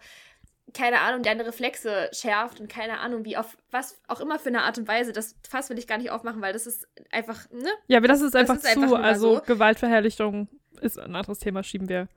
keine 0.76 1.00
Ahnung, 1.00 1.24
deine 1.24 1.46
Reflexe 1.46 2.10
schärft 2.12 2.60
und 2.60 2.70
keine 2.70 3.00
Ahnung, 3.00 3.26
wie 3.26 3.38
auf 3.38 3.58
was 3.72 4.00
auch 4.08 4.20
immer 4.20 4.38
für 4.38 4.50
eine 4.50 4.64
Art 4.64 4.78
und 4.78 4.88
Weise. 4.88 5.14
Das 5.14 5.36
Fass 5.48 5.70
will 5.70 5.80
ich 5.80 5.88
gar 5.88 5.98
nicht 5.98 6.12
aufmachen, 6.12 6.42
weil 6.42 6.54
das 6.54 6.68
ist 6.68 6.88
einfach, 7.12 7.50
ne? 7.50 7.70
ja, 7.88 7.98
aber 7.98 8.08
das 8.08 8.22
ist 8.22 8.36
einfach 8.36 8.56
ist 8.56 8.74
zu. 8.74 8.82
einfach 8.82 9.02
also, 9.02 9.36
so. 9.36 9.42
Gewaltverherrlichung 9.42 10.50
ist 10.82 11.00
ein 11.00 11.16
anderes 11.16 11.40
Thema, 11.40 11.64
schieben 11.64 11.90
wir. 11.90 12.08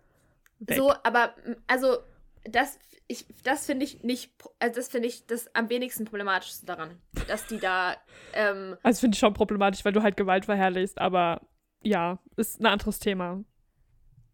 Weg. 0.58 0.76
So, 0.76 0.92
aber 1.04 1.34
also 1.68 1.98
das 2.44 2.78
ich 3.06 3.26
das 3.44 3.66
finde 3.66 3.84
ich 3.84 4.02
nicht 4.02 4.32
also 4.58 4.74
das 4.74 4.88
finde 4.88 5.08
ich 5.08 5.26
das 5.26 5.54
am 5.54 5.70
wenigsten 5.70 6.04
problematischste 6.04 6.66
daran, 6.66 6.98
dass 7.28 7.46
die 7.46 7.58
da 7.58 7.96
ähm, 8.34 8.76
Also 8.82 9.00
finde 9.00 9.14
ich 9.14 9.20
schon 9.20 9.34
problematisch, 9.34 9.84
weil 9.84 9.92
du 9.92 10.02
halt 10.02 10.16
Gewalt 10.16 10.46
verherrlichst, 10.46 11.00
aber 11.00 11.40
ja, 11.82 12.18
ist 12.36 12.60
ein 12.60 12.66
anderes 12.66 12.98
Thema. 12.98 13.44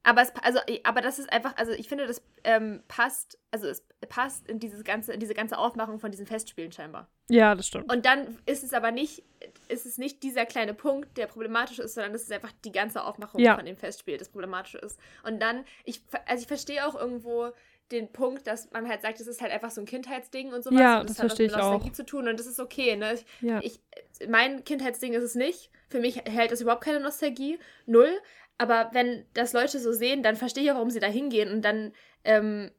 Aber 0.04 0.22
es 0.22 0.32
also 0.42 0.60
aber 0.84 1.00
das 1.00 1.18
ist 1.18 1.32
einfach 1.32 1.56
also 1.56 1.72
ich 1.72 1.88
finde 1.88 2.06
das 2.06 2.22
ähm, 2.44 2.82
passt 2.86 3.38
also 3.50 3.66
es 3.66 3.84
passt 4.08 4.46
in 4.48 4.60
dieses 4.60 4.84
ganze 4.84 5.12
in 5.12 5.20
diese 5.20 5.34
ganze 5.34 5.58
Aufmachung 5.58 5.98
von 5.98 6.10
diesen 6.10 6.26
Festspielen 6.26 6.70
scheinbar. 6.70 7.08
Ja, 7.28 7.54
das 7.54 7.66
stimmt. 7.66 7.90
Und 7.90 8.04
dann 8.06 8.38
ist 8.46 8.62
es 8.62 8.72
aber 8.74 8.90
nicht 8.92 9.24
ist 9.68 9.86
es 9.86 9.98
nicht 9.98 10.22
dieser 10.22 10.46
kleine 10.46 10.74
Punkt, 10.74 11.16
der 11.16 11.26
problematisch 11.26 11.78
ist, 11.78 11.94
sondern 11.94 12.14
es 12.14 12.22
ist 12.22 12.32
einfach 12.32 12.52
die 12.64 12.72
ganze 12.72 13.02
Aufmachung 13.02 13.40
Ja. 13.40 13.56
von 13.56 13.64
dem 13.64 13.76
Festspiel, 13.76 14.18
das 14.18 14.28
problematisch 14.28 14.74
ist. 14.76 15.00
Und 15.24 15.40
dann 15.40 15.64
ich 15.84 16.02
also 16.26 16.42
ich 16.42 16.48
verstehe 16.48 16.86
auch 16.86 16.94
irgendwo 16.94 17.52
den 17.90 18.10
Punkt, 18.12 18.46
dass 18.46 18.70
man 18.72 18.88
halt 18.88 19.02
sagt, 19.02 19.20
es 19.20 19.26
ist 19.26 19.42
halt 19.42 19.52
einfach 19.52 19.70
so 19.70 19.80
ein 19.80 19.86
Kindheitsding 19.86 20.52
und 20.52 20.64
sowas. 20.64 20.80
Ja, 20.80 21.00
und 21.00 21.10
das 21.10 21.18
hat 21.18 21.24
was 21.26 21.32
verstehe 21.32 21.46
mit 21.48 21.56
ich 21.56 21.62
auch. 21.62 21.72
Nostalgie 21.72 21.92
zu 21.92 22.06
tun 22.06 22.28
und 22.28 22.38
das 22.38 22.46
ist 22.46 22.58
okay, 22.60 22.96
ne? 22.96 23.14
Ich, 23.14 23.26
ja. 23.40 23.60
ich, 23.62 23.80
mein 24.28 24.64
Kindheitsding 24.64 25.12
ist 25.12 25.22
es 25.22 25.34
nicht. 25.34 25.70
Für 25.90 26.00
mich 26.00 26.16
hält 26.24 26.50
es 26.50 26.60
überhaupt 26.60 26.82
keine 26.82 27.00
Nostalgie. 27.00 27.58
Null. 27.86 28.10
Aber 28.58 28.90
wenn 28.92 29.26
das 29.34 29.52
Leute 29.52 29.78
so 29.78 29.92
sehen, 29.92 30.22
dann 30.22 30.36
verstehe 30.36 30.64
ich 30.64 30.70
auch, 30.70 30.76
warum 30.76 30.90
sie 30.90 31.00
da 31.00 31.08
hingehen 31.08 31.50
und 31.52 31.62
dann, 31.62 31.92
ähm, 32.24 32.70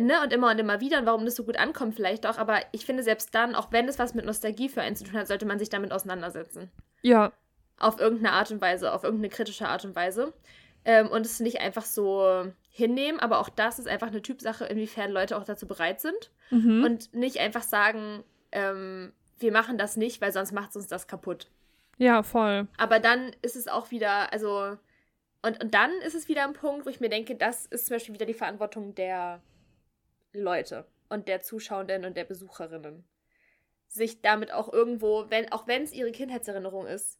ne, 0.00 0.20
und 0.22 0.32
immer 0.32 0.50
und 0.50 0.58
immer 0.58 0.80
wieder 0.80 0.98
und 0.98 1.06
warum 1.06 1.24
das 1.24 1.36
so 1.36 1.44
gut 1.44 1.56
ankommt 1.58 1.94
vielleicht 1.94 2.26
auch. 2.26 2.38
Aber 2.38 2.60
ich 2.72 2.86
finde, 2.86 3.02
selbst 3.02 3.34
dann, 3.34 3.54
auch 3.54 3.70
wenn 3.72 3.88
es 3.88 3.98
was 3.98 4.14
mit 4.14 4.24
Nostalgie 4.24 4.68
für 4.68 4.80
einen 4.82 4.96
zu 4.96 5.04
tun 5.04 5.18
hat, 5.18 5.28
sollte 5.28 5.46
man 5.46 5.58
sich 5.58 5.68
damit 5.68 5.92
auseinandersetzen. 5.92 6.70
ja, 7.02 7.32
Auf 7.78 7.98
irgendeine 7.98 8.32
Art 8.32 8.50
und 8.50 8.60
Weise, 8.60 8.92
auf 8.92 9.04
irgendeine 9.04 9.30
kritische 9.30 9.68
Art 9.68 9.84
und 9.84 9.94
Weise. 9.96 10.32
ähm, 10.84 11.08
und 11.08 11.26
es 11.26 11.40
nicht 11.40 11.60
einfach 11.60 11.84
so 11.84 12.46
hinnehmen. 12.70 13.20
Aber 13.20 13.40
auch 13.40 13.50
das 13.50 13.78
ist 13.78 13.88
einfach 13.88 14.06
eine 14.08 14.22
Typsache, 14.22 14.64
inwiefern 14.64 15.10
Leute 15.10 15.36
auch 15.36 15.44
dazu 15.44 15.66
bereit 15.66 16.00
sind. 16.00 16.30
Mhm. 16.50 16.84
Und 16.84 17.14
nicht 17.14 17.38
einfach 17.38 17.62
sagen, 17.62 18.24
ähm, 18.52 19.12
wir 19.38 19.52
machen 19.52 19.76
das 19.78 19.96
nicht, 19.96 20.20
weil 20.20 20.32
sonst 20.32 20.52
macht 20.52 20.74
uns 20.76 20.86
das 20.86 21.06
kaputt. 21.06 21.48
Ja, 22.00 22.22
voll. 22.22 22.66
Aber 22.78 22.98
dann 22.98 23.30
ist 23.42 23.56
es 23.56 23.68
auch 23.68 23.90
wieder, 23.90 24.32
also, 24.32 24.76
und, 25.42 25.62
und 25.62 25.74
dann 25.74 25.92
ist 26.06 26.14
es 26.14 26.28
wieder 26.28 26.44
ein 26.44 26.54
Punkt, 26.54 26.86
wo 26.86 26.90
ich 26.90 26.98
mir 27.00 27.10
denke, 27.10 27.36
das 27.36 27.66
ist 27.66 27.86
zum 27.86 27.96
Beispiel 27.96 28.14
wieder 28.14 28.26
die 28.26 28.34
Verantwortung 28.34 28.94
der 28.94 29.42
Leute 30.32 30.86
und 31.10 31.28
der 31.28 31.40
Zuschauenden 31.40 32.04
und 32.06 32.16
der 32.16 32.24
Besucherinnen. 32.24 33.04
Sich 33.88 34.22
damit 34.22 34.50
auch 34.52 34.72
irgendwo, 34.72 35.26
wenn, 35.30 35.52
auch 35.52 35.66
wenn 35.66 35.82
es 35.82 35.92
ihre 35.92 36.10
Kindheitserinnerung 36.12 36.86
ist, 36.86 37.18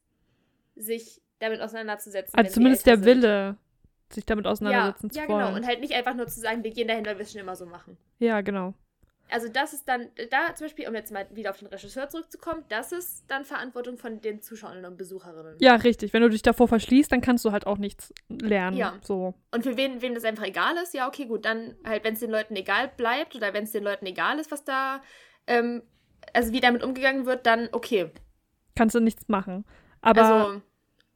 sich 0.76 1.20
damit 1.40 1.60
auseinanderzusetzen. 1.60 2.38
Also 2.38 2.52
zumindest 2.52 2.86
der 2.86 2.96
sind. 2.96 3.04
Wille, 3.04 3.56
sich 4.10 4.24
damit 4.24 4.46
Ja, 4.46 4.52
auseinandersetzen 4.52 5.10
ja 5.12 5.22
zu 5.22 5.26
genau. 5.26 5.44
wollen. 5.46 5.54
Und 5.56 5.66
halt 5.66 5.80
nicht 5.80 5.92
einfach 5.94 6.14
nur 6.14 6.26
zu 6.26 6.40
sagen, 6.40 6.64
wir 6.64 6.70
gehen 6.70 6.88
dahin, 6.88 7.04
weil 7.04 7.16
wir 7.18 7.22
es 7.24 7.32
schon 7.32 7.40
immer 7.40 7.56
so 7.56 7.66
machen. 7.66 7.98
ja, 8.18 8.40
genau. 8.40 8.74
Also 9.30 9.48
das 9.48 9.72
ist 9.72 9.88
dann, 9.88 10.08
da 10.30 10.54
zum 10.54 10.66
Beispiel, 10.66 10.88
um 10.88 10.94
jetzt 10.94 11.12
mal 11.12 11.26
wieder 11.32 11.50
auf 11.50 11.58
den 11.58 11.68
Regisseur 11.68 12.08
zurückzukommen, 12.08 12.64
das 12.68 12.92
ist 12.92 13.24
dann 13.28 13.44
Verantwortung 13.44 13.96
von 13.96 14.20
den 14.20 14.42
Zuschauerinnen 14.42 14.84
und 14.84 14.96
Besucherinnen. 14.96 15.56
Ja, 15.60 15.76
richtig. 15.76 16.12
Wenn 16.12 16.22
du 16.22 16.28
dich 16.28 16.42
davor 16.42 16.68
verschließt, 16.68 17.10
dann 17.10 17.20
kannst 17.20 17.44
du 17.44 17.52
halt 17.52 17.66
auch 17.66 17.78
nichts 17.78 18.12
lernen. 18.28 18.76
Ja. 18.76 18.98
So. 19.02 19.34
Und 19.50 19.62
für 19.62 19.76
wen, 19.76 20.02
wem 20.02 20.14
das 20.14 20.24
einfach 20.24 20.44
egal 20.44 20.76
ist, 20.82 20.94
ja, 20.94 21.08
okay, 21.08 21.26
gut, 21.26 21.44
dann 21.44 21.76
halt, 21.84 22.04
wenn 22.04 22.14
es 22.14 22.20
den 22.20 22.30
Leuten 22.30 22.56
egal 22.56 22.90
bleibt 22.96 23.34
oder 23.34 23.52
wenn 23.54 23.64
es 23.64 23.72
den 23.72 23.84
Leuten 23.84 24.06
egal 24.06 24.38
ist, 24.38 24.50
was 24.50 24.64
da, 24.64 25.02
ähm, 25.46 25.82
also 26.34 26.52
wie 26.52 26.60
damit 26.60 26.82
umgegangen 26.82 27.26
wird, 27.26 27.46
dann 27.46 27.68
okay. 27.72 28.10
Kannst 28.74 28.94
du 28.94 29.00
nichts 29.00 29.28
machen. 29.28 29.64
Aber 30.00 30.22
also 30.22 30.62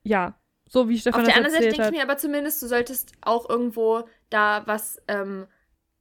ja, 0.03 0.39
so 0.69 0.89
wie 0.89 0.99
Stefan 0.99 1.23
auf 1.23 1.27
der 1.27 1.37
anderen 1.37 1.55
Seite 1.55 1.69
denke 1.69 1.87
ich 1.87 1.91
mir 1.91 2.03
aber 2.03 2.17
zumindest, 2.17 2.63
du 2.63 2.67
solltest 2.67 3.13
auch 3.23 3.49
irgendwo 3.49 4.05
da 4.31 4.63
was, 4.67 5.01
ähm, 5.09 5.47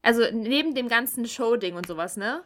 also 0.04 0.24
neben 0.32 0.76
dem 0.76 0.88
ganzen 0.88 1.26
Show-Ding 1.26 1.76
und 1.76 1.88
sowas, 1.88 2.18
ne? 2.18 2.44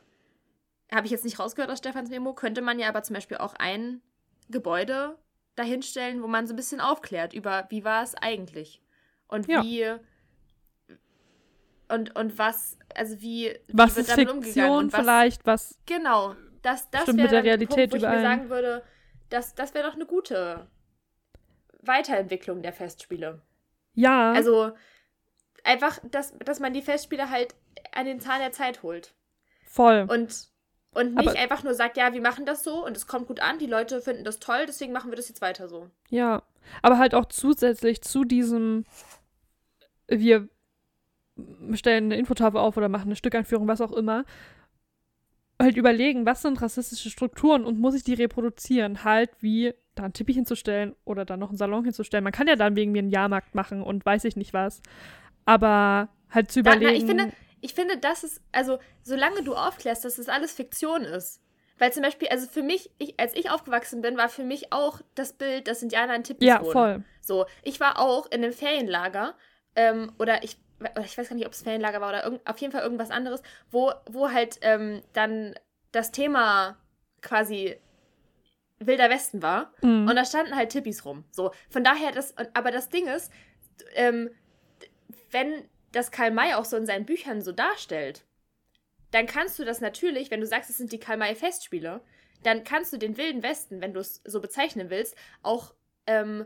Habe 0.91 1.05
ich 1.05 1.11
jetzt 1.11 1.25
nicht 1.25 1.39
rausgehört 1.39 1.69
aus 1.69 1.79
Stefans 1.79 2.09
Memo, 2.09 2.33
könnte 2.33 2.61
man 2.61 2.79
ja 2.79 2.87
aber 2.87 3.03
zum 3.03 3.13
Beispiel 3.15 3.37
auch 3.37 3.55
ein 3.55 4.01
Gebäude 4.49 5.17
dahinstellen, 5.55 6.23
wo 6.23 6.27
man 6.27 6.47
so 6.47 6.53
ein 6.53 6.55
bisschen 6.55 6.79
aufklärt 6.79 7.33
über, 7.33 7.65
wie 7.69 7.83
war 7.83 8.03
es 8.03 8.15
eigentlich? 8.15 8.81
Und 9.27 9.49
Ja. 9.49 9.61
wie 9.61 9.97
und, 11.89 12.15
und 12.15 12.37
was, 12.37 12.77
also 12.95 13.21
wie, 13.21 13.57
was 13.71 13.93
wie 13.93 13.95
wird 13.97 14.07
ist 14.07 14.13
Fiktion 14.15 14.91
vielleicht, 14.91 15.45
was 15.45 15.79
Genau, 15.85 16.35
das, 16.61 16.89
das 16.89 17.03
Stimmt 17.03 17.19
wäre 17.19 17.27
mit 17.27 17.31
der 17.31 17.43
Realität 17.43 17.91
Punkt, 17.91 17.91
wo 17.91 17.95
ich 17.95 18.01
mir 18.03 18.07
überein. 18.19 18.39
sagen 18.39 18.49
würde, 18.49 18.83
das, 19.29 19.55
das 19.55 19.73
wäre 19.73 19.87
doch 19.87 19.95
eine 19.95 20.05
gute 20.05 20.67
Weiterentwicklung 21.81 22.61
der 22.61 22.73
Festspiele. 22.73 23.41
ja, 23.95 24.33
Also 24.33 24.73
einfach, 25.67 25.99
dass, 26.11 26.33
dass 26.39 26.59
man 26.59 26.73
die 26.73 26.81
Festspiele 26.81 27.29
halt 27.29 27.53
an 27.93 28.05
den 28.05 28.19
Zahn 28.19 28.39
der 28.39 28.51
Zeit 28.51 28.81
holt. 28.83 29.13
voll. 29.65 30.07
Und, 30.09 30.47
und 30.93 31.13
nicht 31.15 31.27
Aber- 31.29 31.37
einfach 31.39 31.63
nur 31.63 31.73
sagt, 31.75 31.97
ja, 31.97 32.13
wir 32.13 32.21
machen 32.21 32.45
das 32.45 32.63
so 32.63 32.85
und 32.85 32.97
es 32.97 33.05
kommt 33.07 33.27
gut 33.27 33.39
an, 33.39 33.59
die 33.59 33.67
Leute 33.67 34.01
finden 34.01 34.23
das 34.23 34.39
toll, 34.39 34.65
deswegen 34.67 34.93
machen 34.93 35.11
wir 35.11 35.15
das 35.17 35.29
jetzt 35.29 35.41
weiter 35.41 35.67
so. 35.67 35.89
Ja, 36.09 36.41
aber 36.81 36.97
halt 36.97 37.13
auch 37.13 37.25
zusätzlich 37.25 38.01
zu 38.01 38.23
diesem, 38.23 38.85
wir 40.07 40.47
stellen 41.73 42.05
eine 42.05 42.17
Infotafel 42.17 42.59
auf 42.59 42.77
oder 42.77 42.89
machen 42.89 43.09
eine 43.09 43.15
Stückeinführung, 43.15 43.67
was 43.67 43.81
auch 43.81 43.91
immer, 43.91 44.25
halt 45.61 45.77
überlegen, 45.77 46.25
was 46.25 46.41
sind 46.41 46.61
rassistische 46.61 47.09
Strukturen 47.09 47.65
und 47.65 47.79
muss 47.79 47.95
ich 47.95 48.03
die 48.03 48.13
reproduzieren? 48.13 49.03
Halt 49.03 49.31
wie 49.39 49.73
da 49.95 50.03
einen 50.03 50.13
Tippi 50.13 50.33
hinzustellen 50.33 50.95
oder 51.03 51.25
da 51.25 51.35
noch 51.37 51.49
einen 51.49 51.57
Salon 51.57 51.83
hinzustellen. 51.83 52.23
Man 52.23 52.33
kann 52.33 52.47
ja 52.47 52.55
dann 52.55 52.75
wegen 52.75 52.91
mir 52.91 52.99
einen 52.99 53.09
Jahrmarkt 53.09 53.55
machen 53.55 53.81
und 53.81 54.05
weiß 54.05 54.23
ich 54.25 54.35
nicht 54.35 54.53
was. 54.53 54.81
Aber 55.47 56.09
halt 56.29 56.51
zu 56.51 56.61
Da, 56.61 56.75
überlegen. 56.75 56.91
na, 56.91 56.97
ich 56.97 57.05
finde, 57.05 57.35
ich 57.61 57.73
finde, 57.73 57.97
das 57.97 58.23
ist, 58.23 58.41
also 58.51 58.77
solange 59.01 59.41
du 59.43 59.55
aufklärst, 59.55 60.05
dass 60.05 60.17
das 60.17 60.29
alles 60.29 60.53
Fiktion 60.53 61.03
ist. 61.03 61.41
Weil 61.79 61.93
zum 61.93 62.03
Beispiel, 62.03 62.27
also 62.29 62.47
für 62.47 62.63
mich, 62.63 62.89
ich, 62.97 63.19
als 63.19 63.35
ich 63.35 63.49
aufgewachsen 63.49 64.01
bin, 64.01 64.17
war 64.17 64.29
für 64.29 64.43
mich 64.43 64.73
auch 64.73 65.01
das 65.15 65.33
Bild, 65.33 65.67
dass 65.67 65.83
Indianer 65.83 66.15
in 66.15 66.23
Tippis 66.23 66.47
ja, 66.47 66.61
wohnen. 66.61 66.71
voll. 66.71 67.03
So, 67.21 67.45
ich 67.63 67.79
war 67.79 67.99
auch 67.99 68.25
in 68.31 68.43
einem 68.43 68.53
Ferienlager, 68.53 69.35
ähm, 69.75 70.11
oder 70.17 70.43
ich, 70.43 70.57
oder 70.79 71.05
ich 71.05 71.17
weiß 71.17 71.29
gar 71.29 71.35
nicht, 71.35 71.45
ob 71.45 71.53
es 71.53 71.61
Ferienlager 71.61 72.01
war 72.01 72.09
oder 72.09 72.23
irgend, 72.23 72.47
auf 72.47 72.57
jeden 72.57 72.73
Fall 72.73 72.81
irgendwas 72.81 73.11
anderes, 73.11 73.41
wo, 73.69 73.91
wo 74.09 74.31
halt 74.31 74.57
ähm, 74.61 75.01
dann 75.13 75.53
das 75.91 76.11
Thema 76.11 76.77
quasi 77.21 77.77
Wilder 78.79 79.09
Westen 79.09 79.41
war. 79.41 79.71
Mhm. 79.81 80.07
Und 80.09 80.15
da 80.15 80.25
standen 80.25 80.55
halt 80.55 80.71
Tippis 80.71 81.05
rum. 81.05 81.25
So, 81.31 81.51
von 81.69 81.83
daher, 81.83 82.11
das, 82.11 82.33
aber 82.53 82.71
das 82.71 82.89
Ding 82.89 83.07
ist, 83.07 83.31
ähm, 83.93 84.29
wenn 85.31 85.67
das 85.91 86.11
Karl 86.11 86.31
May 86.31 86.53
auch 86.53 86.65
so 86.65 86.77
in 86.77 86.85
seinen 86.85 87.05
Büchern 87.05 87.41
so 87.41 87.51
darstellt, 87.51 88.23
dann 89.11 89.25
kannst 89.25 89.57
du 89.57 89.65
das 89.65 89.81
natürlich, 89.81 90.31
wenn 90.31 90.41
du 90.41 90.47
sagst, 90.47 90.69
es 90.69 90.77
sind 90.77 90.91
die 90.91 90.99
Karl 90.99 91.17
May 91.17 91.35
Festspiele, 91.35 92.01
dann 92.43 92.63
kannst 92.63 92.93
du 92.93 92.97
den 92.97 93.17
Wilden 93.17 93.43
Westen, 93.43 93.81
wenn 93.81 93.93
du 93.93 93.99
es 93.99 94.21
so 94.25 94.41
bezeichnen 94.41 94.89
willst, 94.89 95.15
auch, 95.43 95.73
ähm, 96.05 96.45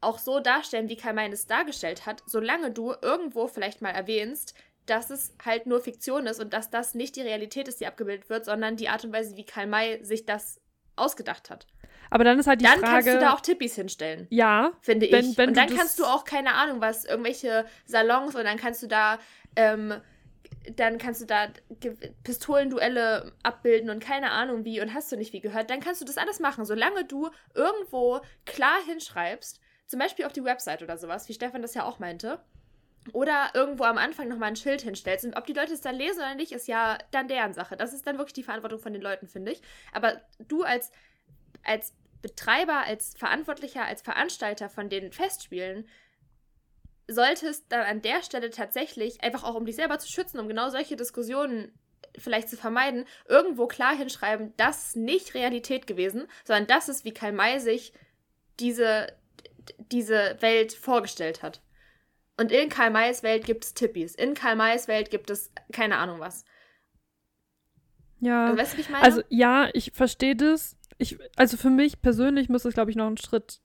auch 0.00 0.18
so 0.18 0.40
darstellen, 0.40 0.88
wie 0.88 0.96
Karl 0.96 1.14
May 1.14 1.30
es 1.30 1.46
dargestellt 1.46 2.06
hat, 2.06 2.22
solange 2.26 2.70
du 2.70 2.94
irgendwo 3.00 3.48
vielleicht 3.48 3.82
mal 3.82 3.90
erwähnst, 3.90 4.54
dass 4.86 5.10
es 5.10 5.34
halt 5.44 5.66
nur 5.66 5.80
Fiktion 5.80 6.26
ist 6.26 6.40
und 6.40 6.52
dass 6.52 6.70
das 6.70 6.94
nicht 6.94 7.16
die 7.16 7.22
Realität 7.22 7.68
ist, 7.68 7.80
die 7.80 7.86
abgebildet 7.86 8.28
wird, 8.28 8.44
sondern 8.44 8.76
die 8.76 8.88
Art 8.88 9.04
und 9.04 9.12
Weise, 9.12 9.36
wie 9.36 9.46
Karl 9.46 9.66
May 9.66 10.02
sich 10.04 10.26
das 10.26 10.60
ausgedacht 10.96 11.50
hat. 11.50 11.66
Aber 12.12 12.24
dann 12.24 12.38
ist 12.38 12.46
halt 12.46 12.60
die 12.60 12.64
dann 12.64 12.80
Frage. 12.80 12.92
kannst 12.92 13.08
du 13.08 13.18
da 13.20 13.32
auch 13.34 13.40
Tippis 13.40 13.74
hinstellen 13.74 14.26
ja, 14.30 14.72
finde 14.80 15.10
Wenn- 15.10 15.30
ich. 15.30 15.38
wenn 15.38 15.48
und 15.48 15.56
du 15.56 15.60
dann 15.60 15.68
das- 15.70 15.78
kannst 15.78 15.98
du 15.98 16.04
auch, 16.04 16.24
keine 16.24 16.54
Ahnung, 16.54 16.80
was, 16.80 17.04
irgendwelche 17.04 17.64
Salons 17.86 18.34
und 18.34 18.44
dann 18.44 18.58
kannst 18.58 18.82
du 18.82 18.86
da, 18.86 19.18
ähm, 19.56 19.94
dann 20.76 20.98
kannst 20.98 21.20
du 21.22 21.26
da 21.26 21.48
Pistolenduelle 22.24 23.32
abbilden 23.42 23.90
und 23.90 24.00
keine 24.04 24.30
Ahnung 24.30 24.64
wie 24.64 24.80
und 24.80 24.94
hast 24.94 25.10
du 25.10 25.16
nicht 25.16 25.32
wie 25.32 25.40
gehört. 25.40 25.70
Dann 25.70 25.80
kannst 25.80 26.00
du 26.00 26.04
das 26.04 26.18
alles 26.18 26.40
machen, 26.40 26.64
solange 26.64 27.04
du 27.04 27.30
irgendwo 27.54 28.20
klar 28.46 28.76
hinschreibst, 28.86 29.60
zum 29.86 29.98
Beispiel 29.98 30.24
auf 30.24 30.32
die 30.32 30.44
Website 30.44 30.82
oder 30.82 30.96
sowas, 30.96 31.28
wie 31.28 31.34
Stefan 31.34 31.62
das 31.62 31.74
ja 31.74 31.84
auch 31.84 31.98
meinte. 31.98 32.40
Oder 33.12 33.50
irgendwo 33.54 33.82
am 33.84 33.98
Anfang 33.98 34.28
nochmal 34.28 34.50
ein 34.50 34.56
Schild 34.56 34.82
hinstellst. 34.82 35.24
Und 35.24 35.36
ob 35.36 35.44
die 35.46 35.52
Leute 35.54 35.72
es 35.74 35.80
dann 35.80 35.96
lesen 35.96 36.18
oder 36.20 36.36
nicht, 36.36 36.52
ist 36.52 36.68
ja 36.68 36.98
dann 37.10 37.26
deren 37.26 37.52
Sache. 37.52 37.76
Das 37.76 37.92
ist 37.92 38.06
dann 38.06 38.16
wirklich 38.16 38.32
die 38.34 38.44
Verantwortung 38.44 38.78
von 38.78 38.92
den 38.92 39.02
Leuten, 39.02 39.26
finde 39.26 39.50
ich. 39.50 39.60
Aber 39.92 40.20
du 40.46 40.62
als, 40.62 40.92
als 41.64 41.92
Betreiber, 42.22 42.84
als 42.86 43.14
Verantwortlicher, 43.16 43.84
als 43.84 44.02
Veranstalter 44.02 44.68
von 44.68 44.88
den 44.88 45.12
Festspielen 45.12 45.88
solltest 47.08 47.66
dann 47.70 47.84
an 47.84 48.00
der 48.00 48.22
Stelle 48.22 48.50
tatsächlich, 48.50 49.22
einfach 49.22 49.44
auch 49.44 49.54
um 49.54 49.66
dich 49.66 49.76
selber 49.76 49.98
zu 49.98 50.08
schützen, 50.08 50.38
um 50.38 50.48
genau 50.48 50.68
solche 50.70 50.96
Diskussionen 50.96 51.72
vielleicht 52.16 52.48
zu 52.48 52.56
vermeiden, 52.56 53.06
irgendwo 53.26 53.66
klar 53.66 53.94
hinschreiben, 53.96 54.52
das 54.56 54.88
ist 54.88 54.96
nicht 54.96 55.34
Realität 55.34 55.86
gewesen, 55.86 56.26
sondern 56.44 56.66
das 56.66 56.88
ist, 56.88 57.04
wie 57.04 57.12
Karl 57.12 57.32
May 57.32 57.58
sich 57.58 57.92
diese, 58.60 59.12
diese 59.90 60.36
Welt 60.40 60.72
vorgestellt 60.72 61.42
hat. 61.42 61.62
Und 62.36 62.50
in 62.50 62.68
Karl 62.68 62.90
Mays 62.90 63.22
Welt 63.22 63.44
gibt 63.44 63.64
es 63.64 63.74
Tippis. 63.74 64.14
In 64.14 64.34
Karl 64.34 64.56
Mays 64.56 64.88
Welt 64.88 65.10
gibt 65.10 65.30
es 65.30 65.52
keine 65.72 65.98
Ahnung 65.98 66.20
was. 66.20 66.44
ja. 68.20 68.46
Also, 68.46 68.58
weißt 68.58 68.74
du, 68.74 68.80
ich 68.80 68.88
meine? 68.88 69.04
Also 69.04 69.22
ja, 69.28 69.68
ich 69.74 69.92
verstehe 69.92 70.34
das. 70.34 70.76
Ich, 71.02 71.18
also 71.36 71.56
für 71.56 71.70
mich 71.70 72.00
persönlich 72.00 72.48
müsste 72.48 72.68
es, 72.68 72.74
glaube 72.74 72.90
ich, 72.90 72.96
noch 72.96 73.06
einen 73.06 73.16
Schritt, 73.16 73.60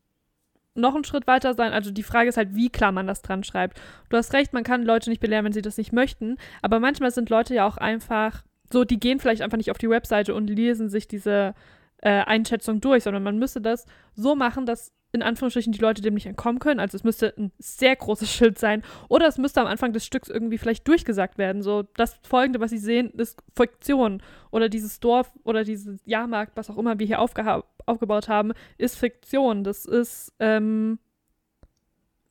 noch 0.73 0.95
einen 0.95 1.03
Schritt 1.03 1.27
weiter 1.27 1.53
sein. 1.53 1.71
Also 1.71 1.91
die 1.91 2.03
Frage 2.03 2.29
ist 2.29 2.37
halt, 2.37 2.55
wie 2.55 2.69
klar 2.69 2.91
man 2.91 3.05
das 3.05 3.21
dran 3.21 3.43
schreibt. 3.43 3.79
Du 4.09 4.17
hast 4.17 4.33
recht, 4.33 4.53
man 4.53 4.63
kann 4.63 4.83
Leute 4.83 5.09
nicht 5.09 5.19
belehren, 5.19 5.45
wenn 5.45 5.53
sie 5.53 5.61
das 5.61 5.77
nicht 5.77 5.93
möchten. 5.93 6.37
Aber 6.61 6.79
manchmal 6.79 7.11
sind 7.11 7.29
Leute 7.29 7.53
ja 7.53 7.67
auch 7.67 7.77
einfach 7.77 8.43
so, 8.71 8.83
die 8.83 8.99
gehen 8.99 9.19
vielleicht 9.19 9.43
einfach 9.43 9.57
nicht 9.57 9.71
auf 9.71 9.77
die 9.77 9.89
Webseite 9.89 10.33
und 10.33 10.47
lesen 10.47 10.89
sich 10.89 11.07
diese 11.07 11.53
äh, 12.01 12.09
Einschätzung 12.09 12.81
durch, 12.81 13.03
sondern 13.03 13.23
man 13.23 13.37
müsste 13.37 13.61
das 13.61 13.85
so 14.15 14.35
machen, 14.35 14.65
dass 14.65 14.91
in 15.17 15.23
Anführungsstrichen 15.23 15.73
die 15.73 15.79
Leute 15.79 16.01
dem 16.01 16.13
nicht 16.13 16.25
entkommen 16.25 16.59
können. 16.59 16.79
Also 16.79 16.95
es 16.95 17.03
müsste 17.03 17.33
ein 17.37 17.51
sehr 17.59 17.95
großes 17.95 18.31
Schild 18.33 18.57
sein. 18.57 18.83
Oder 19.09 19.27
es 19.27 19.37
müsste 19.37 19.61
am 19.61 19.67
Anfang 19.67 19.93
des 19.93 20.05
Stücks 20.05 20.29
irgendwie 20.29 20.57
vielleicht 20.57 20.87
durchgesagt 20.87 21.37
werden. 21.37 21.61
So, 21.61 21.83
das 21.95 22.19
Folgende, 22.23 22.59
was 22.59 22.71
Sie 22.71 22.77
sehen, 22.77 23.09
ist 23.11 23.43
Fiktion. 23.55 24.21
Oder 24.51 24.69
dieses 24.69 24.99
Dorf 24.99 25.31
oder 25.43 25.63
dieses 25.63 25.99
Jahrmarkt, 26.05 26.55
was 26.55 26.69
auch 26.69 26.77
immer 26.77 26.99
wir 26.99 27.07
hier 27.07 27.19
aufgebaut 27.19 28.29
haben, 28.29 28.53
ist 28.77 28.97
Fiktion. 28.97 29.63
Das 29.63 29.85
ist, 29.85 30.33
ähm, 30.39 30.99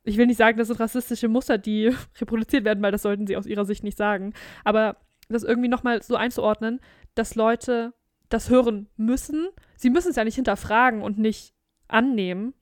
ich 0.04 0.16
will 0.16 0.26
nicht 0.26 0.38
sagen, 0.38 0.58
das 0.58 0.68
sind 0.68 0.80
rassistische 0.80 1.28
Muster, 1.28 1.58
die 1.58 1.92
reproduziert 2.20 2.64
werden, 2.64 2.82
weil 2.82 2.92
das 2.92 3.02
sollten 3.02 3.26
sie 3.26 3.36
aus 3.36 3.46
ihrer 3.46 3.64
Sicht 3.64 3.84
nicht 3.84 3.98
sagen. 3.98 4.32
Aber 4.64 4.96
das 5.28 5.42
irgendwie 5.42 5.68
nochmal 5.68 6.02
so 6.02 6.16
einzuordnen, 6.16 6.80
dass 7.14 7.34
Leute 7.34 7.92
das 8.28 8.50
hören 8.50 8.88
müssen. 8.96 9.48
Sie 9.76 9.90
müssen 9.90 10.10
es 10.10 10.16
ja 10.16 10.24
nicht 10.24 10.34
hinterfragen 10.34 11.02
und 11.02 11.18
nicht 11.18 11.54
annehmen. 11.88 12.54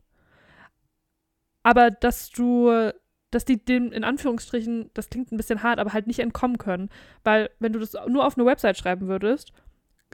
Aber 1.64 1.90
dass 1.90 2.30
du, 2.30 2.92
dass 3.32 3.44
die 3.44 3.56
dem 3.64 3.90
in 3.90 4.04
Anführungsstrichen, 4.04 4.90
das 4.94 5.10
klingt 5.10 5.32
ein 5.32 5.36
bisschen 5.36 5.64
hart, 5.64 5.80
aber 5.80 5.92
halt 5.92 6.06
nicht 6.06 6.20
entkommen 6.20 6.58
können. 6.58 6.88
Weil 7.24 7.50
wenn 7.58 7.72
du 7.72 7.80
das 7.80 7.94
nur 8.06 8.24
auf 8.24 8.38
eine 8.38 8.46
Website 8.46 8.76
schreiben 8.78 9.08
würdest, 9.08 9.52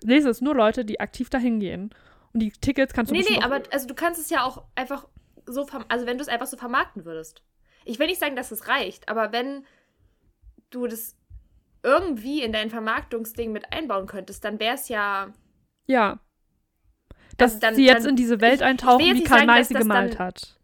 lesen 0.03 0.31
es 0.31 0.41
nur 0.41 0.55
Leute, 0.55 0.87
die 0.87 1.01
aktiv 1.01 1.29
dahin 1.29 1.61
gehen. 1.61 1.91
Und 2.33 2.41
die 2.41 2.53
Tickets 2.53 2.95
kannst 2.95 3.11
du 3.11 3.15
nee, 3.15 3.21
bestimmt 3.21 3.41
nee, 3.41 3.45
auch- 3.45 3.51
aber 3.51 3.63
also 3.73 3.87
du 3.87 3.95
kannst 3.95 4.19
es 4.21 4.31
ja 4.31 4.45
auch 4.45 4.65
einfach 4.75 5.07
so, 5.47 5.67
also 5.89 6.07
wenn 6.07 6.17
du 6.17 6.23
es 6.23 6.29
einfach 6.29 6.47
so 6.47 6.57
vermarkten 6.57 7.05
würdest. 7.05 7.43
Ich 7.85 7.99
will 7.99 8.07
nicht 8.07 8.21
sagen, 8.21 8.37
dass 8.37 8.53
es 8.53 8.69
reicht, 8.69 9.09
aber 9.09 9.33
wenn 9.33 9.65
du 10.71 10.87
das 10.87 11.17
irgendwie 11.83 12.43
in 12.43 12.53
dein 12.53 12.71
Vermarktungsding 12.71 13.51
mit 13.53 13.73
einbauen 13.73 14.07
könntest, 14.07 14.45
dann 14.45 14.61
wäre 14.61 14.75
es 14.77 14.89
ja. 14.89 15.33
Ja. 15.87 16.21
Dass 17.37 17.53
Also 17.55 17.61
dann- 17.61 17.75
sie 17.75 17.87
jetzt 17.87 18.05
dann- 18.05 18.11
in 18.11 18.17
diese 18.17 18.41
Welt 18.41 18.63
eintauchen, 18.63 19.05
wie 19.05 19.13
nicht 19.15 19.27
Karl 19.27 19.47
May 19.47 19.65
sie 19.65 19.75
gemalt 19.75 20.19
hat. 20.19 20.60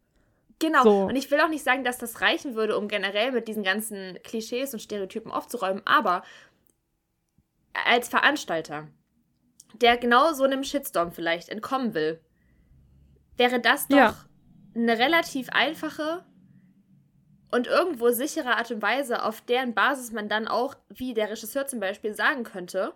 Genau. 0.59 0.83
So. 0.83 1.03
Und 1.05 1.17
ich 1.17 1.31
will 1.31 1.41
auch 1.41 1.49
nicht 1.49 1.65
sagen, 1.65 1.85
dass 1.85 1.99
das 1.99 2.21
reichen 2.21 2.55
würde, 2.55 2.79
um 2.79 2.89
generell 2.89 3.33
mit 3.33 3.47
diesen 3.49 3.63
ganzen 3.63 4.19
Klischees 4.23 4.73
und 4.73 4.81
Stereotypen 4.81 5.31
aufzuräumen, 5.31 5.83
aber 5.87 6.23
als 7.85 8.09
Veranstalter, 8.09 8.89
der 9.75 9.99
genau 9.99 10.33
so 10.33 10.45
einem 10.45 10.65
Shitstorm 10.65 11.13
vielleicht 11.13 11.51
entkommen 11.51 11.93
will, 11.93 12.21
wäre 13.37 13.61
das 13.61 13.87
doch 13.89 13.97
Ja. 13.97 14.17
eine 14.75 14.99
relativ 14.99 15.51
einfache 15.51 16.25
und 17.51 17.67
irgendwo 17.67 18.11
sichere 18.11 18.57
Art 18.57 18.71
und 18.71 18.81
Weise, 18.81 19.23
auf 19.23 19.43
deren 19.43 19.75
Basis 19.75 20.11
man 20.13 20.29
dann 20.29 20.49
auch, 20.49 20.75
wie 20.89 21.13
der 21.13 21.31
Regisseur 21.31 21.67
zum 21.67 21.81
Beispiel, 21.81 22.15
sagen 22.15 22.45
könnte, 22.45 22.95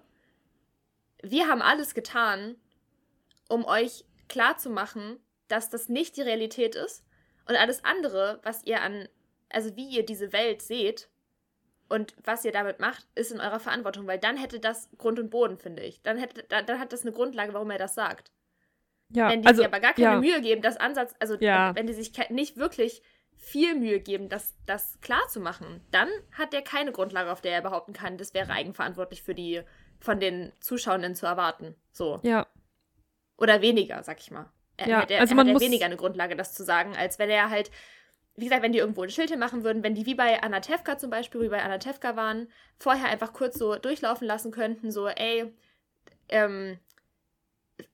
wir 1.23 1.47
haben 1.49 1.61
alles 1.61 1.93
getan, 1.93 2.57
um 3.51 3.67
euch 3.67 4.07
klarzumachen, 4.29 5.19
dass 5.49 5.69
das 5.69 5.91
nicht 5.91 6.17
die 6.17 6.23
Realität 6.23 6.75
ist 6.75 7.05
und 7.51 7.57
alles 7.57 7.85
andere, 7.85 8.39
was 8.45 8.65
ihr 8.65 8.81
an, 8.81 9.09
also 9.51 9.75
wie 9.77 9.89
ihr 9.89 10.07
diese 10.07 10.33
Welt 10.33 10.63
seht 10.63 11.09
und 11.89 12.15
was 12.25 12.45
ihr 12.45 12.53
damit 12.53 12.79
macht, 12.79 13.09
ist 13.17 13.33
in 13.33 13.41
eurer 13.41 13.59
Verantwortung, 13.59 14.07
weil 14.07 14.19
dann 14.19 14.37
hätte 14.37 14.61
das 14.61 14.89
Grund 14.97 15.19
und 15.19 15.31
Boden, 15.31 15.59
finde 15.59 15.83
ich. 15.83 16.01
Dann, 16.03 16.17
hätte, 16.17 16.45
dann, 16.45 16.65
dann 16.67 16.79
hat 16.79 16.93
das 16.93 17.03
eine 17.03 17.11
Grundlage, 17.11 17.53
warum 17.53 17.71
er 17.71 17.79
das 17.79 17.97
sagt. 17.97 18.31
Ja, 19.09 19.29
wenn 19.29 19.43
die 19.43 19.49
also, 19.49 19.63
sich 19.63 19.67
aber 19.67 19.81
gar 19.81 19.95
keine 19.95 20.13
ja. 20.13 20.21
Mühe 20.21 20.41
geben, 20.41 20.63
das 20.63 20.77
Ansatz, 20.77 21.15
also 21.19 21.35
Ja. 21.41 21.75
wenn 21.75 21.89
die 21.89 21.93
sich 21.93 22.13
nicht 22.31 22.57
wirklich 22.57 23.03
viel 23.35 23.75
Mühe 23.75 23.99
geben, 23.99 24.29
das, 24.29 24.55
das 24.67 25.01
klar 25.01 25.27
zu 25.29 25.41
machen, 25.41 25.85
dann 25.91 26.09
hat 26.31 26.53
der 26.53 26.63
keine 26.63 26.93
Grundlage, 26.93 27.33
auf 27.33 27.41
der 27.41 27.53
er 27.53 27.63
behaupten 27.63 27.93
kann, 27.93 28.19
das 28.19 28.35
wäre 28.35 28.53
eigenverantwortlich 28.53 29.25
für 29.25 29.35
die 29.35 29.63
von 29.99 30.21
den 30.21 30.53
Zuschauenden 30.61 31.17
zu 31.17 31.27
erwarten. 31.27 31.75
So. 31.91 32.21
Ja, 32.23 32.47
Oder 33.37 33.61
weniger, 33.63 34.03
sag 34.05 34.21
ich 34.21 34.31
mal. 34.31 34.53
Er, 34.81 34.89
Ja, 34.89 35.03
hat, 35.03 35.11
er, 35.11 35.21
also 35.21 35.33
er 35.33 35.37
man 35.37 35.47
hat 35.47 35.53
muss- 35.55 35.63
weniger 35.63 35.87
eine 35.87 35.97
Grundlage, 35.97 36.37
das 36.37 36.53
zu 36.55 36.65
sagen, 36.65 36.97
als 36.97 37.19
wenn 37.19 37.31
er 37.31 37.51
halt, 37.51 37.71
wie 38.37 38.45
gesagt, 38.45 38.63
wenn 38.63 38.73
die 38.73 38.79
irgendwo 38.79 39.03
ein 39.03 39.11
Schild 39.11 39.37
machen 39.39 39.65
würden, 39.65 39.83
wenn 39.83 39.95
die 39.95 40.07
wie 40.07 40.15
bei 40.15 40.43
Anatevka 40.43 40.97
zum 40.99 41.11
Beispiel, 41.11 41.43
wie 41.43 41.49
bei 41.49 41.63
Anatevka 41.63 42.17
waren, 42.17 42.49
vorher 42.79 43.09
einfach 43.09 43.33
kurz 43.33 43.59
so 43.59 43.77
durchlaufen 43.77 44.27
lassen 44.27 44.51
könnten, 44.53 44.91
so, 44.91 45.09
ey, 45.09 45.53
ähm, 46.29 46.79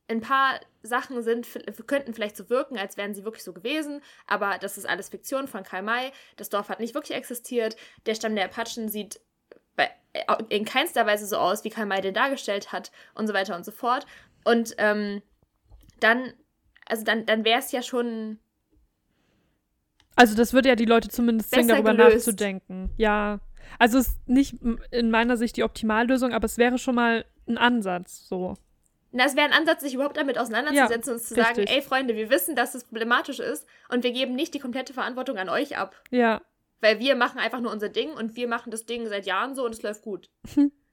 ein 0.09 0.21
paar 0.21 0.61
Sachen 0.83 1.23
sind, 1.23 1.49
könnten 1.89 2.15
vielleicht 2.15 2.37
so 2.37 2.49
wirken, 2.49 2.79
als 2.79 2.97
wären 2.97 3.13
sie 3.15 3.25
wirklich 3.25 3.43
so 3.43 3.53
gewesen, 3.53 4.01
aber 4.29 4.59
das 4.59 4.79
ist 4.79 4.89
alles 4.89 5.09
Fiktion 5.09 5.49
von 5.49 5.65
Karl 5.65 5.83
May. 5.83 6.13
Das 6.37 6.49
Dorf 6.49 6.69
hat 6.69 6.79
nicht 6.79 6.95
wirklich 6.95 7.17
existiert. 7.17 7.77
Der 8.07 8.15
Stamm 8.15 8.37
der 8.37 8.45
Apachen 8.45 8.89
sieht 8.89 9.21
bei, 9.75 9.91
in 10.49 10.65
keinster 10.65 11.07
Weise 11.07 11.27
so 11.27 11.39
aus, 11.39 11.65
wie 11.65 11.71
Karl 11.71 11.87
May 11.87 12.01
den 12.03 12.15
dargestellt 12.15 12.71
hat 12.71 12.93
und 13.15 13.27
so 13.27 13.35
weiter 13.35 13.57
und 13.57 13.65
so 13.65 13.73
fort. 13.73 14.07
Und 14.45 14.77
ähm, 14.79 15.23
dann, 15.99 16.33
also 16.89 17.05
dann, 17.05 17.27
dann 17.27 17.45
wäre 17.45 17.59
es 17.59 17.73
ja 17.73 17.83
schon 17.83 18.39
also 20.17 20.35
das 20.35 20.55
würde 20.55 20.71
ja 20.71 20.77
die 20.77 20.87
Leute 20.87 21.09
zumindest 21.09 21.51
zwingen, 21.51 21.69
darüber 21.69 21.93
gelöst. 21.93 22.27
nachzudenken. 22.27 22.91
Ja, 22.97 23.41
also 23.79 23.99
es 23.99 24.09
ist 24.09 24.29
nicht 24.29 24.57
in 24.91 25.11
meiner 25.11 25.37
Sicht 25.37 25.57
die 25.59 25.63
Optimallösung, 25.63 26.33
aber 26.33 26.47
es 26.47 26.57
wäre 26.57 26.79
schon 26.79 26.95
mal 26.95 27.27
ein 27.47 27.59
Ansatz, 27.59 28.27
so. 28.27 28.55
Na, 29.13 29.25
es 29.25 29.37
wäre 29.37 29.47
ein 29.47 29.53
Ansatz, 29.53 29.83
sich 29.83 29.95
überhaupt 29.95 30.17
damit 30.17 30.39
auseinanderzusetzen 30.39 31.11
Ja, 31.11 31.15
und 31.15 31.23
zu 31.23 31.35
sagen, 31.35 31.61
richtig. 31.61 31.71
ey 31.71 31.83
Freunde, 31.83 32.17
wir 32.17 32.31
wissen, 32.31 32.57
dass 32.57 32.75
es 32.75 32.85
problematisch 32.85 33.39
ist 33.39 33.67
und 33.89 34.05
wir 34.05 34.13
geben 34.13 34.35
nicht 34.35 34.55
die 34.55 34.59
komplette 34.59 34.95
Verantwortung 34.95 35.37
an 35.37 35.49
euch 35.49 35.77
ab. 35.77 35.95
Ja, 36.11 36.41
Weil 36.81 36.99
wir 36.99 37.15
machen 37.15 37.39
einfach 37.39 37.61
nur 37.61 37.73
unser 37.73 37.89
Ding 37.91 38.13
und 38.13 38.37
wir 38.37 38.49
machen 38.49 38.71
das 38.71 38.87
Ding 38.87 39.07
seit 39.07 39.27
Jahren 39.27 39.55
so 39.55 39.65
und 39.65 39.75
es 39.75 39.83
läuft 39.83 40.03
gut. 40.03 40.31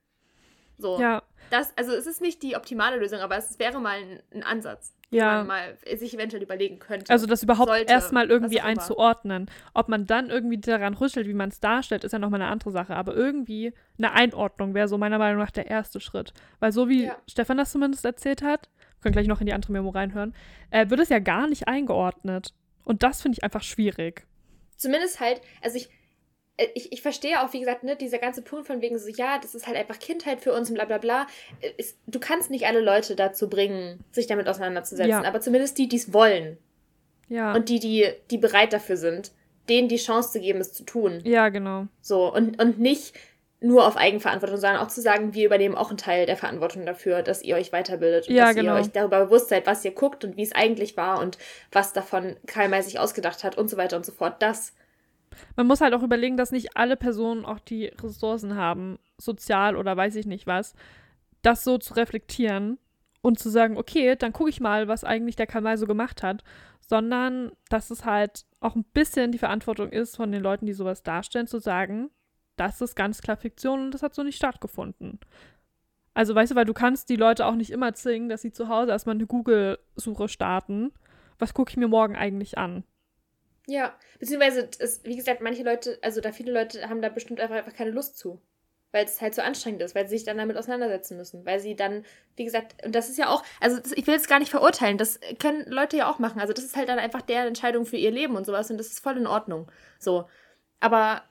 So. 0.78 1.00
ja, 1.00 1.22
Das, 1.50 1.76
also 1.78 1.92
es 1.94 2.08
ist 2.08 2.22
nicht 2.22 2.42
die 2.44 2.56
optimale 2.56 2.98
Lösung, 2.98 3.20
aber 3.20 3.38
es 3.38 3.60
wäre 3.60 3.80
mal 3.80 3.98
ein, 4.00 4.20
ein 4.34 4.44
Ansatz, 4.44 4.94
den 5.12 5.20
Ja. 5.20 5.38
man 5.44 5.48
mal 5.48 5.78
sich 5.96 6.14
eventuell 6.16 6.42
überlegen 6.42 6.80
könnte. 6.80 7.12
also 7.12 7.28
das 7.28 7.44
überhaupt 7.44 7.72
erstmal 7.90 8.30
irgendwie 8.30 8.62
einzuordnen. 8.62 9.50
Ob 9.74 9.88
man 9.88 10.06
dann 10.08 10.30
irgendwie 10.30 10.58
daran 10.58 10.94
rüttelt, 10.96 11.28
wie 11.28 11.34
man 11.34 11.50
es 11.50 11.60
darstellt, 11.60 12.04
ist 12.04 12.12
ja 12.12 12.20
nochmal 12.20 12.42
eine 12.42 12.50
andere 12.52 12.72
Sache. 12.72 12.96
Aber 12.96 13.14
irgendwie 13.16 13.74
eine 13.98 14.12
Einordnung 14.14 14.74
wäre 14.74 14.88
so 14.88 14.98
meiner 14.98 15.20
Meinung 15.20 15.40
nach 15.40 15.52
der 15.52 15.68
erste 15.70 16.00
Schritt. 16.00 16.34
Weil 16.60 16.72
so 16.72 16.90
wie 16.90 17.06
Ja. 17.06 17.18
Stefan 17.30 17.58
das 17.58 17.72
zumindest 17.72 18.04
erzählt 18.06 18.42
hat, 18.42 18.70
wir 18.78 19.02
können 19.04 19.14
gleich 19.14 19.28
noch 19.28 19.40
in 19.42 19.46
die 19.46 19.54
andere 19.54 19.72
Memo 19.74 19.90
reinhören, 19.90 20.34
äh, 20.72 20.90
wird 20.90 21.02
es 21.02 21.10
ja 21.10 21.20
gar 21.20 21.48
nicht 21.48 21.68
eingeordnet. 21.68 22.54
Und 22.84 23.04
das 23.04 23.22
finde 23.22 23.38
ich 23.38 23.44
einfach 23.44 23.62
schwierig. 23.64 24.26
Zumindest 24.78 25.20
halt, 25.20 25.40
also 25.62 25.78
ich, 25.78 25.90
ich, 26.76 26.92
ich 26.92 27.02
verstehe 27.02 27.42
auch, 27.42 27.52
wie 27.54 27.60
gesagt, 27.60 27.84
ne, 27.84 27.96
dieser 27.96 28.20
ganze 28.20 28.42
Punkt 28.44 28.68
von 28.68 28.82
wegen 28.82 29.00
so, 29.00 29.10
ja, 29.10 29.40
das 29.40 29.56
ist 29.56 29.66
halt 29.68 29.76
einfach 29.78 29.98
Kindheit 30.00 30.40
für 30.42 30.54
uns 30.54 30.70
und 30.70 30.76
bla 30.76 30.86
bla 30.86 31.00
bla. 31.00 31.28
Äh, 31.62 31.72
Ist, 31.78 31.98
du 32.08 32.20
kannst 32.20 32.52
nicht 32.52 32.66
alle 32.68 32.80
Leute 32.82 33.16
dazu 33.16 33.50
bringen, 33.50 34.04
sich 34.12 34.28
damit 34.28 34.48
auseinanderzusetzen, 34.48 35.10
Ja. 35.10 35.24
aber 35.24 35.42
zumindest 35.42 35.78
die, 35.78 35.88
die 35.88 35.96
es 35.98 36.14
wollen 36.14 36.58
Ja. 37.28 37.54
und 37.56 37.70
die, 37.70 37.80
die, 37.80 38.08
die 38.30 38.38
bereit 38.38 38.72
dafür 38.74 38.98
sind, 38.98 39.32
denen 39.70 39.88
die 39.88 39.98
Chance 39.98 40.32
zu 40.34 40.40
geben, 40.42 40.60
es 40.60 40.74
zu 40.74 40.84
tun. 40.84 41.22
ja, 41.24 41.50
genau. 41.50 41.88
So, 42.02 42.32
und, 42.34 42.62
und 42.62 42.80
nicht 42.80 43.16
nur 43.60 43.88
auf 43.88 43.96
Eigenverantwortung, 43.96 44.58
sondern 44.58 44.82
auch 44.82 44.90
zu 44.90 45.00
sagen, 45.02 45.34
wir 45.34 45.46
übernehmen 45.46 45.74
auch 45.76 45.88
einen 45.88 45.98
Teil 45.98 46.26
der 46.26 46.36
Verantwortung 46.36 46.86
dafür, 46.86 47.22
dass 47.24 47.42
ihr 47.42 47.56
euch 47.56 47.72
weiterbildet 47.72 48.28
und 48.28 48.36
Ja, 48.36 48.48
dass 48.48 48.56
genau. 48.56 48.76
ihr 48.76 48.82
euch 48.82 48.92
darüber 48.92 49.24
bewusst 49.26 49.48
seid, 49.50 49.66
was 49.68 49.86
ihr 49.86 49.92
guckt 49.92 50.26
und 50.26 50.36
wie 50.36 50.44
es 50.44 50.52
eigentlich 50.52 50.98
war 50.98 51.22
und 51.22 51.38
was 51.72 51.94
davon 51.94 52.36
Karl 52.46 52.68
May 52.68 52.82
sich 52.84 53.00
ausgedacht 53.00 53.44
hat 53.46 53.58
und 53.58 53.70
so 53.70 53.78
weiter 53.78 53.96
und 53.96 54.06
so 54.06 54.12
fort. 54.12 54.36
Das, 54.42 54.74
Man 55.56 55.68
muss 55.68 55.82
halt 55.82 55.94
auch 55.94 56.04
überlegen, 56.04 56.38
dass 56.38 56.52
nicht 56.52 56.76
alle 56.76 56.98
Personen 56.98 57.46
auch 57.46 57.60
die 57.60 57.86
Ressourcen 57.86 58.56
haben, 58.56 59.00
sozial 59.18 59.76
oder 59.76 59.96
weiß 59.96 60.16
ich 60.16 60.26
nicht 60.26 60.48
was, 60.48 60.74
das 61.42 61.64
so 61.64 61.78
zu 61.78 61.94
reflektieren 61.96 62.78
und 63.22 63.40
zu 63.40 63.50
sagen, 63.50 63.78
okay, 63.78 64.16
dann 64.16 64.34
gucke 64.34 64.50
ich 64.50 64.60
mal, 64.60 64.88
was 64.88 65.04
eigentlich 65.04 65.36
der 65.36 65.48
Karl 65.48 65.78
so 65.78 65.86
gemacht 65.86 66.24
hat, 66.24 66.44
sondern 66.82 67.52
dass 67.70 67.90
es 67.90 68.06
halt 68.06 68.46
auch 68.60 68.76
ein 68.76 68.84
bisschen 68.84 69.32
die 69.32 69.38
Verantwortung 69.38 69.90
ist 69.90 70.16
von 70.16 70.32
den 70.32 70.44
Leuten, 70.44 70.66
die 70.66 70.74
sowas 70.74 71.04
darstellen, 71.04 71.48
zu 71.48 71.60
sagen, 71.60 72.10
das 72.56 72.82
ist 72.82 72.96
ganz 72.96 73.22
klar 73.22 73.38
Fiktion 73.38 73.82
und 73.82 73.92
das 73.92 74.04
hat 74.04 74.14
so 74.14 74.24
nicht 74.24 74.36
stattgefunden. 74.36 75.20
Also 76.14 76.36
weißt 76.36 76.52
du, 76.52 76.56
weil 76.56 76.66
du 76.66 76.74
kannst 76.74 77.10
die 77.10 77.16
Leute 77.16 77.46
auch 77.46 77.56
nicht 77.56 77.72
immer 77.72 77.94
zwingen, 77.94 78.30
dass 78.30 78.42
sie 78.42 78.52
zu 78.52 78.68
Hause 78.68 78.92
erstmal 78.92 79.16
eine 79.16 79.26
Google-Suche 79.26 80.28
starten. 80.28 80.92
Was 81.40 81.54
gucke 81.54 81.72
ich 81.72 81.78
mir 81.78 81.88
morgen 81.88 82.16
eigentlich 82.16 82.58
an? 82.58 82.84
Ja, 83.68 83.98
beziehungsweise, 84.20 84.70
es, 84.80 85.04
wie 85.04 85.16
gesagt, 85.16 85.42
manche 85.42 85.64
Leute, 85.64 85.98
also 86.02 86.22
da 86.22 86.32
viele 86.32 86.52
Leute 86.52 86.90
haben 86.90 87.02
da 87.02 87.10
bestimmt 87.10 87.40
einfach, 87.40 87.56
einfach 87.56 87.74
keine 87.74 87.92
Lust 87.92 88.18
zu. 88.18 88.42
Weil 88.92 89.06
es 89.06 89.22
halt 89.22 89.34
so 89.34 89.42
anstrengend 89.42 89.82
ist, 89.82 89.96
weil 89.96 90.08
sie 90.08 90.18
sich 90.18 90.26
dann 90.26 90.38
damit 90.38 90.56
auseinandersetzen 90.56 91.18
müssen. 91.18 91.44
Weil 91.48 91.60
sie 91.60 91.76
dann, 91.76 92.06
wie 92.36 92.46
gesagt, 92.46 92.86
und 92.86 92.94
das 92.94 93.10
ist 93.10 93.18
ja 93.18 93.28
auch, 93.28 93.44
also 93.60 93.80
das, 93.80 93.92
ich 93.94 94.06
will 94.06 94.14
es 94.14 94.28
gar 94.28 94.38
nicht 94.38 94.52
verurteilen, 94.52 95.00
das 95.00 95.20
können 95.40 95.66
Leute 95.68 95.98
ja 95.98 96.12
auch 96.12 96.20
machen. 96.20 96.40
Also 96.40 96.54
das 96.54 96.64
ist 96.64 96.76
halt 96.76 96.90
dann 96.90 97.00
einfach 97.00 97.24
deren 97.24 97.48
Entscheidung 97.48 97.88
für 97.88 97.98
ihr 97.98 98.12
Leben 98.12 98.36
und 98.36 98.46
sowas 98.46 98.70
und 98.70 98.78
das 98.78 98.88
ist 98.88 99.00
voll 99.00 99.18
in 99.18 99.26
Ordnung. 99.26 99.72
So. 99.98 100.30
Aber 100.80 101.24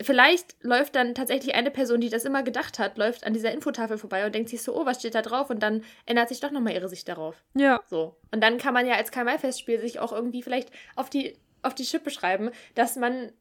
vielleicht 0.00 0.56
läuft 0.62 0.94
dann 0.96 1.14
tatsächlich 1.14 1.54
eine 1.54 1.70
Person, 1.70 2.00
die 2.00 2.08
das 2.08 2.24
immer 2.24 2.42
gedacht 2.42 2.78
hat, 2.78 2.98
läuft 2.98 3.24
an 3.24 3.32
dieser 3.32 3.52
Infotafel 3.52 3.98
vorbei 3.98 4.24
und 4.26 4.34
denkt 4.34 4.48
sich 4.48 4.62
so, 4.62 4.74
oh, 4.74 4.86
was 4.86 4.98
steht 4.98 5.14
da 5.14 5.22
drauf? 5.22 5.50
Und 5.50 5.62
dann 5.62 5.84
ändert 6.06 6.28
sich 6.28 6.40
doch 6.40 6.50
nochmal 6.50 6.74
ihre 6.74 6.88
Sicht 6.88 7.08
darauf. 7.08 7.42
Ja, 7.54 7.80
So. 7.88 8.16
Und 8.32 8.42
dann 8.42 8.58
kann 8.58 8.74
man 8.74 8.86
ja 8.86 8.94
als 8.94 9.10
Karl-May-Festspiel 9.10 9.80
sich 9.80 9.98
auch 9.98 10.12
irgendwie 10.12 10.42
vielleicht 10.42 10.70
auf 10.96 11.10
die, 11.10 11.36
auf 11.62 11.74
die 11.74 11.84
Schippe 11.84 12.10
schreiben, 12.10 12.50
dass 12.74 12.96
man 12.96 13.32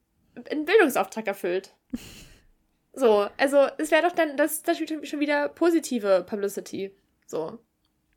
einen 0.49 0.65
Bildungsauftrag 0.65 1.27
erfüllt. 1.27 1.73
So, 2.91 3.27
also 3.37 3.67
es 3.77 3.91
wäre 3.91 4.01
doch 4.01 4.11
dann, 4.11 4.35
das, 4.35 4.63
das 4.63 4.77
schon 4.77 5.19
wieder 5.19 5.47
positive 5.47 6.25
Publicity. 6.27 6.91
So. 7.27 7.59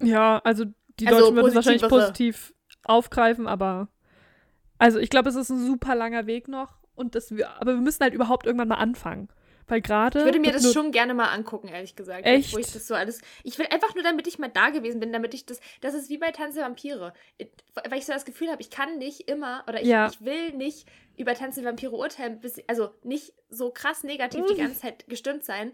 Ja, 0.01 0.41
also 0.45 0.65
die 0.99 1.07
Also 1.07 1.21
Deutschen 1.21 1.37
würden 1.37 1.49
es 1.49 1.55
wahrscheinlich 1.55 1.89
positiv 1.89 2.55
aufgreifen, 2.83 3.47
aber 3.47 3.89
also 4.79 4.99
ich 4.99 5.11
glaube, 5.11 5.29
es 5.29 5.37
ist 5.37 5.51
ein 5.51 5.65
super 5.65 5.95
langer 5.95 6.27
Weg 6.27 6.49
noch 6.49 6.82
und 7.03 7.15
das 7.15 7.37
wir, 7.37 7.51
aber 7.61 7.75
wir 7.75 7.81
müssen 7.83 8.03
halt 8.03 8.15
überhaupt 8.15 8.47
irgendwann 8.47 8.69
mal 8.69 8.77
anfangen, 8.77 9.29
weil 9.69 9.81
gerade 9.83 10.19
Ich 10.21 10.25
würde 10.25 10.41
mir 10.41 10.53
das 10.53 10.73
schon 10.73 10.91
gerne 10.93 11.15
mal 11.15 11.29
angucken, 11.29 11.69
ehrlich 11.69 11.95
gesagt. 11.95 12.25
Echt? 12.27 12.55
Wo 12.55 12.59
ich 12.59 12.73
das 12.73 12.87
so 12.87 12.95
alles. 12.95 13.21
Ich 13.45 13.59
will 13.59 13.67
einfach 13.71 13.95
nur, 13.95 14.03
damit 14.03 14.27
ich 14.27 14.39
mal 14.39 14.49
da 14.49 14.71
gewesen 14.71 14.99
bin, 15.01 15.13
damit 15.13 15.35
ich 15.35 15.45
das. 15.47 15.61
Das 15.81 15.95
ist 15.95 16.09
wie 16.11 16.19
bei 16.19 16.31
Tanz 16.31 16.55
der 16.55 16.65
Vampire. 16.65 17.13
Weil 17.89 17.99
ich 17.99 18.07
so 18.07 18.13
das 18.13 18.25
Gefühl 18.25 18.49
habe, 18.51 18.61
ich 18.63 18.71
kann 18.71 18.99
nicht 18.99 19.29
immer 19.29 19.65
oder 19.69 19.81
ich, 19.83 19.89
Ja. 19.89 20.09
ich 20.11 20.21
will 20.25 20.53
nicht 20.53 20.89
über 21.17 21.35
Tanz 21.35 21.57
der 21.57 21.65
Vampire 21.65 21.93
urteilen, 21.93 22.41
bis, 22.41 22.61
also 22.67 22.91
nicht 23.03 23.35
so 23.51 23.71
krass 23.71 24.03
negativ 24.03 24.41
Mhm. 24.43 24.47
die 24.49 24.57
ganze 24.57 24.81
Zeit 24.81 25.07
gestimmt 25.09 25.45
sein, 25.45 25.73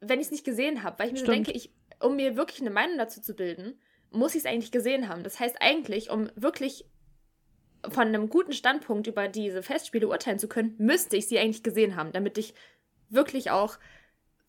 wenn 0.00 0.20
ich 0.20 0.26
es 0.26 0.32
nicht 0.32 0.44
gesehen 0.44 0.82
habe. 0.82 0.98
Weil 0.98 1.06
ich 1.08 1.12
mir 1.14 1.20
so 1.20 1.26
denke, 1.26 1.52
ich, 1.52 1.72
um 2.00 2.16
mir 2.16 2.36
wirklich 2.36 2.60
eine 2.60 2.70
Meinung 2.70 2.98
dazu 2.98 3.20
zu 3.22 3.34
bilden, 3.34 3.80
muss 4.10 4.34
ich 4.34 4.40
es 4.40 4.46
eigentlich 4.46 4.72
gesehen 4.72 5.08
haben. 5.08 5.22
Das 5.24 5.40
heißt 5.40 5.56
eigentlich, 5.60 6.10
um 6.10 6.30
wirklich 6.36 6.84
von 7.90 8.08
einem 8.08 8.28
guten 8.28 8.52
Standpunkt 8.52 9.06
über 9.06 9.28
diese 9.28 9.62
Festspiele 9.62 10.08
urteilen 10.08 10.38
zu 10.38 10.48
können, 10.48 10.74
müsste 10.78 11.16
ich 11.16 11.28
sie 11.28 11.38
eigentlich 11.38 11.62
gesehen 11.62 11.96
haben, 11.96 12.12
damit 12.12 12.38
ich 12.38 12.54
wirklich 13.08 13.50
auch 13.50 13.78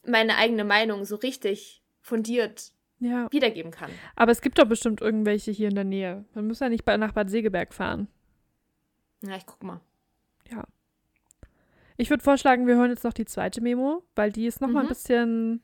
meine 0.06 0.38
eigene 0.38 0.64
Meinung 0.64 1.06
so 1.06 1.16
richtig 1.18 1.82
fundiert 2.02 2.72
ja, 3.00 3.28
wiedergeben 3.32 3.72
kann. 3.72 3.92
aber 4.16 4.32
es 4.32 4.42
gibt 4.42 4.58
doch 4.58 4.66
bestimmt 4.68 5.02
irgendwelche 5.02 5.52
hier 5.52 5.68
in 5.70 5.76
der 5.76 5.84
Nähe. 5.84 6.26
Man 6.34 6.48
muss 6.48 6.60
ja 6.62 6.70
nicht 6.70 6.86
bei, 6.86 6.98
nach 6.98 7.12
Bad 7.12 7.30
Segeberg 7.30 7.74
fahren. 7.74 8.08
Ja, 9.22 9.36
ich 9.36 9.46
guck 9.46 9.62
mal. 9.64 9.82
Ja. 10.50 10.64
Ich 11.98 12.10
würde 12.10 12.24
vorschlagen, 12.24 12.66
wir 12.68 12.76
hören 12.76 12.90
jetzt 12.92 13.04
noch 13.04 13.14
die 13.14 13.26
zweite 13.26 13.62
Memo, 13.62 14.04
weil 14.16 14.32
die 14.32 14.46
ist 14.48 14.62
noch 14.62 14.70
mal 14.70 14.80
ein 14.82 14.86
Mhm. 14.86 14.90
bisschen. 14.90 15.64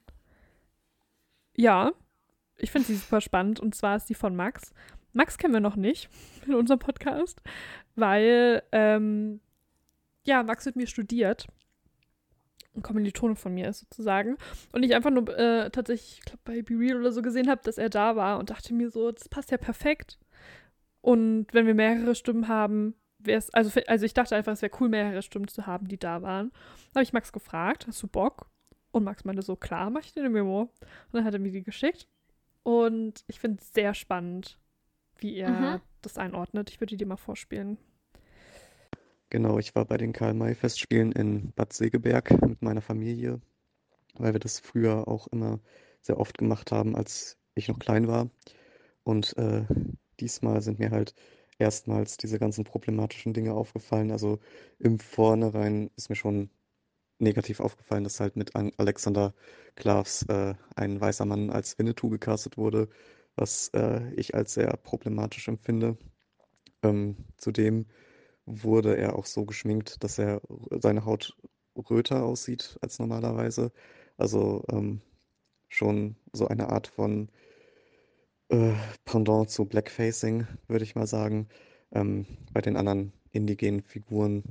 Ja, 1.56 1.92
ich 2.58 2.72
finde 2.72 2.88
sie 2.88 2.96
super 2.96 3.22
spannend. 3.22 3.60
Und 3.60 3.76
zwar 3.76 3.96
ist 3.96 4.10
die 4.10 4.16
von 4.16 4.36
Max. 4.36 4.74
Max 5.14 5.38
kennen 5.38 5.54
wir 5.54 5.60
noch 5.60 5.76
nicht 5.76 6.10
in 6.46 6.56
unserem 6.56 6.80
Podcast, 6.80 7.42
weil, 7.96 8.64
ähm, 8.72 9.40
ja, 10.26 10.44
Max 10.44 10.66
mit 10.66 10.76
mir 10.76 10.88
studiert. 10.88 11.48
Ein 12.76 12.82
Kommilitone 12.82 13.36
von 13.36 13.54
mir 13.54 13.70
ist 13.70 13.82
sozusagen. 13.82 14.38
Und 14.72 14.84
ich 14.84 14.96
einfach 14.96 15.12
nur 15.12 15.30
äh, 15.38 15.70
tatsächlich, 15.70 16.20
ich 16.20 16.26
glaube, 16.26 16.42
bei 16.44 16.62
Be 16.64 16.80
Real 16.80 17.00
oder 17.00 17.12
so 17.12 17.22
gesehen 17.22 17.48
habe, 17.48 17.62
dass 17.64 17.78
er 17.78 17.90
da 17.90 18.16
war 18.16 18.40
und 18.40 18.50
dachte 18.50 18.74
mir 18.74 18.90
so, 18.90 19.12
das 19.12 19.30
passt 19.30 19.52
ja 19.52 19.58
perfekt. 19.58 20.18
Und 21.02 21.48
wenn 21.52 21.68
wir 21.68 21.76
mehrere 21.76 22.16
Stimmen 22.16 22.48
haben, 22.48 22.96
wäre 23.20 23.38
es, 23.38 23.54
also, 23.54 23.80
also 23.88 24.06
ich 24.06 24.14
dachte 24.14 24.36
einfach, 24.36 24.54
es 24.54 24.62
wäre 24.62 24.72
cool, 24.80 24.90
mehrere 24.90 25.22
Stimmen 25.22 25.48
zu 25.48 25.68
haben, 25.68 25.88
die 25.88 26.00
da 26.00 26.22
waren. 26.22 26.52
Da 26.94 27.00
habe 27.00 27.04
ich 27.04 27.14
Max 27.14 27.32
gefragt, 27.32 27.86
hast 27.88 28.02
du 28.02 28.08
Bock? 28.08 28.48
Und 28.92 29.04
Max 29.04 29.24
meinte 29.26 29.42
so, 29.42 29.56
klar, 29.56 29.90
mach 29.90 30.02
ich 30.02 30.14
dir 30.14 30.22
eine 30.22 30.30
Memo. 30.30 30.62
Und 30.62 30.72
dann 31.12 31.26
hat 31.26 31.34
er 31.34 31.40
mir 31.40 31.52
die 31.52 31.64
geschickt. 31.64 32.08
Und 32.64 33.24
ich 33.28 33.40
finde 33.40 33.62
es 33.62 33.74
sehr 33.74 33.94
spannend, 33.94 34.58
wie 35.24 35.36
er 35.38 35.80
Mhm. 35.80 35.82
das 36.02 36.18
einordnet. 36.18 36.70
Ich 36.70 36.80
würde 36.82 36.92
die 36.92 36.98
dir 36.98 37.08
mal 37.08 37.18
vorspielen. 37.18 37.78
Genau, 39.30 39.58
ich 39.60 39.74
war 39.76 39.86
bei 39.86 39.98
den 39.98 40.14
Karl-May-Festspielen 40.14 41.12
in 41.12 41.52
Bad 41.54 41.74
Segeberg 41.74 42.32
mit 42.48 42.62
meiner 42.62 42.82
Familie, 42.82 43.42
weil 44.16 44.34
wir 44.34 44.40
das 44.40 44.60
früher 44.60 45.08
auch 45.08 45.28
immer 45.28 45.60
sehr 46.02 46.20
oft 46.20 46.38
gemacht 46.38 46.72
haben, 46.72 46.96
als 46.96 47.38
ich 47.56 47.68
noch 47.68 47.80
klein 47.80 48.08
war. 48.08 48.30
Und 49.04 49.38
äh, 49.38 49.66
diesmal 50.20 50.62
sind 50.62 50.80
mir 50.80 50.92
halt 50.92 51.16
erstmals 51.60 52.18
diese 52.18 52.40
ganzen 52.40 52.64
problematischen 52.66 53.34
Dinge 53.34 53.54
aufgefallen. 53.54 54.12
Also 54.12 54.40
im 54.80 55.00
Vornherein 55.00 55.92
ist 55.98 56.10
mir 56.10 56.16
schon 56.16 56.50
negativ 57.20 57.60
aufgefallen, 57.60 58.04
dass 58.04 58.20
halt 58.20 58.36
mit 58.36 58.56
An 58.56 58.72
Alexander 58.78 59.34
Klavs 59.76 60.24
äh, 60.30 60.56
ein 60.76 61.02
weißer 61.02 61.26
Mann 61.26 61.50
als 61.52 61.80
Winnetou 61.80 62.10
gecastet 62.10 62.58
wurde, 62.58 62.90
was 63.36 63.70
äh, 63.70 64.14
ich 64.16 64.36
als 64.36 64.54
sehr 64.54 64.76
problematisch 64.78 65.48
empfinde. 65.48 65.98
Ähm, 66.84 67.16
zudem 67.38 67.86
wurde 68.46 68.98
er 68.98 69.16
auch 69.16 69.26
so 69.26 69.46
geschminkt, 69.46 70.04
dass 70.04 70.20
er 70.20 70.42
seine 70.82 71.06
Haut 71.06 71.36
röter 71.90 72.24
aussieht 72.24 72.78
als 72.82 73.00
normalerweise. 73.00 73.72
Also 74.18 74.64
ähm, 74.70 75.02
schon 75.70 76.16
so 76.34 76.48
eine 76.48 76.70
Art 76.70 76.88
von 76.88 77.30
äh, 78.50 78.74
Pendant 79.06 79.50
zu 79.50 79.66
Blackfacing, 79.66 80.48
würde 80.68 80.84
ich 80.84 80.96
mal 80.96 81.08
sagen. 81.08 81.48
Ähm, 81.92 82.26
bei 82.54 82.62
den 82.62 82.78
anderen 82.78 83.14
indigenen 83.32 83.82
Figuren, 83.82 84.44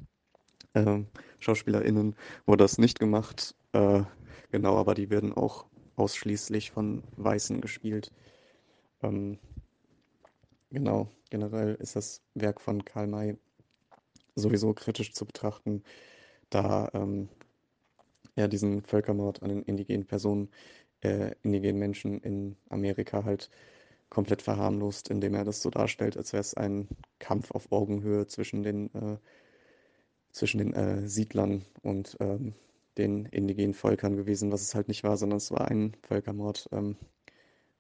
ähm, 0.74 1.06
SchauspielerInnen, 1.38 2.16
wurde 2.46 2.64
das 2.64 2.78
nicht 2.78 2.98
gemacht. 2.98 3.54
Äh, 3.72 4.02
genau, 4.50 4.76
aber 4.76 4.94
die 4.94 5.10
werden 5.10 5.32
auch 5.32 5.66
ausschließlich 5.96 6.70
von 6.70 7.04
Weißen 7.16 7.60
gespielt. 7.60 8.12
Ähm, 9.02 9.38
genau, 10.70 11.08
generell 11.30 11.74
ist 11.76 11.96
das 11.96 12.22
Werk 12.34 12.60
von 12.60 12.84
Karl 12.84 13.06
May 13.06 13.36
sowieso 14.34 14.72
kritisch 14.72 15.12
zu 15.12 15.26
betrachten, 15.26 15.82
da 16.50 16.90
ähm, 16.94 17.28
er 18.36 18.48
diesen 18.48 18.82
Völkermord 18.82 19.42
an 19.42 19.50
den 19.50 19.62
indigenen 19.62 20.06
Personen, 20.06 20.48
äh, 21.02 21.32
indigenen 21.42 21.78
Menschen 21.78 22.20
in 22.20 22.56
Amerika 22.70 23.24
halt 23.24 23.50
komplett 24.08 24.42
verharmlost, 24.42 25.08
indem 25.08 25.34
er 25.34 25.44
das 25.44 25.62
so 25.62 25.70
darstellt, 25.70 26.16
als 26.16 26.32
wäre 26.32 26.40
es 26.42 26.54
ein 26.54 26.88
Kampf 27.18 27.50
auf 27.50 27.72
Augenhöhe 27.72 28.26
zwischen 28.26 28.62
den, 28.62 28.94
äh, 28.94 29.16
zwischen 30.32 30.58
den 30.58 30.74
äh, 30.74 31.08
Siedlern 31.08 31.64
und 31.82 32.16
ähm, 32.20 32.54
den 32.98 33.26
indigenen 33.26 33.74
Völkern 33.74 34.16
gewesen, 34.16 34.52
was 34.52 34.62
es 34.62 34.74
halt 34.74 34.88
nicht 34.88 35.02
war, 35.02 35.16
sondern 35.16 35.38
es 35.38 35.50
war 35.50 35.68
ein 35.68 35.94
Völkermord 36.02 36.68
ähm, 36.72 36.96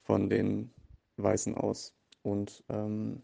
von 0.04 0.30
den 0.30 0.70
Weißen 1.16 1.54
aus. 1.56 1.94
Und 2.22 2.64
ähm, 2.68 3.22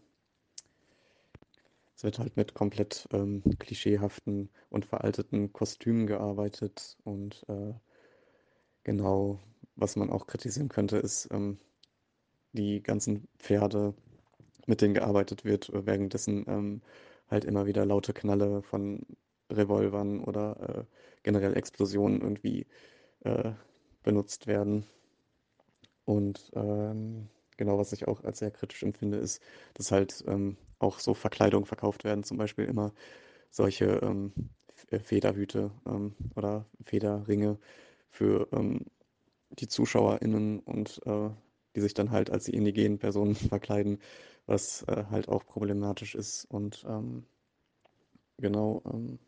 es 1.95 2.03
wird 2.03 2.19
halt 2.19 2.37
mit 2.37 2.53
komplett 2.53 3.07
ähm, 3.11 3.43
klischeehaften 3.59 4.49
und 4.69 4.85
veralteten 4.85 5.51
Kostümen 5.51 6.07
gearbeitet. 6.07 6.97
Und 7.03 7.45
äh, 7.49 7.73
genau, 8.83 9.39
was 9.75 9.95
man 9.95 10.09
auch 10.09 10.27
kritisieren 10.27 10.69
könnte, 10.69 10.97
ist 10.97 11.27
ähm, 11.31 11.59
die 12.53 12.81
ganzen 12.81 13.27
Pferde, 13.37 13.93
mit 14.65 14.81
denen 14.81 14.93
gearbeitet 14.93 15.43
wird, 15.45 15.69
äh, 15.69 15.85
währenddessen 15.85 16.45
ähm, 16.47 16.81
halt 17.27 17.45
immer 17.45 17.65
wieder 17.65 17.85
laute 17.85 18.13
Knalle 18.13 18.61
von 18.61 19.05
Revolvern 19.51 20.23
oder 20.23 20.69
äh, 20.69 20.83
generell 21.23 21.57
Explosionen 21.57 22.21
irgendwie 22.21 22.65
äh, 23.21 23.51
benutzt 24.03 24.47
werden. 24.47 24.85
Und 26.05 26.49
ähm, 26.55 27.27
genau, 27.59 27.77
was 27.77 27.91
ich 27.91 28.07
auch 28.07 28.23
als 28.23 28.39
sehr 28.39 28.51
kritisch 28.51 28.83
empfinde, 28.83 29.17
ist, 29.17 29.41
dass 29.75 29.91
halt 29.91 30.23
ähm, 30.27 30.57
auch 30.79 30.99
so 30.99 31.13
Verkleidungen 31.13 31.65
verkauft 31.65 32.05
werden, 32.05 32.23
zum 32.23 32.37
Beispiel 32.37 32.65
immer 32.65 32.93
solche 33.51 33.99
ähm, 34.01 34.31
äh, 34.89 34.99
Federhüte 34.99 35.71
ähm, 35.85 36.15
oder 36.35 36.65
Federringe 36.85 37.59
für 38.09 38.47
ähm, 38.53 38.85
die 39.51 39.67
ZuschauerInnen 39.67 40.59
und 40.59 41.01
äh, 41.05 41.29
die 41.75 41.81
sich 41.81 41.93
dann 41.93 42.11
halt 42.11 42.29
als 42.29 42.45
die 42.45 42.53
indigenen 42.53 42.97
Personen 42.97 43.35
verkleiden, 43.35 43.99
was 44.45 44.83
äh, 44.83 45.03
halt 45.11 45.27
auch 45.27 45.45
problematisch 45.45 46.15
ist. 46.15 46.45
Und 46.45 46.85
ähm, 46.87 47.25
genau, 48.37 48.81
ähm, 48.85 49.19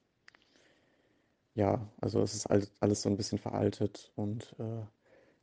ja, 1.53 1.85
also 1.99 2.21
es 2.21 2.33
ist 2.33 2.45
alles, 2.47 2.71
alles 2.79 3.01
so 3.01 3.09
ein 3.09 3.17
bisschen 3.17 3.39
veraltet 3.39 4.13
und 4.15 4.55
äh, 4.57 4.85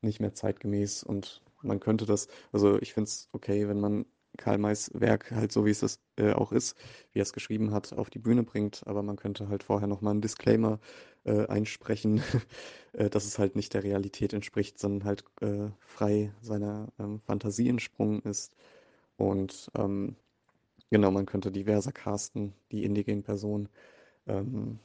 nicht 0.00 0.20
mehr 0.20 0.32
zeitgemäß 0.32 1.02
und 1.02 1.42
man 1.62 1.80
könnte 1.80 2.06
das, 2.06 2.28
also 2.52 2.78
ich 2.80 2.92
finde 2.94 3.08
es 3.08 3.28
okay, 3.32 3.68
wenn 3.68 3.80
man 3.80 4.06
Karl 4.36 4.58
Mays 4.58 4.90
Werk 4.94 5.30
halt 5.32 5.52
so, 5.52 5.64
wie 5.66 5.70
es 5.70 5.80
das, 5.80 6.00
äh, 6.16 6.32
auch 6.32 6.52
ist, 6.52 6.76
wie 7.12 7.18
er 7.20 7.22
es 7.22 7.32
geschrieben 7.32 7.72
hat, 7.72 7.92
auf 7.92 8.10
die 8.10 8.18
Bühne 8.18 8.42
bringt, 8.44 8.86
aber 8.86 9.02
man 9.02 9.16
könnte 9.16 9.48
halt 9.48 9.62
vorher 9.64 9.88
nochmal 9.88 10.12
einen 10.12 10.20
Disclaimer 10.20 10.78
äh, 11.24 11.46
einsprechen, 11.46 12.22
äh, 12.92 13.10
dass 13.10 13.26
es 13.26 13.38
halt 13.38 13.56
nicht 13.56 13.74
der 13.74 13.82
Realität 13.84 14.32
entspricht, 14.32 14.78
sondern 14.78 15.04
halt 15.08 15.24
äh, 15.40 15.70
frei 15.80 16.32
seiner 16.40 16.88
ähm, 16.98 17.20
Fantasie 17.20 17.68
entsprungen 17.68 18.20
ist. 18.22 18.54
Und 19.16 19.70
ähm, 19.76 20.16
genau, 20.90 21.10
man 21.10 21.26
könnte 21.26 21.52
diverser 21.52 21.92
casten, 21.92 22.54
die 22.72 22.84
indigenen 22.84 23.22
Personen. 23.22 23.68
Ähm, 24.26 24.78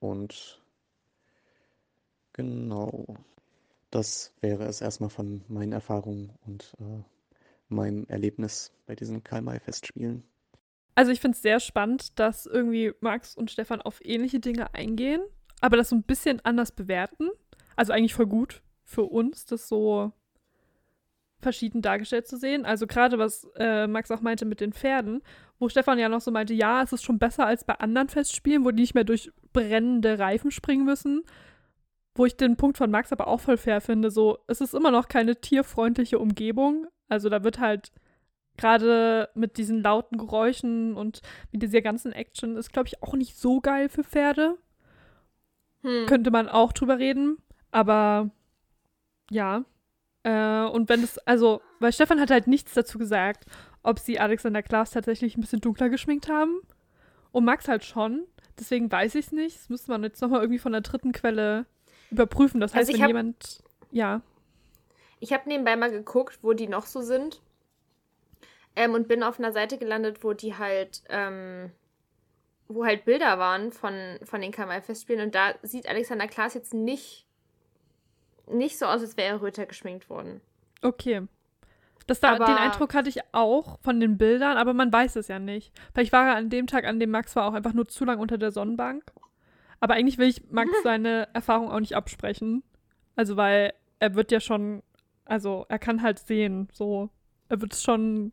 und 0.00 0.62
genau. 2.32 3.06
Das 3.90 4.34
wäre 4.40 4.64
es 4.64 4.80
erstmal 4.80 5.10
von 5.10 5.42
meinen 5.48 5.72
Erfahrungen 5.72 6.32
und 6.46 6.74
äh, 6.80 7.02
meinem 7.68 8.06
Erlebnis 8.08 8.72
bei 8.86 8.94
diesen 8.94 9.24
Karl-May-Festspielen. 9.24 10.22
Also 10.94 11.12
ich 11.12 11.20
finde 11.20 11.36
es 11.36 11.42
sehr 11.42 11.60
spannend, 11.60 12.18
dass 12.18 12.46
irgendwie 12.46 12.92
Max 13.00 13.36
und 13.36 13.50
Stefan 13.50 13.80
auf 13.80 14.04
ähnliche 14.04 14.40
Dinge 14.40 14.74
eingehen, 14.74 15.20
aber 15.60 15.76
das 15.76 15.90
so 15.90 15.96
ein 15.96 16.02
bisschen 16.02 16.40
anders 16.44 16.72
bewerten. 16.72 17.30
Also 17.76 17.92
eigentlich 17.92 18.14
voll 18.14 18.26
gut 18.26 18.62
für 18.82 19.04
uns, 19.04 19.44
das 19.44 19.68
so 19.68 20.12
verschieden 21.40 21.82
dargestellt 21.82 22.26
zu 22.26 22.36
sehen. 22.36 22.64
Also 22.64 22.86
gerade 22.86 23.18
was 23.18 23.46
äh, 23.56 23.86
Max 23.86 24.10
auch 24.10 24.20
meinte 24.20 24.44
mit 24.44 24.60
den 24.60 24.72
Pferden, 24.72 25.22
wo 25.58 25.68
Stefan 25.68 25.98
ja 25.98 26.08
noch 26.08 26.20
so 26.20 26.30
meinte, 26.30 26.54
ja, 26.54 26.82
es 26.82 26.92
ist 26.92 27.04
schon 27.04 27.18
besser 27.18 27.46
als 27.46 27.64
bei 27.64 27.74
anderen 27.74 28.08
Festspielen, 28.08 28.64
wo 28.64 28.70
die 28.70 28.82
nicht 28.82 28.94
mehr 28.94 29.04
durch 29.04 29.30
brennende 29.52 30.18
Reifen 30.18 30.50
springen 30.50 30.84
müssen. 30.84 31.22
Wo 32.18 32.26
ich 32.26 32.36
den 32.36 32.56
Punkt 32.56 32.76
von 32.76 32.90
Max 32.90 33.12
aber 33.12 33.28
auch 33.28 33.38
voll 33.38 33.56
fair 33.56 33.80
finde, 33.80 34.10
so, 34.10 34.38
es 34.48 34.60
ist 34.60 34.74
immer 34.74 34.90
noch 34.90 35.06
keine 35.06 35.40
tierfreundliche 35.40 36.18
Umgebung. 36.18 36.88
Also 37.08 37.28
da 37.28 37.44
wird 37.44 37.60
halt 37.60 37.92
gerade 38.56 39.28
mit 39.34 39.56
diesen 39.56 39.84
lauten 39.84 40.18
Geräuschen 40.18 40.96
und 40.96 41.22
mit 41.52 41.62
dieser 41.62 41.80
ganzen 41.80 42.10
Action 42.10 42.56
ist, 42.56 42.72
glaube 42.72 42.88
ich, 42.88 43.04
auch 43.04 43.14
nicht 43.14 43.38
so 43.38 43.60
geil 43.60 43.88
für 43.88 44.02
Pferde. 44.02 44.58
Hm. 45.82 46.06
Könnte 46.06 46.32
man 46.32 46.48
auch 46.48 46.72
drüber 46.72 46.98
reden, 46.98 47.38
aber 47.70 48.30
ja. 49.30 49.64
Äh, 50.24 50.64
und 50.64 50.88
wenn 50.88 51.04
es, 51.04 51.18
also, 51.18 51.60
weil 51.78 51.92
Stefan 51.92 52.18
hat 52.18 52.32
halt 52.32 52.48
nichts 52.48 52.74
dazu 52.74 52.98
gesagt, 52.98 53.44
ob 53.84 54.00
sie 54.00 54.18
Alexander 54.18 54.64
Klaas 54.64 54.90
tatsächlich 54.90 55.36
ein 55.36 55.40
bisschen 55.40 55.60
dunkler 55.60 55.88
geschminkt 55.88 56.28
haben. 56.28 56.62
Und 57.30 57.44
Max 57.44 57.68
halt 57.68 57.84
schon. 57.84 58.26
Deswegen 58.58 58.90
weiß 58.90 59.14
ich 59.14 59.26
es 59.26 59.32
nicht. 59.32 59.56
Das 59.56 59.68
müsste 59.68 59.92
man 59.92 60.02
jetzt 60.02 60.20
nochmal 60.20 60.40
irgendwie 60.40 60.58
von 60.58 60.72
der 60.72 60.80
dritten 60.80 61.12
Quelle 61.12 61.66
überprüfen. 62.10 62.60
Das 62.60 62.74
heißt, 62.74 62.88
Also 62.88 62.92
wenn 62.94 63.02
hab- 63.02 63.08
jemand. 63.08 63.62
Ja. 63.90 64.20
Ich 65.20 65.32
habe 65.32 65.48
nebenbei 65.48 65.76
mal 65.76 65.90
geguckt, 65.90 66.38
wo 66.42 66.52
die 66.52 66.68
noch 66.68 66.86
so 66.86 67.00
sind. 67.00 67.40
Ähm, 68.76 68.94
und 68.94 69.08
bin 69.08 69.22
auf 69.22 69.38
einer 69.38 69.52
Seite 69.52 69.76
gelandet, 69.78 70.22
wo 70.22 70.32
die 70.34 70.56
halt, 70.56 71.02
ähm, 71.08 71.72
wo 72.68 72.84
halt 72.84 73.04
Bilder 73.04 73.38
waren 73.38 73.72
von, 73.72 74.18
von 74.22 74.40
den 74.40 74.52
Kamal-Festspielen. 74.52 75.26
Und 75.26 75.34
da 75.34 75.54
sieht 75.62 75.88
Alexander 75.88 76.28
Klaas 76.28 76.54
jetzt 76.54 76.74
nicht, 76.74 77.26
nicht 78.46 78.78
so 78.78 78.86
aus, 78.86 79.00
als 79.00 79.16
wäre 79.16 79.28
er 79.34 79.40
röter 79.42 79.66
geschminkt 79.66 80.08
worden. 80.08 80.40
Okay. 80.82 81.22
Das 82.06 82.20
da, 82.20 82.34
Aber- 82.34 82.44
den 82.46 82.54
Eindruck 82.54 82.94
hatte 82.94 83.08
ich 83.08 83.18
auch 83.32 83.78
von 83.80 83.98
den 84.00 84.16
Bildern, 84.16 84.56
aber 84.56 84.72
man 84.74 84.92
weiß 84.92 85.16
es 85.16 85.28
ja 85.28 85.38
nicht. 85.40 85.72
Vielleicht 85.92 86.12
war 86.12 86.28
er 86.28 86.36
an 86.36 86.48
dem 86.48 86.66
Tag, 86.66 86.84
an 86.84 87.00
dem 87.00 87.10
Max 87.10 87.34
war, 87.36 87.46
auch 87.48 87.54
einfach 87.54 87.72
nur 87.74 87.88
zu 87.88 88.04
lang 88.04 88.18
unter 88.20 88.38
der 88.38 88.52
Sonnenbank. 88.52 89.02
Aber 89.80 89.94
eigentlich 89.94 90.18
will 90.18 90.28
ich 90.28 90.42
Max 90.50 90.70
seine 90.82 91.28
Erfahrung 91.34 91.70
auch 91.70 91.80
nicht 91.80 91.94
absprechen. 91.96 92.62
Also, 93.16 93.36
weil 93.36 93.72
er 94.00 94.14
wird 94.14 94.30
ja 94.32 94.40
schon, 94.40 94.82
also 95.24 95.66
er 95.68 95.78
kann 95.78 96.02
halt 96.02 96.18
sehen, 96.20 96.68
so. 96.72 97.10
Er 97.48 97.60
wird 97.60 97.72
es 97.72 97.82
schon 97.82 98.32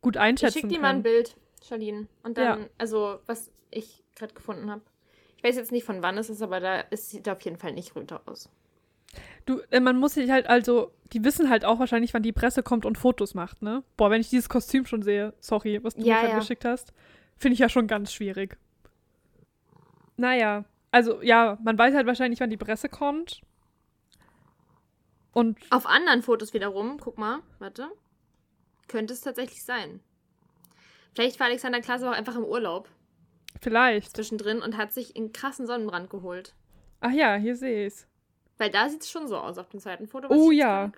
gut 0.00 0.16
Ich 0.16 0.20
einschätzen 0.22 0.60
schick 0.60 0.68
dir 0.68 0.80
mal 0.80 0.94
ein. 0.94 1.02
Bild, 1.02 1.36
Charlene. 1.62 2.06
Und 2.22 2.38
dann, 2.38 2.60
Ja. 2.60 2.66
also, 2.78 3.18
was 3.26 3.50
ich 3.70 4.02
gerade 4.14 4.34
gefunden 4.34 4.70
habe. 4.70 4.82
Ich 5.36 5.44
weiß 5.44 5.56
jetzt 5.56 5.72
nicht, 5.72 5.84
von 5.84 6.02
wann 6.02 6.16
es 6.18 6.30
ist, 6.30 6.42
aber 6.42 6.60
da 6.60 6.84
es 6.90 7.10
sieht 7.10 7.28
auf 7.28 7.40
jeden 7.42 7.58
Fall 7.58 7.72
nicht 7.72 7.94
röter 7.94 8.22
aus. 8.26 8.48
Du, 9.44 9.60
äh, 9.70 9.80
man 9.80 9.98
muss 9.98 10.14
sich 10.14 10.30
halt, 10.30 10.46
also, 10.48 10.90
die 11.12 11.22
wissen 11.24 11.50
halt 11.50 11.64
auch 11.64 11.78
wahrscheinlich, 11.78 12.12
wann 12.14 12.22
die 12.22 12.32
Presse 12.32 12.62
kommt 12.62 12.84
und 12.84 12.98
Fotos 12.98 13.34
macht, 13.34 13.62
ne? 13.62 13.82
Boah, 13.96 14.10
wenn 14.10 14.20
ich 14.20 14.28
dieses 14.30 14.48
Kostüm 14.48 14.86
schon 14.86 15.02
sehe, 15.02 15.34
sorry, 15.40 15.82
was 15.84 15.94
du 15.94 16.00
Ja, 16.02 16.14
mir 16.14 16.20
gerade 16.20 16.32
ja. 16.32 16.38
geschickt 16.40 16.64
hast, 16.64 16.92
finde 17.36 17.54
ich 17.54 17.60
ja 17.60 17.68
schon 17.68 17.86
ganz 17.86 18.12
schwierig. 18.12 18.58
Naja, 20.16 20.64
also, 20.90 21.20
ja, 21.22 21.58
man 21.62 21.76
weiß 21.76 21.94
halt 21.94 22.06
wahrscheinlich, 22.06 22.40
wann 22.40 22.50
die 22.50 22.56
Presse 22.56 22.88
kommt. 22.88 23.42
Und 25.32 25.58
Auf 25.70 25.86
anderen 25.86 26.22
Fotos 26.22 26.54
wiederum, 26.54 26.98
guck 26.98 27.18
mal, 27.18 27.40
warte, 27.58 27.88
könnte 28.88 29.12
es 29.12 29.20
tatsächlich 29.20 29.62
sein. 29.62 30.00
Vielleicht 31.14 31.38
war 31.38 31.48
Alexander 31.48 31.80
Klaas 31.80 32.02
auch 32.02 32.12
einfach 32.12 32.36
im 32.36 32.44
Urlaub 32.44 32.88
vielleicht. 33.60 34.16
zwischendrin 34.16 34.62
und 34.62 34.76
hat 34.76 34.92
sich 34.92 35.16
einen 35.16 35.32
krassen 35.32 35.66
Sonnenbrand 35.66 36.08
geholt. 36.08 36.54
Ach 37.00 37.12
ja, 37.12 37.34
hier 37.36 37.56
sehe 37.56 37.86
ich's. 37.86 38.06
Weil 38.58 38.70
da 38.70 38.88
sieht 38.88 39.02
es 39.02 39.10
schon 39.10 39.28
so 39.28 39.36
aus 39.36 39.58
auf 39.58 39.68
dem 39.68 39.80
zweiten 39.80 40.06
Foto. 40.06 40.28
Oh 40.30 40.50
ich 40.50 40.58
ja. 40.58 40.90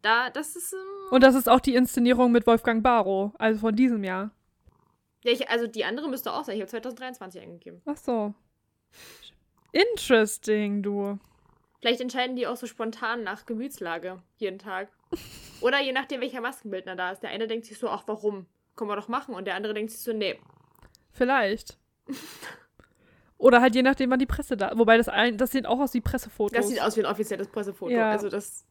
Da, 0.00 0.30
das 0.30 0.56
ist. 0.56 0.72
Ähm, 0.72 0.78
Und 1.10 1.22
das 1.22 1.34
ist 1.34 1.48
auch 1.48 1.60
die 1.60 1.74
Inszenierung 1.74 2.32
mit 2.32 2.46
Wolfgang 2.46 2.82
Barrow, 2.82 3.32
also 3.38 3.60
von 3.60 3.76
diesem 3.76 4.04
Jahr. 4.04 4.30
Ja, 5.24 5.32
ich, 5.32 5.48
also 5.48 5.66
die 5.66 5.84
andere 5.84 6.08
müsste 6.08 6.32
auch 6.32 6.44
sein. 6.44 6.56
Ich 6.56 6.60
habe 6.60 6.70
2023 6.70 7.42
eingegeben. 7.42 7.82
Ach 7.86 7.96
so. 7.96 8.34
Interesting, 9.72 10.82
du. 10.82 11.18
Vielleicht 11.80 12.00
entscheiden 12.00 12.36
die 12.36 12.46
auch 12.46 12.56
so 12.56 12.66
spontan 12.66 13.22
nach 13.22 13.46
Gemütslage 13.46 14.22
jeden 14.36 14.58
Tag. 14.58 14.88
Oder 15.60 15.80
je 15.80 15.92
nachdem, 15.92 16.20
welcher 16.20 16.40
Maskenbildner 16.40 16.96
da 16.96 17.12
ist. 17.12 17.22
Der 17.22 17.30
eine 17.30 17.46
denkt 17.46 17.66
sich 17.66 17.78
so, 17.78 17.88
ach 17.88 18.04
warum? 18.06 18.46
Können 18.76 18.90
wir 18.90 18.96
doch 18.96 19.08
machen. 19.08 19.34
Und 19.34 19.46
der 19.46 19.54
andere 19.54 19.74
denkt 19.74 19.90
sich 19.90 20.00
so, 20.00 20.12
nee. 20.12 20.38
Vielleicht. 21.12 21.78
Oder 23.38 23.60
halt 23.60 23.74
je 23.74 23.82
nachdem, 23.82 24.10
wann 24.10 24.18
die 24.18 24.26
Presse 24.26 24.56
da. 24.56 24.76
Wobei 24.76 24.96
das 24.96 25.08
ein, 25.08 25.36
das 25.36 25.52
sieht 25.52 25.66
auch 25.66 25.78
aus 25.78 25.94
wie 25.94 26.00
Pressefotos. 26.00 26.56
Das 26.56 26.68
sieht 26.68 26.82
aus 26.82 26.96
wie 26.96 27.00
ein 27.00 27.06
offizielles 27.06 27.48
Pressefoto. 27.48 27.92
Ja. 27.92 28.10
Also 28.10 28.28
das. 28.28 28.66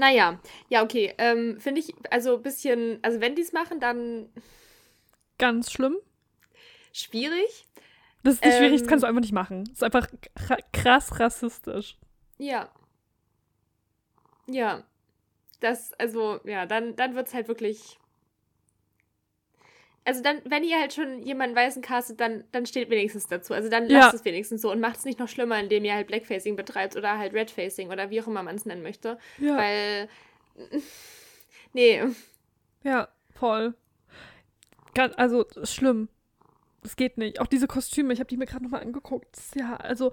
Naja, 0.00 0.40
ja, 0.70 0.82
okay. 0.82 1.12
Ähm, 1.18 1.60
Finde 1.60 1.82
ich, 1.82 1.92
also 2.10 2.36
ein 2.36 2.42
bisschen, 2.42 2.98
also 3.02 3.20
wenn 3.20 3.34
die 3.34 3.42
es 3.42 3.52
machen, 3.52 3.80
dann 3.80 4.30
Ganz 5.36 5.70
schlimm. 5.70 5.94
schwierig. 6.90 7.66
Das 8.22 8.34
ist 8.36 8.44
nicht 8.44 8.56
schwierig, 8.56 8.72
das 8.72 8.82
Ähm. 8.82 8.86
kannst 8.88 9.02
du 9.02 9.06
einfach 9.08 9.20
nicht 9.20 9.32
machen. 9.34 9.64
Das 9.64 9.74
ist 9.74 9.82
einfach 9.84 10.08
kra- 10.34 10.64
krass 10.72 11.20
rassistisch. 11.20 11.98
Ja. 12.38 12.70
Ja. 14.46 14.84
Das, 15.60 15.92
also, 15.98 16.40
ja, 16.44 16.64
dann, 16.64 16.96
dann 16.96 17.14
wird 17.14 17.28
es 17.28 17.34
halt 17.34 17.48
wirklich. 17.48 17.98
Also 20.04 20.22
dann, 20.22 20.40
wenn 20.44 20.64
ihr 20.64 20.78
halt 20.80 20.94
schon 20.94 21.22
jemanden 21.22 21.54
Weißen 21.54 21.82
castet, 21.82 22.20
dann, 22.20 22.44
dann 22.52 22.64
steht 22.66 22.88
wenigstens 22.90 23.26
dazu. 23.26 23.52
Also 23.52 23.68
dann 23.68 23.88
Ja. 23.88 23.98
lasst 24.00 24.14
es 24.14 24.24
wenigstens 24.24 24.62
so 24.62 24.70
und 24.72 24.80
macht 24.80 24.96
es 24.96 25.04
nicht 25.04 25.18
noch 25.18 25.28
schlimmer, 25.28 25.60
indem 25.60 25.84
ihr 25.84 25.94
halt 25.94 26.06
Blackfacing 26.06 26.56
betreibt 26.56 26.96
oder 26.96 27.18
halt 27.18 27.34
Redfacing 27.34 27.90
oder 27.90 28.08
wie 28.10 28.20
auch 28.22 28.26
immer 28.26 28.42
man 28.42 28.56
es 28.56 28.64
nennen 28.66 28.82
möchte. 28.82 29.18
Ja. 29.38 29.56
Weil. 29.56 30.08
Nee. 31.72 32.02
Ja, 32.82 33.08
voll. 33.32 33.74
Also, 35.16 35.46
schlimm. 35.62 36.08
Das 36.82 36.96
geht 36.96 37.16
nicht. 37.16 37.40
Auch 37.40 37.46
diese 37.46 37.68
Kostüme, 37.68 38.12
ich 38.12 38.18
habe 38.18 38.28
die 38.28 38.36
mir 38.36 38.46
gerade 38.46 38.64
nochmal 38.64 38.82
angeguckt. 38.82 39.38
Ja, 39.54 39.76
also, 39.76 40.12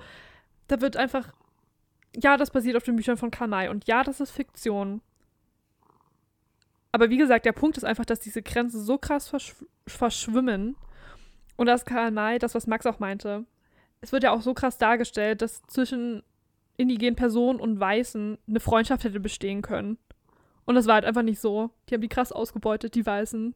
da 0.68 0.82
wird 0.82 0.98
einfach. 0.98 1.34
Ja, 2.16 2.38
das 2.38 2.52
basiert 2.52 2.76
auf 2.78 2.84
den 2.84 2.96
Büchern 2.96 3.18
von 3.18 3.32
Kanai. 3.32 3.70
Und 3.70 3.88
ja, 3.88 4.04
das 4.04 4.20
ist 4.20 4.32
Fiktion. 4.32 5.02
Aber 6.92 7.10
wie 7.10 7.18
gesagt, 7.18 7.46
der 7.46 7.52
Punkt 7.52 7.78
ist 7.78 7.84
einfach, 7.84 8.06
dass 8.06 8.20
diese 8.20 8.42
Grenzen 8.42 8.82
so 8.82 8.98
krass 8.98 9.28
verschw 9.28 9.66
verschwimmen. 9.86 10.76
Und 11.56 11.68
das 11.68 11.86
Karl 11.86 12.12
May, 12.12 12.40
das, 12.40 12.56
was 12.56 12.68
Max 12.68 12.86
auch 12.86 13.00
meinte, 13.00 13.46
es 14.02 14.12
wird 14.12 14.24
ja 14.24 14.32
auch 14.32 14.42
so 14.42 14.54
krass 14.54 14.78
dargestellt, 14.78 15.42
dass 15.42 15.62
zwischen 15.64 16.24
indigenen 16.76 17.16
Personen 17.16 17.60
und 17.60 17.80
Weißen 17.80 18.38
eine 18.48 18.60
Freundschaft 18.60 19.04
hätte 19.04 19.20
bestehen 19.20 19.62
können. 19.62 19.98
Und 20.66 20.76
das 20.76 20.86
war 20.86 20.96
halt 20.96 21.06
einfach 21.06 21.24
nicht 21.24 21.40
so. 21.40 21.72
Die 21.90 21.94
haben 21.94 22.02
die 22.02 22.10
krass 22.10 22.32
ausgebeutet, 22.32 22.96
die 22.96 23.06
Weißen. 23.06 23.56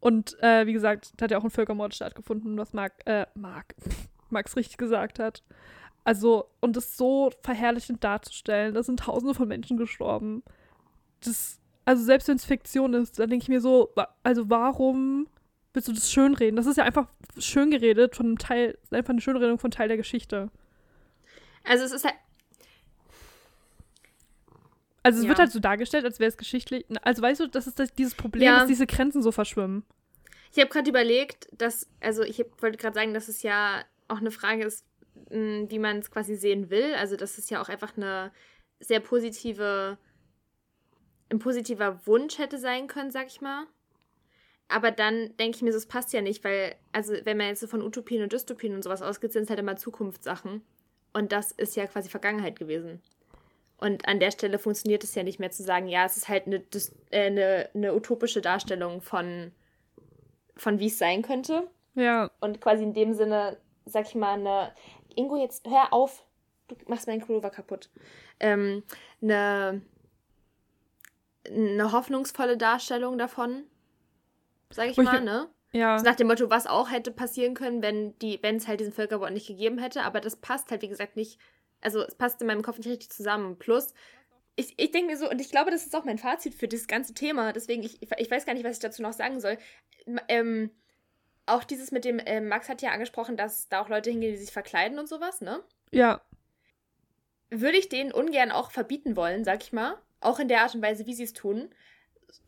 Und 0.00 0.40
äh, 0.42 0.66
wie 0.66 0.72
gesagt, 0.72 1.12
da 1.16 1.24
hat 1.24 1.30
ja 1.30 1.38
auch 1.38 1.44
ein 1.44 1.50
Völkermord 1.50 1.94
stattgefunden, 1.94 2.58
was 2.58 2.72
Mark, 2.72 2.92
äh, 3.06 3.26
Mark, 3.34 3.74
Max 4.30 4.56
richtig 4.56 4.76
gesagt 4.76 5.18
hat. 5.18 5.42
Also, 6.04 6.50
und 6.60 6.76
das 6.76 6.96
so 6.96 7.30
verherrlichend 7.42 8.02
darzustellen, 8.04 8.74
da 8.74 8.82
sind 8.82 9.00
tausende 9.00 9.34
von 9.34 9.48
Menschen 9.48 9.76
gestorben. 9.76 10.42
Das, 11.24 11.60
also 11.84 12.02
selbst 12.04 12.28
wenn 12.28 12.36
es 12.36 12.44
Fiktion 12.44 12.94
ist, 12.94 13.18
dann 13.18 13.30
denke 13.30 13.42
ich 13.44 13.48
mir 13.48 13.60
so, 13.60 13.92
also 14.22 14.48
warum 14.50 15.26
willst 15.74 15.88
du 15.88 15.92
das 15.92 16.10
schönreden? 16.12 16.56
Das 16.56 16.66
ist 16.66 16.76
ja 16.76 16.84
einfach 16.84 17.08
schön 17.38 17.70
geredet 17.70 18.14
von 18.16 18.26
einem 18.26 18.38
Teil, 18.38 18.78
ist 18.82 18.92
einfach 18.92 19.10
eine 19.10 19.20
Schönredung 19.20 19.58
von 19.58 19.70
Teil 19.70 19.88
der 19.88 19.96
Geschichte. 19.96 20.50
Also 21.64 21.84
es 21.84 21.92
ist 21.92 22.04
halt. 22.04 22.14
Also 25.02 25.18
es 25.18 25.24
Ja. 25.24 25.28
wird 25.30 25.38
halt 25.40 25.50
so 25.50 25.58
dargestellt, 25.58 26.04
als 26.04 26.20
wäre 26.20 26.28
es 26.28 26.36
geschichtlich. 26.36 26.84
Also 27.02 27.22
weißt 27.22 27.40
du, 27.40 27.48
das 27.48 27.66
ist 27.66 27.78
das, 27.78 27.92
dieses 27.92 28.14
Problem, 28.14 28.44
Ja. 28.44 28.58
dass 28.60 28.68
diese 28.68 28.86
Grenzen 28.86 29.22
so 29.22 29.32
verschwimmen. 29.32 29.84
Ich 30.54 30.58
habe 30.60 30.70
gerade 30.70 30.88
überlegt, 30.88 31.48
dass, 31.52 31.88
also 32.00 32.22
ich 32.22 32.38
hab- 32.38 32.62
wollte 32.62 32.76
gerade 32.78 32.94
sagen, 32.94 33.14
dass 33.14 33.28
es 33.28 33.42
ja 33.42 33.82
auch 34.08 34.18
eine 34.18 34.30
Frage 34.30 34.64
ist, 34.64 34.84
mh, 35.30 35.70
wie 35.70 35.78
man 35.78 35.98
es 35.98 36.10
quasi 36.10 36.36
sehen 36.36 36.70
will. 36.70 36.94
Also 36.94 37.16
dass 37.16 37.38
es 37.38 37.50
ja 37.50 37.60
auch 37.60 37.68
einfach 37.68 37.96
eine 37.96 38.30
sehr 38.78 39.00
positive, 39.00 39.98
ein 41.32 41.38
positiver 41.38 42.06
Wunsch 42.06 42.38
hätte 42.38 42.58
sein 42.58 42.86
können, 42.86 43.10
sag 43.10 43.26
ich 43.26 43.40
mal. 43.40 43.66
Aber 44.68 44.90
dann 44.90 45.36
denke 45.38 45.56
ich 45.56 45.62
mir, 45.62 45.72
so, 45.72 45.78
es 45.78 45.86
passt 45.86 46.12
ja 46.12 46.22
nicht, 46.22 46.44
weil, 46.44 46.76
also 46.92 47.14
wenn 47.24 47.36
man 47.36 47.48
jetzt 47.48 47.60
so 47.60 47.66
von 47.66 47.82
Utopien 47.82 48.22
und 48.22 48.32
Dystopien 48.32 48.74
und 48.74 48.82
sowas 48.82 49.02
ausgeht, 49.02 49.32
sind 49.32 49.44
es 49.44 49.50
halt 49.50 49.58
immer 49.58 49.76
Zukunftssachen. 49.76 50.62
Und 51.12 51.32
das 51.32 51.52
ist 51.52 51.76
ja 51.76 51.86
quasi 51.86 52.08
Vergangenheit 52.08 52.58
gewesen. 52.58 53.02
Und 53.76 54.06
an 54.06 54.20
der 54.20 54.30
Stelle 54.30 54.58
funktioniert 54.58 55.04
es 55.04 55.14
ja 55.14 55.24
nicht 55.24 55.40
mehr 55.40 55.50
zu 55.50 55.62
sagen, 55.62 55.88
ja, 55.88 56.04
es 56.06 56.16
ist 56.16 56.28
halt 56.28 56.46
eine, 56.46 56.62
äh, 57.10 57.26
eine, 57.26 57.68
eine 57.74 57.94
utopische 57.94 58.40
Darstellung 58.40 59.02
von, 59.02 59.52
von 60.56 60.78
wie 60.78 60.86
es 60.86 60.98
sein 60.98 61.22
könnte. 61.22 61.68
Ja, 61.94 62.30
Und 62.40 62.60
quasi 62.60 62.84
in 62.84 62.94
dem 62.94 63.12
Sinne, 63.12 63.58
sag 63.84 64.06
ich 64.06 64.14
mal, 64.14 64.34
eine. 64.34 64.72
Ingo, 65.16 65.36
jetzt 65.36 65.68
hör 65.68 65.92
auf. 65.92 66.24
Du 66.68 66.76
machst 66.86 67.06
meinen 67.06 67.20
Pullover 67.20 67.50
kaputt. 67.50 67.90
Ähm, 68.40 68.82
eine, 69.20 69.82
eine 71.46 71.92
hoffnungsvolle 71.92 72.56
Darstellung 72.56 73.18
davon. 73.18 73.64
Sag 74.70 74.90
ich 74.90 74.98
Wo 74.98 75.02
mal, 75.02 75.20
ne? 75.20 75.48
ja. 75.72 75.98
So 75.98 76.04
nach 76.04 76.14
dem 76.14 76.28
Motto, 76.28 76.50
was 76.50 76.66
auch 76.66 76.90
hätte 76.90 77.10
passieren 77.10 77.54
können, 77.54 77.82
wenn 77.82 78.18
die, 78.18 78.42
wenn 78.42 78.56
es 78.56 78.68
halt 78.68 78.80
diesen 78.80 78.92
Völkerbord 78.92 79.32
nicht 79.32 79.46
gegeben 79.46 79.78
hätte, 79.78 80.02
aber 80.02 80.20
das 80.20 80.36
passt 80.36 80.70
halt, 80.70 80.82
wie 80.82 80.88
gesagt, 80.88 81.16
nicht, 81.16 81.38
also 81.80 82.02
es 82.02 82.14
passt 82.14 82.40
in 82.40 82.46
meinem 82.46 82.62
Kopf 82.62 82.78
nicht 82.78 82.88
richtig 82.88 83.10
zusammen. 83.10 83.58
Plus, 83.58 83.92
ich, 84.56 84.74
ich 84.78 84.90
denke 84.90 85.12
mir 85.12 85.18
so, 85.18 85.28
und 85.28 85.40
ich 85.40 85.50
glaube, 85.50 85.70
das 85.70 85.84
ist 85.84 85.94
auch 85.94 86.04
mein 86.04 86.18
Fazit 86.18 86.54
für 86.54 86.68
dieses 86.68 86.86
ganze 86.86 87.14
Thema, 87.14 87.52
deswegen, 87.52 87.82
ich, 87.82 88.00
ich 88.00 88.30
weiß 88.30 88.46
gar 88.46 88.54
nicht, 88.54 88.64
was 88.64 88.76
ich 88.76 88.82
dazu 88.82 89.02
noch 89.02 89.12
sagen 89.12 89.40
soll. 89.40 89.58
Ähm, 90.28 90.70
auch 91.46 91.64
dieses 91.64 91.90
mit 91.90 92.04
dem, 92.04 92.20
ähm, 92.24 92.48
Max 92.48 92.68
hat 92.68 92.82
ja 92.82 92.90
angesprochen, 92.90 93.36
dass 93.36 93.68
da 93.68 93.82
auch 93.82 93.88
Leute 93.88 94.10
hingehen, 94.10 94.32
die 94.32 94.38
sich 94.38 94.52
verkleiden 94.52 94.98
und 94.98 95.08
sowas, 95.08 95.40
ne? 95.40 95.62
Ja, 95.90 96.22
würde 97.52 97.76
ich 97.76 97.88
denen 97.88 98.12
ungern 98.12 98.50
auch 98.50 98.70
verbieten 98.70 99.14
wollen, 99.14 99.44
sag 99.44 99.62
ich 99.62 99.72
mal. 99.72 99.98
Auch 100.22 100.38
in 100.38 100.48
der 100.48 100.62
Art 100.62 100.74
und 100.74 100.82
Weise, 100.82 101.06
wie 101.06 101.14
sie 101.14 101.24
es 101.24 101.32
tun. 101.32 101.68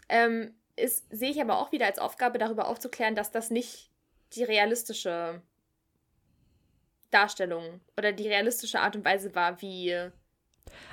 Ähm, 0.08 0.54
ist, 0.76 1.06
sehe 1.10 1.30
ich 1.30 1.40
aber 1.40 1.58
auch 1.58 1.72
wieder 1.72 1.86
als 1.86 1.98
Aufgabe, 1.98 2.38
darüber 2.38 2.68
aufzuklären, 2.68 3.14
dass 3.14 3.30
das 3.30 3.50
nicht 3.50 3.90
die 4.34 4.44
realistische 4.44 5.40
Darstellung 7.10 7.80
oder 7.96 8.12
die 8.12 8.28
realistische 8.28 8.80
Art 8.80 8.96
und 8.96 9.04
Weise 9.04 9.34
war, 9.34 9.62
wie. 9.62 9.94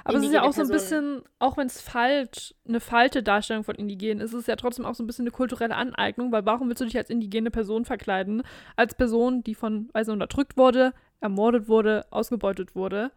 aber 0.04 0.18
es 0.20 0.26
ist 0.26 0.34
ja 0.34 0.44
auch 0.44 0.54
so 0.54 0.62
ein 0.62 0.68
bisschen, 0.68 1.24
auch 1.40 1.58
wenn 1.58 1.66
es 1.66 1.82
falsch, 1.82 2.54
eine 2.68 2.80
falsche 2.80 3.24
Darstellung 3.24 3.64
von 3.64 3.76
Indigenen 3.76 4.20
ist, 4.20 4.34
ist 4.34 4.42
es 4.42 4.48
ja 4.48 4.56
trotzdem 4.56 4.86
auch 4.86 4.94
so 4.94 5.04
ein 5.04 5.08
bisschen 5.08 5.24
eine 5.24 5.32
kulturelle 5.32 5.76
Aneignung, 5.76 6.32
weil 6.32 6.46
warum 6.46 6.68
willst 6.70 6.82
du 6.82 6.86
dich 6.86 6.98
als 6.98 7.10
indigene 7.10 7.50
Person 7.50 7.86
verkleiden? 7.86 8.44
Als 8.76 8.94
Person, 8.94 9.44
die 9.44 9.56
von 9.56 9.90
Weisen 9.94 10.14
unterdrückt 10.14 10.58
wurde, 10.58 10.94
ermordet 11.22 11.68
wurde, 11.68 12.06
ausgebeutet 12.12 12.76
wurde. 12.76 13.12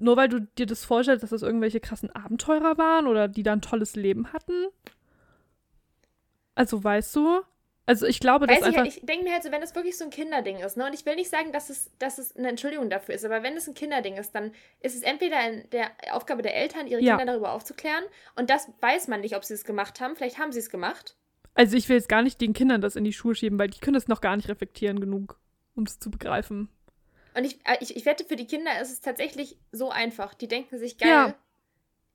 Nur 0.00 0.16
weil 0.16 0.28
du 0.28 0.40
dir 0.40 0.66
das 0.66 0.84
vorstellst, 0.84 1.22
dass 1.22 1.30
das 1.30 1.42
irgendwelche 1.42 1.80
krassen 1.80 2.10
Abenteurer 2.10 2.78
waren 2.78 3.06
oder 3.06 3.28
die 3.28 3.42
da 3.42 3.52
ein 3.52 3.60
tolles 3.62 3.96
Leben 3.96 4.32
hatten? 4.32 4.66
Also 6.54 6.82
weißt 6.82 7.14
du, 7.16 7.40
Also 7.86 8.06
ich 8.06 8.20
glaube, 8.20 8.46
dass 8.46 8.56
Weiß 8.56 8.62
ich, 8.62 8.66
einfach. 8.68 8.82
halt, 8.82 8.96
ich 8.96 9.04
denke 9.04 9.24
mir 9.24 9.32
halt 9.32 9.42
so, 9.42 9.50
wenn 9.50 9.62
es 9.62 9.74
wirklich 9.74 9.96
so 9.98 10.04
ein 10.04 10.10
Kinderding 10.10 10.58
ist, 10.58 10.76
ne? 10.76 10.86
Und 10.86 10.94
ich 10.94 11.04
will 11.06 11.16
nicht 11.16 11.30
sagen, 11.30 11.50
dass 11.52 11.70
es, 11.70 11.90
dass 11.98 12.18
es 12.18 12.36
eine 12.36 12.48
Entschuldigung 12.48 12.88
dafür 12.88 13.14
ist, 13.16 13.24
aber 13.24 13.42
wenn 13.42 13.56
es 13.56 13.66
ein 13.66 13.74
Kinderding 13.74 14.16
ist, 14.16 14.32
dann 14.32 14.52
ist 14.80 14.94
es 14.94 15.02
entweder 15.02 15.38
in 15.50 15.68
der 15.70 15.90
Aufgabe 16.12 16.42
der 16.42 16.54
Eltern, 16.56 16.86
ihre 16.86 17.00
Ja. 17.00 17.16
Kinder 17.16 17.32
darüber 17.32 17.52
aufzuklären. 17.52 18.04
Und 18.36 18.48
das 18.50 18.70
weiß 18.80 19.08
man 19.08 19.20
nicht, 19.22 19.34
ob 19.36 19.44
sie 19.44 19.54
es 19.54 19.64
gemacht 19.64 20.00
haben. 20.00 20.14
Vielleicht 20.16 20.38
haben 20.38 20.52
sie 20.52 20.60
es 20.60 20.70
gemacht. 20.70 21.16
Also 21.54 21.76
ich 21.76 21.88
will 21.88 21.96
jetzt 21.96 22.08
gar 22.08 22.22
nicht 22.22 22.40
den 22.40 22.52
Kindern 22.52 22.80
das 22.80 22.94
in 22.96 23.02
die 23.04 23.12
Schuhe 23.12 23.34
schieben, 23.34 23.58
weil 23.58 23.68
die 23.68 23.80
können 23.80 23.96
es 23.96 24.06
noch 24.08 24.20
gar 24.20 24.36
nicht 24.36 24.48
reflektieren 24.48 25.00
genug, 25.00 25.40
um 25.74 25.82
es 25.84 25.98
zu 25.98 26.10
begreifen. 26.10 26.68
Und 27.34 27.44
ich, 27.44 27.56
äh, 27.66 27.76
ich, 27.80 27.96
ich 27.96 28.04
wette, 28.06 28.24
für 28.24 28.36
die 28.36 28.46
Kinder 28.46 28.80
ist 28.80 28.90
es 28.90 29.00
tatsächlich 29.00 29.56
so 29.72 29.90
einfach. 29.90 30.34
Die 30.34 30.48
denken 30.48 30.78
sich, 30.78 30.98
geil, 30.98 31.08
Ja. 31.08 31.34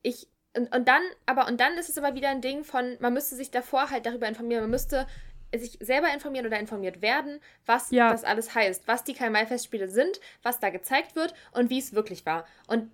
ich. 0.02 0.28
Und, 0.58 0.74
und 0.74 0.88
dann, 0.88 1.02
aber, 1.26 1.48
und 1.48 1.60
dann 1.60 1.74
ist 1.78 1.90
es 1.90 1.98
aber 1.98 2.16
wieder 2.16 2.30
ein 2.30 2.40
Ding 2.42 2.64
von, 2.64 2.96
man 3.02 3.14
müsste 3.14 3.36
sich 3.36 3.52
davor 3.52 3.90
halt 3.90 4.06
darüber 4.06 4.28
informieren, 4.28 4.62
man 4.64 4.70
müsste 4.72 5.06
sich 5.54 5.78
selber 5.82 6.14
informieren 6.14 6.46
oder 6.46 6.60
informiert 6.60 7.02
werden, 7.02 7.40
was 7.66 7.92
Ja. 7.92 8.10
das 8.12 8.24
alles 8.24 8.56
heißt, 8.56 8.88
was 8.88 9.04
die 9.04 9.14
Karl-May-Festspiele 9.14 9.88
sind, 9.90 10.20
was 10.44 10.60
da 10.60 10.70
gezeigt 10.70 11.16
wird 11.16 11.34
und 11.52 11.70
wie 11.70 11.80
es 11.80 11.94
wirklich 11.94 12.26
war. 12.26 12.46
Und 12.68 12.90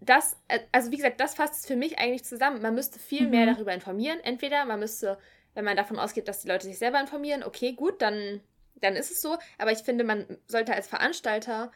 das, 0.00 0.36
äh, 0.48 0.60
also 0.72 0.90
wie 0.92 0.96
gesagt, 0.96 1.20
das 1.20 1.34
fasst 1.34 1.54
es 1.54 1.66
für 1.66 1.76
mich 1.76 1.98
eigentlich 1.98 2.24
zusammen. 2.24 2.62
Man 2.62 2.74
müsste 2.74 2.98
viel 2.98 3.22
Mhm. 3.24 3.30
mehr 3.30 3.46
darüber 3.46 3.72
informieren. 3.74 4.18
Entweder 4.20 4.64
man 4.64 4.78
müsste, 4.80 5.18
wenn 5.54 5.64
man 5.64 5.76
davon 5.76 5.98
ausgeht, 5.98 6.26
dass 6.28 6.42
die 6.42 6.48
Leute 6.48 6.66
sich 6.66 6.78
selber 6.78 7.00
informieren, 7.00 7.42
okay, 7.44 7.72
gut, 7.72 8.00
dann, 8.02 8.40
dann 8.80 8.96
ist 8.96 9.10
es 9.10 9.20
so. 9.20 9.36
Aber 9.58 9.72
ich 9.72 9.78
finde, 9.78 10.04
man 10.04 10.38
sollte 10.46 10.74
als 10.74 10.86
Veranstalter 10.86 11.70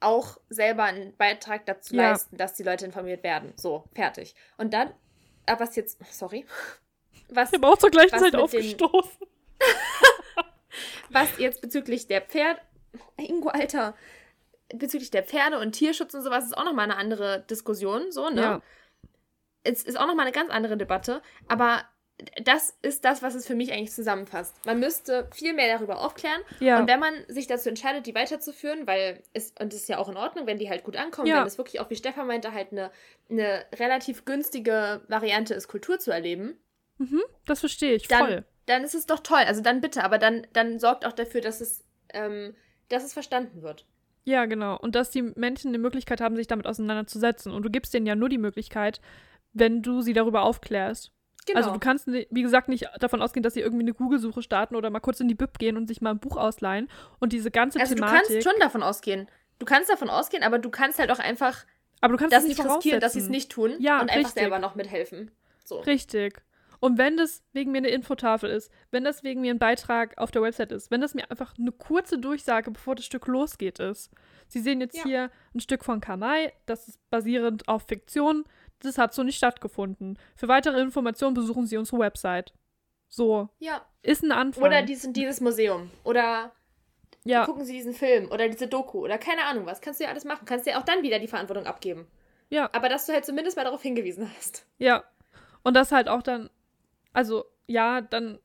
auch 0.00 0.38
selber 0.48 0.84
einen 0.84 1.16
Beitrag 1.16 1.66
dazu 1.66 1.94
Ja. 1.96 2.10
leisten, 2.10 2.36
dass 2.36 2.54
die 2.54 2.62
Leute 2.62 2.84
informiert 2.86 3.22
werden. 3.24 3.52
So, 3.56 3.84
fertig. 3.94 4.34
Und 4.56 4.72
dann, 4.72 4.92
aber 5.46 5.60
was 5.60 5.74
jetzt, 5.76 5.98
sorry, 6.12 6.46
was, 7.28 7.50
Ich 7.52 7.58
habe 7.58 7.66
auch 7.66 7.78
zur 7.78 7.90
gleichen 7.90 8.10
Zeit 8.10 8.20
mit 8.22 8.34
den- 8.34 8.40
aufgestoßen. 8.40 9.26
was 11.10 11.38
jetzt 11.38 11.60
bezüglich 11.60 12.06
der 12.06 12.20
Pferd, 12.22 12.60
Ingo, 13.16 13.48
Alter, 13.48 13.94
bezüglich 14.74 15.10
der 15.10 15.22
Pferde 15.24 15.58
und 15.58 15.72
Tierschutz 15.72 16.14
und 16.14 16.22
sowas 16.22 16.44
ist 16.44 16.56
auch 16.56 16.64
nochmal 16.64 16.84
eine 16.84 16.96
andere 16.96 17.40
Diskussion, 17.50 18.12
so, 18.12 18.28
ne? 18.30 18.40
Ja. 18.40 18.62
Es 19.64 19.82
ist 19.82 19.98
auch 19.98 20.06
nochmal 20.06 20.26
eine 20.26 20.32
ganz 20.32 20.50
andere 20.50 20.76
Debatte, 20.76 21.22
aber 21.48 21.84
das 22.42 22.76
ist 22.82 23.04
das, 23.04 23.22
was 23.22 23.34
es 23.34 23.46
für 23.46 23.54
mich 23.54 23.72
eigentlich 23.72 23.92
zusammenfasst. 23.92 24.54
Man 24.66 24.80
müsste 24.80 25.28
viel 25.32 25.52
mehr 25.54 25.72
darüber 25.76 26.00
aufklären 26.04 26.40
Ja. 26.60 26.80
und 26.80 26.88
wenn 26.88 26.98
man 26.98 27.14
sich 27.28 27.46
dazu 27.46 27.68
entscheidet, 27.68 28.06
die 28.06 28.14
weiterzuführen, 28.14 28.86
weil 28.86 29.22
es, 29.34 29.52
und 29.60 29.72
es 29.72 29.82
ist 29.82 29.88
ja 29.88 29.98
auch 29.98 30.08
in 30.08 30.16
Ordnung, 30.16 30.46
wenn 30.46 30.58
die 30.58 30.68
halt 30.68 30.82
gut 30.84 30.96
ankommen, 30.96 31.28
Ja. 31.28 31.40
wenn 31.40 31.46
es 31.46 31.58
wirklich 31.58 31.80
auch, 31.80 31.90
wie 31.90 31.96
Stefan 31.96 32.26
meinte, 32.26 32.52
halt 32.52 32.72
eine, 32.72 32.90
eine 33.30 33.64
relativ 33.78 34.24
günstige 34.24 35.02
Variante 35.08 35.54
ist, 35.54 35.68
Kultur 35.68 35.98
zu 35.98 36.10
erleben, 36.10 36.58
Mhm, 37.00 37.22
das 37.46 37.60
verstehe 37.60 37.94
ich 37.94 38.08
dann, 38.08 38.18
voll. 38.26 38.44
dann 38.66 38.82
ist 38.82 38.96
es 38.96 39.06
doch 39.06 39.20
toll. 39.20 39.42
Also 39.46 39.60
dann 39.62 39.80
bitte, 39.80 40.02
aber 40.02 40.18
dann, 40.18 40.44
dann 40.52 40.80
sorgt 40.80 41.06
auch 41.06 41.12
dafür, 41.12 41.40
dass 41.40 41.60
es, 41.60 41.84
ähm, 42.12 42.56
dass 42.88 43.04
es 43.04 43.12
verstanden 43.12 43.62
wird. 43.62 43.86
Ja, 44.24 44.46
genau. 44.46 44.76
Und 44.76 44.96
dass 44.96 45.10
die 45.10 45.22
Menschen 45.22 45.72
die 45.72 45.78
Möglichkeit 45.78 46.20
haben, 46.20 46.34
sich 46.34 46.48
damit 46.48 46.66
auseinanderzusetzen. 46.66 47.52
Und 47.52 47.62
du 47.62 47.70
gibst 47.70 47.94
denen 47.94 48.04
ja 48.06 48.16
nur 48.16 48.28
die 48.28 48.36
Möglichkeit, 48.36 49.00
wenn 49.52 49.80
du 49.80 50.00
sie 50.02 50.12
darüber 50.12 50.42
aufklärst. 50.42 51.12
Genau. 51.54 51.58
Also 51.58 51.72
du 51.72 51.78
kannst, 51.80 52.06
wie 52.06 52.42
gesagt, 52.42 52.68
nicht 52.68 52.86
davon 52.98 53.22
ausgehen, 53.22 53.42
dass 53.42 53.54
sie 53.54 53.60
irgendwie 53.60 53.84
eine 53.84 53.94
Google-Suche 53.94 54.42
starten 54.42 54.76
oder 54.76 54.90
mal 54.90 55.00
kurz 55.00 55.20
in 55.20 55.28
die 55.28 55.34
Bib 55.34 55.58
gehen 55.58 55.76
und 55.76 55.86
sich 55.88 56.00
mal 56.00 56.10
ein 56.10 56.18
Buch 56.18 56.36
ausleihen. 56.36 56.88
Und 57.18 57.32
diese 57.32 57.50
ganze 57.50 57.80
also 57.80 57.94
du 57.94 58.00
Thematik. 58.00 58.28
kannst 58.28 58.42
schon 58.48 58.60
davon 58.60 58.82
ausgehen. 58.82 59.28
Du 59.58 59.66
kannst 59.66 59.90
davon 59.90 60.08
ausgehen, 60.08 60.42
aber 60.42 60.58
du 60.58 60.70
kannst 60.70 60.98
halt 60.98 61.10
auch 61.10 61.18
einfach 61.18 61.64
aber 62.00 62.12
du 62.12 62.18
kannst 62.18 62.32
das 62.34 62.46
nicht 62.46 62.64
riskieren, 62.64 63.00
dass 63.00 63.14
sie 63.14 63.20
es 63.20 63.28
nicht 63.28 63.50
tun 63.50 63.74
Ja, 63.80 63.96
und 64.00 64.08
einfach 64.10 64.28
richtig. 64.28 64.34
selber 64.42 64.58
noch 64.58 64.74
mithelfen. 64.74 65.30
So. 65.64 65.80
Richtig. 65.80 66.42
Und 66.80 66.96
wenn 66.96 67.16
das 67.16 67.42
wegen 67.52 67.72
mir 67.72 67.78
eine 67.78 67.88
Infotafel 67.88 68.50
ist, 68.50 68.70
wenn 68.92 69.02
das 69.02 69.24
wegen 69.24 69.40
mir 69.40 69.52
ein 69.52 69.58
Beitrag 69.58 70.16
auf 70.16 70.30
der 70.30 70.42
Website 70.42 70.70
ist, 70.70 70.92
wenn 70.92 71.00
das 71.00 71.14
mir 71.14 71.28
einfach 71.28 71.54
eine 71.58 71.72
kurze 71.72 72.18
Durchsage, 72.18 72.70
bevor 72.70 72.94
das 72.94 73.04
Stück 73.04 73.26
losgeht, 73.26 73.80
ist. 73.80 74.12
Sie 74.46 74.60
sehen 74.60 74.80
jetzt 74.80 74.96
Ja. 74.98 75.02
hier 75.02 75.30
ein 75.54 75.60
Stück 75.60 75.84
von 75.84 76.00
Kamai, 76.00 76.52
das 76.66 76.86
ist 76.86 77.00
basierend 77.10 77.66
auf 77.66 77.82
Fiktion. 77.88 78.44
Das 78.80 78.98
hat 78.98 79.12
so 79.14 79.22
nicht 79.22 79.36
stattgefunden. 79.36 80.18
Für 80.36 80.48
weitere 80.48 80.80
Informationen 80.80 81.34
besuchen 81.34 81.66
Sie 81.66 81.76
unsere 81.76 81.98
Website. 81.98 82.52
So, 83.08 83.48
Ja. 83.58 83.82
ist 84.02 84.22
ein 84.22 84.32
Anfang. 84.32 84.64
Oder 84.64 84.82
diesen, 84.82 85.12
dieses 85.12 85.40
Museum. 85.40 85.90
Oder 86.04 86.52
ja, 87.24 87.44
gucken 87.44 87.64
Sie 87.64 87.72
diesen 87.72 87.94
Film. 87.94 88.30
Oder 88.30 88.48
diese 88.48 88.68
Doku. 88.68 88.98
Oder 89.00 89.18
keine 89.18 89.44
Ahnung 89.44 89.66
was. 89.66 89.80
Kannst 89.80 89.98
du 90.00 90.04
ja 90.04 90.10
alles 90.10 90.24
machen. 90.24 90.44
Kannst 90.44 90.66
dir 90.66 90.78
auch 90.78 90.84
dann 90.84 91.02
wieder 91.02 91.18
die 91.18 91.26
Verantwortung 91.28 91.66
abgeben. 91.66 92.06
ja, 92.50 92.70
Aber 92.72 92.88
dass 92.88 93.06
du 93.06 93.12
halt 93.12 93.24
zumindest 93.26 93.56
mal 93.56 93.64
darauf 93.64 93.82
hingewiesen 93.82 94.30
hast. 94.36 94.66
ja. 94.78 95.04
Und 95.64 95.74
das 95.74 95.90
halt 95.92 96.08
auch 96.08 96.22
dann, 96.22 96.48
also 97.12 97.44
ja, 97.66 98.00
dann 98.00 98.38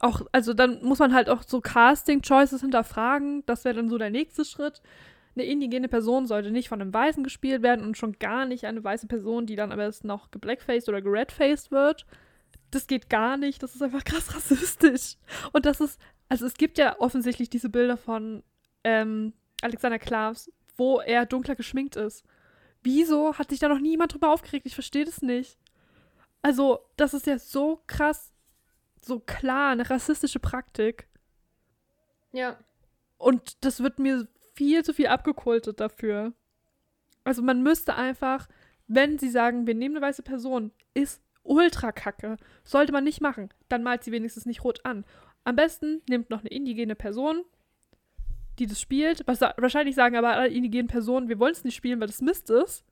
auch, 0.00 0.22
also 0.32 0.52
dann 0.52 0.82
muss 0.82 0.98
man 0.98 1.14
halt 1.14 1.30
auch 1.30 1.42
so 1.46 1.60
Casting-Choices 1.60 2.60
hinterfragen. 2.60 3.46
Das 3.46 3.64
wäre 3.64 3.76
dann 3.76 3.88
so 3.88 3.96
der 3.96 4.10
nächste 4.10 4.44
Schritt. 4.44 4.82
Eine 5.36 5.46
indigene 5.46 5.88
Person 5.88 6.26
sollte 6.26 6.50
nicht 6.50 6.68
von 6.68 6.80
einem 6.80 6.94
Weißen 6.94 7.24
gespielt 7.24 7.62
werden 7.62 7.84
und 7.84 7.96
schon 7.96 8.18
gar 8.18 8.46
nicht 8.46 8.66
eine 8.66 8.84
weiße 8.84 9.06
Person, 9.06 9.46
die 9.46 9.56
dann 9.56 9.72
aber 9.72 9.82
erst 9.82 10.04
noch 10.04 10.30
geblackfaced 10.30 10.88
oder 10.88 11.02
geredfaced 11.02 11.72
wird. 11.72 12.06
Das 12.70 12.86
geht 12.86 13.10
gar 13.10 13.36
nicht. 13.36 13.62
Das 13.62 13.74
ist 13.74 13.82
einfach 13.82 14.04
krass 14.04 14.34
rassistisch. 14.34 15.16
Und 15.52 15.66
das 15.66 15.80
ist, 15.80 16.00
also 16.28 16.46
es 16.46 16.54
gibt 16.54 16.78
ja 16.78 17.00
offensichtlich 17.00 17.50
diese 17.50 17.68
Bilder 17.68 17.96
von 17.96 18.44
ähm, 18.84 19.32
Alexander 19.60 19.98
Klavs, 19.98 20.52
wo 20.76 21.00
er 21.00 21.26
dunkler 21.26 21.56
geschminkt 21.56 21.96
ist. 21.96 22.24
Wieso 22.82 23.36
hat 23.38 23.50
sich 23.50 23.58
da 23.58 23.68
noch 23.68 23.80
niemand 23.80 24.12
drüber 24.12 24.30
aufgeregt? 24.30 24.66
Ich 24.66 24.74
verstehe 24.74 25.04
das 25.04 25.22
nicht. 25.22 25.58
Also, 26.42 26.80
das 26.96 27.14
ist 27.14 27.26
ja 27.26 27.38
so 27.38 27.82
krass, 27.86 28.30
so 29.00 29.18
klar, 29.18 29.72
eine 29.72 29.88
rassistische 29.88 30.38
Praktik. 30.38 31.08
Ja. 32.32 32.58
Und 33.16 33.64
das 33.64 33.82
wird 33.82 33.98
mir 33.98 34.28
viel 34.54 34.84
zu 34.84 34.94
viel 34.94 35.08
abgekultet 35.08 35.80
dafür. 35.80 36.32
Also 37.24 37.42
man 37.42 37.62
müsste 37.62 37.94
einfach, 37.94 38.48
wenn 38.86 39.18
sie 39.18 39.30
sagen, 39.30 39.66
wir 39.66 39.74
nehmen 39.74 39.96
eine 39.96 40.06
weiße 40.06 40.22
Person, 40.22 40.72
ist 40.94 41.22
ultra 41.42 41.92
kacke, 41.92 42.36
sollte 42.64 42.92
man 42.92 43.04
nicht 43.04 43.20
machen, 43.20 43.50
dann 43.68 43.82
malt 43.82 44.04
sie 44.04 44.12
wenigstens 44.12 44.46
nicht 44.46 44.64
rot 44.64 44.80
an. 44.84 45.04
Am 45.44 45.56
besten 45.56 46.02
nimmt 46.08 46.30
noch 46.30 46.40
eine 46.40 46.48
indigene 46.50 46.94
Person, 46.94 47.44
die 48.58 48.66
das 48.66 48.80
spielt. 48.80 49.22
Was, 49.26 49.40
wahrscheinlich 49.40 49.94
sagen 49.94 50.16
aber 50.16 50.34
alle 50.34 50.48
indigenen 50.48 50.86
Personen, 50.86 51.28
wir 51.28 51.38
wollen 51.38 51.52
es 51.52 51.64
nicht 51.64 51.74
spielen, 51.74 52.00
weil 52.00 52.06
das 52.06 52.22
Mist 52.22 52.50
ist. 52.50 52.84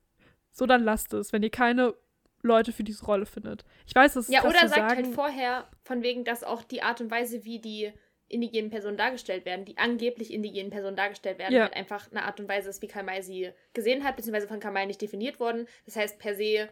So, 0.50 0.66
dann 0.66 0.84
lasst 0.84 1.14
es, 1.14 1.32
wenn 1.32 1.42
ihr 1.42 1.50
keine 1.50 1.94
Leute 2.42 2.72
für 2.72 2.84
diese 2.84 3.04
Rolle 3.06 3.24
findet. 3.24 3.64
Ich 3.86 3.94
weiß, 3.94 4.14
das 4.14 4.28
ist 4.28 4.34
Ja, 4.34 4.42
oder 4.44 4.68
sagt 4.68 4.74
sagen. 4.74 5.04
halt 5.04 5.14
vorher, 5.14 5.68
von 5.84 6.02
wegen, 6.02 6.24
dass 6.24 6.44
auch 6.44 6.62
die 6.62 6.82
Art 6.82 7.00
und 7.00 7.10
Weise, 7.10 7.44
wie 7.44 7.60
die 7.60 7.92
indigenen 8.32 8.70
Personen 8.70 8.96
dargestellt 8.96 9.44
werden, 9.44 9.64
die 9.64 9.78
angeblich 9.78 10.32
indigenen 10.32 10.70
Personen 10.70 10.96
dargestellt 10.96 11.38
werden, 11.38 11.54
Ja. 11.54 11.62
halt 11.62 11.74
einfach 11.74 12.10
eine 12.10 12.24
Art 12.24 12.40
und 12.40 12.48
Weise 12.48 12.70
ist, 12.70 12.82
wie 12.82 12.88
Kamai 12.88 13.20
sie 13.20 13.50
gesehen 13.72 14.04
hat, 14.04 14.16
beziehungsweise 14.16 14.48
von 14.48 14.60
Kamai 14.60 14.86
nicht 14.86 15.00
definiert 15.00 15.38
worden. 15.38 15.68
Das 15.84 15.96
heißt, 15.96 16.18
per 16.18 16.34
se 16.34 16.68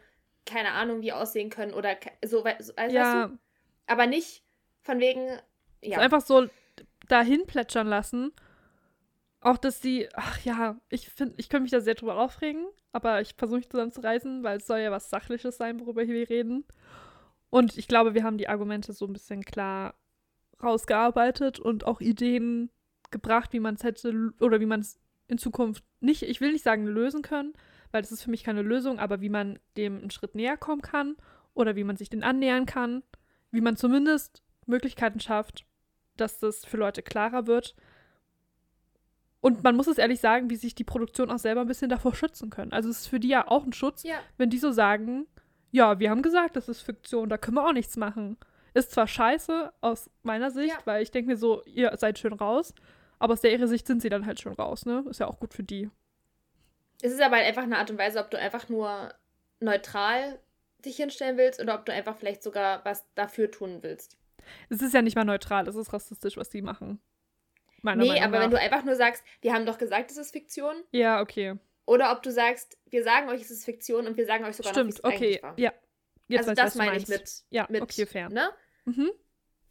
keine 0.47 0.73
Ahnung, 0.73 1.03
wie 1.03 1.13
aussehen 1.13 1.51
können 1.51 1.75
oder 1.75 1.97
so, 2.25 2.45
so 2.59 2.75
also, 2.77 2.97
ja, 2.97 3.23
weißt 3.23 3.31
du? 3.31 3.39
Aber 3.87 4.07
nicht 4.07 4.43
von 4.83 4.99
wegen, 5.01 5.29
ja. 5.83 5.99
einfach 5.99 6.23
so 6.23 6.49
dahin 7.09 7.47
plätschern 7.47 7.87
lassen. 7.87 8.33
Auch, 9.41 9.57
dass 9.57 9.81
sie, 9.81 10.09
ach 10.15 10.39
ja, 10.45 10.79
ich 10.89 11.09
finde, 11.09 11.35
ich 11.39 11.49
könnte 11.49 11.63
mich 11.63 11.71
da 11.71 11.81
sehr 11.81 11.95
drüber 11.95 12.19
aufregen, 12.19 12.67
aber 12.93 13.21
ich 13.21 13.35
versuche 13.37 13.59
mich 13.59 13.71
zusammenzureißen, 13.71 14.43
weil 14.43 14.59
es 14.59 14.67
soll 14.67 14.81
ja 14.81 14.91
was 14.91 15.09
Sachliches 15.09 15.57
sein, 15.57 15.81
worüber 15.81 16.07
wir 16.07 16.29
reden. 16.29 16.65
Und 17.49 17.79
ich 17.79 17.89
glaube, 17.89 18.15
wir 18.15 18.23
haben 18.23 18.39
die 18.39 18.49
Argumente 18.49 18.93
so 18.93 19.07
ein 19.07 19.13
bisschen 19.13 19.43
klar 19.43 19.95
rausgearbeitet 20.63 21.59
und 21.59 21.87
auch 21.87 22.01
Ideen 22.01 22.71
gebracht, 23.11 23.53
wie 23.53 23.61
man 23.61 23.75
es 23.75 23.85
hätte 23.85 24.33
oder 24.41 24.61
wie 24.61 24.67
man 24.67 24.81
es 24.81 25.01
in 25.27 25.39
Zukunft 25.39 25.85
nicht, 26.01 26.23
ich 26.23 26.41
will 26.41 26.53
nicht 26.53 26.65
sagen 26.65 26.87
lösen 26.87 27.23
können, 27.23 27.53
weil 27.93 28.03
das 28.03 28.13
ist 28.13 28.23
für 28.23 28.31
mich 28.31 28.45
keine 28.45 28.63
Lösung, 28.63 28.99
aber 28.99 29.21
wie 29.21 29.29
man 29.29 29.59
dem 29.77 29.99
einen 29.99 30.11
Schritt 30.11 30.35
näher 30.35 30.57
kommen 30.57 30.83
kann 30.83 31.17
oder 31.55 31.77
wie 31.77 31.85
man 31.85 31.97
sich 31.97 32.09
den 32.09 32.23
annähern 32.23 32.67
kann, 32.67 33.03
wie 33.51 33.61
man 33.61 33.77
zumindest 33.77 34.43
Möglichkeiten 34.67 35.21
schafft, 35.21 35.67
dass 36.17 36.39
das 36.39 36.65
für 36.65 36.77
Leute 36.77 37.03
klarer 37.03 37.47
wird. 37.47 37.75
Und 39.41 39.65
man 39.65 39.75
muss 39.75 39.87
es 39.87 39.99
ehrlich 39.99 40.21
sagen, 40.21 40.51
wie 40.51 40.57
sich 40.57 40.75
die 40.75 40.85
Produktion 40.85 41.31
auch 41.31 41.39
selber 41.39 41.63
ein 41.63 41.67
bisschen 41.67 41.89
davor 41.89 42.15
schützen 42.15 42.51
können. 42.51 42.73
Also 42.73 42.91
es 42.91 43.01
ist 43.01 43.07
für 43.07 43.21
die 43.21 43.29
ja 43.29 43.49
auch 43.49 43.65
ein 43.65 43.73
Schutz, 43.73 44.03
ja. 44.03 44.17
wenn 44.37 44.51
die 44.51 44.59
so 44.59 44.71
sagen, 44.71 45.27
ja, 45.71 45.99
wir 45.99 46.11
haben 46.11 46.23
gesagt, 46.23 46.57
das 46.57 46.69
ist 46.69 46.83
Fiktion, 46.83 47.29
da 47.29 47.39
können 47.39 47.57
wir 47.57 47.67
auch 47.67 47.73
nichts 47.73 47.97
machen. 47.97 48.37
Ist 48.75 48.93
zwar 48.93 49.07
scheiße 49.07 49.73
aus 49.81 50.11
meiner 50.23 50.51
Sicht, 50.51 50.69
Ja. 50.75 50.79
weil 50.87 51.03
ich 51.03 51.11
denke 51.11 51.31
mir 51.31 51.37
so, 51.37 51.63
ihr 51.65 51.95
seid 51.97 52.19
schön 52.19 52.33
raus, 52.33 52.75
aber 53.19 53.33
aus 53.35 53.41
der 53.41 53.53
ihre 53.53 53.69
Sicht 53.69 53.87
sind 53.87 54.01
sie 54.03 54.09
dann 54.09 54.27
halt 54.27 54.41
schon 54.41 54.53
raus, 54.53 54.87
ne? 54.87 55.05
Ist 55.11 55.21
ja 55.21 55.27
auch 55.27 55.39
gut 55.41 55.55
für 55.55 55.63
die. 55.63 55.91
Es 57.03 57.13
ist 57.13 57.21
aber 57.23 57.37
halt 57.37 57.47
einfach 57.47 57.63
eine 57.63 57.79
Art 57.79 57.91
und 57.91 57.99
Weise, 57.99 58.19
ob 58.21 58.31
du 58.31 58.39
einfach 58.39 58.69
nur 58.69 59.13
neutral 59.61 60.39
dich 60.85 60.97
hinstellen 60.97 61.37
willst 61.37 61.61
oder 61.61 61.75
ob 61.75 61.85
du 61.85 61.93
einfach 61.93 62.17
vielleicht 62.17 62.43
sogar 62.43 62.85
was 62.85 63.05
dafür 63.15 63.51
tun 63.51 63.79
willst. 63.83 64.17
Es 64.69 64.81
ist 64.81 64.95
ja 64.95 65.03
nicht 65.03 65.17
mal 65.17 65.25
neutral, 65.25 65.69
es 65.69 65.77
ist 65.77 65.93
rassistisch, 65.93 66.37
was 66.37 66.49
die 66.49 66.63
machen. 66.63 67.01
Meiner 67.83 68.03
nee, 68.03 68.09
Meinung 68.09 68.25
aber 68.25 68.37
nach. 68.39 68.45
wenn 68.45 68.51
du 68.51 68.59
einfach 68.59 68.85
nur 68.85 68.97
sagst, 68.97 69.23
wir 69.41 69.53
haben 69.55 69.67
doch 69.67 69.79
gesagt, 69.79 70.11
es 70.11 70.17
ist 70.17 70.33
Fiktion, 70.33 70.75
Ja, 70.93 71.21
okay. 71.21 71.55
oder 71.87 72.13
ob 72.13 72.23
du 72.23 72.31
sagst, 72.31 72.79
wir 72.87 73.03
sagen 73.05 73.29
euch, 73.29 73.41
es 73.43 73.51
ist 73.51 73.65
Fiktion 73.65 74.07
und 74.07 74.17
wir 74.17 74.27
sagen 74.27 74.45
euch 74.45 74.57
sogar 74.57 74.73
noch, 74.73 74.77
wie 74.87 74.93
Stimmt, 74.93 74.95
es 74.99 75.05
okay. 75.05 75.15
eigentlich 75.17 75.43
war. 75.43 75.59
Ja. 75.59 75.73
Jetzt 76.31 76.49
also 76.49 76.55
das 76.63 76.75
meine 76.75 76.97
ich 76.97 77.09
mit, 77.09 77.43
Ja, 77.51 77.67
mit 77.69 77.83
okay, 77.83 78.07
fair. 78.07 78.29
Ne? 78.31 78.51
Mhm. 78.85 79.11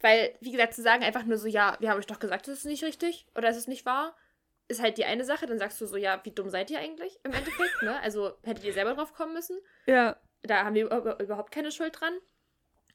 Weil, 0.00 0.34
wie 0.40 0.52
gesagt, 0.52 0.74
zu 0.74 0.82
sagen 0.82 1.02
einfach 1.04 1.24
nur 1.24 1.36
so, 1.38 1.46
ja, 1.46 1.76
wir 1.80 1.90
haben 1.90 1.98
euch 1.98 2.06
doch 2.06 2.18
gesagt, 2.20 2.48
das 2.48 2.58
ist 2.58 2.64
nicht 2.64 2.84
richtig 2.84 3.26
oder 3.36 3.48
es 3.48 3.56
ist 3.56 3.68
nicht 3.68 3.84
wahr, 3.86 4.16
ist 4.68 4.80
halt 4.80 4.96
die 4.98 5.04
eine 5.04 5.24
Sache. 5.24 5.46
Dann 5.46 5.58
sagst 5.58 5.80
du 5.80 5.86
so, 5.86 5.96
ja, 5.96 6.20
wie 6.24 6.30
dumm 6.30 6.48
seid 6.48 6.70
ihr 6.70 6.78
eigentlich 6.78 7.18
im 7.24 7.32
Endeffekt, 7.32 7.82
ne? 7.82 7.98
Also 8.02 8.32
hättet 8.42 8.64
ihr 8.64 8.72
selber 8.72 8.94
drauf 8.94 9.12
kommen 9.14 9.34
müssen. 9.34 9.58
Ja, 9.86 10.16
Da 10.42 10.64
haben 10.64 10.74
wir 10.74 10.86
über- 10.86 11.20
überhaupt 11.20 11.52
keine 11.52 11.70
Schuld 11.72 12.00
dran. 12.00 12.14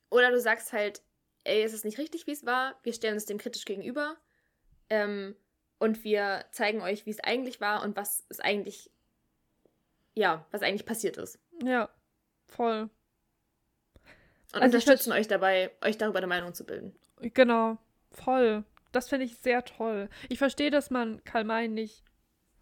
Oder 0.10 0.32
du 0.32 0.40
sagst 0.40 0.74
halt, 0.74 1.02
ey, 1.44 1.62
es 1.64 1.74
ist 1.74 1.86
nicht 1.86 1.98
richtig, 2.00 2.26
wie 2.28 2.32
es 2.32 2.46
war. 2.46 2.80
Wir 2.84 2.94
stellen 2.94 3.14
uns 3.16 3.26
dem 3.26 3.38
kritisch 3.38 3.66
gegenüber. 3.66 4.18
Ähm, 4.90 5.36
und 5.78 6.04
wir 6.04 6.46
zeigen 6.52 6.82
euch, 6.82 7.06
wie 7.06 7.12
es 7.12 7.20
eigentlich 7.20 7.60
war 7.62 7.84
und 7.84 7.96
was 7.96 8.26
es 8.30 8.40
eigentlich, 8.40 8.90
ja, 10.16 10.46
was 10.52 10.62
eigentlich 10.62 10.86
passiert 10.86 11.18
ist. 11.18 11.38
ja, 11.64 11.90
voll. 12.48 12.90
Und 14.56 14.62
Also 14.62 14.78
unterstützen 14.78 15.12
euch 15.12 15.28
dabei, 15.28 15.72
euch 15.84 15.98
darüber 15.98 16.20
eine 16.20 16.28
Meinung 16.28 16.54
zu 16.54 16.66
bilden. 16.66 16.96
Genau, 17.20 17.78
voll. 18.12 18.64
Das 18.94 19.10
finde 19.10 19.26
ich 19.26 19.36
sehr 19.38 19.66
toll. 19.66 20.08
Ich 20.30 20.40
verstehe, 20.40 20.72
dass 20.72 20.90
man 20.90 21.22
Karl 21.26 21.44
May 21.44 21.68
nicht, 21.68 22.06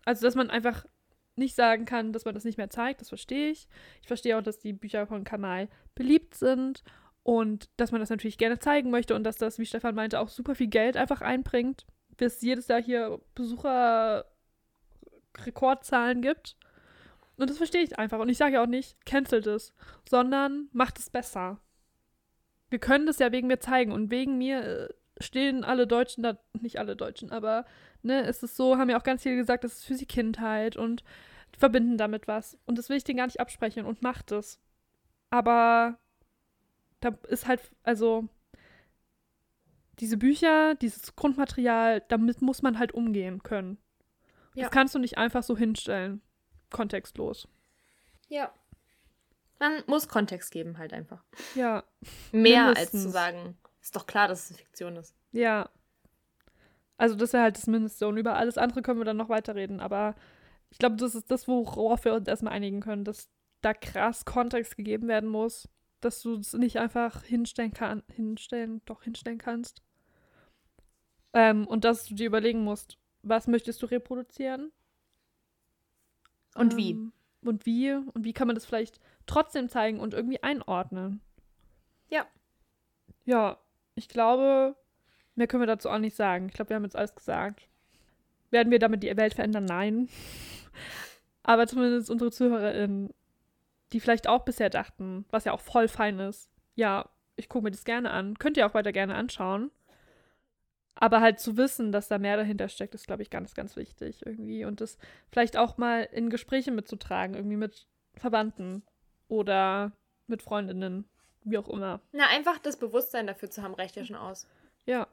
also 0.04 0.26
dass 0.26 0.34
man 0.34 0.50
einfach 0.50 0.88
nicht 1.36 1.56
sagen 1.56 1.86
kann, 1.86 2.12
dass 2.12 2.26
man 2.26 2.34
das 2.34 2.46
nicht 2.46 2.58
mehr 2.58 2.72
zeigt, 2.72 3.02
das 3.02 3.10
verstehe 3.10 3.52
ich. 3.52 3.68
Ich 4.02 4.08
verstehe 4.08 4.36
auch, 4.38 4.42
dass 4.42 4.58
die 4.58 4.74
Bücher 4.74 5.06
von 5.06 5.24
Karl 5.24 5.40
May 5.40 5.70
beliebt 5.94 6.34
sind 6.34 6.84
und 7.22 7.70
dass 7.78 7.92
man 7.92 8.02
das 8.02 8.10
natürlich 8.10 8.40
gerne 8.40 8.58
zeigen 8.58 8.90
möchte 8.90 9.14
und 9.14 9.24
dass 9.24 9.38
das, 9.38 9.60
wie 9.60 9.68
Stefan 9.68 9.94
meinte, 9.94 10.20
auch 10.20 10.30
super 10.30 10.56
viel 10.56 10.68
Geld 10.68 10.98
einfach 10.98 11.22
einbringt, 11.22 11.86
bis 12.18 12.42
jedes 12.42 12.68
Jahr 12.68 12.82
hier 12.82 13.22
Besucherrekordzahlen 13.36 16.24
gibt. 16.24 16.56
Und 17.38 17.50
das 17.50 17.58
verstehe 17.58 17.84
ich 17.84 18.00
einfach. 18.00 18.20
Und 18.20 18.30
ich 18.30 18.38
sage 18.38 18.56
ja 18.56 18.64
auch 18.64 18.68
nicht, 18.68 19.06
cancelt 19.06 19.48
es, 19.48 19.74
sondern 20.10 20.70
macht 20.72 21.00
es 21.00 21.10
besser. 21.10 21.60
Wir 22.74 22.80
können 22.80 23.06
das 23.06 23.20
ja 23.20 23.32
wegen 23.32 23.46
mir 23.46 23.60
zeigen 23.60 23.92
und 23.92 24.10
wegen 24.10 24.40
mir 24.40 24.64
äh, 24.64 24.90
stehen 25.24 25.64
alle 25.64 25.86
Deutschen 25.86 26.24
da, 26.24 26.40
nicht 26.60 26.80
alle 26.80 26.96
Deutschen, 26.96 27.32
aber 27.32 27.68
ne, 28.02 28.22
ist 28.22 28.42
es 28.42 28.58
so, 28.58 28.80
haben 28.80 28.90
ja 28.90 29.00
auch 29.00 29.04
ganz 29.04 29.22
viele 29.22 29.36
gesagt, 29.36 29.64
das 29.64 29.74
ist 29.74 29.86
für 29.86 29.94
sie 29.94 30.08
Kindheit 30.08 30.76
und 30.76 31.04
verbinden 31.56 32.00
damit 32.00 32.28
was. 32.28 32.58
Und 32.66 32.80
das 32.80 32.90
will 32.90 32.98
ich 32.98 33.04
denen 33.04 33.18
gar 33.18 33.28
nicht 33.28 33.40
absprechen 33.40 33.86
und 33.86 34.02
macht 34.02 34.32
es. 34.32 34.60
Aber 35.30 36.00
da 37.00 37.16
ist 37.28 37.48
halt, 37.48 37.62
also 37.84 38.28
diese 40.00 40.18
Bücher, 40.18 40.74
dieses 40.74 41.16
Grundmaterial, 41.16 42.02
damit 42.08 42.42
muss 42.42 42.64
man 42.64 42.80
halt 42.80 42.92
umgehen 42.92 43.44
können. 43.44 43.78
Ja. 44.56 44.64
Das 44.64 44.72
kannst 44.72 44.96
du 44.96 45.00
nicht 45.00 45.20
einfach 45.20 45.44
so 45.44 45.56
hinstellen, 45.56 46.24
kontextlos. 46.72 47.48
Ja. 48.30 48.52
Man 49.64 49.84
muss 49.88 50.08
Kontext 50.10 50.52
geben, 50.52 50.78
halt 50.78 50.92
einfach. 50.94 51.24
Ja, 51.56 51.84
Mehr 52.34 52.66
als 52.66 52.76
Mindestens. 52.78 53.04
zu 53.04 53.10
sagen, 53.12 53.58
ist 53.82 53.96
doch 53.96 54.06
klar, 54.06 54.28
dass 54.28 54.50
es 54.50 54.58
Fiktion 54.58 54.98
ist. 54.98 55.16
Ja. 55.32 55.70
Also 56.98 57.16
das 57.16 57.32
wäre 57.34 57.44
halt 57.44 57.58
das 57.58 57.68
Mindeste. 57.68 58.08
Und 58.08 58.18
über 58.18 58.36
alles 58.36 58.58
andere 58.58 58.82
können 58.82 59.00
wir 59.00 59.06
dann 59.06 59.18
noch 59.18 59.30
weiterreden. 59.30 59.80
Aber 59.80 60.16
ich 60.70 60.80
glaube, 60.80 60.98
das 60.98 61.16
ist 61.16 61.32
das, 61.32 61.48
worauf 61.48 62.04
wir 62.04 62.14
uns 62.14 62.28
erstmal 62.28 62.54
einigen 62.54 62.82
können, 62.82 63.06
dass 63.06 63.30
da 63.62 63.74
krass 63.74 64.26
Kontext 64.26 64.76
gegeben 64.76 65.08
werden 65.08 65.30
muss. 65.30 65.70
Dass 66.02 66.22
du 66.22 66.36
es 66.36 66.52
nicht 66.54 66.78
einfach 66.80 67.24
hinstellen 67.24 67.74
kann, 67.74 68.04
hinstellen, 68.12 68.82
doch 68.84 69.04
hinstellen 69.04 69.38
kannst. 69.38 69.82
Ähm, 71.32 71.66
und 71.68 71.86
dass 71.86 72.06
du 72.06 72.16
dir 72.16 72.28
überlegen 72.28 72.64
musst, 72.66 72.98
was 73.22 73.48
möchtest 73.48 73.82
du 73.82 73.86
reproduzieren? 73.86 74.72
Und 76.56 76.76
wie? 76.76 76.92
Ähm, 76.92 77.14
Und 77.46 77.66
wie? 77.66 77.94
Und 77.94 78.24
wie 78.26 78.34
kann 78.34 78.48
man 78.48 78.56
das 78.56 78.66
vielleicht 78.66 79.00
trotzdem 79.26 79.70
zeigen 79.70 80.00
und 80.00 80.14
irgendwie 80.14 80.42
einordnen? 80.44 81.22
Ja. 82.10 82.26
Ja, 83.26 83.58
ich 83.96 84.10
glaube, 84.10 84.76
mehr 85.36 85.48
können 85.48 85.62
wir 85.62 85.68
dazu 85.68 85.90
auch 85.90 86.00
nicht 86.00 86.16
sagen. 86.16 86.48
Ich 86.48 86.54
glaube, 86.54 86.70
wir 86.70 86.76
haben 86.76 86.84
jetzt 86.84 86.96
alles 86.96 87.16
gesagt. 87.16 87.68
Werden 88.52 88.72
wir 88.72 88.80
damit 88.80 89.04
die 89.04 89.16
Welt 89.18 89.34
verändern? 89.34 89.66
Nein. 89.66 90.10
Aber 91.44 91.68
zumindest 91.68 92.10
unsere 92.10 92.32
ZuhörerInnen, 92.32 93.14
die 93.92 94.00
vielleicht 94.00 94.28
auch 94.28 94.46
bisher 94.46 94.70
dachten, 94.70 95.26
was 95.30 95.46
ja 95.46 95.54
auch 95.54 95.60
voll 95.60 95.88
fein 95.88 96.20
ist, 96.20 96.50
ja, 96.76 97.10
ich 97.36 97.50
gucke 97.50 97.66
mir 97.66 97.72
das 97.72 97.84
gerne 97.84 98.12
an. 98.12 98.38
Könnt 98.38 98.58
ihr 98.58 98.66
auch 98.66 98.74
weiter 98.74 98.92
gerne 98.92 99.16
anschauen. 99.16 99.72
Aber 100.96 101.22
halt 101.22 101.40
zu 101.40 101.58
wissen, 101.58 101.92
dass 101.92 102.08
da 102.08 102.20
mehr 102.20 102.38
dahinter 102.38 102.70
steckt, 102.70 102.94
ist, 102.94 103.08
glaube 103.08 103.24
ich, 103.24 103.30
ganz, 103.30 103.56
ganz 103.56 103.76
wichtig 103.76 104.26
irgendwie. 104.26 104.66
Und 104.66 104.80
das 104.80 104.98
vielleicht 105.32 105.58
auch 105.58 105.78
mal 105.78 106.04
in 106.12 106.30
Gespräche 106.30 106.72
mitzutragen, 106.72 107.36
irgendwie 107.36 107.58
mit 107.58 107.88
Verwandten 108.16 108.84
oder 109.28 109.92
mit 110.28 110.42
Freundinnen, 110.42 111.06
wie 111.44 111.58
auch 111.58 111.70
immer. 111.70 112.00
Na, 112.12 112.28
einfach 112.28 112.60
das 112.60 112.78
Bewusstsein 112.78 113.28
dafür 113.28 113.50
zu 113.50 113.62
haben, 113.64 113.74
reicht 113.74 113.96
ja 113.96 114.06
schon 114.06 114.16
aus. 114.16 114.48
Ja, 114.86 115.08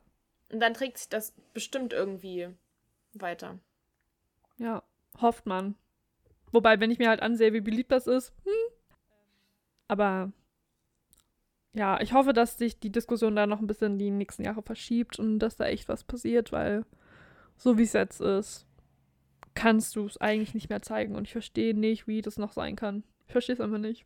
Und 0.51 0.61
dann 0.61 0.75
trägt 0.75 0.99
sich 0.99 1.09
das 1.09 1.33
bestimmt 1.55 1.93
irgendwie 1.93 2.49
weiter. 3.15 3.59
ja, 4.59 4.83
hofft 5.21 5.47
man. 5.47 5.75
Wobei, 6.53 6.81
wenn 6.81 6.91
ich 6.91 6.99
mir 6.99 7.09
halt 7.09 7.23
ansehe, 7.23 7.53
wie 7.53 7.61
beliebt 7.61 7.91
das 7.93 8.07
ist, 8.07 8.33
hm. 8.45 8.53
Aber 9.89 10.33
ja, 11.73 12.01
ich 12.01 12.13
hoffe, 12.13 12.33
dass 12.33 12.59
sich 12.59 12.79
die 12.81 12.91
Diskussion 12.93 13.37
da 13.37 13.47
noch 13.47 13.61
ein 13.61 13.67
bisschen 13.67 13.99
die 13.99 14.11
nächsten 14.11 14.45
Jahre 14.45 14.63
verschiebt 14.63 15.19
und 15.19 15.39
dass 15.41 15.57
da 15.57 15.67
echt 15.67 15.89
was 15.89 16.05
passiert, 16.05 16.53
weil 16.53 16.85
so 17.57 17.79
wie 17.79 17.83
es 17.83 17.93
jetzt 17.93 18.21
ist, 18.21 18.67
kannst 19.55 19.95
du 19.97 20.07
es 20.07 20.17
eigentlich 20.19 20.55
nicht 20.55 20.69
mehr 20.71 20.83
zeigen 20.83 21.15
und 21.17 21.25
ich 21.27 21.33
verstehe 21.33 21.75
nicht, 21.75 22.07
wie 22.07 22.23
das 22.23 22.39
noch 22.39 22.53
sein 22.53 22.77
kann. 22.77 23.03
Ich 23.31 23.33
verstehe 23.33 23.55
es 23.55 23.61
einfach 23.61 23.79
nicht. 23.79 24.05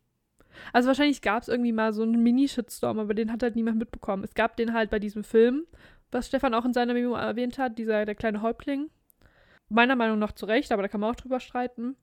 Also 0.71 0.85
wahrscheinlich 0.85 1.23
gab 1.23 1.41
es 1.41 1.49
irgendwie 1.49 1.71
mal 1.71 1.93
so 1.93 2.03
einen 2.03 2.21
Mini-Shitstorm, 2.21 2.99
aber 2.99 3.15
den 3.15 3.31
hat 3.31 3.41
halt 3.41 3.55
niemand 3.55 3.79
mitbekommen. 3.79 4.23
Es 4.23 4.35
gab 4.35 4.55
den 4.55 4.71
halt 4.71 4.91
bei 4.91 4.99
diesem 4.99 5.23
Film, 5.23 5.65
was 6.11 6.27
Stefan 6.27 6.53
auch 6.53 6.63
in 6.63 6.73
seiner 6.73 6.93
Memo 6.93 7.15
erwähnt 7.15 7.57
hat, 7.57 7.79
dieser 7.79 8.05
der 8.05 8.13
kleine 8.13 8.43
Häuptling. 8.43 8.91
Meiner 9.67 9.95
Meinung 9.95 10.19
nach 10.19 10.33
zu 10.33 10.45
Recht, 10.45 10.71
aber 10.71 10.83
da 10.83 10.89
kann 10.89 11.01
man 11.01 11.09
auch 11.09 11.15
drüber 11.15 11.39
streiten. 11.39 11.95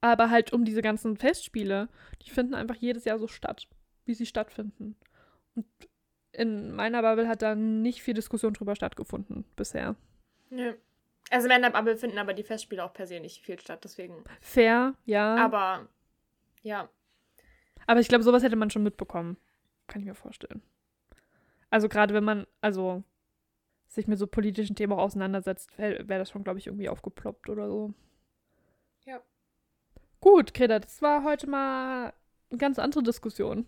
Aber 0.00 0.30
halt 0.30 0.54
um 0.54 0.64
diese 0.64 0.80
ganzen 0.80 1.18
Festspiele, 1.18 1.90
die 2.22 2.30
finden 2.30 2.54
einfach 2.54 2.76
jedes 2.76 3.04
Jahr 3.04 3.18
so 3.18 3.28
statt, 3.28 3.68
wie 4.06 4.14
sie 4.14 4.24
stattfinden. 4.24 4.96
Und 5.54 5.66
in 6.32 6.74
meiner 6.74 7.02
Bubble 7.02 7.28
hat 7.28 7.42
da 7.42 7.54
nicht 7.54 8.02
viel 8.02 8.14
Diskussion 8.14 8.54
drüber 8.54 8.76
stattgefunden 8.76 9.44
bisher. 9.56 9.94
Nö. 10.48 10.72
Also 11.28 11.46
in 11.46 11.52
meiner 11.52 11.70
Bubble 11.70 11.96
finden 11.96 12.18
aber 12.18 12.34
die 12.34 12.42
Festspiele 12.42 12.82
auch 12.84 12.92
per 12.92 13.06
se 13.06 13.20
nicht 13.20 13.42
viel 13.44 13.58
statt, 13.60 13.84
deswegen. 13.84 14.24
Fair, 14.40 14.94
ja. 15.04 15.36
Aber 15.36 15.88
ja, 16.62 16.88
Aber 17.86 18.00
ich 18.00 18.08
glaube, 18.08 18.24
sowas 18.24 18.42
hätte 18.42 18.56
man 18.56 18.70
schon 18.70 18.82
mitbekommen. 18.82 19.36
Kann 19.86 20.00
ich 20.00 20.06
mir 20.06 20.14
vorstellen. 20.14 20.62
Also 21.70 21.88
gerade 21.88 22.14
wenn 22.14 22.24
man, 22.24 22.46
also 22.60 23.02
sich 23.88 24.06
mit 24.06 24.18
so 24.18 24.26
politischen 24.26 24.76
Themen 24.76 24.92
auch 24.92 24.98
auseinandersetzt, 24.98 25.76
wäre 25.78 26.08
wär 26.08 26.18
das 26.18 26.30
schon, 26.30 26.44
glaube 26.44 26.58
ich, 26.58 26.66
irgendwie 26.66 26.88
aufgeploppt 26.88 27.48
oder 27.48 27.68
so. 27.68 27.92
Ja. 29.04 29.20
Gut, 30.20 30.54
Greta, 30.54 30.78
das 30.78 31.02
war 31.02 31.24
heute 31.24 31.48
mal 31.48 32.12
eine 32.50 32.58
ganz 32.58 32.78
andere 32.78 33.02
Diskussion. 33.02 33.66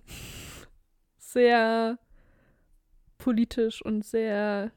Sehr 1.16 1.98
politisch 3.18 3.80
und 3.82 4.04
sehr 4.04 4.70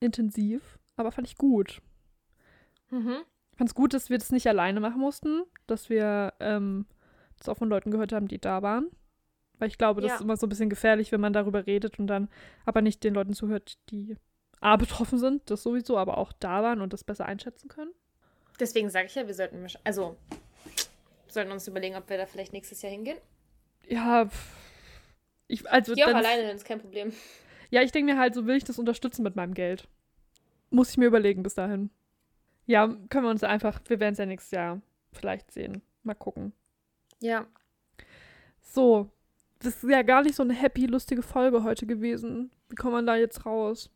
intensiv, 0.00 0.78
aber 0.96 1.12
fand 1.12 1.28
ich 1.28 1.36
gut. 1.36 1.82
Mhm. 2.90 3.16
Es 3.58 3.74
gut, 3.74 3.94
dass 3.94 4.10
wir 4.10 4.18
das 4.18 4.32
nicht 4.32 4.46
alleine 4.48 4.80
machen 4.80 5.00
mussten, 5.00 5.44
dass 5.66 5.88
wir 5.88 6.34
ähm, 6.40 6.86
das 7.38 7.48
auch 7.48 7.56
von 7.56 7.68
Leuten 7.68 7.90
gehört 7.90 8.12
haben, 8.12 8.28
die 8.28 8.40
da 8.40 8.62
waren. 8.62 8.90
Weil 9.58 9.68
ich 9.68 9.78
glaube, 9.78 10.00
das 10.00 10.10
Ja. 10.10 10.14
ist 10.16 10.20
immer 10.22 10.36
so 10.36 10.46
ein 10.46 10.48
bisschen 10.48 10.70
gefährlich, 10.70 11.12
wenn 11.12 11.20
man 11.20 11.32
darüber 11.32 11.66
redet 11.66 11.98
und 11.98 12.08
dann 12.08 12.28
aber 12.64 12.82
nicht 12.82 13.04
den 13.04 13.14
Leuten 13.14 13.32
zuhört, 13.32 13.78
die 13.90 14.16
A 14.60 14.76
betroffen 14.76 15.18
sind, 15.18 15.50
das 15.50 15.62
sowieso, 15.62 15.98
aber 15.98 16.18
auch 16.18 16.32
da 16.32 16.62
waren 16.62 16.80
und 16.80 16.92
das 16.92 17.04
besser 17.04 17.26
einschätzen 17.26 17.68
können. 17.68 17.92
Deswegen 18.58 18.88
sage 18.90 19.06
ich 19.06 19.14
ja, 19.14 19.26
wir 19.26 19.34
sollten, 19.34 19.66
also, 19.84 20.16
sollten 21.28 21.52
uns 21.52 21.68
überlegen, 21.68 21.96
ob 21.96 22.08
wir 22.08 22.18
da 22.18 22.26
vielleicht 22.26 22.52
nächstes 22.52 22.82
Jahr 22.82 22.92
hingehen. 22.92 23.18
Ja, 23.88 24.28
ich, 25.46 25.70
also 25.70 25.94
Geh 25.94 26.04
auch 26.04 26.08
alleine, 26.14 26.46
dann 26.46 26.56
ist 26.56 26.64
kein 26.64 26.80
Problem. 26.80 27.12
Ja, 27.70 27.82
ich 27.82 27.92
denke 27.92 28.12
mir 28.12 28.18
halt, 28.18 28.34
so 28.34 28.46
will 28.46 28.56
ich 28.56 28.64
das 28.64 28.78
unterstützen 28.78 29.22
mit 29.22 29.36
meinem 29.36 29.54
Geld. 29.54 29.88
Muss 30.70 30.90
ich 30.90 30.96
mir 30.96 31.06
überlegen 31.06 31.42
bis 31.42 31.54
dahin. 31.54 31.90
Ja, 32.66 32.86
können 33.10 33.24
wir 33.24 33.30
uns 33.30 33.44
einfach, 33.44 33.80
wir 33.86 34.00
werden 34.00 34.12
es 34.12 34.18
ja 34.18 34.26
nächstes 34.26 34.50
Jahr 34.52 34.80
vielleicht 35.12 35.50
sehen. 35.52 35.82
Mal 36.02 36.14
gucken. 36.14 36.52
Ja. 37.20 37.46
So, 38.62 39.10
das 39.60 39.82
ist 39.82 39.90
ja 39.90 40.02
gar 40.02 40.22
nicht 40.22 40.34
so 40.34 40.42
eine 40.42 40.54
happy, 40.54 40.86
lustige 40.86 41.22
Folge 41.22 41.62
heute 41.62 41.86
gewesen. 41.86 42.50
Wie 42.68 42.74
kommt 42.74 42.94
man 42.94 43.06
da 43.06 43.16
jetzt 43.16 43.46
raus? 43.46 43.90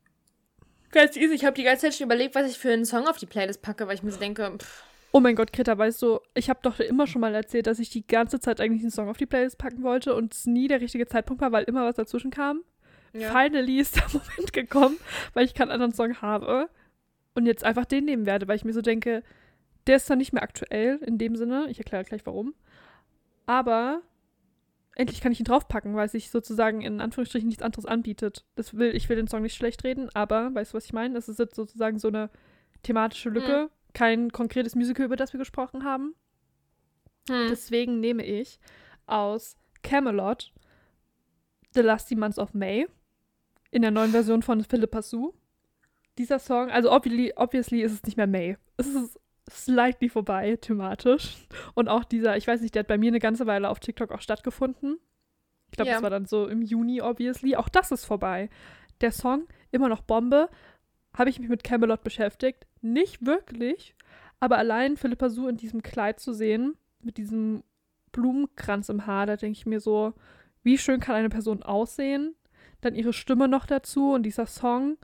Ganz 0.91 1.17
easy. 1.17 1.35
Ich 1.35 1.45
habe 1.45 1.55
die 1.55 1.65
ganze 1.65 1.87
Zeit 1.87 1.95
schon 1.95 2.07
überlegt, 2.07 2.35
was 2.35 2.51
ich 2.51 2.59
für 2.59 2.73
einen 2.73 2.85
Song 2.85 3.07
auf 3.07 3.19
die 3.19 3.27
Playlist 3.27 3.61
packe, 3.61 3.87
weil 3.87 3.95
ich 3.95 4.03
mir 4.03 4.13
so 4.13 4.19
denke, 4.19 4.57
pff, 4.59 4.85
Oh 5.11 5.21
mein 5.21 5.37
Gott, 5.37 5.53
Greta, 5.55 5.77
weißt 5.77 6.03
du, 6.03 6.21
ich 6.35 6.51
habe 6.51 6.61
doch 6.63 6.81
immer 6.81 7.07
schon 7.07 7.23
mal 7.23 7.35
erzählt, 7.35 7.67
dass 7.67 7.79
ich 7.79 7.89
die 7.89 8.07
ganze 8.07 8.41
Zeit 8.41 8.61
eigentlich 8.61 8.83
einen 8.83 8.91
Song 8.91 9.09
auf 9.09 9.17
die 9.17 9.27
Playlist 9.27 9.57
packen 9.57 9.83
wollte 9.83 10.15
und 10.15 10.35
es 10.35 10.47
nie 10.47 10.69
der 10.69 10.83
richtige 10.83 11.07
Zeitpunkt 11.07 11.41
war, 11.41 11.51
weil 11.51 11.65
immer 11.65 11.85
was 11.87 11.97
dazwischen 11.97 12.31
kam. 12.31 12.63
ja. 13.15 13.31
Finally 13.31 13.79
ist 13.81 13.97
der 13.97 14.05
Moment 14.13 14.53
gekommen, 14.53 14.99
weil 15.33 15.47
ich 15.47 15.55
keinen 15.55 15.71
anderen 15.71 15.95
Song 15.95 16.21
habe 16.21 16.69
und 17.35 17.47
jetzt 17.47 17.65
einfach 17.65 17.85
den 17.85 18.05
nehmen 18.05 18.27
werde, 18.27 18.49
weil 18.49 18.57
ich 18.57 18.65
mir 18.65 18.73
so 18.73 18.83
denke, 18.83 19.23
der 19.87 19.97
ist 19.97 20.07
zwar 20.07 20.17
nicht 20.17 20.33
mehr 20.33 20.43
aktuell 20.43 20.97
in 20.97 21.19
dem 21.19 21.37
Sinne, 21.37 21.67
ich 21.71 21.79
erkläre 21.79 22.05
gleich 22.05 22.27
warum, 22.27 22.55
aber 23.47 24.03
endlich 24.95 25.21
kann 25.21 25.33
ich 25.33 25.41
ihn 25.41 25.45
draufpacken, 25.45 25.95
weil 25.95 26.09
sich 26.09 26.31
sozusagen 26.31 26.83
in 26.83 27.01
Anführungsstrichen 27.01 27.49
nichts 27.49 27.63
anderes 27.63 27.87
anbietet. 27.87 28.45
Das 28.57 28.75
will, 28.75 28.95
ich 28.95 29.09
will 29.09 29.17
den 29.17 29.29
Song 29.29 29.43
nicht 29.43 29.55
schlecht 29.55 29.85
reden, 29.85 30.11
aber 30.13 30.55
weißt 30.55 30.73
du, 30.73 30.77
was 30.77 30.85
ich 30.87 30.93
meine? 30.93 31.17
Es 31.17 31.29
ist 31.29 31.39
jetzt 31.39 31.55
sozusagen 31.55 31.99
so 31.99 32.09
eine 32.09 32.31
thematische 32.83 33.31
Lücke, 33.31 33.63
Hm. 33.63 33.69
kein 33.95 34.33
konkretes 34.33 34.75
Musical, 34.75 35.07
über 35.07 35.17
das 35.17 35.33
wir 35.33 35.39
gesprochen 35.39 35.85
haben. 35.85 36.15
Hm. 37.29 37.47
Deswegen 37.49 38.01
nehme 38.01 38.25
ich 38.25 38.59
aus 39.07 39.57
Camelot 39.83 40.53
The 41.75 41.81
Last 41.81 42.11
Months 42.17 42.39
of 42.39 42.55
May 42.55 42.87
in 43.71 43.83
der 43.83 43.91
neuen 43.91 44.11
Version 44.11 44.43
von 44.43 44.65
Philippa 44.65 45.03
Sue. 45.03 45.33
Dieser 46.19 46.39
Song, 46.39 46.71
also 46.71 46.91
obviously, 46.93 47.33
obviously 47.37 47.81
ist 47.83 47.93
es 47.93 48.03
nicht 48.03 48.17
mehr 48.17 48.27
May. 48.27 48.57
Es 48.77 48.87
ist 48.89 49.19
slightly 49.51 50.09
vorbei 50.09 50.57
thematisch. 50.61 51.37
Und 51.75 51.89
auch 51.89 52.05
dieser, 52.05 52.37
ich 52.37 52.47
weiß 52.47 52.61
nicht, 52.61 52.75
der 52.75 52.81
hat 52.81 52.89
bei 52.89 52.99
mir 52.99 53.09
eine 53.09 53.19
ganze 53.21 53.47
Weile 53.47 53.69
auf 53.71 53.81
TikTok 53.81 54.11
auch 54.13 54.21
stattgefunden. 54.21 54.99
Ich 55.71 55.77
glaube, 55.77 55.89
Ja. 55.89 55.95
das 55.95 56.03
war 56.03 56.11
dann 56.11 56.27
so 56.27 56.47
im 56.49 56.63
Juni, 56.63 57.01
obviously. 57.01 57.57
Auch 57.57 57.69
das 57.69 57.91
ist 57.93 58.05
vorbei. 58.05 58.51
Der 59.01 59.13
Song, 59.13 59.47
immer 59.71 59.89
noch 59.89 60.03
Bombe. 60.03 60.49
Habe 61.17 61.31
ich 61.31 61.39
mich 61.39 61.49
mit 61.49 61.65
Camelot 61.65 62.03
beschäftigt? 62.03 62.67
Nicht 62.83 63.25
wirklich. 63.25 63.95
Aber 64.41 64.59
allein 64.59 64.97
Philippa 64.97 65.29
Sue 65.31 65.49
in 65.51 65.57
diesem 65.57 65.83
Kleid 65.83 66.21
zu 66.21 66.33
sehen, 66.33 66.77
mit 67.01 67.17
diesem 67.17 67.63
Blumenkranz 68.13 68.89
im 68.89 69.07
Haar, 69.07 69.27
da 69.27 69.37
denke 69.37 69.57
ich 69.59 69.67
mir 69.67 69.81
so, 69.81 70.15
wie 70.63 70.79
schön 70.79 71.01
kann 71.01 71.17
eine 71.17 71.29
Person 71.29 71.63
aussehen? 71.63 72.35
Dann 72.81 72.95
ihre 72.95 73.13
Stimme 73.13 73.49
noch 73.49 73.67
dazu 73.67 74.13
und 74.13 74.23
dieser 74.25 74.47
Song. 74.47 74.97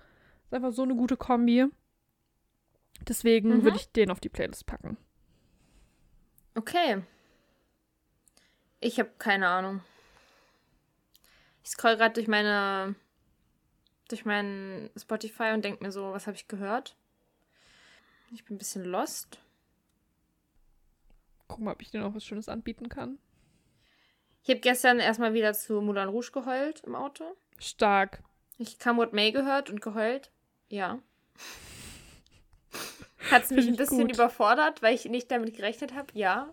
Ist 0.54 0.58
einfach 0.62 0.72
so 0.72 0.84
eine 0.84 0.94
gute 0.94 1.16
Kombi. 1.16 1.66
Deswegen 3.08 3.48
Mhm. 3.48 3.64
würde 3.64 3.76
ich 3.76 3.90
den 3.90 4.12
auf 4.12 4.20
die 4.20 4.28
Playlist 4.28 4.66
packen. 4.66 4.96
Okay. 6.54 7.02
Ich 8.78 9.00
habe 9.00 9.10
keine 9.18 9.48
Ahnung. 9.48 9.80
Ich 11.64 11.70
scroll 11.70 11.96
gerade 11.96 12.14
durch 12.14 12.28
meine 12.28 12.94
durch 14.06 14.24
meinen 14.24 14.90
Spotify 14.96 15.50
und 15.54 15.64
denke 15.64 15.82
mir 15.82 15.90
so, 15.90 16.12
was 16.12 16.28
habe 16.28 16.36
ich 16.36 16.46
gehört? 16.46 16.94
Ich 18.30 18.44
bin 18.44 18.54
ein 18.54 18.58
bisschen 18.58 18.84
lost. 18.84 19.40
Guck 21.48 21.58
mal, 21.58 21.72
ob 21.72 21.82
ich 21.82 21.90
dir 21.90 22.00
noch 22.00 22.14
was 22.14 22.24
Schönes 22.24 22.48
anbieten 22.48 22.88
kann. 22.88 23.18
Ich 24.44 24.50
habe 24.50 24.60
gestern 24.60 25.00
erstmal 25.00 25.34
wieder 25.34 25.52
zu 25.52 25.80
Moulin 25.80 26.08
Rouge 26.10 26.30
geheult 26.30 26.82
im 26.84 26.94
Auto. 26.94 27.24
Stark. 27.58 28.22
Ich 28.58 28.78
Come 28.78 28.98
What 29.00 29.12
May 29.14 29.32
gehört 29.32 29.68
und 29.68 29.80
geheult. 29.80 30.30
Ja. 30.74 30.98
Hat 33.30 33.44
es 33.44 33.50
mich 33.50 33.68
ein 33.68 33.76
bisschen 33.76 34.08
gut. 34.08 34.12
überfordert, 34.12 34.82
weil 34.82 34.92
ich 34.92 35.04
nicht 35.04 35.30
damit 35.30 35.54
gerechnet 35.54 35.94
habe? 35.94 36.08
Ja. 36.14 36.52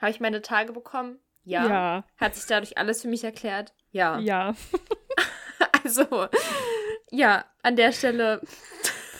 Habe 0.00 0.10
ich 0.10 0.18
meine 0.18 0.42
Tage 0.42 0.72
bekommen? 0.72 1.20
Ja. 1.44 1.68
Ja. 1.68 2.04
Hat 2.16 2.34
sich 2.34 2.46
dadurch 2.46 2.76
alles 2.76 3.02
für 3.02 3.08
mich 3.08 3.22
erklärt? 3.22 3.72
Ja. 3.92 4.18
Ja. 4.18 4.54
Also, 5.84 6.28
ja, 7.10 7.44
an 7.62 7.74
der 7.76 7.92
Stelle. 7.92 8.40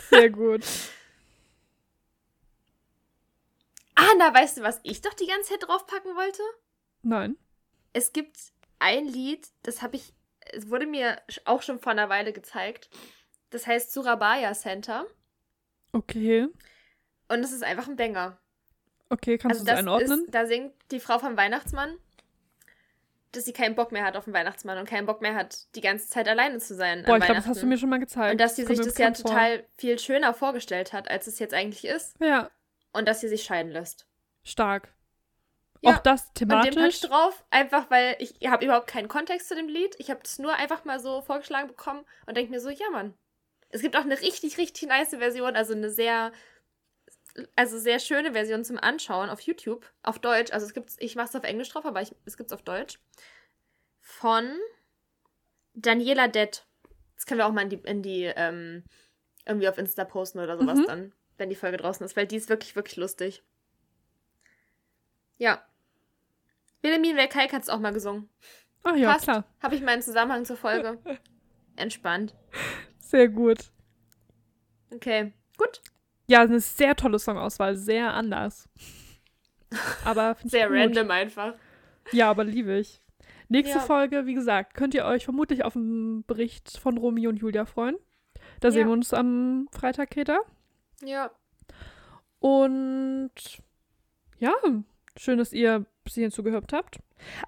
Sehr 0.09 0.29
gut. 0.29 0.63
Ah, 3.95 4.15
na, 4.17 4.33
weißt 4.33 4.57
du, 4.57 4.63
was 4.63 4.79
ich 4.81 5.01
doch 5.01 5.13
die 5.13 5.27
ganze 5.27 5.51
Zeit 5.51 5.67
draufpacken 5.67 6.15
wollte? 6.15 6.41
Nein. 7.03 7.37
Es 7.93 8.11
gibt 8.11 8.37
ein 8.79 9.05
Lied, 9.05 9.47
das 9.61 9.83
habe 9.83 9.95
ich, 9.95 10.13
es 10.51 10.67
wurde 10.71 10.87
mir 10.87 11.21
auch 11.45 11.61
schon 11.61 11.79
vor 11.79 11.91
einer 11.91 12.09
Weile 12.09 12.33
gezeigt. 12.33 12.89
Das 13.53 13.67
heißt 13.67 13.91
Surabaya 13.93 14.53
Center. 14.53 15.05
Okay. 15.91 16.47
Und 17.29 17.39
es 17.41 17.51
ist 17.51 17.63
einfach 17.63 17.87
ein 17.87 17.95
Banger. 17.95 18.39
Okay, 19.09 19.37
kannst 19.37 19.59
also 19.59 19.65
du 19.65 19.69
es 19.71 19.75
das 19.75 19.79
einordnen? 19.79 20.25
Ist, 20.25 20.33
da 20.33 20.47
singt 20.47 20.73
die 20.89 20.99
Frau 20.99 21.19
vom 21.19 21.37
Weihnachtsmann, 21.37 21.95
dass 23.31 23.45
sie 23.45 23.53
keinen 23.53 23.75
Bock 23.75 23.91
mehr 23.91 24.03
hat 24.03 24.17
auf 24.17 24.23
den 24.23 24.33
Weihnachtsmann 24.33 24.79
und 24.79 24.89
keinen 24.89 25.05
Bock 25.05 25.21
mehr 25.21 25.35
hat, 25.35 25.67
die 25.75 25.81
ganze 25.81 26.09
Zeit 26.09 26.27
alleine 26.27 26.57
zu 26.57 26.73
sein. 26.73 27.03
Boah, 27.05 27.17
ich 27.17 27.25
glaube, 27.25 27.41
das 27.41 27.45
hast 27.47 27.61
du 27.61 27.67
mir 27.67 27.77
schon 27.77 27.89
mal 27.89 27.99
gezeigt. 27.99 28.31
Und 28.31 28.41
dass 28.41 28.55
sie 28.55 28.65
sich 28.65 28.79
das 28.79 28.97
ja 28.97 29.13
vor. 29.13 29.23
total 29.25 29.67
viel 29.77 29.99
schöner 29.99 30.33
vorgestellt 30.33 30.91
hat, 30.91 31.07
als 31.07 31.27
es 31.27 31.37
jetzt 31.37 31.53
eigentlich 31.53 31.85
ist. 31.85 32.19
Ja, 32.19 32.49
Und 32.91 33.07
dass 33.07 33.21
sie 33.21 33.27
sich 33.27 33.43
scheiden 33.43 33.71
lässt. 33.71 34.07
stark. 34.41 34.91
Ja, 35.81 35.91
Auch 35.91 35.99
das 35.99 36.29
Und 36.29 36.39
den 36.41 36.49
thematisch. 36.49 37.01
drauf, 37.01 37.43
einfach 37.51 37.91
weil 37.91 38.15
ich 38.17 38.35
habe 38.47 38.65
überhaupt 38.65 38.87
keinen 38.87 39.09
Kontext 39.09 39.49
zu 39.49 39.55
dem 39.55 39.67
Lied. 39.67 39.95
Ich 39.99 40.09
habe 40.09 40.21
es 40.23 40.39
nur 40.39 40.55
einfach 40.55 40.85
mal 40.85 40.99
so 40.99 41.21
vorgeschlagen 41.21 41.67
bekommen 41.67 42.03
und 42.25 42.35
denke 42.35 42.49
mir 42.51 42.59
so, 42.59 42.69
ja 42.69 42.89
Mann. 42.91 43.13
Es 43.73 43.81
gibt 43.81 43.95
auch 43.97 44.01
eine 44.03 44.19
richtig, 44.21 44.57
richtig 44.57 44.87
nice 44.87 45.09
Version, 45.09 45.55
also 45.55 45.73
eine 45.73 45.89
sehr, 45.89 46.31
also 47.55 47.79
sehr 47.79 47.99
schöne 47.99 48.33
Version 48.33 48.63
zum 48.63 48.77
Anschauen 48.77 49.29
auf 49.29 49.41
YouTube, 49.41 49.91
auf 50.03 50.19
Deutsch. 50.19 50.51
Also 50.53 50.65
es 50.67 50.73
gibt's, 50.73 50.95
ich 50.99 51.15
mache 51.15 51.27
es 51.29 51.35
auf 51.35 51.43
Englisch 51.43 51.69
drauf, 51.69 51.85
aber 51.85 52.01
ich, 52.01 52.15
es 52.25 52.37
gibt's 52.37 52.53
auf 52.53 52.61
Deutsch. 52.61 52.99
Von 53.99 54.53
Daniela 55.73 56.27
Dett. 56.27 56.65
Das 57.15 57.25
können 57.25 57.39
wir 57.39 57.47
auch 57.47 57.51
mal 57.51 57.63
in 57.63 57.69
die, 57.69 57.81
in 57.83 58.01
die 58.03 58.23
ähm, 58.35 58.83
irgendwie 59.45 59.67
auf 59.67 59.77
Insta 59.77 60.05
posten 60.05 60.39
oder 60.39 60.57
sowas 60.57 60.79
Mhm. 60.79 60.85
dann, 60.85 61.13
wenn 61.37 61.49
die 61.49 61.55
Folge 61.55 61.77
draußen 61.77 62.05
ist, 62.05 62.15
weil 62.15 62.27
die 62.27 62.35
ist 62.35 62.49
wirklich, 62.49 62.75
wirklich 62.75 62.97
lustig. 62.97 63.43
Ja. 65.37 65.65
Wilhelmine 66.81 67.17
Welkalk 67.17 67.53
hat 67.53 67.63
es 67.63 67.69
auch 67.69 67.79
mal 67.79 67.93
gesungen. 67.93 68.29
Ach 68.83 68.95
ja, 68.95 69.11
Passt. 69.13 69.23
klar. 69.23 69.45
Habe 69.61 69.75
ich 69.75 69.81
meinen 69.81 70.01
Zusammenhang 70.01 70.45
zur 70.45 70.57
Folge. 70.57 70.99
Entspannt. 71.75 72.35
Sehr 73.13 73.29
gut. 73.29 73.59
Okay, 74.91 75.33
gut. 75.55 75.81
Ja, 76.25 76.41
eine 76.41 76.59
sehr 76.59 76.95
tolle 76.95 77.19
Songauswahl. 77.19 77.75
Sehr 77.77 78.11
anders. 78.11 78.67
Aber 80.03 80.35
Sehr 80.43 80.71
random 80.71 81.11
einfach. 81.11 81.53
Ja, 82.11 82.31
aber 82.31 82.43
liebe 82.43 82.75
ich. 82.79 83.01
Nächste 83.49 83.77
Ja. 83.77 83.83
Folge, 83.83 84.25
wie 84.25 84.33
gesagt, 84.33 84.73
könnt 84.73 84.95
ihr 84.95 85.05
euch 85.05 85.25
vermutlich 85.25 85.63
auf 85.63 85.75
einen 85.75 86.23
Bericht 86.25 86.79
von 86.79 86.97
Romeo 86.97 87.29
und 87.29 87.37
Julia 87.37 87.65
freuen. 87.65 87.97
Da 88.61 88.71
sehen 88.71 88.81
Ja. 88.81 88.87
wir 88.87 88.93
uns 88.93 89.13
am 89.13 89.67
Freitag, 89.71 90.09
Greta. 90.09 90.39
Ja. 91.03 91.29
Und 92.39 93.31
ja, 94.39 94.53
schön, 95.17 95.37
dass 95.37 95.53
ihr 95.53 95.85
bis 96.03 96.15
hierhin 96.15 96.31
zugehört 96.31 96.73
habt. 96.73 96.97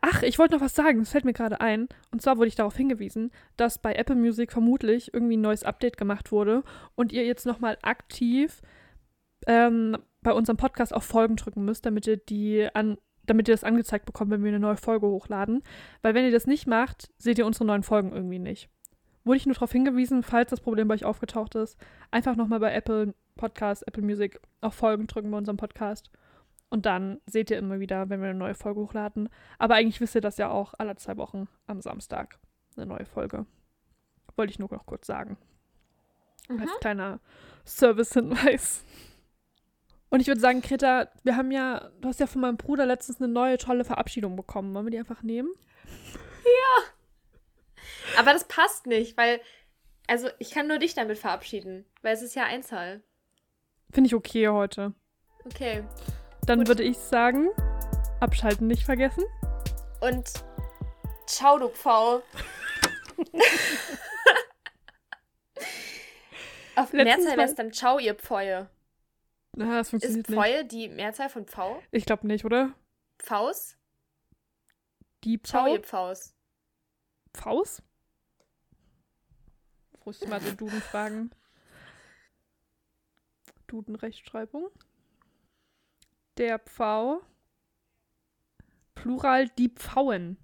Ach, 0.02 0.24
ich 0.24 0.40
wollte 0.40 0.56
noch 0.56 0.62
was 0.62 0.76
sagen, 0.76 1.00
das 1.00 1.12
fällt 1.12 1.26
mir 1.26 1.34
gerade 1.34 1.62
ein. 1.62 1.88
Und 2.12 2.22
zwar 2.22 2.38
wurde 2.38 2.48
ich 2.48 2.56
darauf 2.56 2.76
hingewiesen, 2.76 3.32
dass 3.58 3.80
bei 3.80 3.94
Apple 3.94 4.16
Music 4.16 4.52
vermutlich 4.52 5.14
irgendwie 5.14 5.38
ein 5.38 5.42
neues 5.42 5.64
Update 5.64 5.98
gemacht 5.98 6.32
wurde 6.32 6.64
und 6.96 7.12
ihr 7.12 7.26
jetzt 7.26 7.46
nochmal 7.46 7.78
aktiv 7.82 8.62
ähm, 9.48 9.98
bei 10.22 10.34
unserem 10.34 10.58
Podcast 10.58 10.94
auf 10.94 11.04
Folgen 11.04 11.36
drücken 11.36 11.66
müsst, 11.66 11.86
damit 11.86 12.08
ihr 12.08 12.18
die 12.18 12.68
an, 12.74 12.98
damit 13.26 13.48
ihr 13.48 13.54
das 13.54 13.64
angezeigt 13.64 14.06
bekommt, 14.06 14.32
wenn 14.32 14.44
wir 14.44 14.50
eine 14.50 14.60
neue 14.60 14.78
Folge 14.78 15.08
hochladen. 15.08 15.64
Weil 16.02 16.14
wenn 16.14 16.26
ihr 16.26 16.32
das 16.32 16.48
nicht 16.48 16.68
macht, 16.68 17.12
seht 17.18 17.38
ihr 17.38 17.46
unsere 17.46 17.66
neuen 17.66 17.84
Folgen 17.84 18.12
irgendwie 18.12 18.40
nicht. 18.40 18.70
Wurde 19.24 19.38
ich 19.38 19.46
nur 19.46 19.56
darauf 19.56 19.72
hingewiesen, 19.72 20.24
falls 20.24 20.52
das 20.52 20.62
Problem 20.62 20.88
bei 20.88 20.96
euch 20.96 21.06
aufgetaucht 21.06 21.56
ist, 21.56 21.78
einfach 22.12 22.36
nochmal 22.36 22.60
bei 22.60 22.74
Apple 22.74 23.16
Podcast, 23.36 23.88
Apple 23.88 24.04
Music 24.04 24.40
auf 24.62 24.76
Folgen 24.76 25.08
drücken 25.08 25.32
bei 25.32 25.38
unserem 25.38 25.58
Podcast. 25.58 26.12
Und 26.70 26.86
dann 26.86 27.22
seht 27.26 27.52
ihr 27.52 27.58
immer 27.58 27.80
wieder, 27.80 28.10
wenn 28.10 28.22
wir 28.22 28.30
eine 28.30 28.38
neue 28.38 28.56
Folge 28.56 28.82
hochladen. 28.82 29.30
Aber 29.60 29.76
eigentlich 29.76 30.02
wisst 30.02 30.16
ihr 30.16 30.22
das 30.22 30.38
ja 30.38 30.50
auch 30.50 30.74
alle 30.78 30.96
zwei 30.96 31.18
Wochen 31.18 31.48
am 31.68 31.82
Samstag. 31.82 32.40
Eine 32.76 32.88
neue 32.88 33.06
Folge. 33.06 33.46
Wollte 34.36 34.52
ich 34.52 34.60
nur 34.60 34.70
noch 34.72 34.86
kurz 34.86 35.08
sagen. 35.08 35.38
Mhm. 36.50 36.62
Als 36.62 36.72
kleiner 36.80 37.20
Service-Hinweis. 37.66 38.84
Und 40.10 40.20
ich 40.20 40.28
würde 40.28 40.42
sagen, 40.42 40.62
Greta, 40.62 41.10
wir 41.24 41.36
haben 41.36 41.52
ja, 41.52 41.90
du 42.02 42.10
hast 42.10 42.20
ja 42.20 42.28
von 42.28 42.42
meinem 42.42 42.58
Bruder 42.58 42.86
letztens 42.86 43.22
eine 43.22 43.32
neue 43.32 43.58
tolle 43.58 43.86
Verabschiedung 43.86 44.36
bekommen. 44.36 44.74
Wollen 44.74 44.86
wir 44.86 44.92
die 44.92 45.00
einfach 45.00 45.24
nehmen? 45.24 45.50
Aber 48.18 48.34
das 48.34 48.48
passt 48.48 48.88
nicht, 48.88 49.18
weil, 49.18 49.42
also 50.08 50.30
ich 50.40 50.52
kann 50.52 50.68
nur 50.68 50.80
dich 50.80 50.94
damit 50.94 51.18
verabschieden, 51.18 51.86
weil 52.02 52.14
es 52.14 52.22
ist 52.22 52.36
ja 52.36 52.44
Einzahl. 52.44 53.04
Finde 53.92 54.08
ich 54.08 54.16
okay 54.16 54.48
heute. 54.50 54.94
Okay. 55.46 55.84
Dann 56.46 56.60
Gut. 56.60 56.68
würde 56.68 56.84
ich 56.84 56.98
sagen, 57.00 57.50
abschalten 58.20 58.68
nicht 58.68 58.84
vergessen. 58.84 59.24
Und 60.00 60.30
ciao, 61.26 61.58
du 61.58 61.70
Pfau. 61.70 62.22
Auf 66.76 66.92
Letztens 66.94 67.24
Mehrzahl 67.26 67.38
wäre 67.38 67.48
es 67.50 67.56
dann 67.56 67.72
ciao, 67.74 67.98
ihr 67.98 68.14
Pfeue. 68.14 68.70
Na, 69.54 69.78
das 69.78 69.88
Ist 69.88 69.92
funktioniert 69.92 70.30
nicht. 70.30 70.38
Pfeue 70.40 70.66
die 70.66 70.90
Mehrzahl 70.90 71.30
von 71.30 71.48
Pfau? 71.48 71.82
Ich 71.92 72.06
glaube 72.06 72.28
nicht, 72.28 72.46
oder? 72.46 72.76
Pfaus? 73.18 73.78
Die 75.24 75.42
Ciao, 75.42 75.64
Pfau? 75.66 75.74
ihr 75.74 75.82
Pfaus. 75.82 76.36
Pfaus? 77.34 77.82
Muss 80.04 80.22
ich 80.22 80.28
mal 80.28 80.40
den 80.40 80.58
Duden 80.58 80.82
fragen. 80.82 81.32
Duden-Rechtschreibung. 83.66 84.70
Der 86.38 86.60
Pfau. 86.60 87.22
Plural 88.94 89.50
die 89.58 89.70
Pfauen. 89.70 90.38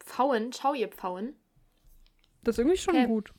Pfauen? 0.00 0.52
Ciao, 0.52 0.74
ihr 0.74 0.88
Pfauen. 0.88 1.34
Das 2.42 2.54
ist 2.54 2.58
irgendwie 2.58 2.76
schon 2.76 2.94
Okay. 2.94 3.06
gut. 3.06 3.32